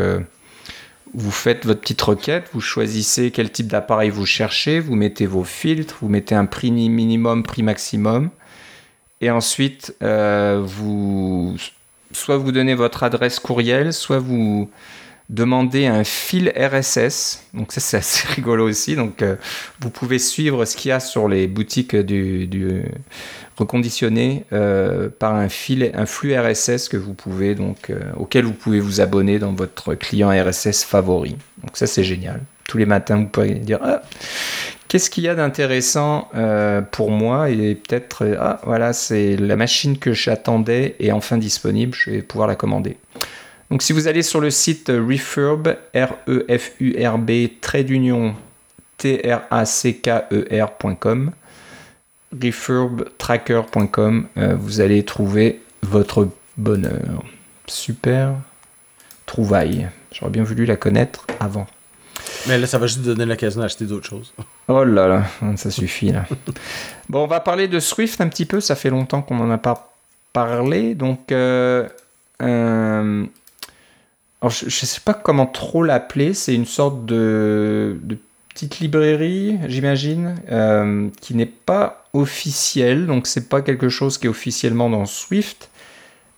vous 1.14 1.30
faites 1.30 1.66
votre 1.66 1.80
petite 1.80 2.02
requête, 2.02 2.48
vous 2.52 2.60
choisissez 2.60 3.30
quel 3.30 3.50
type 3.50 3.66
d'appareil 3.66 4.10
vous 4.10 4.26
cherchez, 4.26 4.80
vous 4.80 4.94
mettez 4.94 5.26
vos 5.26 5.44
filtres, 5.44 5.98
vous 6.00 6.08
mettez 6.08 6.34
un 6.34 6.46
prix 6.46 6.70
minimum, 6.70 7.42
prix 7.42 7.62
maximum, 7.62 8.30
et 9.20 9.30
ensuite 9.30 9.94
euh, 10.02 10.62
vous 10.64 11.56
soit 12.12 12.36
vous 12.36 12.52
donnez 12.52 12.74
votre 12.74 13.02
adresse 13.02 13.38
courriel, 13.38 13.92
soit 13.92 14.18
vous 14.18 14.70
demandez 15.28 15.86
un 15.86 16.04
fil 16.04 16.52
RSS. 16.56 17.44
Donc 17.54 17.72
ça 17.72 17.80
c'est 17.80 17.96
assez 17.98 18.28
rigolo 18.34 18.68
aussi. 18.68 18.96
Donc 18.96 19.22
euh, 19.22 19.36
vous 19.80 19.90
pouvez 19.90 20.18
suivre 20.18 20.64
ce 20.64 20.76
qu'il 20.76 20.90
y 20.90 20.92
a 20.92 21.00
sur 21.00 21.28
les 21.28 21.46
boutiques 21.46 21.96
du, 21.96 22.46
du 22.46 22.82
reconditionné 23.56 24.44
euh, 24.52 25.08
par 25.18 25.34
un 25.34 25.48
fil, 25.48 25.90
un 25.94 26.06
flux 26.06 26.38
RSS 26.38 26.88
que 26.88 26.96
vous 26.96 27.14
pouvez 27.14 27.54
donc 27.54 27.90
euh, 27.90 28.00
auquel 28.16 28.44
vous 28.44 28.52
pouvez 28.52 28.80
vous 28.80 29.00
abonner 29.00 29.38
dans 29.38 29.52
votre 29.52 29.94
client 29.94 30.30
RSS 30.30 30.84
favori. 30.84 31.36
Donc 31.62 31.76
ça 31.76 31.86
c'est 31.86 32.04
génial. 32.04 32.40
Tous 32.64 32.78
les 32.78 32.86
matins 32.86 33.16
vous 33.16 33.26
pouvez 33.26 33.54
dire 33.54 33.80
ah, 33.82 34.02
qu'est-ce 34.88 35.10
qu'il 35.10 35.24
y 35.24 35.28
a 35.28 35.34
d'intéressant 35.34 36.28
pour 36.90 37.10
moi? 37.10 37.50
Et 37.50 37.74
peut-être 37.74 38.36
ah 38.38 38.60
voilà 38.64 38.92
c'est 38.92 39.36
la 39.36 39.56
machine 39.56 39.98
que 39.98 40.12
j'attendais 40.12 40.96
est 41.00 41.12
enfin 41.12 41.38
disponible, 41.38 41.94
je 41.94 42.10
vais 42.10 42.22
pouvoir 42.22 42.48
la 42.48 42.54
commander. 42.54 42.96
Donc 43.72 43.82
si 43.82 43.92
vous 43.94 44.06
allez 44.06 44.22
sur 44.22 44.40
le 44.40 44.50
site 44.50 44.88
Refurb, 44.88 45.76
R-E-F-U-R-B, 45.94 47.30
trait 47.62 47.84
d'union, 47.84 48.34
T-R-A-C-K-E-R.com, 48.98 51.30
refurbtracker.com, 52.40 54.26
euh, 54.36 54.56
vous 54.58 54.80
allez 54.80 55.04
trouver 55.04 55.60
votre 55.82 56.28
bonheur. 56.56 57.24
Super 57.66 58.34
trouvaille. 59.26 59.88
J'aurais 60.12 60.30
bien 60.30 60.42
voulu 60.42 60.66
la 60.66 60.76
connaître 60.76 61.26
avant. 61.40 61.66
Mais 62.46 62.58
là, 62.58 62.66
ça 62.66 62.78
va 62.78 62.86
juste 62.86 63.02
donner 63.02 63.24
l'occasion 63.24 63.60
d'acheter 63.60 63.84
d'autres 63.84 64.08
choses. 64.08 64.32
Oh 64.68 64.84
là 64.84 65.08
là, 65.08 65.24
ça 65.56 65.70
suffit 65.70 66.12
là. 66.12 66.24
bon, 67.08 67.24
on 67.24 67.26
va 67.26 67.40
parler 67.40 67.68
de 67.68 67.80
Swift 67.80 68.20
un 68.20 68.28
petit 68.28 68.46
peu. 68.46 68.60
Ça 68.60 68.74
fait 68.74 68.90
longtemps 68.90 69.22
qu'on 69.22 69.36
n'en 69.36 69.50
a 69.50 69.58
pas 69.58 69.92
parlé. 70.32 70.94
Donc, 70.94 71.32
euh, 71.32 71.88
alors, 72.40 74.50
je 74.50 74.66
ne 74.66 74.70
sais 74.70 75.00
pas 75.00 75.14
comment 75.14 75.46
trop 75.46 75.82
l'appeler. 75.82 76.34
C'est 76.34 76.54
une 76.54 76.66
sorte 76.66 77.06
de, 77.06 77.98
petite 78.52 78.80
librairie, 78.80 79.58
j'imagine, 79.66 80.36
euh, 80.50 81.08
qui 81.20 81.34
n'est 81.34 81.46
pas 81.46 82.04
officielle. 82.12 83.06
Donc, 83.06 83.26
c'est 83.26 83.48
pas 83.48 83.62
quelque 83.62 83.88
chose 83.88 84.18
qui 84.18 84.26
est 84.26 84.30
officiellement 84.30 84.90
dans 84.90 85.06
Swift. 85.06 85.70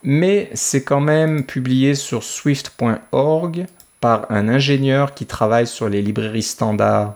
Mais 0.03 0.49
c'est 0.53 0.83
quand 0.83 1.01
même 1.01 1.43
publié 1.43 1.95
sur 1.95 2.23
swift.org 2.23 3.65
par 3.99 4.31
un 4.31 4.47
ingénieur 4.47 5.13
qui 5.13 5.25
travaille 5.25 5.67
sur 5.67 5.89
les 5.89 6.01
librairies 6.01 6.43
standards 6.43 7.15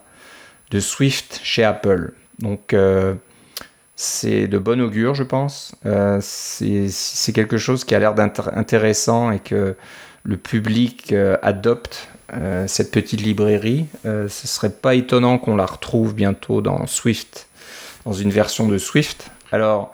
de 0.71 0.79
Swift 0.79 1.39
chez 1.43 1.63
Apple. 1.63 2.13
Donc, 2.39 2.73
euh, 2.73 3.13
c'est 3.95 4.47
de 4.47 4.57
bon 4.57 4.81
augure, 4.81 5.13
je 5.13 5.23
pense. 5.23 5.75
Euh, 5.85 6.19
c'est 6.21 7.33
quelque 7.33 7.57
chose 7.57 7.83
qui 7.83 7.93
a 7.95 7.99
l'air 7.99 8.15
intéressant 8.53 9.31
et 9.31 9.39
que 9.39 9.75
le 10.23 10.37
public 10.37 11.13
adopte 11.41 12.09
euh, 12.34 12.67
cette 12.67 12.91
petite 12.91 13.21
librairie. 13.21 13.86
Euh, 14.05 14.27
ce 14.27 14.47
serait 14.47 14.71
pas 14.71 14.95
étonnant 14.95 15.38
qu'on 15.38 15.55
la 15.55 15.65
retrouve 15.65 16.13
bientôt 16.13 16.61
dans 16.61 16.88
Swift, 16.88 17.47
dans 18.05 18.13
une 18.13 18.30
version 18.30 18.67
de 18.67 18.77
Swift. 18.77 19.32
Alors, 19.51 19.93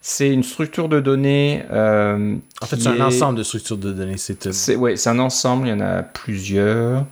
c'est 0.00 0.30
une 0.30 0.42
structure 0.42 0.88
de 0.88 1.00
données. 1.00 1.62
en 1.70 2.66
fait, 2.66 2.76
c'est 2.80 2.88
un 2.88 3.00
ensemble 3.00 3.38
de 3.38 3.42
structures 3.42 3.78
de 3.78 3.92
données. 3.92 4.16
C'est 4.18 4.76
ouais, 4.76 4.96
c'est 4.96 5.10
un 5.10 5.18
ensemble. 5.18 5.68
Il 5.68 5.70
y 5.70 5.72
en 5.72 5.80
a 5.80 6.02
plusieurs 6.02 7.06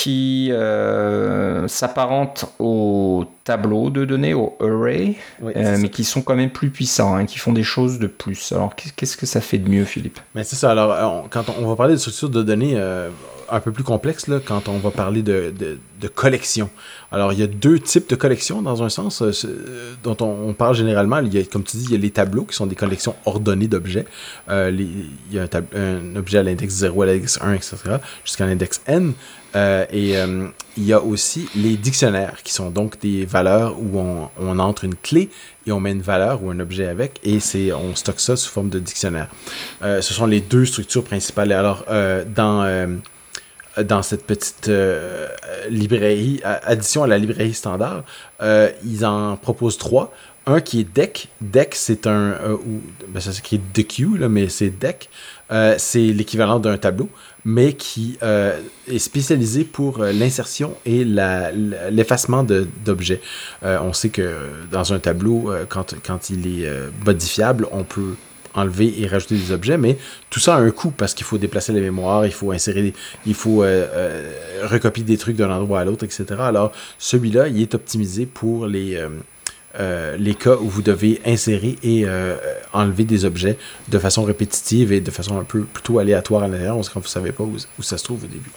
qui 0.00 0.48
euh, 0.50 1.68
s'apparentent 1.68 2.46
au 2.58 3.26
tableau 3.44 3.90
de 3.90 4.06
données, 4.06 4.32
au 4.32 4.56
array, 4.58 5.16
euh, 5.44 5.76
mais 5.78 5.90
qui 5.90 6.04
sont 6.04 6.22
quand 6.22 6.34
même 6.34 6.48
plus 6.48 6.70
puissants, 6.70 7.14
hein, 7.14 7.26
qui 7.26 7.38
font 7.38 7.52
des 7.52 7.62
choses 7.62 7.98
de 7.98 8.06
plus. 8.06 8.50
Alors, 8.52 8.74
qu'est-ce 8.74 9.18
que 9.18 9.26
ça 9.26 9.42
fait 9.42 9.58
de 9.58 9.68
mieux, 9.68 9.84
Philippe? 9.84 10.18
Mais 10.34 10.42
c'est 10.42 10.56
ça. 10.56 10.70
Alors, 10.70 11.28
quand 11.28 11.50
on, 11.50 11.68
va 11.68 11.76
parler 11.76 11.92
de 11.92 11.98
structures 11.98 12.30
de 12.30 12.42
données 12.42 12.76
euh, 12.76 13.10
un 13.50 13.60
peu 13.60 13.72
plus 13.72 13.84
complexes, 13.84 14.26
là, 14.26 14.40
quand 14.42 14.68
on 14.70 14.78
va 14.78 14.90
parler 14.90 15.20
de, 15.20 15.52
de, 15.58 15.78
de 16.00 16.08
collection. 16.08 16.70
Alors, 17.12 17.34
il 17.34 17.38
y 17.38 17.42
a 17.42 17.46
deux 17.46 17.78
types 17.78 18.08
de 18.08 18.16
collections, 18.16 18.62
dans 18.62 18.82
un 18.82 18.88
sens, 18.88 19.22
dont 20.02 20.16
on, 20.20 20.54
parle 20.54 20.76
généralement. 20.76 21.18
Il 21.18 21.34
y 21.34 21.38
a, 21.38 21.44
comme 21.44 21.62
tu 21.62 21.76
dis, 21.76 21.84
il 21.84 21.92
y 21.92 21.96
a 21.96 21.98
les 21.98 22.10
tableaux, 22.10 22.44
qui 22.44 22.56
sont 22.56 22.66
des 22.66 22.74
collections 22.74 23.16
ordonnées 23.26 23.68
d'objets. 23.68 24.06
il 24.48 25.10
y 25.30 25.38
a 25.38 25.42
un, 25.42 25.78
un 25.78 26.16
objet 26.16 26.38
à 26.38 26.42
l'index 26.42 26.72
0, 26.72 27.02
à 27.02 27.06
l'index 27.06 27.38
1, 27.42 27.52
etc., 27.52 27.76
jusqu'à 28.24 28.46
l'index 28.46 28.80
n. 28.86 29.12
Euh, 29.56 29.84
et 29.90 30.16
euh, 30.16 30.48
il 30.76 30.84
y 30.84 30.92
a 30.92 31.02
aussi 31.02 31.48
les 31.56 31.76
dictionnaires, 31.76 32.42
qui 32.42 32.52
sont 32.52 32.70
donc 32.70 33.00
des 33.00 33.24
valeurs 33.24 33.78
où 33.80 33.98
on, 33.98 34.58
entre 34.58 34.84
une 34.84 34.94
clé 34.94 35.30
et 35.66 35.72
on 35.72 35.80
met 35.80 35.92
une 35.92 36.02
valeur 36.02 36.42
ou 36.42 36.50
un 36.50 36.60
objet 36.60 36.86
avec, 36.86 37.20
et 37.24 37.40
on 37.72 37.94
stocke 37.94 38.20
ça 38.20 38.36
sous 38.36 38.50
forme 38.50 38.70
de 38.70 38.78
dictionnaire. 38.78 39.28
Euh, 39.82 40.00
ce 40.00 40.14
sont 40.14 40.26
les 40.26 40.40
deux 40.40 40.64
structures 40.64 41.04
principales. 41.04 41.52
Alors, 41.52 41.84
dans, 42.34 42.98
dans 43.82 44.02
cette 44.02 44.26
petite 44.26 44.70
librairie, 45.68 46.40
addition 46.44 47.02
à 47.02 47.06
la 47.06 47.18
librairie 47.18 47.54
standard, 47.54 48.04
ils 48.40 49.04
en 49.04 49.36
proposent 49.36 49.78
trois. 49.78 50.12
Un 50.46 50.60
qui 50.60 50.80
est 50.80 50.94
DEC. 50.94 51.28
DEC, 51.42 51.74
c'est 51.74 52.06
un. 52.06 52.34
ou, 52.52 52.80
ben 53.08 53.20
ça 53.20 53.32
s'écrit 53.32 53.60
DQ, 53.74 54.18
là, 54.18 54.28
mais 54.28 54.48
c'est 54.48 54.70
DEC. 54.70 55.10
c'est 55.78 55.98
l'équivalent 55.98 56.58
d'un 56.58 56.78
tableau 56.78 57.10
mais 57.44 57.72
qui 57.72 58.18
euh, 58.22 58.60
est 58.88 58.98
spécialisé 58.98 59.64
pour 59.64 60.00
euh, 60.00 60.12
l'insertion 60.12 60.74
et 60.84 61.04
l'effacement 61.90 62.44
d'objets. 62.84 63.20
Euh, 63.62 63.78
on 63.82 63.92
sait 63.92 64.10
que 64.10 64.34
dans 64.70 64.92
un 64.92 64.98
tableau, 64.98 65.52
quand, 65.68 65.94
quand 66.04 66.30
il 66.30 66.62
est 66.62 66.70
modifiable, 67.04 67.66
on 67.72 67.84
peut 67.84 68.14
enlever 68.52 69.00
et 69.00 69.06
rajouter 69.06 69.36
des 69.36 69.52
objets, 69.52 69.78
mais 69.78 69.96
tout 70.28 70.40
ça 70.40 70.56
a 70.56 70.58
un 70.58 70.70
coût 70.70 70.90
parce 70.90 71.14
qu'il 71.14 71.24
faut 71.24 71.38
déplacer 71.38 71.72
la 71.72 71.80
mémoire, 71.80 72.26
il 72.26 72.32
faut 72.32 72.50
insérer, 72.50 72.92
il 73.24 73.34
faut 73.34 73.64
recopier 74.64 75.04
des 75.04 75.16
trucs 75.16 75.36
d'un 75.36 75.50
endroit 75.50 75.80
à 75.80 75.84
l'autre, 75.84 76.04
etc. 76.04 76.24
Alors 76.40 76.72
celui-là, 76.98 77.48
il 77.48 77.62
est 77.62 77.74
optimisé 77.74 78.26
pour 78.26 78.66
les 78.66 79.00
euh, 79.78 80.16
les 80.16 80.34
cas 80.34 80.56
où 80.56 80.68
vous 80.68 80.82
devez 80.82 81.20
insérer 81.24 81.76
et 81.84 82.02
euh, 82.04 82.36
enlever 82.72 83.04
des 83.04 83.24
objets 83.24 83.56
de 83.88 83.98
façon 84.00 84.24
répétitive 84.24 84.92
et 84.92 85.00
de 85.00 85.10
façon 85.12 85.38
un 85.38 85.44
peu 85.44 85.62
plutôt 85.62 86.00
aléatoire 86.00 86.42
à 86.42 86.48
l'intérieur, 86.48 86.76
quand 86.76 86.98
vous 87.00 87.06
ne 87.06 87.08
savez 87.08 87.30
pas 87.30 87.44
où, 87.44 87.82
ça 87.82 87.96
se 87.96 88.04
trouve 88.04 88.24
au 88.24 88.26
début. 88.26 88.50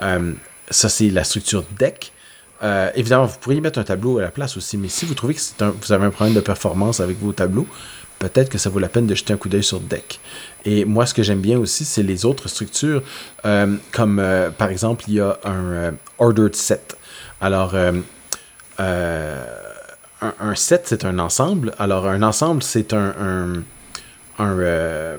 Euh, 0.00 0.32
ça, 0.70 0.88
c'est 0.88 1.10
la 1.10 1.24
structure 1.24 1.64
deck. 1.78 2.12
évidemment, 2.94 3.26
vous 3.26 3.36
pourriez 3.38 3.60
mettre 3.60 3.78
un 3.78 3.84
tableau 3.84 4.18
à 4.18 4.22
la 4.22 4.30
place 4.30 4.56
aussi, 4.56 4.78
mais 4.78 4.88
si 4.88 5.04
vous 5.04 5.12
trouvez 5.12 5.34
que 5.34 5.40
vous 5.82 5.92
avez 5.92 6.06
un 6.06 6.10
problème 6.10 6.34
de 6.34 6.40
performance 6.40 7.00
avec 7.00 7.18
vos 7.20 7.32
tableaux, 7.32 7.66
peut-être 8.18 8.48
que 8.48 8.56
ça 8.56 8.70
vaut 8.70 8.78
la 8.78 8.88
peine 8.88 9.06
de 9.06 9.14
jeter 9.14 9.34
un 9.34 9.36
coup 9.36 9.50
d'œil 9.50 9.62
sur 9.62 9.80
deck. 9.80 10.18
Et 10.64 10.86
moi, 10.86 11.04
ce 11.04 11.12
que 11.12 11.22
j'aime 11.22 11.42
bien 11.42 11.58
aussi, 11.58 11.84
c'est 11.84 12.02
les 12.02 12.24
autres 12.24 12.48
structures, 12.48 13.02
comme 13.92 14.24
par 14.56 14.70
exemple, 14.70 15.04
il 15.08 15.14
y 15.14 15.20
a 15.20 15.38
un 15.44 15.92
ordered 16.18 16.56
set. 16.56 16.96
Alors, 17.42 17.74
un, 20.40 20.54
set, 20.54 20.82
c'est 20.86 21.04
un 21.04 21.18
ensemble. 21.18 21.74
Alors, 21.78 22.06
un 22.06 22.22
ensemble, 22.22 22.62
c'est 22.62 22.92
un. 22.92 23.62
un, 24.38 24.58
euh, 24.58 25.16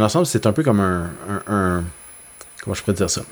ensemble, 0.00 0.26
c'est 0.26 0.46
un 0.46 0.52
peu 0.52 0.62
comme 0.62 0.80
un, 0.80 1.84
Comment 2.62 2.74
je 2.74 2.82
pourrais 2.82 2.94
dire 2.94 3.10
ça? 3.10 3.22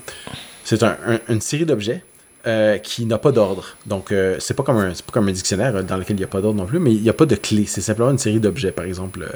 C'est 0.63 0.83
une 1.27 1.41
série 1.41 1.65
d'objets 1.65 2.03
euh, 2.45 2.77
qui 2.77 3.05
n'a 3.05 3.17
pas 3.17 3.31
d'ordre. 3.31 3.75
Donc, 3.87 4.11
euh, 4.11 4.37
c'est 4.39 4.53
pas 4.53 4.63
comme 4.63 4.77
un, 4.77 4.91
pas 4.91 5.11
comme 5.11 5.27
un 5.27 5.31
dictionnaire 5.31 5.83
dans 5.83 5.97
lequel 5.97 6.15
il 6.15 6.19
n'y 6.19 6.23
a 6.23 6.27
pas 6.27 6.39
d'ordre 6.39 6.59
non 6.59 6.65
plus, 6.65 6.79
mais 6.79 6.93
il 6.93 7.01
n'y 7.01 7.09
a 7.09 7.13
pas 7.13 7.25
de 7.25 7.35
clé. 7.35 7.65
C'est 7.67 7.81
simplement 7.81 8.11
une 8.11 8.19
série 8.19 8.39
d'objets, 8.39 8.71
par 8.71 8.85
exemple, 8.85 9.27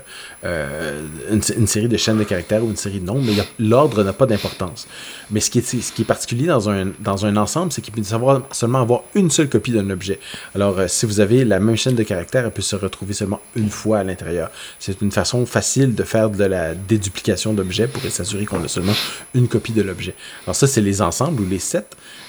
euh, 0.45 1.01
une, 1.29 1.67
série 1.67 1.89
de 1.89 1.97
chaînes 1.97 2.19
de 2.19 2.23
caractères 2.23 2.63
ou 2.63 2.69
une 2.69 2.77
série 2.77 2.99
de 2.99 3.05
noms, 3.05 3.19
mais 3.19 3.33
l'ordre 3.59 4.03
n'a 4.03 4.13
pas 4.13 4.27
d'importance. 4.27 4.87
Mais 5.29 5.39
ce 5.41 5.49
qui, 5.49 5.59
est, 5.59 5.81
ce 5.81 5.91
qui 5.91 6.03
est 6.03 6.05
particulier 6.05 6.45
dans 6.45 6.69
un, 6.69 6.91
dans 6.99 7.25
un 7.25 7.35
ensemble, 7.37 7.71
c'est 7.71 7.81
qu'il 7.81 7.93
peut 7.93 8.03
savoir, 8.03 8.43
seulement 8.51 8.81
avoir 8.81 9.01
une 9.15 9.29
seule 9.29 9.49
copie 9.49 9.71
d'un 9.71 9.89
objet. 9.89 10.19
Alors, 10.55 10.77
si 10.87 11.05
vous 11.05 11.19
avez 11.19 11.43
la 11.43 11.59
même 11.59 11.75
chaîne 11.75 11.95
de 11.95 12.03
caractères, 12.03 12.45
elle 12.45 12.51
peut 12.51 12.61
se 12.61 12.75
retrouver 12.75 13.13
seulement 13.13 13.41
une 13.55 13.69
fois 13.69 13.99
à 13.99 14.03
l'intérieur. 14.03 14.51
C'est 14.79 15.01
une 15.01 15.11
façon 15.11 15.45
facile 15.45 15.95
de 15.95 16.03
faire 16.03 16.29
de 16.29 16.43
la 16.45 16.75
déduplication 16.75 17.53
d'objets 17.53 17.87
pour 17.87 18.01
s'assurer 18.09 18.45
qu'on 18.45 18.63
a 18.63 18.67
seulement 18.67 18.95
une 19.33 19.47
copie 19.47 19.73
de 19.73 19.81
l'objet. 19.81 20.13
Alors 20.45 20.55
ça, 20.55 20.67
c'est 20.67 20.81
les 20.81 21.01
ensembles 21.01 21.41
ou 21.41 21.45
les 21.45 21.59
sets. 21.59 21.83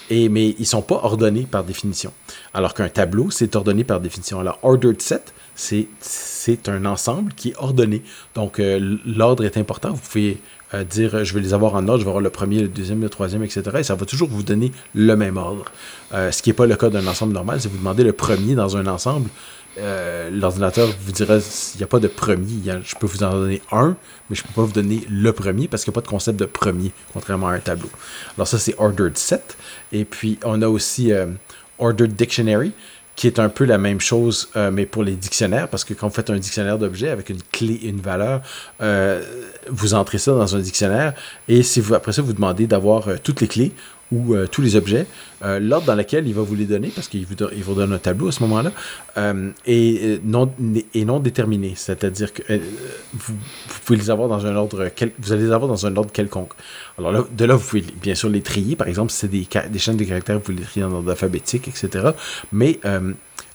Et, 0.09 0.29
mais 0.29 0.49
ils 0.49 0.61
ne 0.61 0.65
sont 0.65 0.81
pas 0.81 0.99
ordonnés 1.03 1.47
par 1.49 1.63
définition. 1.63 2.11
Alors 2.53 2.73
qu'un 2.73 2.89
tableau, 2.89 3.31
c'est 3.31 3.55
ordonné 3.55 3.83
par 3.83 3.99
définition. 3.99 4.39
Alors, 4.39 4.59
ordered 4.63 5.01
set, 5.01 5.33
c'est 5.55 6.69
un 6.69 6.85
ensemble 6.85 7.33
qui 7.33 7.49
est 7.49 7.55
ordonné. 7.57 8.01
Donc, 8.35 8.59
euh, 8.59 8.97
l'ordre 9.05 9.45
est 9.45 9.57
important. 9.57 9.91
Vous 9.91 10.01
pouvez 10.01 10.37
euh, 10.73 10.83
dire, 10.83 11.23
je 11.23 11.33
vais 11.33 11.41
les 11.41 11.53
avoir 11.53 11.75
en 11.75 11.87
ordre, 11.87 11.99
je 11.99 12.03
vais 12.03 12.09
avoir 12.09 12.21
le 12.21 12.29
premier, 12.29 12.61
le 12.61 12.67
deuxième, 12.67 13.01
le 13.01 13.09
troisième, 13.09 13.43
etc. 13.43 13.63
Et 13.79 13.83
ça 13.83 13.95
va 13.95 14.05
toujours 14.05 14.29
vous 14.29 14.43
donner 14.43 14.71
le 14.95 15.15
même 15.15 15.37
ordre. 15.37 15.65
Euh, 16.13 16.31
ce 16.31 16.41
qui 16.41 16.49
n'est 16.49 16.55
pas 16.55 16.65
le 16.65 16.75
cas 16.75 16.89
d'un 16.89 17.05
ensemble 17.05 17.33
normal. 17.33 17.61
Si 17.61 17.67
vous 17.67 17.77
demandez 17.77 18.03
le 18.03 18.13
premier 18.13 18.55
dans 18.55 18.75
un 18.75 18.87
ensemble, 18.87 19.29
euh, 19.77 20.29
l'ordinateur 20.31 20.87
vous 21.01 21.11
dira 21.11 21.37
il 21.37 21.77
n'y 21.77 21.83
a 21.83 21.87
pas 21.87 21.99
de 21.99 22.07
premier. 22.07 22.61
je 22.83 22.95
peux 22.95 23.07
vous 23.07 23.23
en 23.23 23.31
donner 23.31 23.61
un, 23.71 23.95
mais 24.29 24.35
je 24.35 24.43
ne 24.43 24.47
peux 24.47 24.53
pas 24.53 24.61
vous 24.61 24.73
donner 24.73 25.05
le 25.09 25.31
premier 25.33 25.67
parce 25.67 25.83
qu'il 25.83 25.91
n'y 25.91 25.95
a 25.95 25.99
pas 26.01 26.05
de 26.05 26.09
concept 26.09 26.39
de 26.39 26.45
premier, 26.45 26.91
contrairement 27.13 27.47
à 27.47 27.53
un 27.53 27.59
tableau. 27.59 27.89
Alors 28.37 28.47
ça, 28.47 28.59
c'est 28.59 28.75
ordered 28.77 29.17
set. 29.17 29.57
Et 29.91 30.05
puis, 30.05 30.37
on 30.43 30.61
a 30.61 30.67
aussi 30.67 31.11
euh, 31.11 31.27
ordered 31.79 32.13
dictionary, 32.13 32.71
qui 33.15 33.27
est 33.27 33.39
un 33.39 33.49
peu 33.49 33.65
la 33.65 33.77
même 33.77 34.01
chose, 34.01 34.49
euh, 34.55 34.71
mais 34.71 34.85
pour 34.85 35.03
les 35.03 35.13
dictionnaires, 35.13 35.67
parce 35.67 35.83
que 35.83 35.93
quand 35.93 36.07
vous 36.07 36.13
faites 36.13 36.29
un 36.29 36.37
dictionnaire 36.37 36.79
d'objets 36.79 37.09
avec 37.09 37.29
une 37.29 37.41
clé 37.51 37.79
et 37.83 37.89
une 37.89 38.01
valeur, 38.01 38.41
vous 39.69 39.93
entrez 39.93 40.17
ça 40.17 40.31
dans 40.33 40.55
un 40.55 40.59
dictionnaire, 40.59 41.13
et 41.47 41.63
si 41.63 41.79
vous, 41.79 41.93
après 41.93 42.11
ça, 42.11 42.21
vous 42.21 42.33
demandez 42.33 42.67
d'avoir 42.67 43.07
toutes 43.23 43.41
les 43.41 43.47
clés, 43.47 43.71
ou 44.13 44.35
euh, 44.35 44.47
tous 44.47 44.61
les 44.61 44.75
objets, 44.75 45.05
euh, 45.43 45.59
l'ordre 45.59 45.87
dans 45.87 45.95
lequel 45.95 46.27
il 46.27 46.33
va 46.33 46.43
vous 46.43 46.55
les 46.55 46.65
donner, 46.65 46.89
parce 46.89 47.07
qu'il 47.07 47.25
vous, 47.25 47.35
vous 47.51 47.73
donne 47.73 47.93
un 47.93 47.97
tableau 47.97 48.27
à 48.27 48.31
ce 48.31 48.41
moment-là, 48.43 48.71
euh, 49.17 49.49
et, 49.65 50.19
non, 50.23 50.51
non 50.95 51.19
déterminé. 51.19 51.73
C'est-à-dire 51.75 52.31
que 52.31 52.43
vous, 53.13 53.33
pouvez 53.85 53.99
les 53.99 54.09
avoir 54.09 54.29
dans 54.29 54.45
un 54.45 54.55
ordre, 54.55 54.87
vous 55.19 55.33
allez 55.33 55.43
les 55.43 55.51
avoir 55.51 55.67
dans 55.67 55.85
un 55.85 55.95
ordre 55.95 56.11
quelconque. 56.11 56.53
Alors 56.97 57.11
là, 57.11 57.23
de 57.29 57.45
là, 57.45 57.55
vous 57.55 57.67
pouvez 57.67 57.83
bien 58.01 58.15
sûr 58.15 58.29
les 58.29 58.41
trier. 58.41 58.75
Par 58.75 58.87
exemple, 58.87 59.11
si 59.11 59.19
c'est 59.19 59.27
des, 59.27 59.47
des 59.69 59.79
chaînes 59.79 59.97
de 59.97 60.03
caractères, 60.03 60.39
vous 60.39 60.51
les 60.51 60.61
trier 60.61 60.83
dans 60.83 60.91
l'ordre 60.91 61.11
alphabétique, 61.11 61.67
etc. 61.67 62.11
Mais 62.51 62.79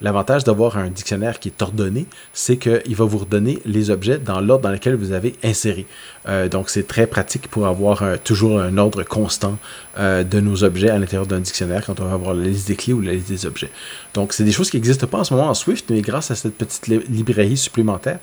L'avantage 0.00 0.44
d'avoir 0.44 0.78
un 0.78 0.90
dictionnaire 0.90 1.40
qui 1.40 1.48
est 1.48 1.60
ordonné, 1.60 2.06
c'est 2.32 2.56
qu'il 2.56 2.94
va 2.94 3.04
vous 3.04 3.18
redonner 3.18 3.58
les 3.64 3.90
objets 3.90 4.18
dans 4.18 4.40
l'ordre 4.40 4.62
dans 4.62 4.70
lequel 4.70 4.94
vous 4.94 5.10
avez 5.10 5.34
inséré. 5.42 5.86
Euh, 6.28 6.48
donc, 6.48 6.70
c'est 6.70 6.86
très 6.86 7.08
pratique 7.08 7.48
pour 7.48 7.66
avoir 7.66 8.02
euh, 8.02 8.16
toujours 8.22 8.60
un 8.60 8.78
ordre 8.78 9.02
constant 9.02 9.58
euh, 9.98 10.22
de 10.22 10.38
nos 10.38 10.62
objets 10.62 10.90
à 10.90 10.98
l'intérieur 10.98 11.26
d'un 11.26 11.40
dictionnaire 11.40 11.84
quand 11.84 11.98
on 11.98 12.04
va 12.04 12.12
avoir 12.12 12.34
la 12.34 12.44
liste 12.44 12.68
des 12.68 12.76
clés 12.76 12.92
ou 12.92 13.00
la 13.00 13.12
liste 13.12 13.28
des 13.28 13.44
objets. 13.44 13.70
Donc, 14.14 14.32
c'est 14.32 14.44
des 14.44 14.52
choses 14.52 14.70
qui 14.70 14.76
n'existent 14.76 15.08
pas 15.08 15.18
en 15.18 15.24
ce 15.24 15.34
moment 15.34 15.48
en 15.48 15.54
Swift, 15.54 15.86
mais 15.90 16.00
grâce 16.00 16.30
à 16.30 16.36
cette 16.36 16.56
petite 16.56 16.86
librairie 16.86 17.56
supplémentaire, 17.56 18.20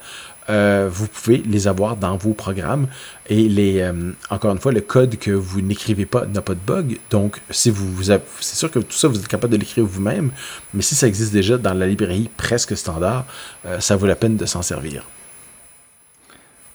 euh, 0.49 0.87
vous 0.91 1.07
pouvez 1.07 1.37
les 1.37 1.67
avoir 1.67 1.97
dans 1.97 2.17
vos 2.17 2.33
programmes. 2.33 2.87
Et 3.27 3.47
les, 3.49 3.81
euh, 3.81 4.11
encore 4.29 4.51
une 4.51 4.59
fois, 4.59 4.71
le 4.71 4.81
code 4.81 5.17
que 5.17 5.31
vous 5.31 5.61
n'écrivez 5.61 6.05
pas 6.05 6.25
n'a 6.25 6.41
pas 6.41 6.53
de 6.53 6.59
bug. 6.65 6.99
Donc, 7.09 7.41
c'est 7.49 7.73
sûr 7.73 8.71
que 8.71 8.79
tout 8.79 8.95
ça, 8.95 9.07
vous 9.07 9.17
êtes 9.17 9.27
capable 9.27 9.53
de 9.53 9.57
l'écrire 9.57 9.85
vous-même. 9.85 10.31
Mais 10.73 10.81
si 10.81 10.95
ça 10.95 11.07
existe 11.07 11.33
déjà 11.33 11.57
dans 11.57 11.73
la 11.73 11.87
librairie 11.87 12.29
presque 12.37 12.77
standard, 12.77 13.25
euh, 13.65 13.79
ça 13.79 13.95
vaut 13.95 14.07
la 14.07 14.15
peine 14.15 14.37
de 14.37 14.45
s'en 14.45 14.61
servir. 14.61 15.03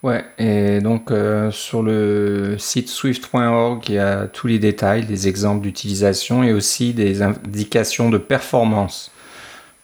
Ouais, 0.03 0.25
et 0.39 0.81
donc 0.81 1.12
sur 1.51 1.83
le 1.83 2.57
site 2.59 2.89
swift.org, 2.89 3.85
il 3.87 3.97
y 3.97 3.99
a 3.99 4.29
tous 4.29 4.47
les 4.47 4.59
détails, 4.59 5.05
des 5.05 5.29
exemples 5.29 5.61
d'utilisation 5.61 6.43
et 6.43 6.55
aussi 6.55 6.95
des 6.95 7.21
indications 7.21 8.09
de 8.09 8.16
performance. 8.16 9.12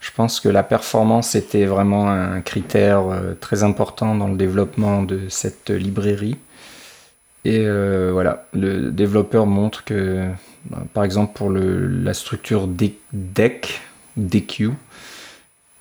Je 0.07 0.13
pense 0.13 0.39
que 0.39 0.49
la 0.49 0.63
performance 0.63 1.35
était 1.35 1.65
vraiment 1.65 2.09
un 2.09 2.41
critère 2.41 3.09
euh, 3.09 3.35
très 3.35 3.65
important 3.65 4.15
dans 4.15 4.29
le 4.29 4.37
développement 4.37 5.03
de 5.03 5.23
cette 5.29 5.71
librairie. 5.71 6.37
Et 7.45 7.65
euh, 7.67 8.11
voilà, 8.13 8.47
le 8.53 8.93
développeur 8.93 9.47
montre 9.47 9.83
que, 9.83 10.29
bah, 10.71 10.79
par 10.95 11.03
exemple, 11.03 11.33
pour 11.35 11.51
la 11.51 12.15
structure 12.15 12.69
DEC, 12.69 13.81
DQ, 14.17 14.71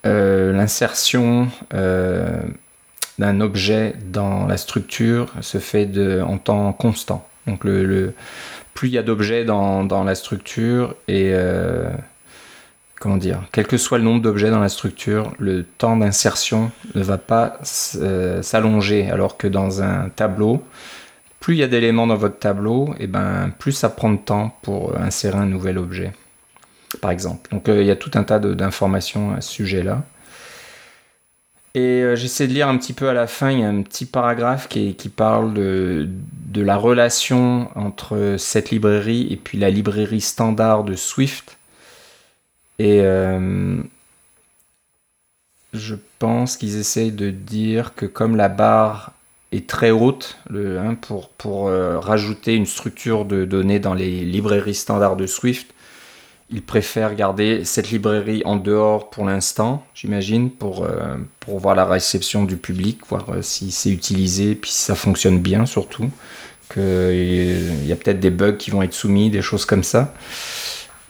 euh, 0.08 0.52
l'insertion 0.54 1.48
d'un 1.72 3.42
objet 3.42 3.94
dans 4.12 4.48
la 4.48 4.58
structure 4.58 5.32
se 5.42 5.60
fait 5.60 5.88
en 6.24 6.40
temps 6.40 6.74
constant. 6.74 7.28
Donc, 7.46 7.62
plus 7.62 8.88
il 8.88 8.94
y 8.94 8.98
a 8.98 9.04
d'objets 9.04 9.46
dans, 9.46 9.84
dans, 9.84 10.04
la 10.04 10.16
structure 10.16 10.96
et 11.08 11.32
comment 13.00 13.18
dire, 13.18 13.44
quel 13.52 13.68
que 13.68 13.78
soit 13.78 13.98
le 13.98 14.04
nombre 14.04 14.22
d'objets 14.22 14.50
dans 14.50 14.60
la 14.60 14.70
structure, 14.70 15.34
le 15.38 15.64
temps 15.64 15.98
d'insertion 15.98 16.72
ne 16.96 17.04
va 17.04 17.18
pas 17.18 17.58
euh, 17.96 18.42
s'allonger, 18.42 19.10
alors 19.10 19.38
que 19.38 19.48
dans 19.48 19.82
un 19.82 20.10
tableau, 20.10 20.64
plus 21.40 21.56
il 21.56 21.60
y 21.60 21.64
a 21.64 21.68
d'éléments 21.68 22.08
dans 22.08 22.16
votre 22.16 22.40
tableau, 22.40 22.96
et 23.00 23.04
eh 23.04 23.08
ben 23.08 23.52
plus 23.60 23.74
ça 23.74 23.90
prend 23.90 24.12
de 24.12 24.18
temps 24.18 24.58
pour 24.62 24.98
insérer 24.98 25.38
un 25.38 25.46
nouvel 25.46 25.78
objet, 25.78 26.14
par 27.02 27.12
exemple. 27.12 27.52
Donc 27.52 27.70
euh, 27.70 27.82
il 27.82 27.88
y 27.88 27.92
a 27.92 27.96
tout 27.96 28.12
un 28.16 28.24
tas 28.24 28.40
d'informations 28.40 29.36
à 29.36 29.42
ce 29.42 29.52
sujet-là. 29.52 30.04
Et 31.76 32.02
euh, 32.04 32.16
j'essaie 32.16 32.48
de 32.48 32.54
lire 32.54 32.70
un 32.70 32.78
petit 32.78 32.94
peu 32.94 33.10
à 33.10 33.14
la 33.14 33.28
fin, 33.28 33.52
il 33.52 33.60
y 33.60 33.64
a 33.64 33.68
un 33.68 33.82
petit 33.82 34.06
paragraphe 34.06 34.70
qui, 34.70 34.96
parle 35.14 35.54
de, 35.54 36.08
la 36.56 36.78
relation 36.78 37.70
entre 37.76 38.38
cette 38.40 38.72
librairie 38.72 39.28
et 39.30 39.36
puis 39.36 39.58
la 39.58 39.70
librairie 39.70 40.22
standard 40.22 40.86
de 40.86 40.96
Swift. 40.96 41.58
Et 42.80 43.02
euh, 43.02 43.78
je 45.74 45.96
pense 46.20 46.58
qu'ils 46.58 46.78
essayent 46.78 47.12
de 47.12 47.30
dire 47.30 47.94
que 47.96 48.06
comme 48.06 48.36
la 48.36 48.50
barre 48.50 49.14
est 49.52 49.68
très 49.68 49.92
haute 49.92 50.38
hein, 50.54 50.96
pour, 50.96 51.30
pour 51.30 51.68
euh, 51.68 52.00
rajouter 52.00 52.56
une 52.56 52.66
structure 52.66 53.26
de 53.26 53.46
données 53.46 53.80
dans 53.80 53.94
les 53.94 54.26
librairies 54.26 54.76
standards 54.76 55.16
de 55.16 55.28
Swift, 55.28 55.74
ils 56.52 56.62
préfèrent 56.62 57.16
garder 57.16 57.66
cette 57.66 57.90
librairie 57.90 58.44
en 58.46 58.56
dehors 58.56 59.10
pour 59.10 59.26
l'instant, 59.26 59.86
j'imagine, 59.96 60.52
pour, 60.52 60.84
euh, 60.84 61.16
pour 61.40 61.60
voir 61.60 61.76
la 61.76 61.86
réception 61.86 62.44
du 62.44 62.58
public, 62.58 63.00
voir 63.08 63.26
si 63.42 63.72
c'est 63.72 63.90
utilisé, 63.90 64.54
puis 64.54 64.70
si 64.70 64.84
ça 64.84 64.96
fonctionne 64.96 65.40
bien 65.40 65.66
surtout, 65.66 66.10
qu'il 66.72 67.86
y 67.86 67.92
a 67.92 67.96
peut-être 67.96 68.20
des 68.20 68.30
bugs 68.30 68.54
qui 68.54 68.70
vont 68.70 68.82
être 68.84 68.94
soumis, 68.94 69.30
des 69.30 69.42
choses 69.42 69.66
comme 69.66 69.84
ça. 69.84 70.14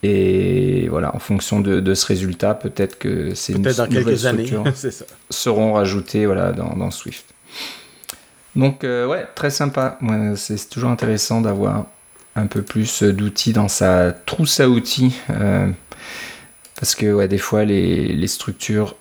Et 0.07 0.87
voilà, 0.87 1.15
en 1.15 1.19
fonction 1.19 1.61
de, 1.61 1.93
ce 1.95 2.05
résultat, 2.05 2.53
peut-être 2.53 2.99
que 2.99 3.33
ces 3.33 3.53
peut 3.53 3.73
dans 3.73 3.87
quelques 3.87 4.27
années 4.27 4.53
seront 5.31 5.73
rajoutées 5.73 6.27
voilà, 6.27 6.51
dans, 6.51 6.91
Swift. 6.91 7.25
Donc 8.55 8.83
euh, 8.83 9.07
ouais, 9.07 9.25
très 9.33 9.49
sympa. 9.49 9.97
c'est 10.35 10.69
toujours 10.69 10.91
intéressant 10.91 11.41
d'avoir 11.41 11.87
un 12.35 12.45
peu 12.45 12.61
plus 12.61 13.01
d'outils 13.01 13.51
dans 13.51 13.67
sa 13.67 14.11
trousse 14.11 14.59
à 14.59 14.69
outils. 14.69 15.15
Euh, 15.31 15.71
parce 16.79 16.93
que 16.93 17.11
ouais, 17.11 17.27
des 17.27 17.39
fois, 17.39 17.65
les, 17.65 18.27
structures 18.27 18.95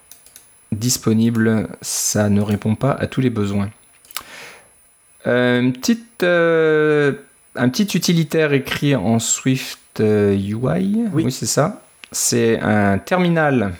disponibles, 0.72 1.68
ça 1.82 2.30
ne 2.30 2.40
répond 2.40 2.76
pas 2.76 2.92
à 2.92 3.06
tous 3.06 3.20
les 3.20 3.30
besoins. 3.30 3.68
Euh, 5.26 5.60
une 5.60 5.74
petite, 5.74 6.22
un 6.22 7.68
petit 7.68 7.94
utilitaire 7.94 8.54
écrit 8.54 8.96
en 8.96 9.18
Swift 9.18 9.78
UI. 10.00 11.04
Oui, 11.12 11.32
c'est 11.32 11.46
ça. 11.46 11.82
C'est 12.12 12.60
un 12.60 12.98
terminal 12.98 13.74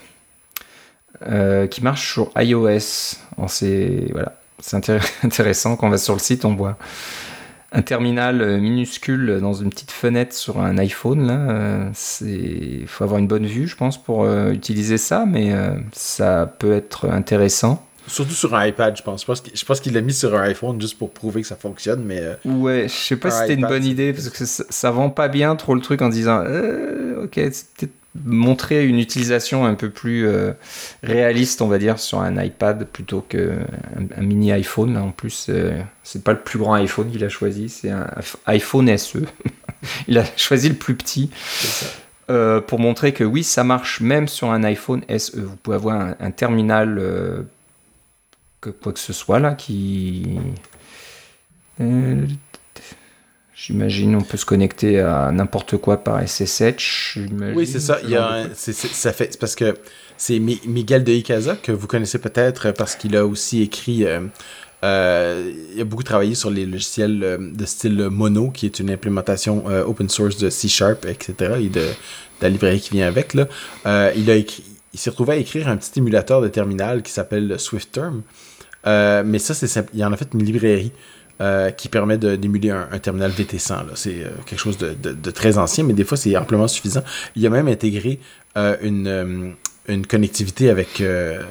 euh, 1.27 1.67
qui 1.67 1.81
marche 1.81 2.13
sur 2.13 2.31
iOS. 2.37 3.17
C'est 3.47 4.07
voilà, 4.11 4.33
intéressant. 5.23 5.75
Quand 5.75 5.87
on 5.87 5.89
va 5.89 5.97
sur 5.97 6.13
le 6.13 6.19
site, 6.19 6.45
on 6.45 6.55
voit 6.55 6.77
un 7.71 7.81
terminal 7.81 8.41
euh, 8.41 8.59
minuscule 8.59 9.39
dans 9.41 9.53
une 9.53 9.69
petite 9.69 9.91
fenêtre 9.91 10.33
sur 10.33 10.59
un 10.59 10.77
iPhone. 10.77 11.93
Il 12.21 12.87
faut 12.87 13.03
avoir 13.03 13.19
une 13.19 13.27
bonne 13.27 13.45
vue, 13.45 13.67
je 13.67 13.75
pense, 13.75 14.01
pour 14.01 14.23
euh, 14.23 14.51
utiliser 14.51 14.97
ça, 14.97 15.25
mais 15.25 15.53
ça 15.93 16.53
peut 16.59 16.73
être 16.73 17.09
intéressant. 17.09 17.84
Surtout 18.07 18.33
sur 18.33 18.53
un 18.55 18.67
iPad, 18.67 18.95
je 18.95 19.01
pense. 19.01 19.25
Je 19.25 19.65
pense 19.65 19.79
qu'il 19.79 19.93
l'a 19.93 20.01
mis 20.01 20.13
sur 20.13 20.35
un 20.35 20.43
iPhone 20.43 20.79
juste 20.79 20.97
pour 20.97 21.11
prouver 21.11 21.41
que 21.41 21.47
ça 21.47 21.55
fonctionne, 21.55 22.03
mais... 22.03 22.19
Euh, 22.21 22.35
ouais, 22.45 22.87
je 22.87 22.93
sais 22.93 23.15
pas 23.15 23.31
si 23.31 23.39
c'était 23.39 23.55
une 23.55 23.67
bonne 23.67 23.85
idée, 23.85 24.13
parce 24.13 24.29
que 24.29 24.45
ça, 24.45 24.91
vend 24.91 25.09
pas 25.09 25.27
bien 25.27 25.55
trop 25.55 25.73
le 25.73 25.81
truc 25.81 26.01
en 26.01 26.09
disant 26.09 26.43
euh, 26.45 27.23
ok, 27.23 27.33
c'est 27.35 27.73
peut-être 27.73 27.93
montrer 28.23 28.85
une 28.85 28.99
utilisation 28.99 29.65
un 29.65 29.73
peu 29.73 29.89
plus 29.89 30.27
euh, 30.27 30.53
réaliste, 31.03 31.61
on 31.61 31.67
va 31.67 31.79
dire, 31.79 31.99
sur 31.99 32.21
un 32.21 32.41
iPad 32.41 32.85
plutôt 32.85 33.21
qu'un 33.21 33.57
un 34.15 34.21
mini 34.21 34.51
iPhone. 34.51 34.95
En 34.97 35.11
plus, 35.11 35.49
c'est 36.03 36.23
pas 36.23 36.33
le 36.33 36.39
plus 36.39 36.59
grand 36.59 36.75
iPhone 36.75 37.11
qu'il 37.11 37.23
a 37.23 37.29
choisi, 37.29 37.69
c'est 37.69 37.89
un 37.89 38.07
iPhone 38.45 38.95
SE. 38.97 39.19
Il 40.07 40.17
a 40.17 40.23
choisi 40.37 40.69
le 40.69 40.75
plus 40.75 40.95
petit. 40.95 41.29
pour 42.27 42.79
montrer 42.79 43.13
que 43.13 43.23
oui, 43.23 43.43
ça 43.43 43.63
marche 43.63 43.99
même 43.99 44.27
sur 44.27 44.49
un 44.49 44.63
iPhone 44.63 45.01
SE. 45.17 45.39
Vous 45.39 45.57
pouvez 45.57 45.75
avoir 45.75 46.13
un, 46.19 46.31
terminal, 46.31 47.45
quoi 48.69 48.93
que 48.93 48.99
ce 48.99 49.13
soit 49.13 49.39
là, 49.39 49.53
qui. 49.53 50.37
J'imagine 53.55 54.15
on 54.15 54.21
peut 54.21 54.37
se 54.37 54.45
connecter 54.45 54.99
à 54.99 55.31
n'importe 55.31 55.77
quoi 55.77 56.03
par 56.03 56.21
SSH. 56.27 57.17
Oui, 57.55 57.65
c'est 57.65 57.79
ça. 57.79 57.99
Il 58.03 58.09
y 58.09 58.15
a 58.15 58.47
ça 58.53 59.13
fait 59.13 59.39
parce 59.39 59.55
que 59.55 59.75
c'est 60.17 60.39
Miguel 60.39 61.03
de 61.03 61.11
Icaza 61.11 61.55
que 61.55 61.71
vous 61.71 61.87
connaissez 61.87 62.19
peut-être 62.19 62.71
parce 62.71 62.95
qu'il 62.95 63.15
a 63.15 63.25
aussi 63.25 63.61
écrit. 63.61 64.05
Euh, 64.05 64.21
euh, 64.83 65.51
il 65.73 65.81
a 65.81 65.85
beaucoup 65.85 66.03
travaillé 66.03 66.35
sur 66.35 66.51
les 66.51 66.65
logiciels 66.65 67.23
euh, 67.23 67.37
de 67.39 67.65
style 67.65 68.09
Mono, 68.11 68.51
qui 68.51 68.65
est 68.65 68.79
une 68.79 68.91
implémentation 68.91 69.65
open 69.65 70.09
source 70.09 70.37
de 70.37 70.49
C 70.49 70.67
Sharp, 70.67 71.05
etc. 71.05 71.55
et 71.61 71.69
de, 71.69 71.87
la 72.41 72.49
librairie 72.49 72.81
qui 72.81 72.91
vient 72.91 73.07
avec. 73.07 73.33
Là. 73.33 73.47
il 74.15 74.29
il 74.93 74.99
s'est 74.99 75.09
retrouvé 75.09 75.33
à 75.33 75.37
écrire 75.37 75.67
un 75.67 75.75
petit 75.75 75.99
émulateur 75.99 76.41
de 76.41 76.47
terminal 76.47 77.03
qui 77.03 77.11
s'appelle 77.11 77.59
SwiftTerm. 77.59 78.21
Mais 78.85 79.39
ça, 79.39 79.53
c'est 79.53 79.85
il 79.93 80.05
en 80.05 80.13
a 80.13 80.17
fait 80.17 80.29
une 80.33 80.43
librairie. 80.43 80.91
qui 81.77 81.89
permet 81.89 82.17
d'émuler 82.17 82.69
un, 82.69 82.99
terminal 82.99 83.31
VT100. 83.31 83.95
C'est 83.95 84.23
quelque 84.45 84.59
chose 84.59 84.77
de, 84.77 85.31
très 85.31 85.57
ancien, 85.57 85.83
mais 85.83 85.93
des 85.93 86.05
fois 86.05 86.17
c'est 86.17 86.35
amplement 86.37 86.67
suffisant. 86.67 87.03
Il 87.35 87.45
a 87.45 87.49
même 87.49 87.67
intégré 87.67 88.19
une, 88.55 89.55
connectivité 90.07 90.69
avec, 90.69 91.01
euh, 91.01 91.43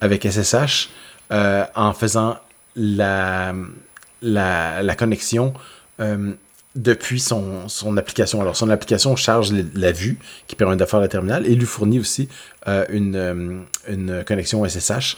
avec 0.00 0.26
SSH 0.26 0.90
euh, 1.32 1.64
en 1.74 1.92
faisant 1.92 2.38
la, 2.76 3.54
la, 4.22 4.82
la 4.82 4.94
connexion 4.94 5.54
euh, 6.00 6.32
depuis 6.74 7.20
son, 7.20 7.68
son, 7.68 7.96
application. 7.96 8.40
Alors, 8.40 8.56
son 8.56 8.70
application 8.70 9.16
charge 9.16 9.52
la 9.74 9.92
vue 9.92 10.18
qui 10.46 10.56
permet 10.56 10.76
de 10.76 10.84
faire 10.84 11.00
le 11.00 11.08
terminal 11.08 11.46
et 11.46 11.54
lui 11.54 11.66
fournit 11.66 11.98
aussi 11.98 12.28
une, 12.90 13.64
une, 13.88 14.24
connexion 14.24 14.66
SSH 14.66 15.16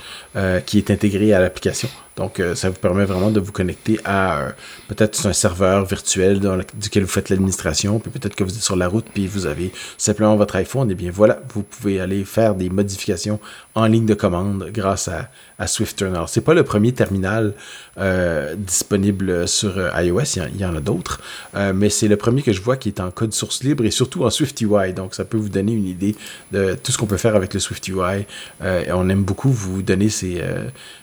qui 0.67 0.79
est 0.79 0.91
intégrée 0.91 1.33
à 1.33 1.41
l'application. 1.41 1.89
Donc, 2.19 2.41
euh, 2.41 2.57
ça 2.57 2.69
vous 2.69 2.75
permet 2.77 3.05
vraiment 3.05 3.31
de 3.31 3.39
vous 3.39 3.53
connecter 3.53 4.01
à 4.05 4.41
euh, 4.41 4.51
peut-être 4.89 5.25
un 5.25 5.33
serveur 5.33 5.85
virtuel 5.85 6.41
duquel 6.75 7.05
vous 7.05 7.09
faites 7.09 7.31
l'administration, 7.31 8.01
puis 8.01 8.11
peut-être 8.11 8.35
que 8.35 8.43
vous 8.43 8.51
êtes 8.51 8.63
sur 8.63 8.75
la 8.75 8.89
route, 8.89 9.07
puis 9.15 9.29
vous 9.29 9.47
avez 9.47 9.71
simplement 9.97 10.35
votre 10.35 10.57
iPhone, 10.57 10.91
et 10.91 10.97
bien 10.97 11.13
voilà, 11.13 11.41
vous 11.55 11.63
pouvez 11.63 12.01
aller 12.01 12.25
faire 12.25 12.57
des 12.57 12.71
modifications 12.71 13.39
en 13.77 13.87
ligne 13.87 14.05
de 14.05 14.15
commande 14.15 14.71
grâce 14.73 15.07
à, 15.07 15.29
à 15.61 15.69
SwiftTurn. 15.69 16.13
Alors, 16.13 16.29
c'est 16.29 16.41
pas 16.41 16.55
le 16.55 16.65
premier 16.65 16.91
terminal 16.91 17.55
euh, 17.99 18.57
disponible 18.57 19.47
sur 19.47 19.79
iOS, 19.97 20.41
il 20.53 20.61
y, 20.61 20.65
en 20.65 20.75
a 20.75 20.81
d'autres, 20.81 21.21
mais 21.55 21.89
c'est 21.89 22.09
le 22.09 22.17
premier 22.17 22.43
que 22.43 22.53
je 22.53 22.61
vois 22.61 22.77
qui 22.77 22.89
est 22.89 22.99
en 22.99 23.13
code 23.13 23.33
source 23.33 23.63
libre 23.63 23.85
et 23.85 23.93
surtout 23.93 24.25
en 24.25 24.31
SwiftUI. 24.31 24.93
Donc, 24.93 25.15
ça 25.15 25.25
peut 25.25 25.37
vous 25.37 25.49
donner 25.49 25.73
une 25.73 25.87
idée 25.87 26.17
de 26.51 26.77
tout 26.83 26.91
ce 26.91 26.99
qu'on 26.99 27.07
peut 27.07 27.17
faire 27.17 27.37
avec 27.39 27.55
le 27.55 27.61
SwiftUI. 27.61 28.27
et 28.63 28.93
on 28.93 29.09
aime 29.09 29.23
beaucoup 29.23 29.51
vous 29.51 29.83
donner 29.83 30.09
ces, 30.11 30.43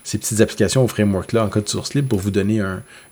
ces 0.04 0.18
petites 0.18 0.42
applications 0.42 0.84
au 0.84 0.88
framework-là 0.88 1.44
en 1.44 1.50
code 1.50 1.68
source 1.68 1.94
libre 1.94 2.10
pour 2.10 2.20
vous 2.20 2.32
donner 2.32 2.62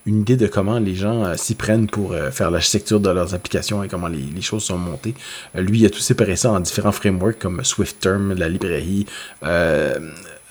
une 0.05 0.21
idée 0.21 0.35
de 0.35 0.47
comment 0.47 0.79
les 0.79 0.95
gens 0.95 1.23
euh, 1.23 1.35
s'y 1.37 1.55
prennent 1.55 1.87
pour 1.87 2.13
euh, 2.13 2.31
faire 2.31 2.51
l'architecture 2.51 2.99
de 2.99 3.09
leurs 3.09 3.33
applications 3.33 3.83
et 3.83 3.87
comment 3.87 4.07
les, 4.07 4.41
choses 4.41 4.63
sont 4.63 4.77
montées. 4.77 5.15
Euh, 5.55 5.61
lui, 5.61 5.79
il 5.79 5.85
a 5.85 5.89
tout 5.89 5.99
séparé 5.99 6.35
ça 6.35 6.51
en 6.51 6.59
différents 6.59 6.91
frameworks 6.91 7.39
comme 7.39 7.63
SwiftTerm, 7.63 8.33
la 8.33 8.49
librairie, 8.49 9.05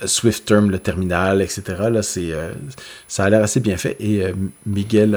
SwiftTerm, 0.05 0.70
le 0.70 0.79
terminal, 0.79 1.43
etc. 1.43 1.62
Là, 1.91 2.03
ça 2.03 3.25
a 3.25 3.31
l'air 3.31 3.43
assez 3.43 3.61
bien 3.61 3.77
fait 3.77 3.97
et 4.01 4.25
Miguel 4.66 5.14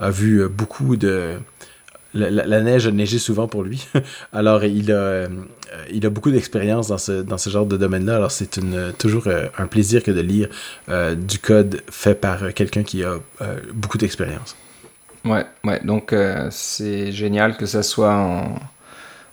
a, 0.00 0.10
vu 0.10 0.48
beaucoup 0.48 0.96
de... 0.96 1.34
La, 2.16 2.60
neige 2.60 2.86
a 2.86 2.90
neigé 2.90 3.18
souvent 3.18 3.46
pour 3.46 3.62
lui. 3.62 3.86
Alors, 4.32 4.64
il 4.64 4.90
a, 4.92 5.28
il 5.92 6.06
a 6.06 6.10
beaucoup 6.10 6.30
d'expérience 6.30 6.88
dans 6.88 6.98
ce, 6.98 7.22
dans 7.22 7.38
ce 7.38 7.50
genre 7.50 7.66
de 7.66 7.76
domaine-là. 7.76 8.16
Alors, 8.16 8.30
c'est 8.30 8.56
une, 8.56 8.92
toujours 8.98 9.26
euh, 9.26 9.46
un 9.58 9.66
plaisir 9.66 10.02
que 10.02 10.10
de 10.10 10.20
lire 10.20 10.48
euh, 10.88 11.14
du 11.14 11.38
code 11.38 11.82
fait 11.90 12.14
par 12.14 12.52
quelqu'un 12.54 12.82
qui 12.82 13.04
a 13.04 13.14
euh, 13.42 13.60
beaucoup 13.74 13.98
d'expérience. 13.98 14.56
Ouais, 15.24 15.44
ouais. 15.64 15.80
Donc, 15.82 16.14
c'est 16.50 17.10
génial 17.10 17.56
que 17.56 17.66
ça 17.66 17.82
soit 17.82 18.14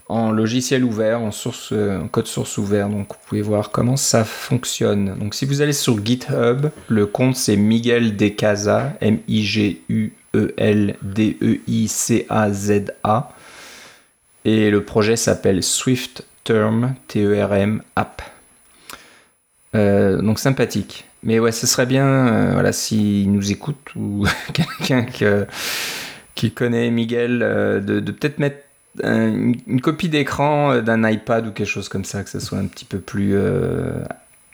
en, 0.09 0.31
logiciel 0.31 0.83
ouvert, 0.83 1.21
en, 1.21 1.31
source, 1.31 1.71
en 1.71 2.07
code 2.07 2.25
source 2.25 2.57
ouvert. 2.57 2.89
Donc, 2.89 3.09
vous 3.09 3.19
pouvez 3.27 3.43
voir 3.43 3.69
comment 3.69 3.95
ça 3.95 4.23
fonctionne. 4.23 5.15
Donc, 5.19 5.35
si 5.35 5.45
vous 5.45 5.61
allez 5.61 5.73
sur 5.73 6.03
GitHub, 6.03 6.67
le 6.87 7.05
compte 7.05 7.35
c'est 7.35 7.57
Miguel 7.57 8.17
M-I-G-U-E-L-D-E-I-C-A-Z-A. 10.33 13.31
Et 14.45 14.69
le 14.69 14.83
projet 14.83 15.15
s'appelle 15.15 15.63
Swift 15.63 16.25
Term, 16.43 16.95
T-E-R-M, 17.07 17.81
App. 17.95 18.21
Euh, 19.75 20.21
donc 20.21 20.39
sympathique. 20.39 21.05
Mais 21.23 21.39
ouais, 21.39 21.51
ce 21.51 21.65
serait 21.65 21.85
bien, 21.85 22.05
euh, 22.05 22.51
voilà, 22.53 22.73
s'il 22.73 23.31
nous 23.31 23.51
écoute 23.51 23.95
ou 23.95 24.27
quelqu'un 24.53 25.05
qui 26.35 26.51
connaît 26.51 26.91
Miguel, 26.91 27.41
euh, 27.41 27.79
de, 27.79 28.11
peut-être 28.11 28.39
mettre 28.39 28.57
une, 29.01 29.81
copie 29.81 30.09
d'écran 30.09 30.81
d'un 30.81 31.09
iPad 31.09 31.47
ou 31.47 31.51
quelque 31.51 31.67
chose 31.67 31.89
comme 31.89 32.05
ça, 32.05 32.23
que 32.23 32.29
ce 32.29 32.39
soit 32.39 32.59
un 32.59 32.67
petit 32.67 32.85
peu 32.85 32.99
plus 32.99 33.35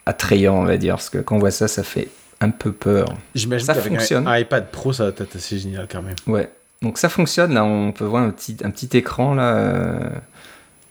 attrayant, 0.06 0.54
on 0.54 0.64
va 0.64 0.78
dire, 0.78 0.94
parce 0.94 1.10
que 1.10 1.18
quand 1.18 1.36
on 1.36 1.40
voit 1.40 1.50
ça, 1.50 1.68
ça 1.68 1.82
fait 1.82 2.08
un 2.40 2.50
peu 2.50 2.72
peur. 2.72 3.14
J'imagine 3.34 3.66
ça 3.66 3.74
fonctionne. 3.74 4.26
Un, 4.26 4.38
iPad 4.38 4.70
Pro, 4.70 4.92
ça 4.92 5.04
va 5.04 5.10
être 5.10 5.36
assez 5.36 5.58
génial 5.58 5.86
quand 5.90 6.02
même. 6.02 6.16
Ouais. 6.26 6.50
Donc 6.82 6.98
ça 6.98 7.08
fonctionne, 7.08 7.52
là, 7.52 7.64
on 7.64 7.92
peut 7.92 8.04
voir 8.04 8.22
un 8.22 8.30
petit, 8.30 8.56
un 8.64 8.70
petit 8.70 8.96
écran, 8.96 9.34
là 9.34 10.22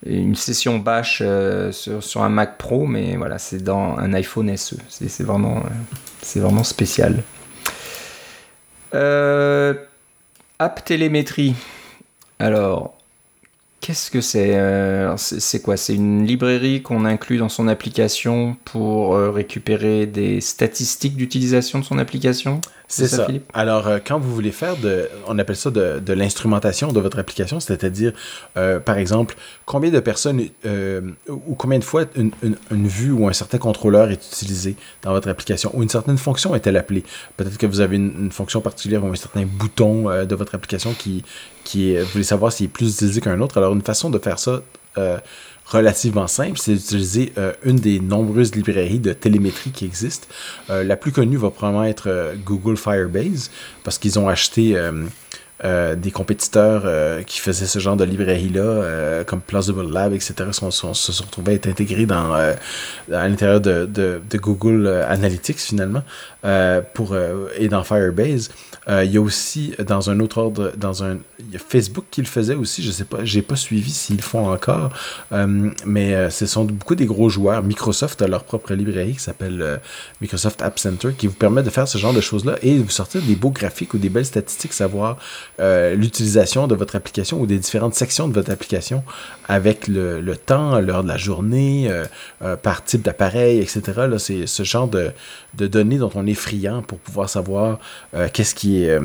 une 0.05 0.35
session 0.35 0.79
bash 0.79 1.21
euh, 1.23 1.71
sur, 1.71 2.23
un 2.23 2.29
Mac 2.29 2.57
Pro, 2.57 2.85
mais 2.85 3.15
voilà, 3.17 3.37
c'est 3.37 3.63
dans 3.63 3.97
un 3.97 4.13
iPhone 4.13 4.55
SE. 4.55 4.75
C'est 4.87 5.23
vraiment, 5.23 5.57
euh, 5.57 5.69
c'est 6.21 6.39
vraiment 6.39 6.63
spécial. 6.63 7.23
Euh, 8.93 9.73
app 10.57 10.83
télémétrie. 10.85 11.55
Alors, 12.39 12.97
qu'est-ce 13.82 14.11
que 14.11 14.21
c'est 14.21 14.57
C'est 15.17 15.61
quoi? 15.61 15.77
C'est 15.77 15.95
une 15.95 16.25
librairie 16.25 16.82
qu'on 16.82 17.05
inclut 17.05 17.38
dans 17.38 17.49
son 17.49 17.67
application 17.67 18.55
pour 18.65 19.15
récupérer 19.17 20.05
des 20.05 20.41
statistiques 20.41 21.15
d'utilisation 21.15 21.80
de 21.80 21.86
son 21.86 21.97
application? 21.99 22.63
C'est 22.89 23.07
ça. 23.07 23.27
Alors, 23.53 23.87
euh, 23.87 23.99
quand 24.03 24.17
vous 24.17 24.33
voulez 24.33 24.51
faire 24.51 24.75
de, 24.75 25.07
on 25.27 25.37
appelle 25.37 25.55
ça 25.55 25.69
de, 25.69 25.99
de 25.99 26.13
l'instrumentation 26.13 26.91
de 26.91 26.99
votre 26.99 27.19
application, 27.19 27.59
c'est-à-dire, 27.59 28.13
euh, 28.57 28.79
par 28.79 28.97
exemple, 28.97 29.35
combien 29.65 29.91
de 29.91 29.99
personnes 29.99 30.41
euh, 30.65 31.01
ou 31.29 31.53
combien 31.53 31.77
de 31.77 31.83
fois 31.83 32.05
une, 32.15 32.31
une, 32.41 32.87
vue 32.87 33.11
ou 33.11 33.27
un 33.27 33.33
certain 33.33 33.59
contrôleur 33.59 34.09
est 34.09 34.25
utilisé 34.25 34.75
dans 35.03 35.11
votre 35.11 35.29
application 35.29 35.69
ou 35.75 35.83
une 35.83 35.89
certaine 35.89 36.17
fonction 36.17 36.55
est-elle 36.55 36.77
appelée? 36.77 37.03
Peut-être 37.37 37.59
que 37.59 37.67
vous 37.67 37.79
avez 37.79 37.95
une, 37.95 38.31
fonction 38.31 38.59
particulière 38.59 39.03
ou 39.03 39.07
un 39.07 39.15
certain 39.15 39.45
bouton 39.45 40.25
de 40.25 40.35
votre 40.35 40.55
application 40.55 40.93
qui, 40.93 41.23
qui 41.63 41.93
est, 41.93 42.01
vous 42.01 42.09
voulez 42.09 42.23
savoir 42.23 42.51
s'il 42.51 42.65
est 42.65 42.69
plus 42.69 42.93
utilisé 42.93 43.21
qu'un 43.21 43.39
autre. 43.39 43.57
Alors, 43.57 43.73
une 43.73 43.81
façon 43.81 44.09
de 44.09 44.17
faire 44.17 44.39
ça 44.39 44.63
relativement 45.70 46.28
simple, 46.28 46.57
c'est 46.57 46.74
d'utiliser 46.74 47.32
euh, 47.38 47.53
une 47.63 47.78
des 47.78 47.99
nombreuses 47.99 48.55
librairies 48.55 48.99
de 48.99 49.13
télémétrie 49.13 49.72
qui 49.72 49.86
existent. 49.86 50.28
Euh, 50.70 50.84
la 50.84 50.97
plus 50.97 51.11
connue 51.11 51.38
va 51.38 51.51
probablement 51.51 51.86
être 51.86 52.07
euh, 52.07 52.36
Google 52.43 52.78
Firebase, 52.78 53.51
parce 53.84 53.97
qu'ils 53.97 54.17
ont 54.20 54.28
acheté 54.28 54.76
des 55.64 56.12
compétiteurs 56.12 57.24
qui 57.26 57.39
faisaient 57.39 57.66
ce 57.66 57.80
genre 57.80 57.97
de 57.97 58.03
librairie-là, 58.03 59.24
comme 59.26 59.41
Plausible 59.41 59.91
Lab, 59.91 60.14
etc., 60.14 60.34
se 60.51 60.72
sont 60.72 61.24
retrouvés 61.24 61.53
à 61.53 61.55
être 61.55 61.68
intégrés 61.68 62.05
dans, 62.05 62.34
à 62.34 63.28
l'intérieur 63.28 63.60
de, 63.62 64.22
Google 64.36 64.88
Analytics, 65.07 65.60
finalement, 65.60 66.03
pour, 66.93 67.16
et 67.57 67.68
dans 67.68 67.84
Firebase. 67.84 68.49
Euh, 68.89 69.03
il 69.03 69.12
y 69.12 69.18
a 69.18 69.22
aussi, 69.22 69.74
dans 69.86 70.10
un 70.10 70.20
autre 70.20 70.39
ordre, 70.39 70.74
dans 70.76 71.03
un, 71.03 71.18
il 71.39 71.51
y 71.51 71.55
a 71.55 71.60
Facebook 71.60 72.05
qui 72.10 72.22
le 72.22 72.28
faisait 72.28 72.55
aussi, 72.55 72.82
je 72.82 72.91
sais 72.91 73.03
pas, 73.03 73.24
j'ai 73.24 73.43
pas 73.43 73.55
suivi 73.55 73.91
s'ils 73.91 74.18
le 74.18 74.22
font 74.22 74.49
encore, 74.49 74.91
euh, 75.32 75.70
mais 75.86 76.16
euh, 76.16 76.30
ce 76.32 76.47
sont 76.47 76.66
beaucoup 76.66 76.95
des 76.95 77.05
gros 77.05 77.30
joueurs. 77.30 77.62
Microsoft 77.62 78.22
a 78.22 78.28
leur 78.28 78.43
propre 78.43 78.74
librairie 78.74 79.14
qui 79.14 79.20
s'appelle 79.20 79.80
Microsoft 80.22 80.62
App 80.62 80.80
Center 80.80 81.10
qui 81.16 81.28
vous 81.28 81.34
permet 81.34 81.62
de 81.62 81.70
faire 81.70 81.88
ce 81.88 81.97
genre 81.97 82.14
de 82.14 82.22
choses-là 82.22 82.57
et 82.64 82.78
de 82.78 82.84
vous 82.84 82.89
sortir 82.89 83.22
des 83.22 83.36
beaux 83.36 83.51
graphiques 83.51 83.93
ou 83.93 83.99
des 83.99 84.10
belles 84.10 84.26
statistiques, 84.26 84.74
savoir 84.74 85.18
l'utilisation 85.60 86.68
de 86.68 86.76
votre 86.76 86.95
application 86.95 87.39
ou 87.39 87.45
des 87.45 87.57
différentes 87.57 87.95
sections 87.95 88.28
de 88.28 88.34
votre 88.34 88.51
application 88.51 89.03
avec 89.47 89.88
le, 89.88 90.34
temps, 90.36 90.80
l'heure 90.80 91.03
de 91.03 91.07
la 91.07 91.18
journée, 91.18 91.91
par 92.61 92.84
type 92.84 93.02
d'appareil, 93.02 93.60
etc. 93.60 93.81
C'est 94.18 94.48
ce 94.48 94.64
genre 94.64 94.88
de 94.88 95.68
données 95.68 95.98
dont 95.98 96.11
on 96.15 96.26
est 96.26 96.34
friand 96.34 96.81
pour 96.81 96.99
pouvoir 96.99 97.30
savoir 97.30 97.80
qu'est-ce 98.34 98.56
qui 98.56 98.84
est 98.84 98.99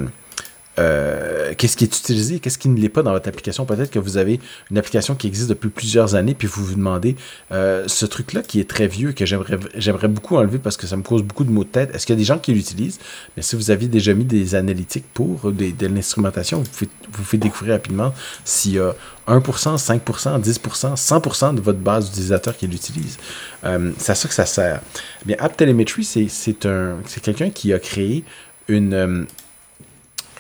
euh, 0.79 1.25
euh, 1.45 1.55
qu'est-ce 1.57 1.77
qui 1.77 1.85
est 1.85 1.99
utilisé, 1.99 2.41
qu'est-ce 2.41 2.59
qui 2.59 2.69
ne 2.69 2.79
l'est 2.79 2.89
pas 2.89 3.03
dans 3.03 3.13
votre 3.13 3.29
application? 3.29 3.65
Peut-être 3.65 3.91
que 3.91 3.99
vous 3.99 4.17
avez 4.17 4.41
une 4.71 4.79
application 4.79 5.15
qui 5.15 5.27
existe 5.27 5.49
depuis 5.49 5.69
plusieurs 5.69 6.15
années, 6.15 6.35
puis 6.35 6.49
vous 6.49 6.65
vous 6.65 6.75
demandez 6.75 7.17
euh, 7.53 7.85
ce 7.87 8.07
truc-là 8.07 8.43
qui 8.43 8.61
est 8.61 8.69
très 8.69 8.87
vieux, 8.87 9.13
que 9.13 9.27
j'aimerais, 9.27 9.59
j'aimerais 9.77 10.09
beaucoup 10.09 10.37
enlever 10.37 10.59
parce 10.59 10.77
que 10.77 10.87
ça 10.87 10.97
me 10.97 11.03
cause 11.03 11.23
beaucoup 11.23 11.45
de 11.45 11.51
maux 11.51 11.65
de 11.65 11.69
tête. 11.69 11.95
Est-ce 11.95 12.07
qu'il 12.07 12.15
y 12.15 12.19
a 12.19 12.21
des 12.21 12.25
gens 12.25 12.39
qui 12.39 12.53
l'utilisent? 12.53 12.99
Mais 13.37 13.43
si 13.43 13.57
vous 13.57 13.71
aviez 13.71 13.89
déjà 13.89 14.15
mis 14.15 14.25
des 14.25 14.55
analytiques 14.55 15.07
pour 15.15 15.53
des, 15.53 15.73
de 15.73 15.87
l'instrumentation, 15.87 16.59
vous 16.59 16.71
pouvez, 16.71 16.91
vous 17.13 17.25
faites 17.25 17.41
découvrir 17.41 17.75
rapidement 17.75 18.13
s'il 18.45 18.73
y 18.73 18.79
a 18.79 18.95
1%, 19.29 19.41
5%, 19.41 20.41
10%, 20.41 20.97
100% 20.97 21.55
de 21.55 21.61
votre 21.61 21.79
base 21.79 22.07
d'utilisateurs 22.07 22.57
qui 22.57 22.67
l'utilise. 22.67 23.19
Euh, 23.65 23.93
c'est 23.99 24.13
à 24.13 24.15
ça 24.15 24.29
que 24.29 24.35
ça 24.35 24.47
sert. 24.47 24.81
Eh 25.23 25.27
bien, 25.27 25.37
App 25.39 25.57
Telemetry, 25.57 26.05
c'est, 26.05 26.29
c'est, 26.29 26.67
un, 26.67 26.97
c'est 27.07 27.23
quelqu'un 27.23 27.51
qui 27.51 27.73
a 27.73 27.79
créé 27.79 28.25
une 28.69 29.27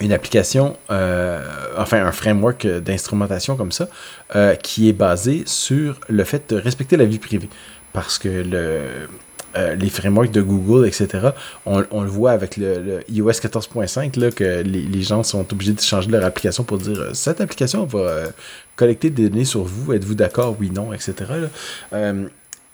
une 0.00 0.12
application, 0.12 0.76
euh, 0.90 1.40
enfin 1.78 2.04
un 2.04 2.12
framework 2.12 2.66
d'instrumentation 2.66 3.56
comme 3.56 3.72
ça, 3.72 3.88
euh, 4.34 4.54
qui 4.56 4.88
est 4.88 4.92
basé 4.92 5.44
sur 5.46 6.00
le 6.08 6.24
fait 6.24 6.50
de 6.50 6.56
respecter 6.56 6.96
la 6.96 7.04
vie 7.04 7.18
privée. 7.18 7.48
Parce 7.92 8.18
que 8.18 8.28
euh, 8.28 9.06
les 9.76 9.88
frameworks 9.88 10.32
de 10.32 10.42
Google, 10.42 10.86
etc., 10.88 11.28
on, 11.64 11.78
le 11.78 12.08
voit 12.08 12.32
avec 12.32 12.56
le, 12.56 13.04
iOS 13.08 13.30
14.5, 13.30 14.32
que 14.32 14.62
les, 14.62 15.02
gens 15.02 15.22
sont 15.22 15.46
obligés 15.52 15.74
de 15.74 15.80
changer 15.80 16.10
leur 16.10 16.24
application 16.24 16.64
pour 16.64 16.78
dire 16.78 17.10
cette 17.12 17.40
application 17.40 17.84
va 17.84 18.24
collecter 18.74 19.10
des 19.10 19.28
données 19.28 19.44
sur 19.44 19.62
vous, 19.62 19.92
êtes-vous 19.92 20.16
d'accord, 20.16 20.56
oui, 20.58 20.70
non, 20.70 20.92
etc 20.92 21.14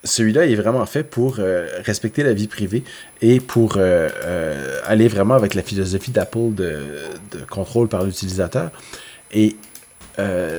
celui-là 0.05 0.47
est 0.47 0.55
vraiment 0.55 0.87
fait 0.87 1.03
pour 1.03 1.37
euh, 1.39 1.67
respecter 1.85 2.23
la 2.23 2.33
vie 2.33 2.47
privée 2.47 2.85
et 3.21 3.41
pour 3.41 3.75
euh, 3.77 4.09
euh, 4.25 4.81
aller 4.87 5.09
vraiment 5.09 5.35
avec 5.35 5.55
la 5.55 5.63
philosophie 5.63 6.11
d'Apple 6.11 6.55
de, 6.55 6.81
contrôle 7.51 7.89
par 7.89 8.05
l'utilisateur. 8.05 8.71
Et 9.33 9.57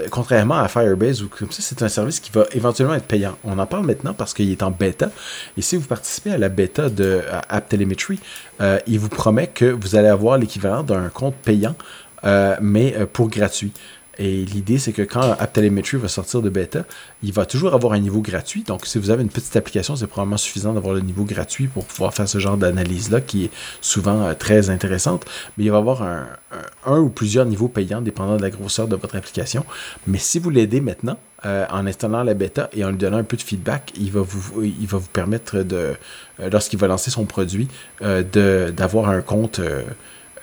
contrairement 0.10 0.58
à 0.58 0.68
Firebase 0.68 1.22
ou 1.22 1.30
comme 1.30 1.52
ça, 1.52 1.62
c'est 1.62 1.84
un 1.84 1.88
service 1.88 2.20
qui 2.20 2.32
va 2.32 2.46
éventuellement 2.54 2.96
être 2.96 3.06
payant. 3.06 3.38
On 3.44 3.60
en 3.60 3.68
parle 3.68 3.86
maintenant 3.86 4.16
parce 4.16 4.34
qu'il 4.34 4.50
est 4.50 4.64
en 4.64 4.72
bêta. 4.72 5.12
Et 5.56 5.62
si 5.62 5.76
vous 5.76 5.86
participez 5.86 6.32
à 6.32 6.40
la 6.40 6.50
bêta 6.50 6.90
de 6.90 7.22
App 7.48 7.70
Telemetry, 7.70 8.20
il 8.88 8.98
vous 8.98 9.10
promet 9.10 9.46
que 9.46 9.66
vous 9.66 9.96
allez 9.96 10.08
avoir 10.08 10.40
l'équivalent 10.40 10.82
d'un 10.82 11.10
compte 11.10 11.36
payant, 11.36 11.76
mais 12.60 12.96
pour 13.14 13.30
gratuit. 13.30 13.72
Et 14.22 14.46
l'idée, 14.46 14.78
c'est 14.78 14.94
que 14.94 15.02
quand 15.02 15.22
AppTelemetry 15.40 15.98
va 15.98 16.08
sortir 16.08 16.44
de 16.44 16.50
bêta, 16.52 16.86
il 17.24 17.34
va 17.34 17.48
toujours 17.48 17.74
avoir 17.74 17.94
un 17.94 18.00
niveau 18.00 18.22
gratuit. 18.22 18.62
Donc, 18.62 18.86
si 18.86 19.00
vous 19.00 19.10
avez 19.10 19.24
une 19.24 19.30
petite 19.30 19.56
application, 19.56 19.96
c'est 19.96 20.06
probablement 20.06 20.38
suffisant 20.38 20.74
d'avoir 20.74 20.94
le 20.94 21.02
niveau 21.02 21.24
gratuit 21.24 21.66
pour 21.66 21.86
pouvoir 21.86 22.14
faire 22.14 22.30
ce 22.30 22.38
genre 22.38 22.56
d'analyse-là, 22.56 23.22
qui 23.22 23.46
est 23.46 23.50
souvent 23.82 24.22
euh, 24.22 24.36
très 24.36 24.70
intéressante. 24.70 25.26
Mais 25.58 25.64
il 25.64 25.72
va 25.72 25.78
avoir 25.78 26.04
un, 26.04 27.00
ou 27.00 27.10
plusieurs 27.10 27.46
niveaux 27.46 27.68
payants, 27.68 28.00
dépendant 28.00 28.38
de 28.38 28.44
la 28.44 28.52
grosseur 28.52 28.88
de 28.88 28.96
votre 28.96 29.16
application. 29.16 29.66
Mais 30.06 30.20
si 30.20 30.38
vous 30.38 30.52
l'aidez 30.52 30.82
maintenant, 30.82 31.18
euh, 31.44 31.66
en 31.72 31.88
installant 31.88 32.22
la 32.22 32.36
bêta 32.36 32.70
et 32.74 32.86
en 32.86 32.92
lui 32.92 32.98
donnant 32.98 33.18
un 33.18 33.24
peu 33.24 33.38
de 33.38 33.42
feedback, 33.42 33.92
il 34.00 34.12
va 34.12 34.22
vous, 34.22 34.62
il 34.62 34.86
va 34.86 35.00
vous 35.00 35.10
permettre 35.12 35.64
de, 35.64 35.96
euh, 36.40 36.50
lorsqu'il 36.52 36.78
va 36.78 36.86
lancer 36.86 37.10
son 37.10 37.26
produit, 37.26 37.68
d'avoir 38.00 39.10
un 39.10 39.22
compte 39.22 39.60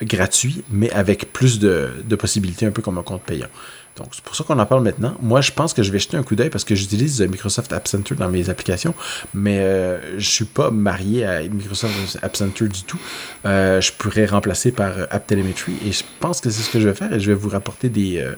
gratuit, 0.02 0.62
mais 0.70 0.90
avec 0.90 1.32
plus 1.32 1.58
de, 1.58 1.90
possibilités, 2.18 2.66
un 2.66 2.70
peu 2.70 2.82
comme 2.82 2.98
un 2.98 3.02
compte 3.02 3.22
payant. 3.22 3.48
Donc, 3.96 4.08
c'est 4.12 4.22
pour 4.22 4.36
ça 4.36 4.44
qu'on 4.44 4.58
en 4.58 4.66
parle 4.66 4.84
maintenant. 4.84 5.16
Moi, 5.20 5.40
je 5.40 5.50
pense 5.50 5.74
que 5.74 5.82
je 5.82 5.90
vais 5.90 5.98
jeter 5.98 6.16
un 6.16 6.22
coup 6.22 6.36
d'œil 6.36 6.50
parce 6.50 6.62
que 6.62 6.76
j'utilise 6.76 7.20
Microsoft 7.20 7.72
App 7.72 7.88
Center 7.88 8.14
dans 8.14 8.28
mes 8.28 8.48
applications, 8.48 8.94
mais 9.34 9.58
euh, 9.58 10.18
je 10.18 10.28
suis 10.28 10.44
pas 10.44 10.70
marié 10.70 11.24
à 11.24 11.42
Microsoft 11.42 12.16
App 12.22 12.36
Center 12.36 12.68
du 12.68 12.84
tout. 12.84 13.00
Euh, 13.44 13.80
je 13.80 13.92
pourrais 13.92 14.26
remplacer 14.26 14.70
par 14.70 14.92
App 15.10 15.26
Telemetry 15.26 15.74
et 15.84 15.90
je 15.90 16.04
pense 16.20 16.40
que 16.40 16.48
c'est 16.48 16.62
ce 16.62 16.70
que 16.70 16.78
je 16.78 16.88
vais 16.88 16.94
faire 16.94 17.12
et 17.12 17.18
je 17.18 17.26
vais 17.26 17.34
vous 17.34 17.48
rapporter 17.48 17.88
des. 17.88 18.18
Euh, 18.18 18.34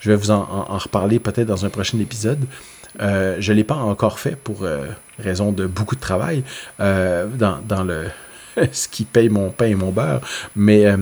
je 0.00 0.10
vais 0.10 0.16
vous 0.16 0.30
en, 0.30 0.78
reparler 0.78 1.18
peut-être 1.18 1.48
dans 1.48 1.66
un 1.66 1.70
prochain 1.70 1.98
épisode. 1.98 2.38
je 3.00 3.52
ne 3.52 3.52
l'ai 3.52 3.64
pas 3.64 3.74
encore 3.74 4.20
fait 4.20 4.36
pour 4.36 4.64
raison 5.18 5.50
de 5.50 5.66
beaucoup 5.66 5.96
de 5.96 6.00
travail 6.00 6.44
dans 6.78 7.84
le 7.84 8.04
ce 8.72 8.88
qui 8.88 9.04
paye 9.04 9.28
mon 9.28 9.50
pain 9.50 9.66
et 9.66 9.74
mon 9.74 9.90
beurre. 9.90 10.22
Mais 10.56 10.86
euh, 10.86 10.96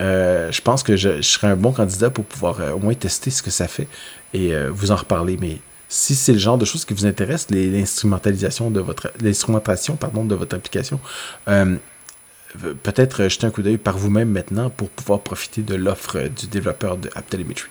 euh, 0.00 0.52
je 0.52 0.60
pense 0.60 0.82
que 0.82 0.96
je, 0.96 1.22
serais 1.22 1.48
un 1.48 1.56
bon 1.56 1.72
candidat 1.72 2.10
pour 2.10 2.24
pouvoir 2.24 2.60
euh, 2.60 2.72
au 2.72 2.78
moins 2.78 2.94
tester 2.94 3.30
ce 3.30 3.42
que 3.42 3.50
ça 3.50 3.68
fait 3.68 3.88
et 4.34 4.54
vous 4.70 4.92
en 4.92 4.96
reparler. 4.96 5.36
Mais 5.38 5.58
si 5.90 6.14
c'est 6.14 6.32
le 6.32 6.38
genre 6.38 6.56
de 6.56 6.64
choses 6.64 6.86
qui 6.86 6.94
vous 6.94 7.04
intéressent, 7.04 7.50
l'instrumentalisation 7.50 8.70
de 8.70 8.80
votre 8.80 9.12
l'instrumentation 9.20 9.98
de 10.24 10.34
votre 10.34 10.56
application, 10.56 10.98
peut-être 11.44 13.28
jeter 13.28 13.46
un 13.46 13.50
coup 13.50 13.60
d'œil 13.60 13.76
par 13.76 13.98
vous-même 13.98 14.30
maintenant 14.30 14.70
pour 14.70 14.88
pouvoir 14.88 15.20
profiter 15.20 15.60
de 15.60 15.74
l'offre 15.74 16.28
du 16.28 16.46
développeur 16.46 16.96
de 16.96 17.10
AppTelemetry. 17.14 17.68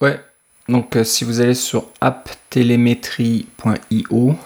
Ouais. 0.00 0.18
Donc 0.68 0.98
si 1.04 1.22
vous 1.22 1.40
allez 1.40 1.54
sur 1.54 1.92
apptelemetry.io, 2.00 4.36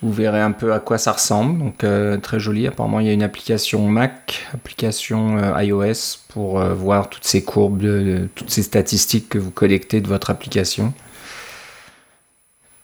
vous 0.00 0.12
verrez 0.12 0.40
un 0.40 0.52
peu 0.52 0.72
à 0.72 0.78
quoi 0.78 0.98
ça 0.98 1.12
ressemble. 1.12 1.58
Donc 1.58 1.82
euh, 1.84 2.16
très 2.18 2.38
joli. 2.38 2.66
Apparemment, 2.66 3.00
il 3.00 3.06
y 3.06 3.10
a 3.10 3.12
une 3.12 3.22
application 3.22 3.86
Mac, 3.88 4.46
application 4.54 5.38
euh, 5.38 5.62
iOS 5.62 6.18
pour 6.28 6.60
euh, 6.60 6.74
voir 6.74 7.08
toutes 7.10 7.24
ces 7.24 7.42
courbes, 7.42 7.80
de, 7.80 8.28
toutes 8.34 8.50
ces 8.50 8.62
statistiques 8.62 9.28
que 9.28 9.38
vous 9.38 9.50
collectez 9.50 10.00
de 10.00 10.08
votre 10.08 10.30
application. 10.30 10.92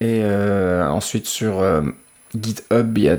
Et 0.01 0.23
ensuite 0.25 1.25
sur 1.25 1.63
GitHub, 2.37 2.97
il 2.97 3.03
y 3.05 3.09
a 3.09 3.17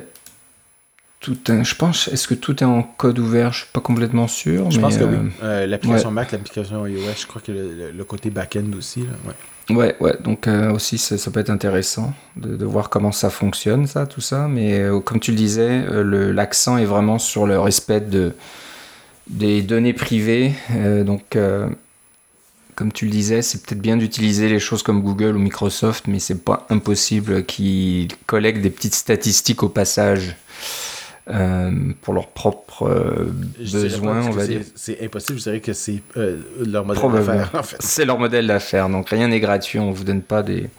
tout 1.21 1.39
un. 1.49 1.65
Je 1.65 1.75
pense, 1.75 2.07
est-ce 2.09 2.29
que 2.29 2.35
tout 2.35 2.63
est 2.63 2.67
en 2.67 2.83
code 2.83 3.19
ouvert? 3.19 3.53
Je 3.55 3.61
suis 3.61 3.73
pas 3.73 3.81
complètement 3.81 4.29
sûr. 4.29 4.71
Je 4.71 4.79
pense 4.79 4.99
que 4.99 5.05
oui. 5.05 5.33
l'application 5.67 6.11
Mac, 6.11 6.33
l'application 6.33 6.87
iOS, 6.87 7.15
je 7.19 7.27
crois 7.27 7.41
que 7.41 7.51
le, 7.51 8.05
côté 8.05 8.29
back-end 8.29 8.71
aussi. 8.77 9.01
Là, 9.01 9.13
ouais. 9.27 9.35
Ouais, 9.69 9.97
ouais, 9.99 10.15
donc 10.23 10.47
euh, 10.47 10.73
aussi 10.73 10.97
ça, 10.97 11.31
peut 11.33 11.41
être 11.41 11.51
intéressant 11.51 12.15
de, 12.37 12.65
voir 12.65 12.89
comment 12.89 13.11
ça 13.11 13.31
fonctionne, 13.31 13.89
ça, 13.89 14.07
tout 14.07 14.21
ça. 14.21 14.47
Mais 14.47 14.79
euh, 14.79 15.01
comme 15.01 15.19
tu 15.19 15.33
le 15.33 15.37
disais, 15.37 15.85
euh, 15.91 16.33
l'accent 16.33 16.79
est 16.79 16.85
vraiment 16.85 17.19
sur 17.19 17.49
le 17.49 17.59
respect 17.59 18.01
de, 18.01 18.33
des 19.27 19.63
données 19.63 19.93
privées. 19.93 20.53
donc, 21.05 21.37
comme 22.77 22.93
tu 22.93 23.07
le 23.07 23.11
disais, 23.11 23.43
c'est 23.43 23.63
peut-être 23.63 23.81
bien 23.81 23.97
d'utiliser 23.97 24.49
les 24.49 24.61
choses 24.61 24.83
comme 24.85 25.03
Google 25.03 25.35
ou 25.35 25.39
Microsoft, 25.39 26.05
mais 26.07 26.21
c'est 26.21 26.45
pas 26.45 26.67
impossible 26.71 27.45
qu'ils 27.45 28.09
collectent 28.27 28.61
des 28.61 28.71
petites 28.71 28.95
statistiques 28.95 29.63
au 29.65 29.69
passage. 29.69 30.37
Euh, 31.29 31.73
pour 32.03 32.15
leurs 32.15 32.29
propres 32.29 32.85
euh, 32.85 33.33
besoins, 33.59 34.25
on 34.29 34.31
va 34.31 34.47
dire. 34.47 34.61
C'est 34.77 35.03
impossible, 35.03 35.39
je 35.41 35.43
dirais 35.43 35.61
que 35.61 35.73
c'est 35.73 36.01
euh, 36.17 36.39
leur 36.65 36.85
modèle 36.85 37.11
d'affaires. 37.11 37.51
En 37.53 37.63
fait. 37.65 37.77
C'est 37.81 38.05
leur 38.05 38.21
modèle 38.21 38.47
d'affaires, 38.47 38.89
donc 38.89 39.09
rien 39.09 39.27
n'est 39.27 39.41
gratuit, 39.41 39.81
on 39.81 39.91
ne 39.91 39.95
vous 39.95 40.05
donne 40.05 40.23
pas 40.23 40.45
des, 40.45 40.71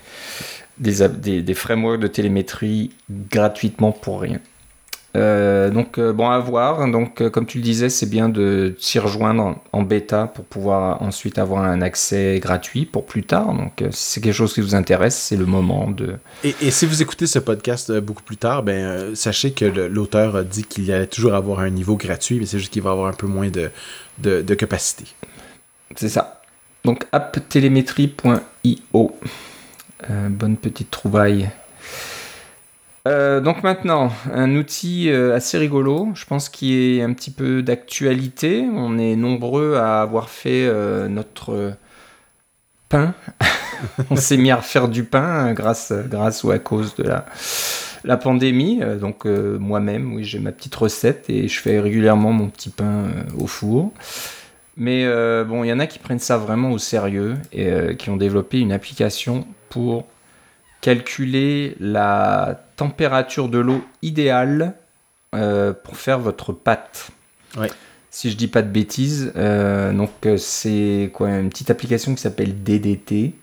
des, 0.77 1.41
des, 1.41 1.53
frameworks 1.53 1.99
de 1.99 2.07
télémétrie 2.07 2.91
gratuitement 3.09 3.91
pour 3.91 4.21
rien. 4.21 4.39
Euh, 5.15 5.69
donc 5.69 5.97
euh, 5.97 6.13
bon 6.13 6.29
à 6.29 6.37
voir. 6.39 6.87
Donc 6.89 7.21
euh, 7.21 7.29
comme 7.29 7.45
tu 7.45 7.57
le 7.57 7.63
disais, 7.63 7.89
c'est 7.89 8.07
bien 8.07 8.29
de 8.29 8.75
s'y 8.79 8.99
rejoindre 8.99 9.57
en, 9.71 9.81
bêta 9.81 10.27
pour 10.27 10.45
pouvoir 10.45 11.01
ensuite 11.01 11.39
avoir 11.39 11.63
un 11.63 11.81
accès 11.81 12.39
gratuit 12.41 12.85
pour 12.85 13.05
plus 13.05 13.23
tard. 13.23 13.53
Donc 13.53 13.83
si 13.91 14.11
c'est 14.11 14.21
quelque 14.21 14.33
chose 14.33 14.53
qui 14.53 14.61
vous 14.61 14.75
intéresse, 14.75 15.15
c'est 15.15 15.37
le 15.37 15.45
moment 15.45 15.89
de. 15.89 16.15
Et, 16.43 16.71
si 16.71 16.85
vous 16.85 17.01
écoutez 17.01 17.25
ce 17.25 17.39
podcast 17.39 17.91
beaucoup 17.99 18.23
plus 18.23 18.37
tard, 18.37 18.63
ben 18.63 19.15
sachez 19.15 19.51
que 19.51 19.65
l'auteur 19.65 20.35
a 20.35 20.43
dit 20.43 20.63
qu'il 20.63 20.91
allait 20.91 21.07
toujours 21.07 21.33
avoir 21.33 21.61
un 21.61 21.69
niveau 21.69 21.95
gratuit, 21.95 22.39
mais 22.39 22.45
c'est 22.45 22.59
juste 22.59 22.73
qu'il 22.73 22.83
va 22.83 22.91
avoir 22.91 23.07
un 23.07 23.13
peu 23.13 23.27
moins 23.27 23.49
de, 23.49 23.69
de, 24.19 24.41
de 24.41 24.53
capacité. 24.53 25.05
C'est 25.95 26.09
ça. 26.09 26.41
Donc 26.83 27.07
apptélémétrie.io. 27.11 29.17
bonne 30.29 30.57
petite 30.57 30.91
trouvaille. 30.91 31.49
Euh, 33.07 33.39
donc 33.39 33.63
maintenant, 33.63 34.11
un 34.33 34.55
outil 34.55 35.09
euh, 35.09 35.33
assez 35.33 35.57
rigolo, 35.57 36.09
je 36.13 36.25
pense 36.25 36.49
qui 36.49 36.97
est 36.97 37.01
un 37.01 37.13
petit 37.13 37.31
peu 37.31 37.61
d'actualité. 37.61 38.67
On 38.73 38.97
est 38.97 39.15
nombreux 39.15 39.75
à 39.75 40.01
avoir 40.01 40.29
fait 40.29 40.67
euh, 40.67 41.07
notre 41.07 41.73
pain. 42.89 43.13
On 44.09 44.17
s'est 44.17 44.37
mis 44.37 44.51
à 44.51 44.57
faire 44.57 44.89
du 44.89 45.03
pain 45.05 45.53
grâce, 45.53 45.93
grâce 46.09 46.43
ou 46.43 46.51
à 46.51 46.59
cause 46.59 46.95
de 46.95 47.05
la 48.03 48.17
pandémie. 48.17 48.81
Donc 48.99 49.25
moi-même, 49.25 50.13
oui, 50.15 50.23
j'ai 50.23 50.39
ma 50.39 50.51
petite 50.51 50.75
recette 50.75 51.29
et 51.29 51.47
je 51.47 51.59
fais 51.59 51.79
régulièrement 51.79 52.31
mon 52.31 52.47
petit 52.47 52.69
pain 52.69 53.05
au 53.37 53.45
four. 53.45 53.91
Mais 54.77 55.05
bon, 55.45 55.63
il 55.63 55.67
y 55.67 55.73
en 55.73 55.79
a 55.79 55.85
qui 55.85 55.99
prennent 55.99 56.17
ça 56.17 56.37
vraiment 56.37 56.71
au 56.71 56.79
sérieux 56.79 57.35
et 57.53 57.95
qui 57.97 58.09
ont 58.09 58.17
développé 58.17 58.59
une 58.59 58.71
application 58.71 59.45
pour 59.69 60.07
calculer 60.81 61.75
la 61.79 62.66
température 62.77 63.49
de 63.49 63.57
l'eau 63.57 63.83
idéale 64.01 64.75
euh, 65.35 65.73
pour 65.73 65.97
faire 65.97 66.19
votre 66.19 66.53
pâte. 66.53 67.09
Si 68.11 68.31
je 68.31 68.37
dis 68.37 68.47
pas 68.47 68.61
de 68.61 68.69
bêtises, 68.69 69.33
euh, 69.35 69.91
donc 69.91 70.11
euh, 70.25 70.37
c'est 70.37 71.11
quoi 71.13 71.31
une 71.31 71.49
petite 71.49 71.69
application 71.69 72.15
qui 72.15 72.21
s'appelle 72.21 72.63
DDT. 72.63 73.33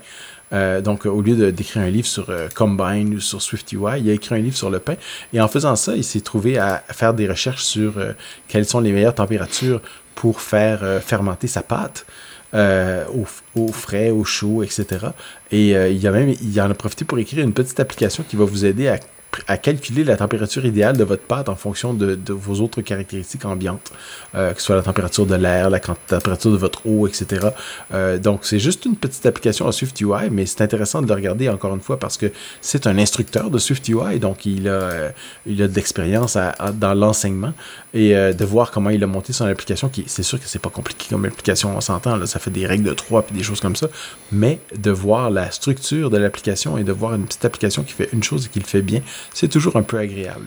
Euh, 0.52 0.80
donc, 0.80 1.06
au 1.06 1.20
lieu 1.20 1.50
d'écrire 1.52 1.82
un 1.82 1.90
livre 1.90 2.06
sur 2.06 2.30
euh, 2.30 2.48
Combine 2.54 3.14
ou 3.14 3.20
sur 3.20 3.42
SwiftUI, 3.42 4.00
il 4.00 4.10
a 4.10 4.12
écrit 4.12 4.34
un 4.36 4.38
livre 4.38 4.56
sur 4.56 4.70
le 4.70 4.78
pain. 4.78 4.94
Et 5.32 5.40
en 5.40 5.48
faisant 5.48 5.76
ça, 5.76 5.96
il 5.96 6.04
s'est 6.04 6.20
trouvé 6.20 6.58
à 6.58 6.82
faire 6.92 7.14
des 7.14 7.28
recherches 7.28 7.64
sur 7.64 7.98
euh, 7.98 8.12
quelles 8.48 8.66
sont 8.66 8.80
les 8.80 8.92
meilleures 8.92 9.14
températures 9.14 9.80
pour 10.14 10.40
faire 10.40 11.02
fermenter 11.02 11.46
sa 11.46 11.62
pâte. 11.62 12.06
Au, 12.54 13.70
frais, 13.70 14.08
au 14.08 14.24
chaud, 14.24 14.62
etc. 14.62 15.08
Et 15.52 15.72
il, 15.72 16.06
a 16.06 16.10
même, 16.10 16.34
il 16.40 16.58
en 16.58 16.70
a 16.70 16.74
profité 16.74 17.04
pour 17.04 17.18
écrire 17.18 17.44
une 17.44 17.52
petite 17.52 17.78
application 17.80 18.24
qui 18.26 18.34
va 18.34 18.46
vous 18.46 18.64
aider 18.64 18.88
à 18.88 18.98
à 19.46 19.56
calculer 19.56 20.04
la 20.04 20.16
température 20.16 20.64
idéale 20.64 20.96
de 20.96 21.04
votre 21.04 21.22
pâte 21.22 21.48
en 21.48 21.56
fonction 21.56 21.94
de, 21.94 22.18
vos 22.28 22.60
autres 22.60 22.82
caractéristiques 22.82 23.44
ambiantes, 23.44 23.92
euh, 24.34 24.52
que 24.52 24.60
ce 24.60 24.66
soit 24.66 24.76
la 24.76 24.82
température 24.82 25.26
de 25.26 25.34
l'air, 25.34 25.70
la 25.70 25.80
température 25.80 26.50
de 26.50 26.56
votre 26.56 26.86
eau, 26.86 27.06
etc. 27.06 27.48
Euh, 27.94 28.18
donc, 28.18 28.40
c'est 28.42 28.58
juste 28.58 28.84
une 28.84 28.96
petite 28.96 29.24
application 29.26 29.66
à 29.66 29.72
SwiftUI, 29.72 30.30
mais 30.30 30.46
c'est 30.46 30.62
intéressant 30.62 31.02
de 31.02 31.08
le 31.08 31.14
regarder 31.14 31.48
encore 31.48 31.74
une 31.74 31.80
fois 31.80 31.98
parce 31.98 32.16
que 32.16 32.32
c'est 32.60 32.86
un 32.86 32.98
instructeur 32.98 33.50
de 33.50 33.58
SwiftUI, 33.58 34.18
donc 34.18 34.46
il 34.46 34.68
a, 34.68 34.72
euh, 34.72 35.10
il 35.46 35.62
a 35.62 35.68
de 35.68 35.74
l'expérience 35.74 36.36
dans 36.74 36.94
l'enseignement 36.94 37.52
et 37.94 38.12
de 38.12 38.44
voir 38.44 38.70
comment 38.70 38.90
il 38.90 39.02
a 39.02 39.06
monté 39.06 39.32
son 39.32 39.46
application, 39.46 39.88
qui 39.88 40.04
c'est 40.06 40.22
sûr 40.22 40.38
que 40.38 40.46
c'est 40.46 40.58
pas 40.58 40.70
compliqué 40.70 41.06
comme 41.10 41.24
application, 41.24 41.74
on 41.76 41.80
s'entend, 41.80 42.24
ça 42.26 42.38
fait 42.38 42.50
des 42.50 42.66
règles 42.66 42.84
de 42.84 42.92
3 42.92 43.22
puis 43.22 43.36
des 43.36 43.42
choses 43.42 43.60
comme 43.60 43.76
ça, 43.76 43.88
mais 44.32 44.60
de 44.76 44.90
voir 44.90 45.30
la 45.30 45.50
structure 45.50 46.10
de 46.10 46.16
l'application 46.18 46.76
et 46.78 46.84
de 46.84 46.92
voir 46.92 47.14
une 47.14 47.24
petite 47.24 47.44
application 47.44 47.82
qui 47.82 47.92
fait 47.92 48.08
une 48.12 48.22
chose 48.22 48.46
et 48.46 48.48
qui 48.48 48.58
le 48.58 48.66
fait 48.66 48.82
bien, 48.82 49.00
c'est 49.32 49.48
toujours 49.48 49.76
un 49.76 49.82
peu 49.82 49.98
agréable. 49.98 50.46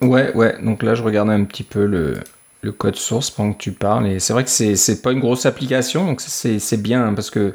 Ouais, 0.00 0.32
ouais. 0.34 0.56
Donc 0.62 0.82
là, 0.82 0.94
je 0.94 1.02
regardais 1.02 1.32
un 1.32 1.44
petit 1.44 1.62
peu 1.62 1.86
le, 1.86 2.20
code 2.78 2.96
source 2.96 3.30
pendant 3.30 3.52
que 3.52 3.58
tu 3.58 3.72
parles. 3.72 4.08
Et 4.08 4.18
c'est 4.18 4.32
vrai 4.32 4.42
que 4.42 4.50
c'est 4.50 5.02
pas 5.02 5.12
une 5.12 5.20
grosse 5.20 5.46
application, 5.46 6.04
donc 6.04 6.20
c'est 6.20 6.82
bien 6.82 7.06
hein, 7.06 7.14
parce 7.14 7.30
que 7.30 7.54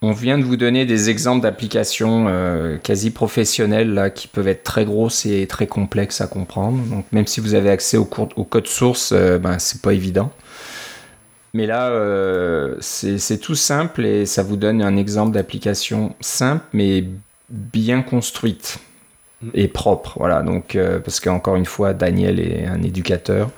on 0.00 0.12
vient 0.12 0.38
de 0.38 0.44
vous 0.44 0.56
donner 0.56 0.84
des 0.84 1.08
exemples 1.08 1.42
d'applications 1.42 2.26
euh, 2.28 2.76
quasi 2.76 3.10
professionnelles 3.10 3.92
là, 3.94 4.10
qui 4.10 4.28
peuvent 4.28 4.48
être 4.48 4.62
très 4.62 4.84
grosses 4.84 5.24
et 5.24 5.46
très 5.46 5.66
complexes 5.66 6.20
à 6.20 6.26
comprendre. 6.26 6.82
Donc 6.84 7.06
même 7.12 7.26
si 7.26 7.40
vous 7.40 7.54
avez 7.54 7.70
accès 7.70 7.96
au, 7.96 8.08
au 8.36 8.44
code 8.44 8.66
source, 8.66 9.12
euh, 9.12 9.38
ben, 9.38 9.58
c'est 9.58 9.80
pas 9.80 9.92
évident. 9.92 10.30
Mais 11.54 11.66
là, 11.66 11.88
euh, 11.88 12.74
c'est 12.80 13.38
tout 13.40 13.54
simple 13.54 14.04
et 14.04 14.26
ça 14.26 14.42
vous 14.42 14.56
donne 14.56 14.82
un 14.82 14.96
exemple 14.96 15.32
d'application 15.32 16.14
simple 16.20 16.64
mais 16.72 17.04
bien 17.48 18.02
construite 18.02 18.78
et 19.52 19.68
propre. 19.68 20.14
Voilà, 20.18 20.42
donc, 20.42 20.76
euh, 20.76 20.98
parce 20.98 21.20
qu'encore 21.20 21.56
une 21.56 21.66
fois, 21.66 21.92
Daniel 21.92 22.40
est 22.40 22.66
un 22.66 22.82
éducateur. 22.82 23.50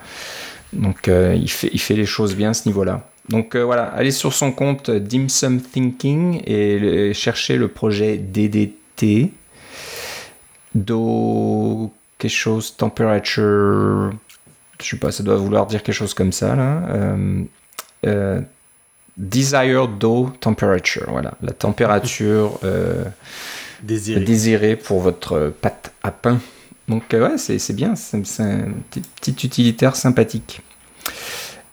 Donc, 0.73 1.09
euh, 1.09 1.35
il, 1.35 1.51
fait, 1.51 1.71
il 1.73 1.81
fait 1.81 1.95
les 1.95 2.07
choses 2.07 2.35
bien 2.35 2.51
à 2.51 2.55
ce 2.55 2.69
niveau-là. 2.69 3.09
Donc, 3.29 3.55
euh, 3.55 3.63
voilà, 3.63 3.85
allez 3.85 4.11
sur 4.11 4.33
son 4.33 4.53
compte 4.53 4.91
Dim 4.91 5.29
Sum 5.29 5.61
Thinking 5.61 6.43
et 6.47 7.13
cherchez 7.15 7.57
le 7.57 7.69
projet 7.69 8.17
DDT. 8.17 9.33
Do 10.75 11.93
quelque 12.19 12.31
chose, 12.31 12.77
temperature. 12.77 14.13
Je 14.83 14.91
sais 14.91 14.97
pas, 14.99 15.11
ça 15.11 15.23
doit 15.23 15.37
vouloir 15.37 15.67
dire 15.67 15.83
quelque 15.83 15.95
chose 15.95 16.15
comme 16.15 16.33
ça, 16.33 16.55
là. 16.55 17.17
desired 19.17 19.99
dough 19.99 20.33
temperature, 20.39 21.07
voilà, 21.09 21.33
la 21.43 21.53
température 21.53 22.61
désiré. 23.83 24.77
pour 24.77 25.01
votre 25.01 25.53
pâte 25.61 25.93
à 26.03 26.11
pain. 26.11 26.41
Donc 26.89 27.15
euh, 27.15 27.29
ouais, 27.29 27.39
c'est 27.39 27.75
bien, 27.75 27.97
c'est 27.97 28.17
un 28.41 28.69
petit, 28.91 29.47
utilitaire 29.47 29.97
sympathique. 29.97 30.61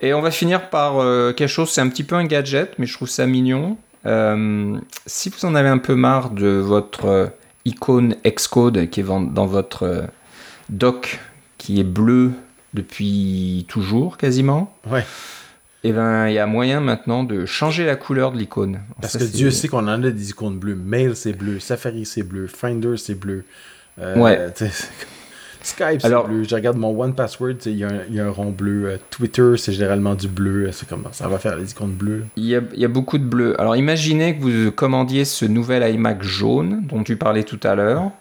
Et 0.01 0.13
on 0.13 0.21
va 0.21 0.31
finir 0.31 0.69
par 0.69 0.99
euh, 0.99 1.31
quelque 1.33 1.49
chose, 1.49 1.69
c'est 1.69 1.81
un 1.81 1.87
petit 1.87 2.03
peu 2.03 2.15
un 2.15 2.25
gadget, 2.25 2.73
mais 2.77 2.85
je 2.85 2.93
trouve 2.93 3.09
ça 3.09 3.25
mignon. 3.25 3.77
Euh, 4.05 4.77
si 5.05 5.29
vous 5.29 5.45
en 5.45 5.55
avez 5.55 5.69
un 5.69 5.77
peu 5.77 5.95
marre 5.95 6.31
de 6.31 6.47
votre 6.47 7.31
icône 7.63 8.15
Xcode 8.25 8.89
qui 8.89 8.99
est 8.99 9.03
dans 9.03 9.45
votre 9.45 10.07
doc 10.69 11.19
qui 11.57 11.79
est 11.79 11.85
bleu 11.85 12.31
depuis 12.73 13.65
toujours 13.69 14.17
quasiment. 14.17 14.75
Ouais 14.89 15.05
eh 15.85 15.91
ben, 15.91 16.29
il 16.29 16.33
y 16.33 16.39
a 16.39 16.45
moyen 16.45 16.79
maintenant 16.79 17.23
de 17.23 17.45
changer 17.45 17.85
la 17.85 17.97
couleur 17.97 18.31
de 18.31 18.37
l'icône. 18.37 18.79
Parce 19.01 19.17
que 19.17 19.23
Dieu 19.25 19.51
sait 19.51 19.67
qu'on 19.67 19.79
en 19.79 20.03
a 20.03 20.09
des 20.09 20.29
icônes 20.29 20.57
bleues. 20.57 20.75
Mail, 20.75 21.15
c'est 21.15 21.33
bleu. 21.33 21.59
Safari, 21.59 22.05
c'est 22.05 22.23
bleu. 22.23 22.47
Finder, 22.47 22.95
c'est 22.95 23.15
bleu. 23.15 23.43
Euh, 23.99 24.17
ouais. 24.17 24.47
Skype, 25.61 26.01
c'est 26.01 26.09
bleu. 26.09 26.43
Je 26.43 26.55
regarde 26.55 26.77
mon 26.77 26.97
One 26.97 27.13
Password, 27.13 27.55
il 27.65 27.75
y, 27.75 27.83
a 27.83 28.25
un 28.25 28.29
rond 28.29 28.51
bleu. 28.51 28.85
Euh, 28.85 28.97
Twitter, 29.09 29.55
c'est 29.57 29.73
généralement 29.73 30.15
du 30.15 30.29
bleu. 30.29 30.69
C'est 30.71 30.87
comme 30.87 31.03
ça 31.11 31.27
va 31.27 31.37
faire 31.37 31.57
les 31.57 31.71
icônes 31.71 31.93
bleues. 31.93 32.25
Il 32.37 32.45
y, 32.45 32.55
a, 32.55 32.61
il 32.73 32.79
y 32.79 32.85
a 32.85 32.89
beaucoup 32.89 33.17
de 33.17 33.25
bleu. 33.25 33.59
Alors 33.59 33.75
imaginez 33.75 34.37
que 34.37 34.41
vous 34.41 34.71
commandiez 34.71 35.25
ce 35.25 35.45
nouvel 35.45 35.93
iMac 35.93 36.23
jaune 36.23 36.83
dont 36.87 37.03
tu 37.03 37.17
parlais 37.17 37.43
tout 37.43 37.59
à 37.63 37.75
l'heure. 37.75 38.11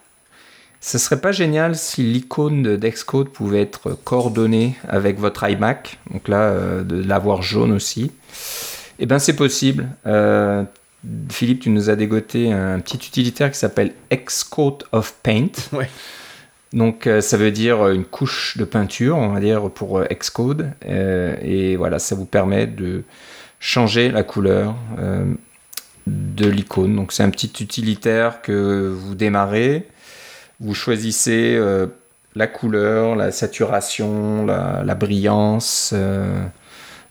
Ce 0.84 0.98
serait 0.98 1.20
pas 1.20 1.30
génial 1.30 1.76
si 1.76 2.02
l'icône 2.02 2.76
d'Excode 2.76 3.28
pouvait 3.28 3.62
être 3.62 3.96
coordonnée 4.02 4.74
avec 4.88 5.16
votre 5.20 5.48
iMac, 5.48 6.00
donc 6.12 6.26
là, 6.26 6.40
euh, 6.40 6.82
de 6.82 7.00
l'avoir 7.00 7.40
jaune 7.40 7.70
aussi. 7.70 8.10
Eh 8.98 9.06
bien, 9.06 9.20
c'est 9.20 9.36
possible. 9.36 9.86
Euh, 10.08 10.64
Philippe, 11.30 11.60
tu 11.60 11.70
nous 11.70 11.88
as 11.88 11.94
dégoté 11.94 12.52
un 12.52 12.80
petit 12.80 12.96
utilitaire 12.96 13.52
qui 13.52 13.58
s'appelle 13.58 13.92
Xcode 14.12 14.82
of 14.90 15.14
Paint. 15.22 15.52
Ouais. 15.72 15.88
Donc, 16.72 17.06
euh, 17.06 17.20
ça 17.20 17.36
veut 17.36 17.52
dire 17.52 17.88
une 17.88 18.04
couche 18.04 18.56
de 18.56 18.64
peinture, 18.64 19.18
on 19.18 19.34
va 19.34 19.40
dire, 19.40 19.70
pour 19.70 20.02
Xcode. 20.02 20.72
et 20.84 21.76
voilà, 21.76 22.00
ça 22.00 22.16
vous 22.16 22.24
permet 22.24 22.66
de 22.66 23.04
changer 23.60 24.10
la 24.10 24.24
couleur 24.24 24.74
de 26.08 26.48
l'icône. 26.48 26.96
Donc, 26.96 27.12
c'est 27.12 27.22
un 27.22 27.30
petit 27.30 27.52
utilitaire 27.60 28.42
que 28.42 28.88
vous 28.88 29.14
démarrez 29.14 29.86
vous 30.62 30.74
choisissez 30.74 31.56
euh, 31.56 31.86
la 32.36 32.46
couleur, 32.46 33.16
la 33.16 33.32
saturation, 33.32 34.46
la, 34.46 34.94
brillance 34.94 35.90
euh, 35.92 36.44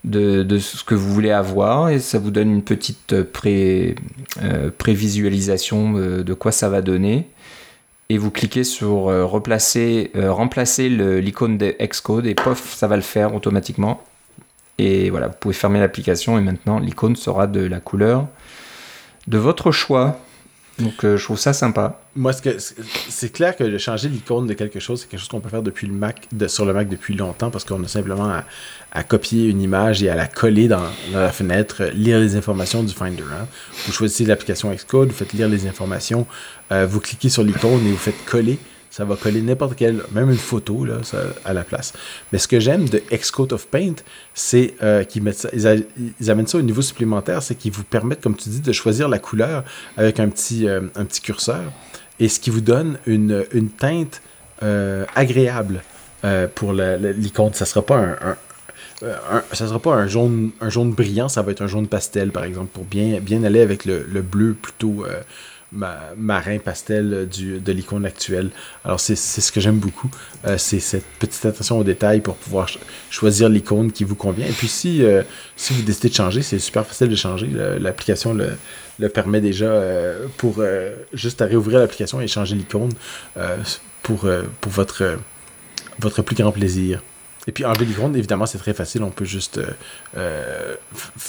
de, 0.04 0.58
ce 0.58 0.82
que 0.82 0.94
vous 0.94 1.12
voulez 1.12 1.30
avoir 1.30 1.90
et 1.90 2.00
ça 2.00 2.18
vous 2.18 2.30
donne 2.30 2.50
une 2.50 2.62
petite 2.62 3.12
euh, 3.12 4.70
prévisualisation 4.76 5.92
de, 5.92 6.34
quoi 6.34 6.50
ça 6.50 6.68
va 6.68 6.80
donner. 6.80 7.28
Et 8.08 8.18
vous 8.18 8.30
cliquez 8.30 8.64
sur 8.64 9.04
remplacer 9.24 10.10
l'icône 10.90 11.56
de 11.56 11.74
Xcode 11.80 12.26
et 12.26 12.34
pof, 12.34 12.74
ça 12.74 12.86
va 12.86 12.96
le 12.96 13.02
faire 13.02 13.34
automatiquement. 13.34 14.02
Et 14.76 15.08
voilà, 15.08 15.28
vous 15.28 15.36
pouvez 15.38 15.54
fermer 15.54 15.80
l'application 15.80 16.36
et 16.36 16.42
maintenant 16.42 16.78
l'icône 16.78 17.16
sera 17.16 17.46
de 17.46 17.60
la 17.60 17.80
couleur 17.80 18.26
de 19.28 19.38
votre 19.38 19.70
choix. 19.70 20.18
Donc 20.82 21.04
euh, 21.04 21.16
je 21.16 21.24
trouve 21.24 21.38
ça 21.38 21.52
sympa. 21.52 22.00
Moi, 22.16 22.32
c'est 22.32 23.32
clair 23.32 23.56
que 23.56 23.78
changer 23.78 24.08
l'icône 24.08 24.46
de 24.46 24.54
quelque 24.54 24.80
chose, 24.80 25.00
c'est 25.00 25.08
quelque 25.08 25.20
chose 25.20 25.28
qu'on 25.28 25.40
peut 25.40 25.48
faire 25.48 25.62
depuis 25.62 25.86
le 25.86 25.94
Mac, 25.94 26.28
sur 26.48 26.66
le 26.66 26.72
Mac 26.72 26.88
depuis 26.88 27.14
longtemps, 27.14 27.50
parce 27.50 27.64
qu'on 27.64 27.82
a 27.84 27.88
simplement 27.88 28.30
à, 28.92 29.02
copier 29.04 29.46
une 29.46 29.62
image 29.62 30.02
et 30.02 30.10
à 30.10 30.14
la 30.14 30.26
coller 30.26 30.68
dans, 30.68 30.82
la 31.12 31.30
fenêtre, 31.30 31.84
lire 31.94 32.18
les 32.18 32.36
informations 32.36 32.82
du 32.82 32.92
Finder. 32.92 33.22
Vous 33.86 33.92
choisissez 33.92 34.24
l'application 34.24 34.74
Xcode, 34.74 35.08
vous 35.08 35.14
faites 35.14 35.32
lire 35.32 35.48
les 35.48 35.66
informations, 35.66 36.26
euh, 36.72 36.84
vous 36.86 37.00
cliquez 37.00 37.30
sur 37.30 37.44
l'icône 37.44 37.86
et 37.86 37.90
vous 37.90 37.96
faites 37.96 38.24
coller 38.26 38.58
ça 38.92 39.06
va 39.06 39.16
coller 39.16 39.40
n'importe 39.40 39.74
quelle, 39.74 40.02
même 40.12 40.30
une 40.30 40.36
photo 40.36 40.84
là, 40.84 40.98
à 41.46 41.54
la 41.54 41.64
place. 41.64 41.94
Mais 42.30 42.38
ce 42.38 42.46
que 42.46 42.60
j'aime 42.60 42.86
de 42.90 43.02
Xcode 43.10 43.54
of 43.54 43.66
Paint, 43.68 43.94
c'est 44.34 44.74
euh, 44.82 45.02
qu'ils 45.04 45.22
mettent 45.22 45.38
ça, 45.38 45.48
ils, 45.54 46.30
amènent 46.30 46.46
ça 46.46 46.58
au 46.58 46.62
niveau 46.62 46.82
supplémentaire, 46.82 47.42
c'est 47.42 47.54
qu'ils 47.54 47.72
vous 47.72 47.84
permettent, 47.84 48.20
comme 48.20 48.36
tu 48.36 48.50
dis, 48.50 48.60
de 48.60 48.72
choisir 48.72 49.08
la 49.08 49.18
couleur 49.18 49.64
avec 49.96 50.20
un 50.20 50.28
petit, 50.28 50.68
euh, 50.68 50.82
un 50.94 51.06
petit 51.06 51.22
curseur, 51.22 51.72
et 52.20 52.28
ce 52.28 52.38
qui 52.38 52.50
vous 52.50 52.60
donne 52.60 52.98
une, 53.06 53.46
une 53.52 53.70
teinte 53.70 54.20
euh, 54.62 55.06
agréable 55.14 55.82
pour 56.54 56.72
l'icône. 56.72 57.52
Ça 57.52 57.64
sera 57.64 57.82
pas 57.82 57.96
un, 57.96 58.36
ça 59.52 59.66
sera 59.66 59.80
pas 59.80 59.94
un 59.94 60.06
jaune, 60.06 60.52
un 60.60 60.68
jaune 60.68 60.92
brillant, 60.92 61.28
ça 61.28 61.42
va 61.42 61.50
être 61.50 61.62
un 61.62 61.66
jaune 61.66 61.88
pastel, 61.88 62.30
par 62.30 62.44
exemple, 62.44 62.68
pour 62.72 62.84
bien, 62.84 63.18
bien 63.18 63.42
aller 63.42 63.60
avec 63.60 63.86
le 63.86 64.20
bleu 64.20 64.54
plutôt 64.54 65.04
marin 65.72 66.58
pastel 66.58 67.28
de 67.28 67.72
l'icône 67.72 68.04
actuelle. 68.04 68.50
Alors 68.84 69.00
c'est 69.00 69.16
ce 69.16 69.52
que 69.52 69.60
j'aime 69.60 69.78
beaucoup, 69.78 70.10
euh, 70.46 70.58
c'est 70.58 70.80
cette 70.80 71.06
petite 71.18 71.44
attention 71.46 71.78
aux 71.78 71.84
détails 71.84 72.20
pour 72.20 72.36
pouvoir 72.36 72.68
choisir 73.10 73.48
l'icône 73.48 73.90
qui 73.90 74.04
vous 74.04 74.14
convient. 74.14 74.46
Et 74.46 74.52
puis 74.52 74.68
si, 74.68 75.02
euh, 75.02 75.22
si 75.56 75.72
vous 75.72 75.82
décidez 75.82 76.10
de 76.10 76.14
changer, 76.14 76.42
c'est 76.42 76.58
super 76.58 76.86
facile 76.86 77.08
de 77.08 77.16
changer. 77.16 77.48
L'application 77.80 78.34
le, 78.34 79.08
permet 79.08 79.40
déjà 79.40 79.66
euh, 79.66 80.26
pour 80.36 80.62
juste 81.12 81.42
à 81.42 81.46
réouvrir 81.46 81.78
l'application 81.78 82.20
et 82.20 82.28
changer 82.28 82.54
l'icône 82.54 82.92
pour, 84.02 84.26
votre, 84.66 85.16
plus 86.22 86.36
grand 86.36 86.52
plaisir. 86.52 87.02
Et 87.48 87.50
puis 87.50 87.64
enlever 87.64 87.86
l'icône, 87.86 88.14
évidemment, 88.14 88.46
c'est 88.46 88.58
très 88.58 88.74
facile. 88.74 89.02
On 89.02 89.10
peut 89.10 89.24
juste 89.24 89.60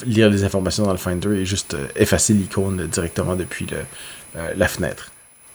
lire 0.06 0.30
les 0.30 0.44
informations 0.44 0.84
dans 0.84 0.92
le 0.92 0.98
Finder 0.98 1.30
et 1.30 1.44
juste 1.44 1.76
effacer 1.96 2.34
l'icône 2.34 2.86
directement 2.86 3.34
depuis 3.34 3.66
le, 3.66 3.78
la 4.56 4.68
fenêtre. 4.68 5.10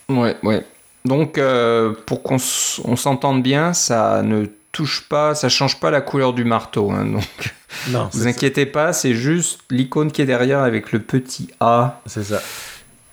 Ouais, 0.10 0.35
ouais. 0.43 0.64
Donc, 1.06 1.38
euh, 1.38 1.93
pour 2.06 2.23
qu'on 2.23 2.38
s'entende 2.38 3.41
bien, 3.41 3.73
ça 3.73 4.22
ne 4.22 4.45
touche 4.72 5.07
pas, 5.07 5.34
ça 5.34 5.49
change 5.49 5.80
pas 5.80 5.91
la 5.91 6.01
couleur 6.01 6.34
du 6.34 6.43
marteau. 6.43 6.91
Hein, 6.91 7.06
donc, 7.06 7.53
non, 7.89 8.10
vous 8.11 8.27
inquiétez 8.27 8.65
pas, 8.65 8.93
c'est 8.93 9.14
juste 9.14 9.61
l'icône 9.69 10.11
qui 10.11 10.22
est 10.22 10.26
derrière 10.26 10.60
avec 10.60 10.91
le 10.91 10.99
petit 10.99 11.49
A. 11.60 12.01
C'est 12.06 12.23
ça. 12.23 12.41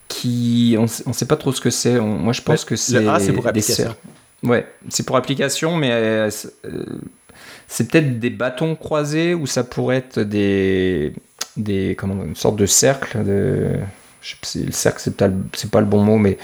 Qui, 0.09 0.77
on, 0.79 0.83
ne 0.83 1.13
sait 1.13 1.27
pas 1.27 1.37
trop 1.37 1.53
ce 1.53 1.61
que 1.61 1.71
c'est. 1.71 2.01
Moi, 2.01 2.33
je 2.33 2.43
pense 2.43 2.65
que 2.65 2.77
c'est. 2.77 3.01
Le 3.01 3.09
A, 3.09 3.21
c'est 3.21 3.33
pour 3.33 3.47
application. 3.47 3.95
Ouais, 4.43 4.67
c'est 4.89 5.05
pour 5.05 5.17
application, 5.17 5.77
mais 5.77 5.91
euh, 5.93 6.31
c'est 7.69 7.91
peut-être 7.91 8.19
des 8.19 8.31
bâtons 8.31 8.77
croisés 8.77 9.35
ou 9.35 9.47
ça 9.47 9.65
pourrait 9.65 9.97
être 9.97 10.21
des, 10.21 11.13
des 11.57 11.97
comment, 11.99 12.23
une 12.23 12.37
sorte 12.37 12.57
de 12.57 12.67
cercle 12.67 13.25
de 13.25 13.71
je 14.21 14.35
le 14.61 14.73
cercle, 14.73 15.01
c'est 15.01 15.17
pas, 15.71 15.81
le 15.81 15.87
bon 15.87 16.03
mot, 16.03 16.19
mais 16.19 16.39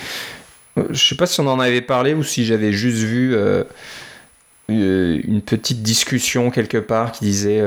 euh, 0.78 0.84
je 0.90 1.04
sais 1.04 1.16
pas 1.16 1.26
si 1.26 1.40
on 1.40 1.46
en 1.46 1.60
avait 1.60 1.80
parlé 1.80 2.14
ou 2.14 2.22
si 2.22 2.44
j'avais 2.44 2.72
juste 2.72 2.98
vu 2.98 3.34
euh, 3.34 3.64
euh, 4.70 5.20
une 5.24 5.42
petite 5.42 5.82
discussion 5.82 6.50
quelque 6.50 6.78
part 6.78 7.12
qui 7.12 7.24
disait 7.24 7.62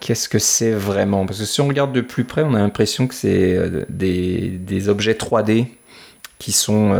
qu'est-ce 0.00 0.28
que 0.28 0.38
c'est 0.38 0.72
vraiment? 0.72 1.26
Parce 1.26 1.38
que 1.38 1.44
si 1.44 1.60
on 1.60 1.68
regarde 1.68 1.92
de 1.92 2.00
plus 2.00 2.24
près, 2.24 2.42
on 2.42 2.54
a 2.54 2.58
l'impression 2.58 3.06
que 3.06 3.14
c'est 3.14 3.58
des, 3.88 4.48
des, 4.48 4.88
objets 4.88 5.14
3D 5.14 5.66
qui 6.38 6.52
sont 6.52 6.96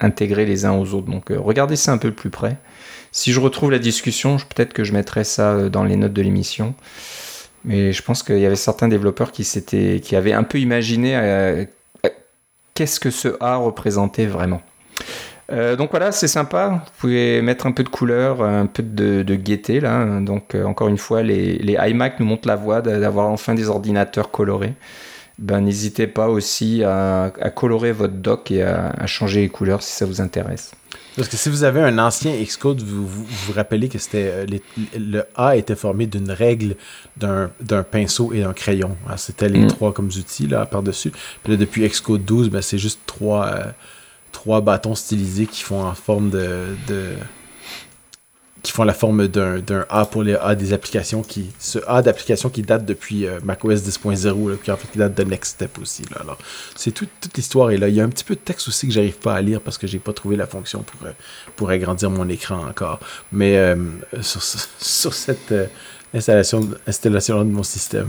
intégrés 0.00 0.44
les 0.44 0.64
uns 0.64 0.72
aux 0.72 0.94
autres. 0.94 1.06
Donc 1.10 1.30
regardez 1.30 1.76
ça 1.76 1.92
un 1.92 1.98
peu 1.98 2.12
plus 2.12 2.30
près. 2.30 2.56
Si 3.12 3.32
je 3.32 3.40
retrouve 3.40 3.70
la 3.70 3.78
discussion, 3.78 4.36
peut-être 4.36 4.72
que 4.72 4.82
je 4.82 4.92
mettrai 4.92 5.24
ça 5.24 5.68
dans 5.68 5.84
les 5.84 5.96
notes 5.96 6.12
de 6.12 6.22
l'émission. 6.22 6.74
Mais 7.64 7.92
je 7.92 8.02
pense 8.02 8.22
qu'il 8.22 8.38
y 8.38 8.46
avait 8.46 8.56
certains 8.56 8.88
développeurs 8.88 9.32
qui, 9.32 10.14
avaient 10.14 10.32
un 10.32 10.42
peu 10.42 10.58
imaginé 10.58 11.16
euh, 11.16 11.64
euh, 12.04 12.08
qu'est-ce 12.74 13.00
que 13.00 13.10
ce 13.10 13.36
A 13.40 13.56
représentait 13.56 14.26
vraiment. 14.26 14.60
Euh, 15.52 15.76
donc 15.76 15.90
voilà, 15.90 16.12
c'est 16.12 16.28
sympa. 16.28 16.82
Vous 16.84 16.92
pouvez 16.98 17.40
mettre 17.42 17.66
un 17.66 17.72
peu 17.72 17.82
de 17.82 17.88
couleur, 17.88 18.42
un 18.42 18.66
peu 18.66 18.82
de, 18.82 19.34
gaieté 19.34 19.80
là. 19.80 20.20
Donc 20.20 20.54
encore 20.54 20.88
une 20.88 20.98
fois, 20.98 21.22
les, 21.22 21.56
les, 21.58 21.78
iMac 21.80 22.20
nous 22.20 22.26
montrent 22.26 22.48
la 22.48 22.56
voie 22.56 22.82
d'avoir 22.82 23.28
enfin 23.28 23.54
des 23.54 23.68
ordinateurs 23.68 24.30
colorés. 24.30 24.74
Ben 25.38 25.60
n'hésitez 25.60 26.06
pas 26.06 26.28
aussi 26.28 26.84
à, 26.84 27.32
colorer 27.54 27.92
votre 27.92 28.14
dock 28.14 28.50
et 28.50 28.62
à 28.62 29.06
changer 29.06 29.40
les 29.40 29.48
couleurs 29.48 29.82
si 29.82 29.92
ça 29.92 30.06
vous 30.06 30.20
intéresse. 30.20 30.72
Parce 31.16 31.28
que 31.28 31.36
si 31.36 31.48
vous 31.48 31.62
avez 31.62 31.80
un 31.80 31.98
ancien 31.98 32.32
Xcode, 32.42 32.80
vous 32.80 33.06
vous, 33.06 33.24
vous 33.24 33.52
rappelez 33.52 33.88
que 33.88 33.98
c'était 33.98 34.32
euh, 34.32 34.46
le 34.98 35.22
A 35.36 35.56
était 35.56 35.76
formé 35.76 36.06
d'une 36.06 36.30
règle, 36.30 36.74
d'un 37.16 37.50
pinceau 37.88 38.32
et 38.32 38.40
d'un 38.40 38.52
crayon. 38.52 38.96
Ah, 39.08 39.16
c'était 39.16 39.48
les 39.48 39.60
mm. 39.60 39.68
trois 39.68 39.92
comme 39.92 40.06
outils 40.06 40.48
là 40.48 40.66
par-dessus. 40.66 41.12
Puis 41.42 41.52
là, 41.52 41.56
depuis 41.56 41.88
Xcode 41.88 42.24
12, 42.24 42.50
ben, 42.50 42.62
c'est 42.62 42.78
juste 42.78 43.00
trois, 43.06 43.46
euh, 43.46 43.64
trois 44.32 44.60
bâtons 44.60 44.96
stylisés 44.96 45.46
qui 45.46 45.62
font 45.62 45.84
en 45.84 45.94
forme 45.94 46.30
de, 46.30 46.76
de 46.88 47.12
qui 48.64 48.72
font 48.72 48.82
la 48.82 48.94
forme 48.94 49.28
d'un 49.28 49.84
A 49.90 50.06
pour 50.06 50.22
les 50.22 50.34
A 50.34 50.54
des 50.54 50.72
applications 50.72 51.22
qui 51.22 51.50
ce 51.60 51.78
A 51.86 52.00
d'application 52.00 52.48
qui 52.48 52.62
date 52.62 52.86
depuis 52.86 53.26
euh, 53.26 53.38
macOS 53.44 53.82
10.0 53.82 54.58
qui 54.58 54.70
en 54.72 54.76
fait 54.76 54.88
qui 54.90 54.98
date 54.98 55.14
de 55.14 55.22
Next 55.22 55.52
Step 55.52 55.78
aussi 55.78 56.02
là. 56.10 56.22
alors 56.22 56.38
c'est 56.74 56.90
toute 56.90 57.10
l'histoire 57.36 57.70
et 57.70 57.76
là 57.76 57.88
il 57.88 57.94
y 57.94 58.00
a 58.00 58.04
un 58.04 58.08
petit 58.08 58.24
peu 58.24 58.34
de 58.34 58.40
texte 58.40 58.66
aussi 58.66 58.88
que 58.88 58.92
j'arrive 58.94 59.18
pas 59.18 59.34
à 59.34 59.42
lire 59.42 59.60
parce 59.60 59.76
que 59.76 59.86
j'ai 59.86 59.98
pas 59.98 60.14
trouvé 60.14 60.36
la 60.36 60.46
fonction 60.46 60.82
pour 60.82 61.06
euh, 61.06 61.12
pour 61.56 61.68
agrandir 61.68 62.08
mon 62.08 62.26
écran 62.30 62.66
encore 62.66 63.00
mais 63.32 63.58
euh, 63.58 63.76
sur, 64.22 64.42
sur 64.42 65.12
cette 65.12 65.54
installation 66.14 66.70
installation 66.86 67.44
de 67.44 67.50
mon 67.50 67.62
système 67.62 68.08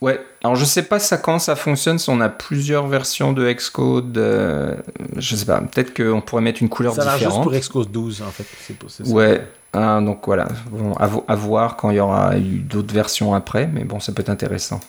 Ouais, 0.00 0.20
alors 0.44 0.54
je 0.54 0.64
sais 0.64 0.84
pas 0.84 1.00
ça 1.00 1.16
quand 1.16 1.40
ça 1.40 1.56
fonctionne, 1.56 1.98
si 1.98 2.08
on 2.08 2.20
a 2.20 2.28
plusieurs 2.28 2.86
versions 2.86 3.32
de 3.32 3.52
Xcode, 3.52 4.16
euh, 4.16 4.76
je 5.16 5.34
sais 5.34 5.44
pas, 5.44 5.60
peut-être 5.60 5.92
qu'on 5.92 6.20
pourrait 6.20 6.42
mettre 6.42 6.62
une 6.62 6.68
couleur 6.68 6.92
différente. 6.92 7.18
Ça 7.18 7.24
juste 7.24 7.42
pour 7.42 7.52
Xcode 7.52 7.90
12 7.90 8.22
en 8.22 8.30
fait. 8.30 8.46
C'est, 8.88 9.08
ouais, 9.08 9.44
ah, 9.72 10.00
donc 10.00 10.20
voilà, 10.24 10.46
bon, 10.70 10.92
à, 10.94 11.34
voir 11.34 11.76
quand 11.76 11.90
il 11.90 11.96
y 11.96 12.00
aura 12.00 12.38
eu 12.38 12.60
d'autres 12.60 12.94
versions 12.94 13.34
après, 13.34 13.66
mais 13.66 13.82
bon, 13.82 13.98
ça 13.98 14.12
peut 14.12 14.22
être 14.22 14.30
intéressant. 14.30 14.80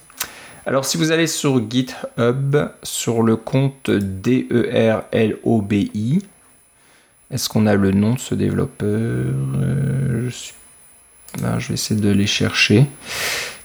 Alors 0.68 0.86
si 0.86 0.98
vous 0.98 1.12
allez 1.12 1.26
sur 1.26 1.60
GitHub, 1.68 2.58
sur 2.84 3.24
le 3.24 3.36
compte 3.36 3.90
DERLOBI, 3.90 4.64
est-ce 7.32 7.50
qu'on 7.50 7.66
a 7.66 7.74
le 7.74 7.92
nom 7.92 8.14
de 8.14 8.20
ce 8.20 8.36
développeur? 8.36 8.88
Euh, 8.88 10.30
je, 10.30 10.52
ah, 11.44 11.58
je 11.58 11.70
vais 11.70 11.74
essayer 11.74 12.00
de 12.00 12.10
les 12.10 12.28
chercher. 12.28 12.86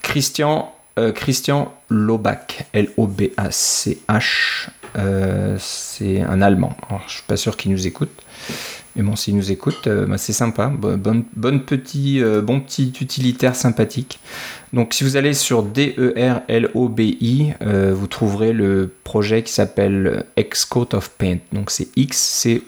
Christian 0.02 0.73
euh, 0.98 1.10
Christian 1.12 1.74
Lobach, 1.88 2.66
L-O-B-A-C-H, 2.72 4.68
euh, 4.96 5.56
c'est 5.58 6.20
un 6.20 6.40
Allemand. 6.40 6.76
Je 7.08 7.14
suis 7.14 7.24
pas 7.26 7.36
sûr 7.36 7.56
qu'il 7.56 7.72
nous 7.72 7.88
écoute, 7.88 8.12
mais 8.94 9.02
bon, 9.02 9.16
s'il 9.16 9.36
nous 9.36 9.50
écoute, 9.50 9.88
euh, 9.88 10.06
bah, 10.06 10.18
c'est 10.18 10.32
sympa. 10.32 10.68
Bon, 10.68 11.24
bonne 11.34 11.64
petit, 11.64 12.22
bon 12.42 12.60
petit 12.60 12.92
utilitaire 13.00 13.56
sympathique. 13.56 14.20
Donc, 14.72 14.94
si 14.94 15.02
vous 15.02 15.16
allez 15.16 15.34
sur 15.34 15.64
D-E-R-L-O-B-I, 15.64 17.54
vous 17.92 18.06
trouverez 18.06 18.52
le 18.52 18.92
projet 19.02 19.42
qui 19.42 19.52
s'appelle 19.52 20.26
Xcode 20.38 20.94
of 20.94 21.10
Paint. 21.10 21.38
Donc, 21.52 21.72
c'est 21.72 21.88
X-C-O-A-T-O-F-P-A-I-N-T. 21.96 22.64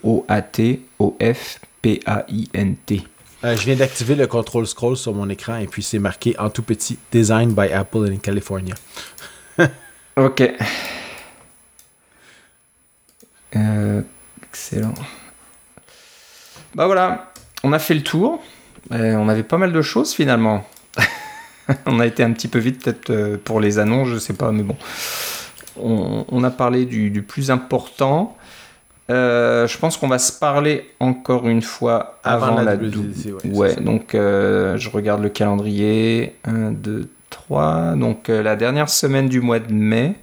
Euh, 3.44 3.54
je 3.54 3.64
viens 3.66 3.76
d'activer 3.76 4.14
le 4.14 4.26
control 4.26 4.66
scroll 4.66 4.96
sur 4.96 5.12
mon 5.12 5.28
écran 5.28 5.58
et 5.58 5.66
puis 5.66 5.82
c'est 5.82 5.98
marqué 5.98 6.38
en 6.38 6.48
tout 6.48 6.62
petit 6.62 6.98
Design 7.12 7.52
by 7.52 7.70
Apple 7.72 8.10
in 8.10 8.16
California. 8.16 8.74
ok. 10.16 10.52
Euh, 13.54 14.02
excellent. 14.42 14.94
Bah 16.74 16.86
voilà, 16.86 17.32
on 17.62 17.72
a 17.72 17.78
fait 17.78 17.94
le 17.94 18.02
tour. 18.02 18.42
Euh, 18.92 19.14
on 19.16 19.28
avait 19.28 19.42
pas 19.42 19.58
mal 19.58 19.72
de 19.72 19.82
choses 19.82 20.14
finalement. 20.14 20.66
on 21.86 22.00
a 22.00 22.06
été 22.06 22.22
un 22.22 22.32
petit 22.32 22.48
peu 22.48 22.58
vite 22.58 22.82
peut-être 22.82 23.36
pour 23.36 23.60
les 23.60 23.78
annonces, 23.78 24.08
je 24.08 24.18
sais 24.18 24.34
pas, 24.34 24.50
mais 24.50 24.62
bon. 24.62 24.76
On, 25.78 26.42
a 26.42 26.50
parlé 26.50 26.86
du 26.86 27.22
plus 27.22 27.50
important. 27.50 28.34
Euh, 29.08 29.68
je 29.68 29.78
pense 29.78 29.96
qu'on 29.96 30.08
va 30.08 30.18
se 30.18 30.32
parler 30.32 30.90
encore 30.98 31.46
une 31.46 31.62
fois 31.62 32.18
avant, 32.24 32.60
la, 32.60 32.74
WWDC. 32.74 33.54
Ouais, 33.54 33.76
donc 33.76 34.14
euh, 34.14 34.76
je 34.76 34.90
regarde 34.90 35.22
le 35.22 35.28
calendrier. 35.28 36.34
1, 36.44 36.72
2, 36.72 37.08
3. 37.30 37.94
Donc 37.96 38.28
euh, 38.28 38.42
la 38.42 38.56
dernière 38.56 38.88
semaine 38.88 39.28
du 39.28 39.40
mois 39.40 39.60
de 39.60 39.72
mai. 39.72 40.14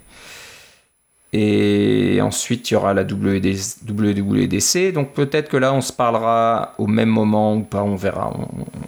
Et 1.36 2.20
ensuite, 2.22 2.70
il 2.70 2.74
y 2.74 2.76
aura 2.76 2.94
la 2.94 3.02
WWDC. 3.02 4.92
Donc 4.92 5.14
peut-être 5.14 5.48
que 5.48 5.56
là, 5.56 5.74
on 5.74 5.80
se 5.80 5.92
parlera 5.92 6.74
au 6.78 6.86
même 6.86 7.08
moment 7.08 7.56
ou 7.56 7.62
pas, 7.62 7.82
on 7.82 7.96
verra. 7.96 8.32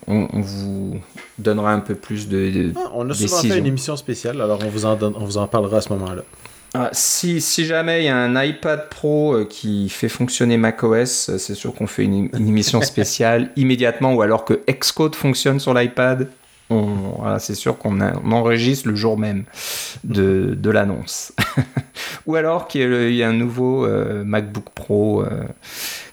On, 0.06 0.28
vous 0.32 1.00
donnera 1.38 1.72
un 1.72 1.80
peu 1.80 1.96
plus 1.96 2.28
de. 2.28 2.72
Ah, 2.76 2.90
on 2.94 3.10
a 3.10 3.14
souvent 3.14 3.38
fait 3.38 3.58
une 3.58 3.66
émission 3.66 3.96
spéciale, 3.96 4.40
alors 4.40 4.60
on 4.64 4.68
vous 4.68 4.84
en, 4.84 4.96
on 5.02 5.24
vous 5.24 5.38
en 5.38 5.48
parlera 5.48 5.78
à 5.78 5.80
ce 5.80 5.92
moment-là. 5.94 6.22
Ah, 6.78 6.90
si, 6.92 7.40
jamais 7.64 8.02
il 8.02 8.04
y 8.06 8.08
a 8.08 8.16
un 8.16 8.42
iPad 8.42 8.88
Pro 8.90 9.34
euh, 9.34 9.44
qui 9.44 9.88
fait 9.88 10.08
fonctionner 10.08 10.56
macOS, 10.56 11.28
euh, 11.28 11.38
c'est 11.38 11.54
sûr 11.54 11.74
qu'on 11.74 11.86
fait 11.86 12.04
une, 12.04 12.28
émission 12.34 12.80
spéciale 12.82 13.50
immédiatement, 13.56 14.14
ou 14.14 14.22
alors 14.22 14.44
que 14.44 14.60
Xcode 14.70 15.14
fonctionne 15.14 15.58
sur 15.58 15.72
l'iPad, 15.72 16.28
c'est 17.38 17.54
sûr 17.54 17.78
qu'on 17.78 18.00
enregistre 18.00 18.88
le 18.88 18.96
jour 18.96 19.16
même 19.16 19.44
de, 20.04 20.70
l'annonce. 20.70 21.32
ou 22.26 22.34
alors 22.34 22.66
qu'il 22.66 23.12
y, 23.12 23.22
a 23.22 23.28
un 23.28 23.32
nouveau 23.32 23.86
euh, 23.86 24.24
MacBook 24.24 24.70
Pro 24.74 25.24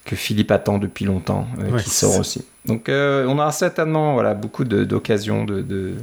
que 0.05 0.15
Philippe 0.15 0.51
attend 0.51 0.77
depuis 0.77 1.05
longtemps, 1.05 1.47
qui 1.83 1.89
sort 1.89 2.19
aussi. 2.19 2.45
Donc 2.65 2.87
euh, 2.87 3.25
on 3.27 3.37
aura 3.39 3.51
certainement 3.51 4.21
beaucoup 4.35 4.63
d'occasions 4.63 5.43
de, 5.43 5.95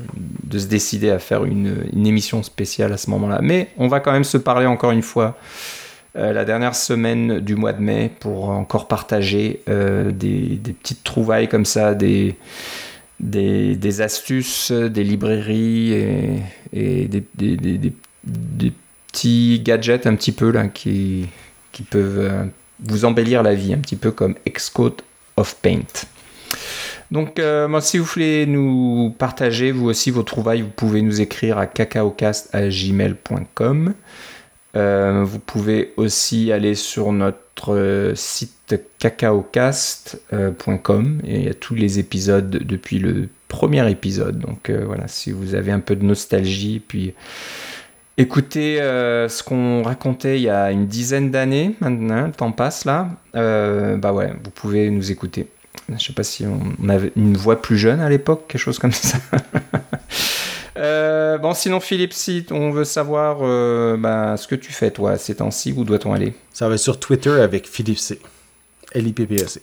se 0.52 0.66
décider 0.66 1.10
à 1.10 1.18
faire 1.18 1.44
une, 1.44 1.86
émission 1.94 2.42
spéciale 2.42 2.92
à 2.92 2.96
ce 2.96 3.08
moment-là. 3.10 3.40
Mais 3.42 3.68
on 3.78 3.88
va 3.88 4.00
quand 4.00 4.12
même 4.12 4.24
se 4.24 4.36
parler 4.36 4.66
encore 4.66 4.90
une 4.90 5.02
fois 5.02 5.38
euh, 6.16 6.32
la 6.32 6.44
dernière 6.44 6.74
semaine 6.74 7.40
du 7.40 7.54
mois 7.56 7.72
de 7.72 7.80
mai 7.80 8.10
pour 8.20 8.50
encore 8.50 8.88
partager 8.88 9.60
euh, 9.68 10.10
des, 10.10 10.60
petites 10.82 11.02
trouvailles 11.02 11.48
comme 11.48 11.64
ça, 11.64 11.94
des, 11.94 12.36
astuces, 14.00 14.70
des 14.70 15.04
librairies 15.04 15.94
et, 16.74 17.08
des, 17.08 17.92
petits 19.12 19.60
gadgets 19.64 20.06
un 20.06 20.14
petit 20.14 20.32
peu 20.32 20.50
là 20.50 20.68
qui, 20.68 21.26
qui 21.72 21.82
peuvent 21.84 22.48
vous 22.84 23.04
embellir 23.06 23.42
la 23.42 23.54
vie, 23.54 23.72
un 23.72 23.78
petit 23.78 23.96
peu 23.96 24.10
comme 24.10 24.34
Xcode 24.46 25.00
of 25.36 25.56
Paint. 25.56 26.06
Donc, 27.10 27.40
moi, 27.40 27.80
si 27.80 27.96
vous 27.98 28.04
voulez 28.04 28.46
nous 28.46 29.12
partager, 29.18 29.72
vous 29.72 29.88
aussi, 29.88 30.10
vos 30.10 30.22
trouvailles, 30.22 30.62
vous 30.62 30.68
pouvez 30.68 31.02
nous 31.02 31.20
écrire 31.20 31.58
à 31.58 31.66
cacaocast.gmail.com. 31.66 33.94
Euh, 34.76 35.24
vous 35.24 35.40
pouvez 35.40 35.92
aussi 35.96 36.52
aller 36.52 36.76
sur 36.76 37.10
notre 37.12 38.12
site 38.14 38.80
cacaocast.com 39.00 41.20
et 41.26 41.40
il 41.40 41.44
y 41.44 41.48
a 41.48 41.54
tous 41.54 41.74
les 41.74 41.98
épisodes 41.98 42.50
depuis 42.50 43.00
le 43.00 43.28
premier 43.48 43.90
épisode. 43.90 44.38
Donc 44.38 44.70
euh, 44.70 44.84
voilà, 44.86 45.08
si 45.08 45.32
vous 45.32 45.56
avez 45.56 45.72
un 45.72 45.80
peu 45.80 45.96
de 45.96 46.04
nostalgie, 46.04 46.78
puis 46.78 47.14
écoutez 48.16 48.80
euh, 48.80 49.28
ce 49.28 49.42
qu'on 49.42 49.82
racontait 49.82 50.38
il 50.38 50.42
y 50.42 50.50
a 50.50 50.70
une 50.70 50.86
dizaine 50.86 51.32
d'années 51.32 51.74
maintenant, 51.80 52.26
le 52.26 52.32
temps 52.32 52.52
passe 52.52 52.84
là, 52.84 53.08
bah 53.34 54.12
ouais, 54.12 54.32
vous 54.44 54.50
pouvez 54.50 54.88
nous 54.90 55.10
écouter. 55.10 55.48
Je 55.98 56.06
sais 56.06 56.12
pas 56.12 56.22
si 56.22 56.44
on 56.46 56.88
avait 56.88 57.12
une 57.16 57.36
voix 57.36 57.60
plus 57.60 57.78
jeune 57.78 58.00
à 58.00 58.08
l'époque, 58.08 58.46
quelque 58.48 58.60
chose 58.60 58.78
comme 58.78 58.92
ça. 58.92 59.18
Euh, 60.76 61.36
bon, 61.36 61.52
sinon, 61.52 61.78
Philippe, 61.78 62.14
si 62.14 62.46
on 62.50 62.70
veut 62.70 62.84
savoir 62.84 63.38
euh, 63.42 63.98
ben, 63.98 64.38
ce 64.38 64.48
que 64.48 64.54
tu 64.54 64.72
fais, 64.72 64.90
toi, 64.90 65.18
ces 65.18 65.34
temps-ci, 65.34 65.74
où 65.76 65.84
doit-on 65.84 66.14
aller? 66.14 66.32
Ça 66.54 66.70
va 66.70 66.78
sur 66.78 66.98
Twitter 66.98 67.38
avec 67.42 67.68
Philippe 67.68 67.98
C. 67.98 68.18
L-I-P-P-E-C. 68.92 69.62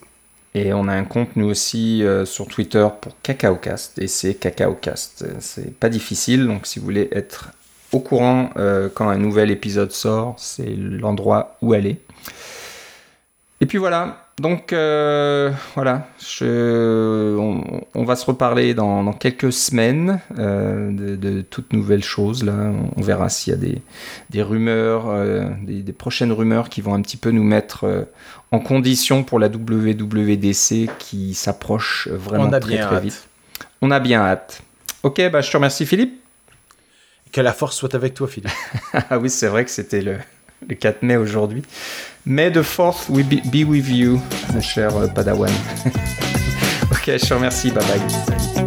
Et 0.54 0.74
on 0.74 0.88
a 0.88 0.94
un 0.94 1.06
compte, 1.06 1.36
nous 1.36 1.48
aussi, 1.48 2.04
euh, 2.04 2.26
sur 2.26 2.48
Twitter 2.48 2.88
pour 3.02 3.20
CacaoCast. 3.24 3.98
Et 3.98 4.08
c'est 4.08 4.36
CacaoCast. 4.36 5.26
C'est 5.40 5.74
pas 5.74 5.90
difficile, 5.90 6.46
donc 6.46 6.68
si 6.68 6.78
vous 6.78 6.86
voulez 6.86 7.10
être 7.12 7.52
au 7.92 8.00
courant 8.00 8.52
quand 8.94 9.10
un 9.10 9.18
nouvel 9.18 9.50
épisode 9.50 9.94
sort, 9.94 10.36
c'est 10.38 10.76
l'endroit 10.76 11.58
où 11.62 11.74
aller. 11.74 11.98
Et 13.62 13.66
puis 13.66 13.78
voilà, 13.78 14.27
donc 14.40 14.72
euh, 14.72 15.52
voilà, 15.74 16.08
on, 16.42 18.04
va 18.04 18.16
se 18.16 18.24
reparler 18.24 18.76
dans, 18.76 19.12
quelques 19.14 19.52
semaines 19.52 20.20
euh, 20.38 20.92
de, 20.92 21.42
toutes 21.42 21.74
nouvelles 21.74 22.04
choses. 22.04 22.44
Là, 22.44 22.72
on, 22.96 23.02
verra 23.02 23.30
s'il 23.30 23.54
y 23.54 23.56
a 23.56 23.80
des, 24.30 24.42
rumeurs, 24.44 25.10
euh, 25.10 25.50
des, 25.64 25.92
prochaines 25.92 26.32
rumeurs 26.32 26.70
qui 26.70 26.82
vont 26.82 26.94
un 26.94 27.02
petit 27.02 27.18
peu 27.18 27.32
nous 27.32 27.44
mettre 27.44 28.08
en 28.52 28.60
condition 28.60 29.24
pour 29.24 29.40
la 29.40 29.48
WWDC 29.48 30.88
qui 31.00 31.34
s'approche 31.34 32.08
vraiment 32.08 32.60
très 32.60 32.78
très 32.78 33.00
vite. 33.02 33.28
On 33.82 33.90
a 33.90 34.00
bien 34.00 34.22
hâte. 34.22 34.62
Ok, 35.02 35.20
bah, 35.32 35.42
je 35.42 35.50
te 35.50 35.58
remercie 35.58 35.88
Philippe. 35.88 36.14
Que 37.32 37.42
la 37.42 37.54
force 37.54 37.76
soit 37.76 37.96
avec 37.96 38.14
toi 38.14 38.28
Philippe. 38.28 38.52
ah 38.94 39.18
oui, 39.18 39.32
c'est 39.32 39.48
vrai 39.48 39.66
que 39.66 39.72
c'était 39.72 40.02
le, 40.02 40.18
le 40.68 40.76
4 40.76 41.02
mai 41.02 41.18
aujourd'hui. 41.18 41.64
May 42.28 42.50
the 42.50 42.62
fourth 42.62 43.10
will 43.10 43.24
be 43.26 43.64
with 43.64 43.88
you, 43.88 44.20
mon 44.54 44.60
cher 44.60 44.94
euh, 44.98 45.08
Padawan. 45.08 45.48
ok, 46.92 47.06
je 47.06 47.26
te 47.26 47.34
remercie. 47.34 47.72
Bye 47.72 47.86
bye. 47.86 48.67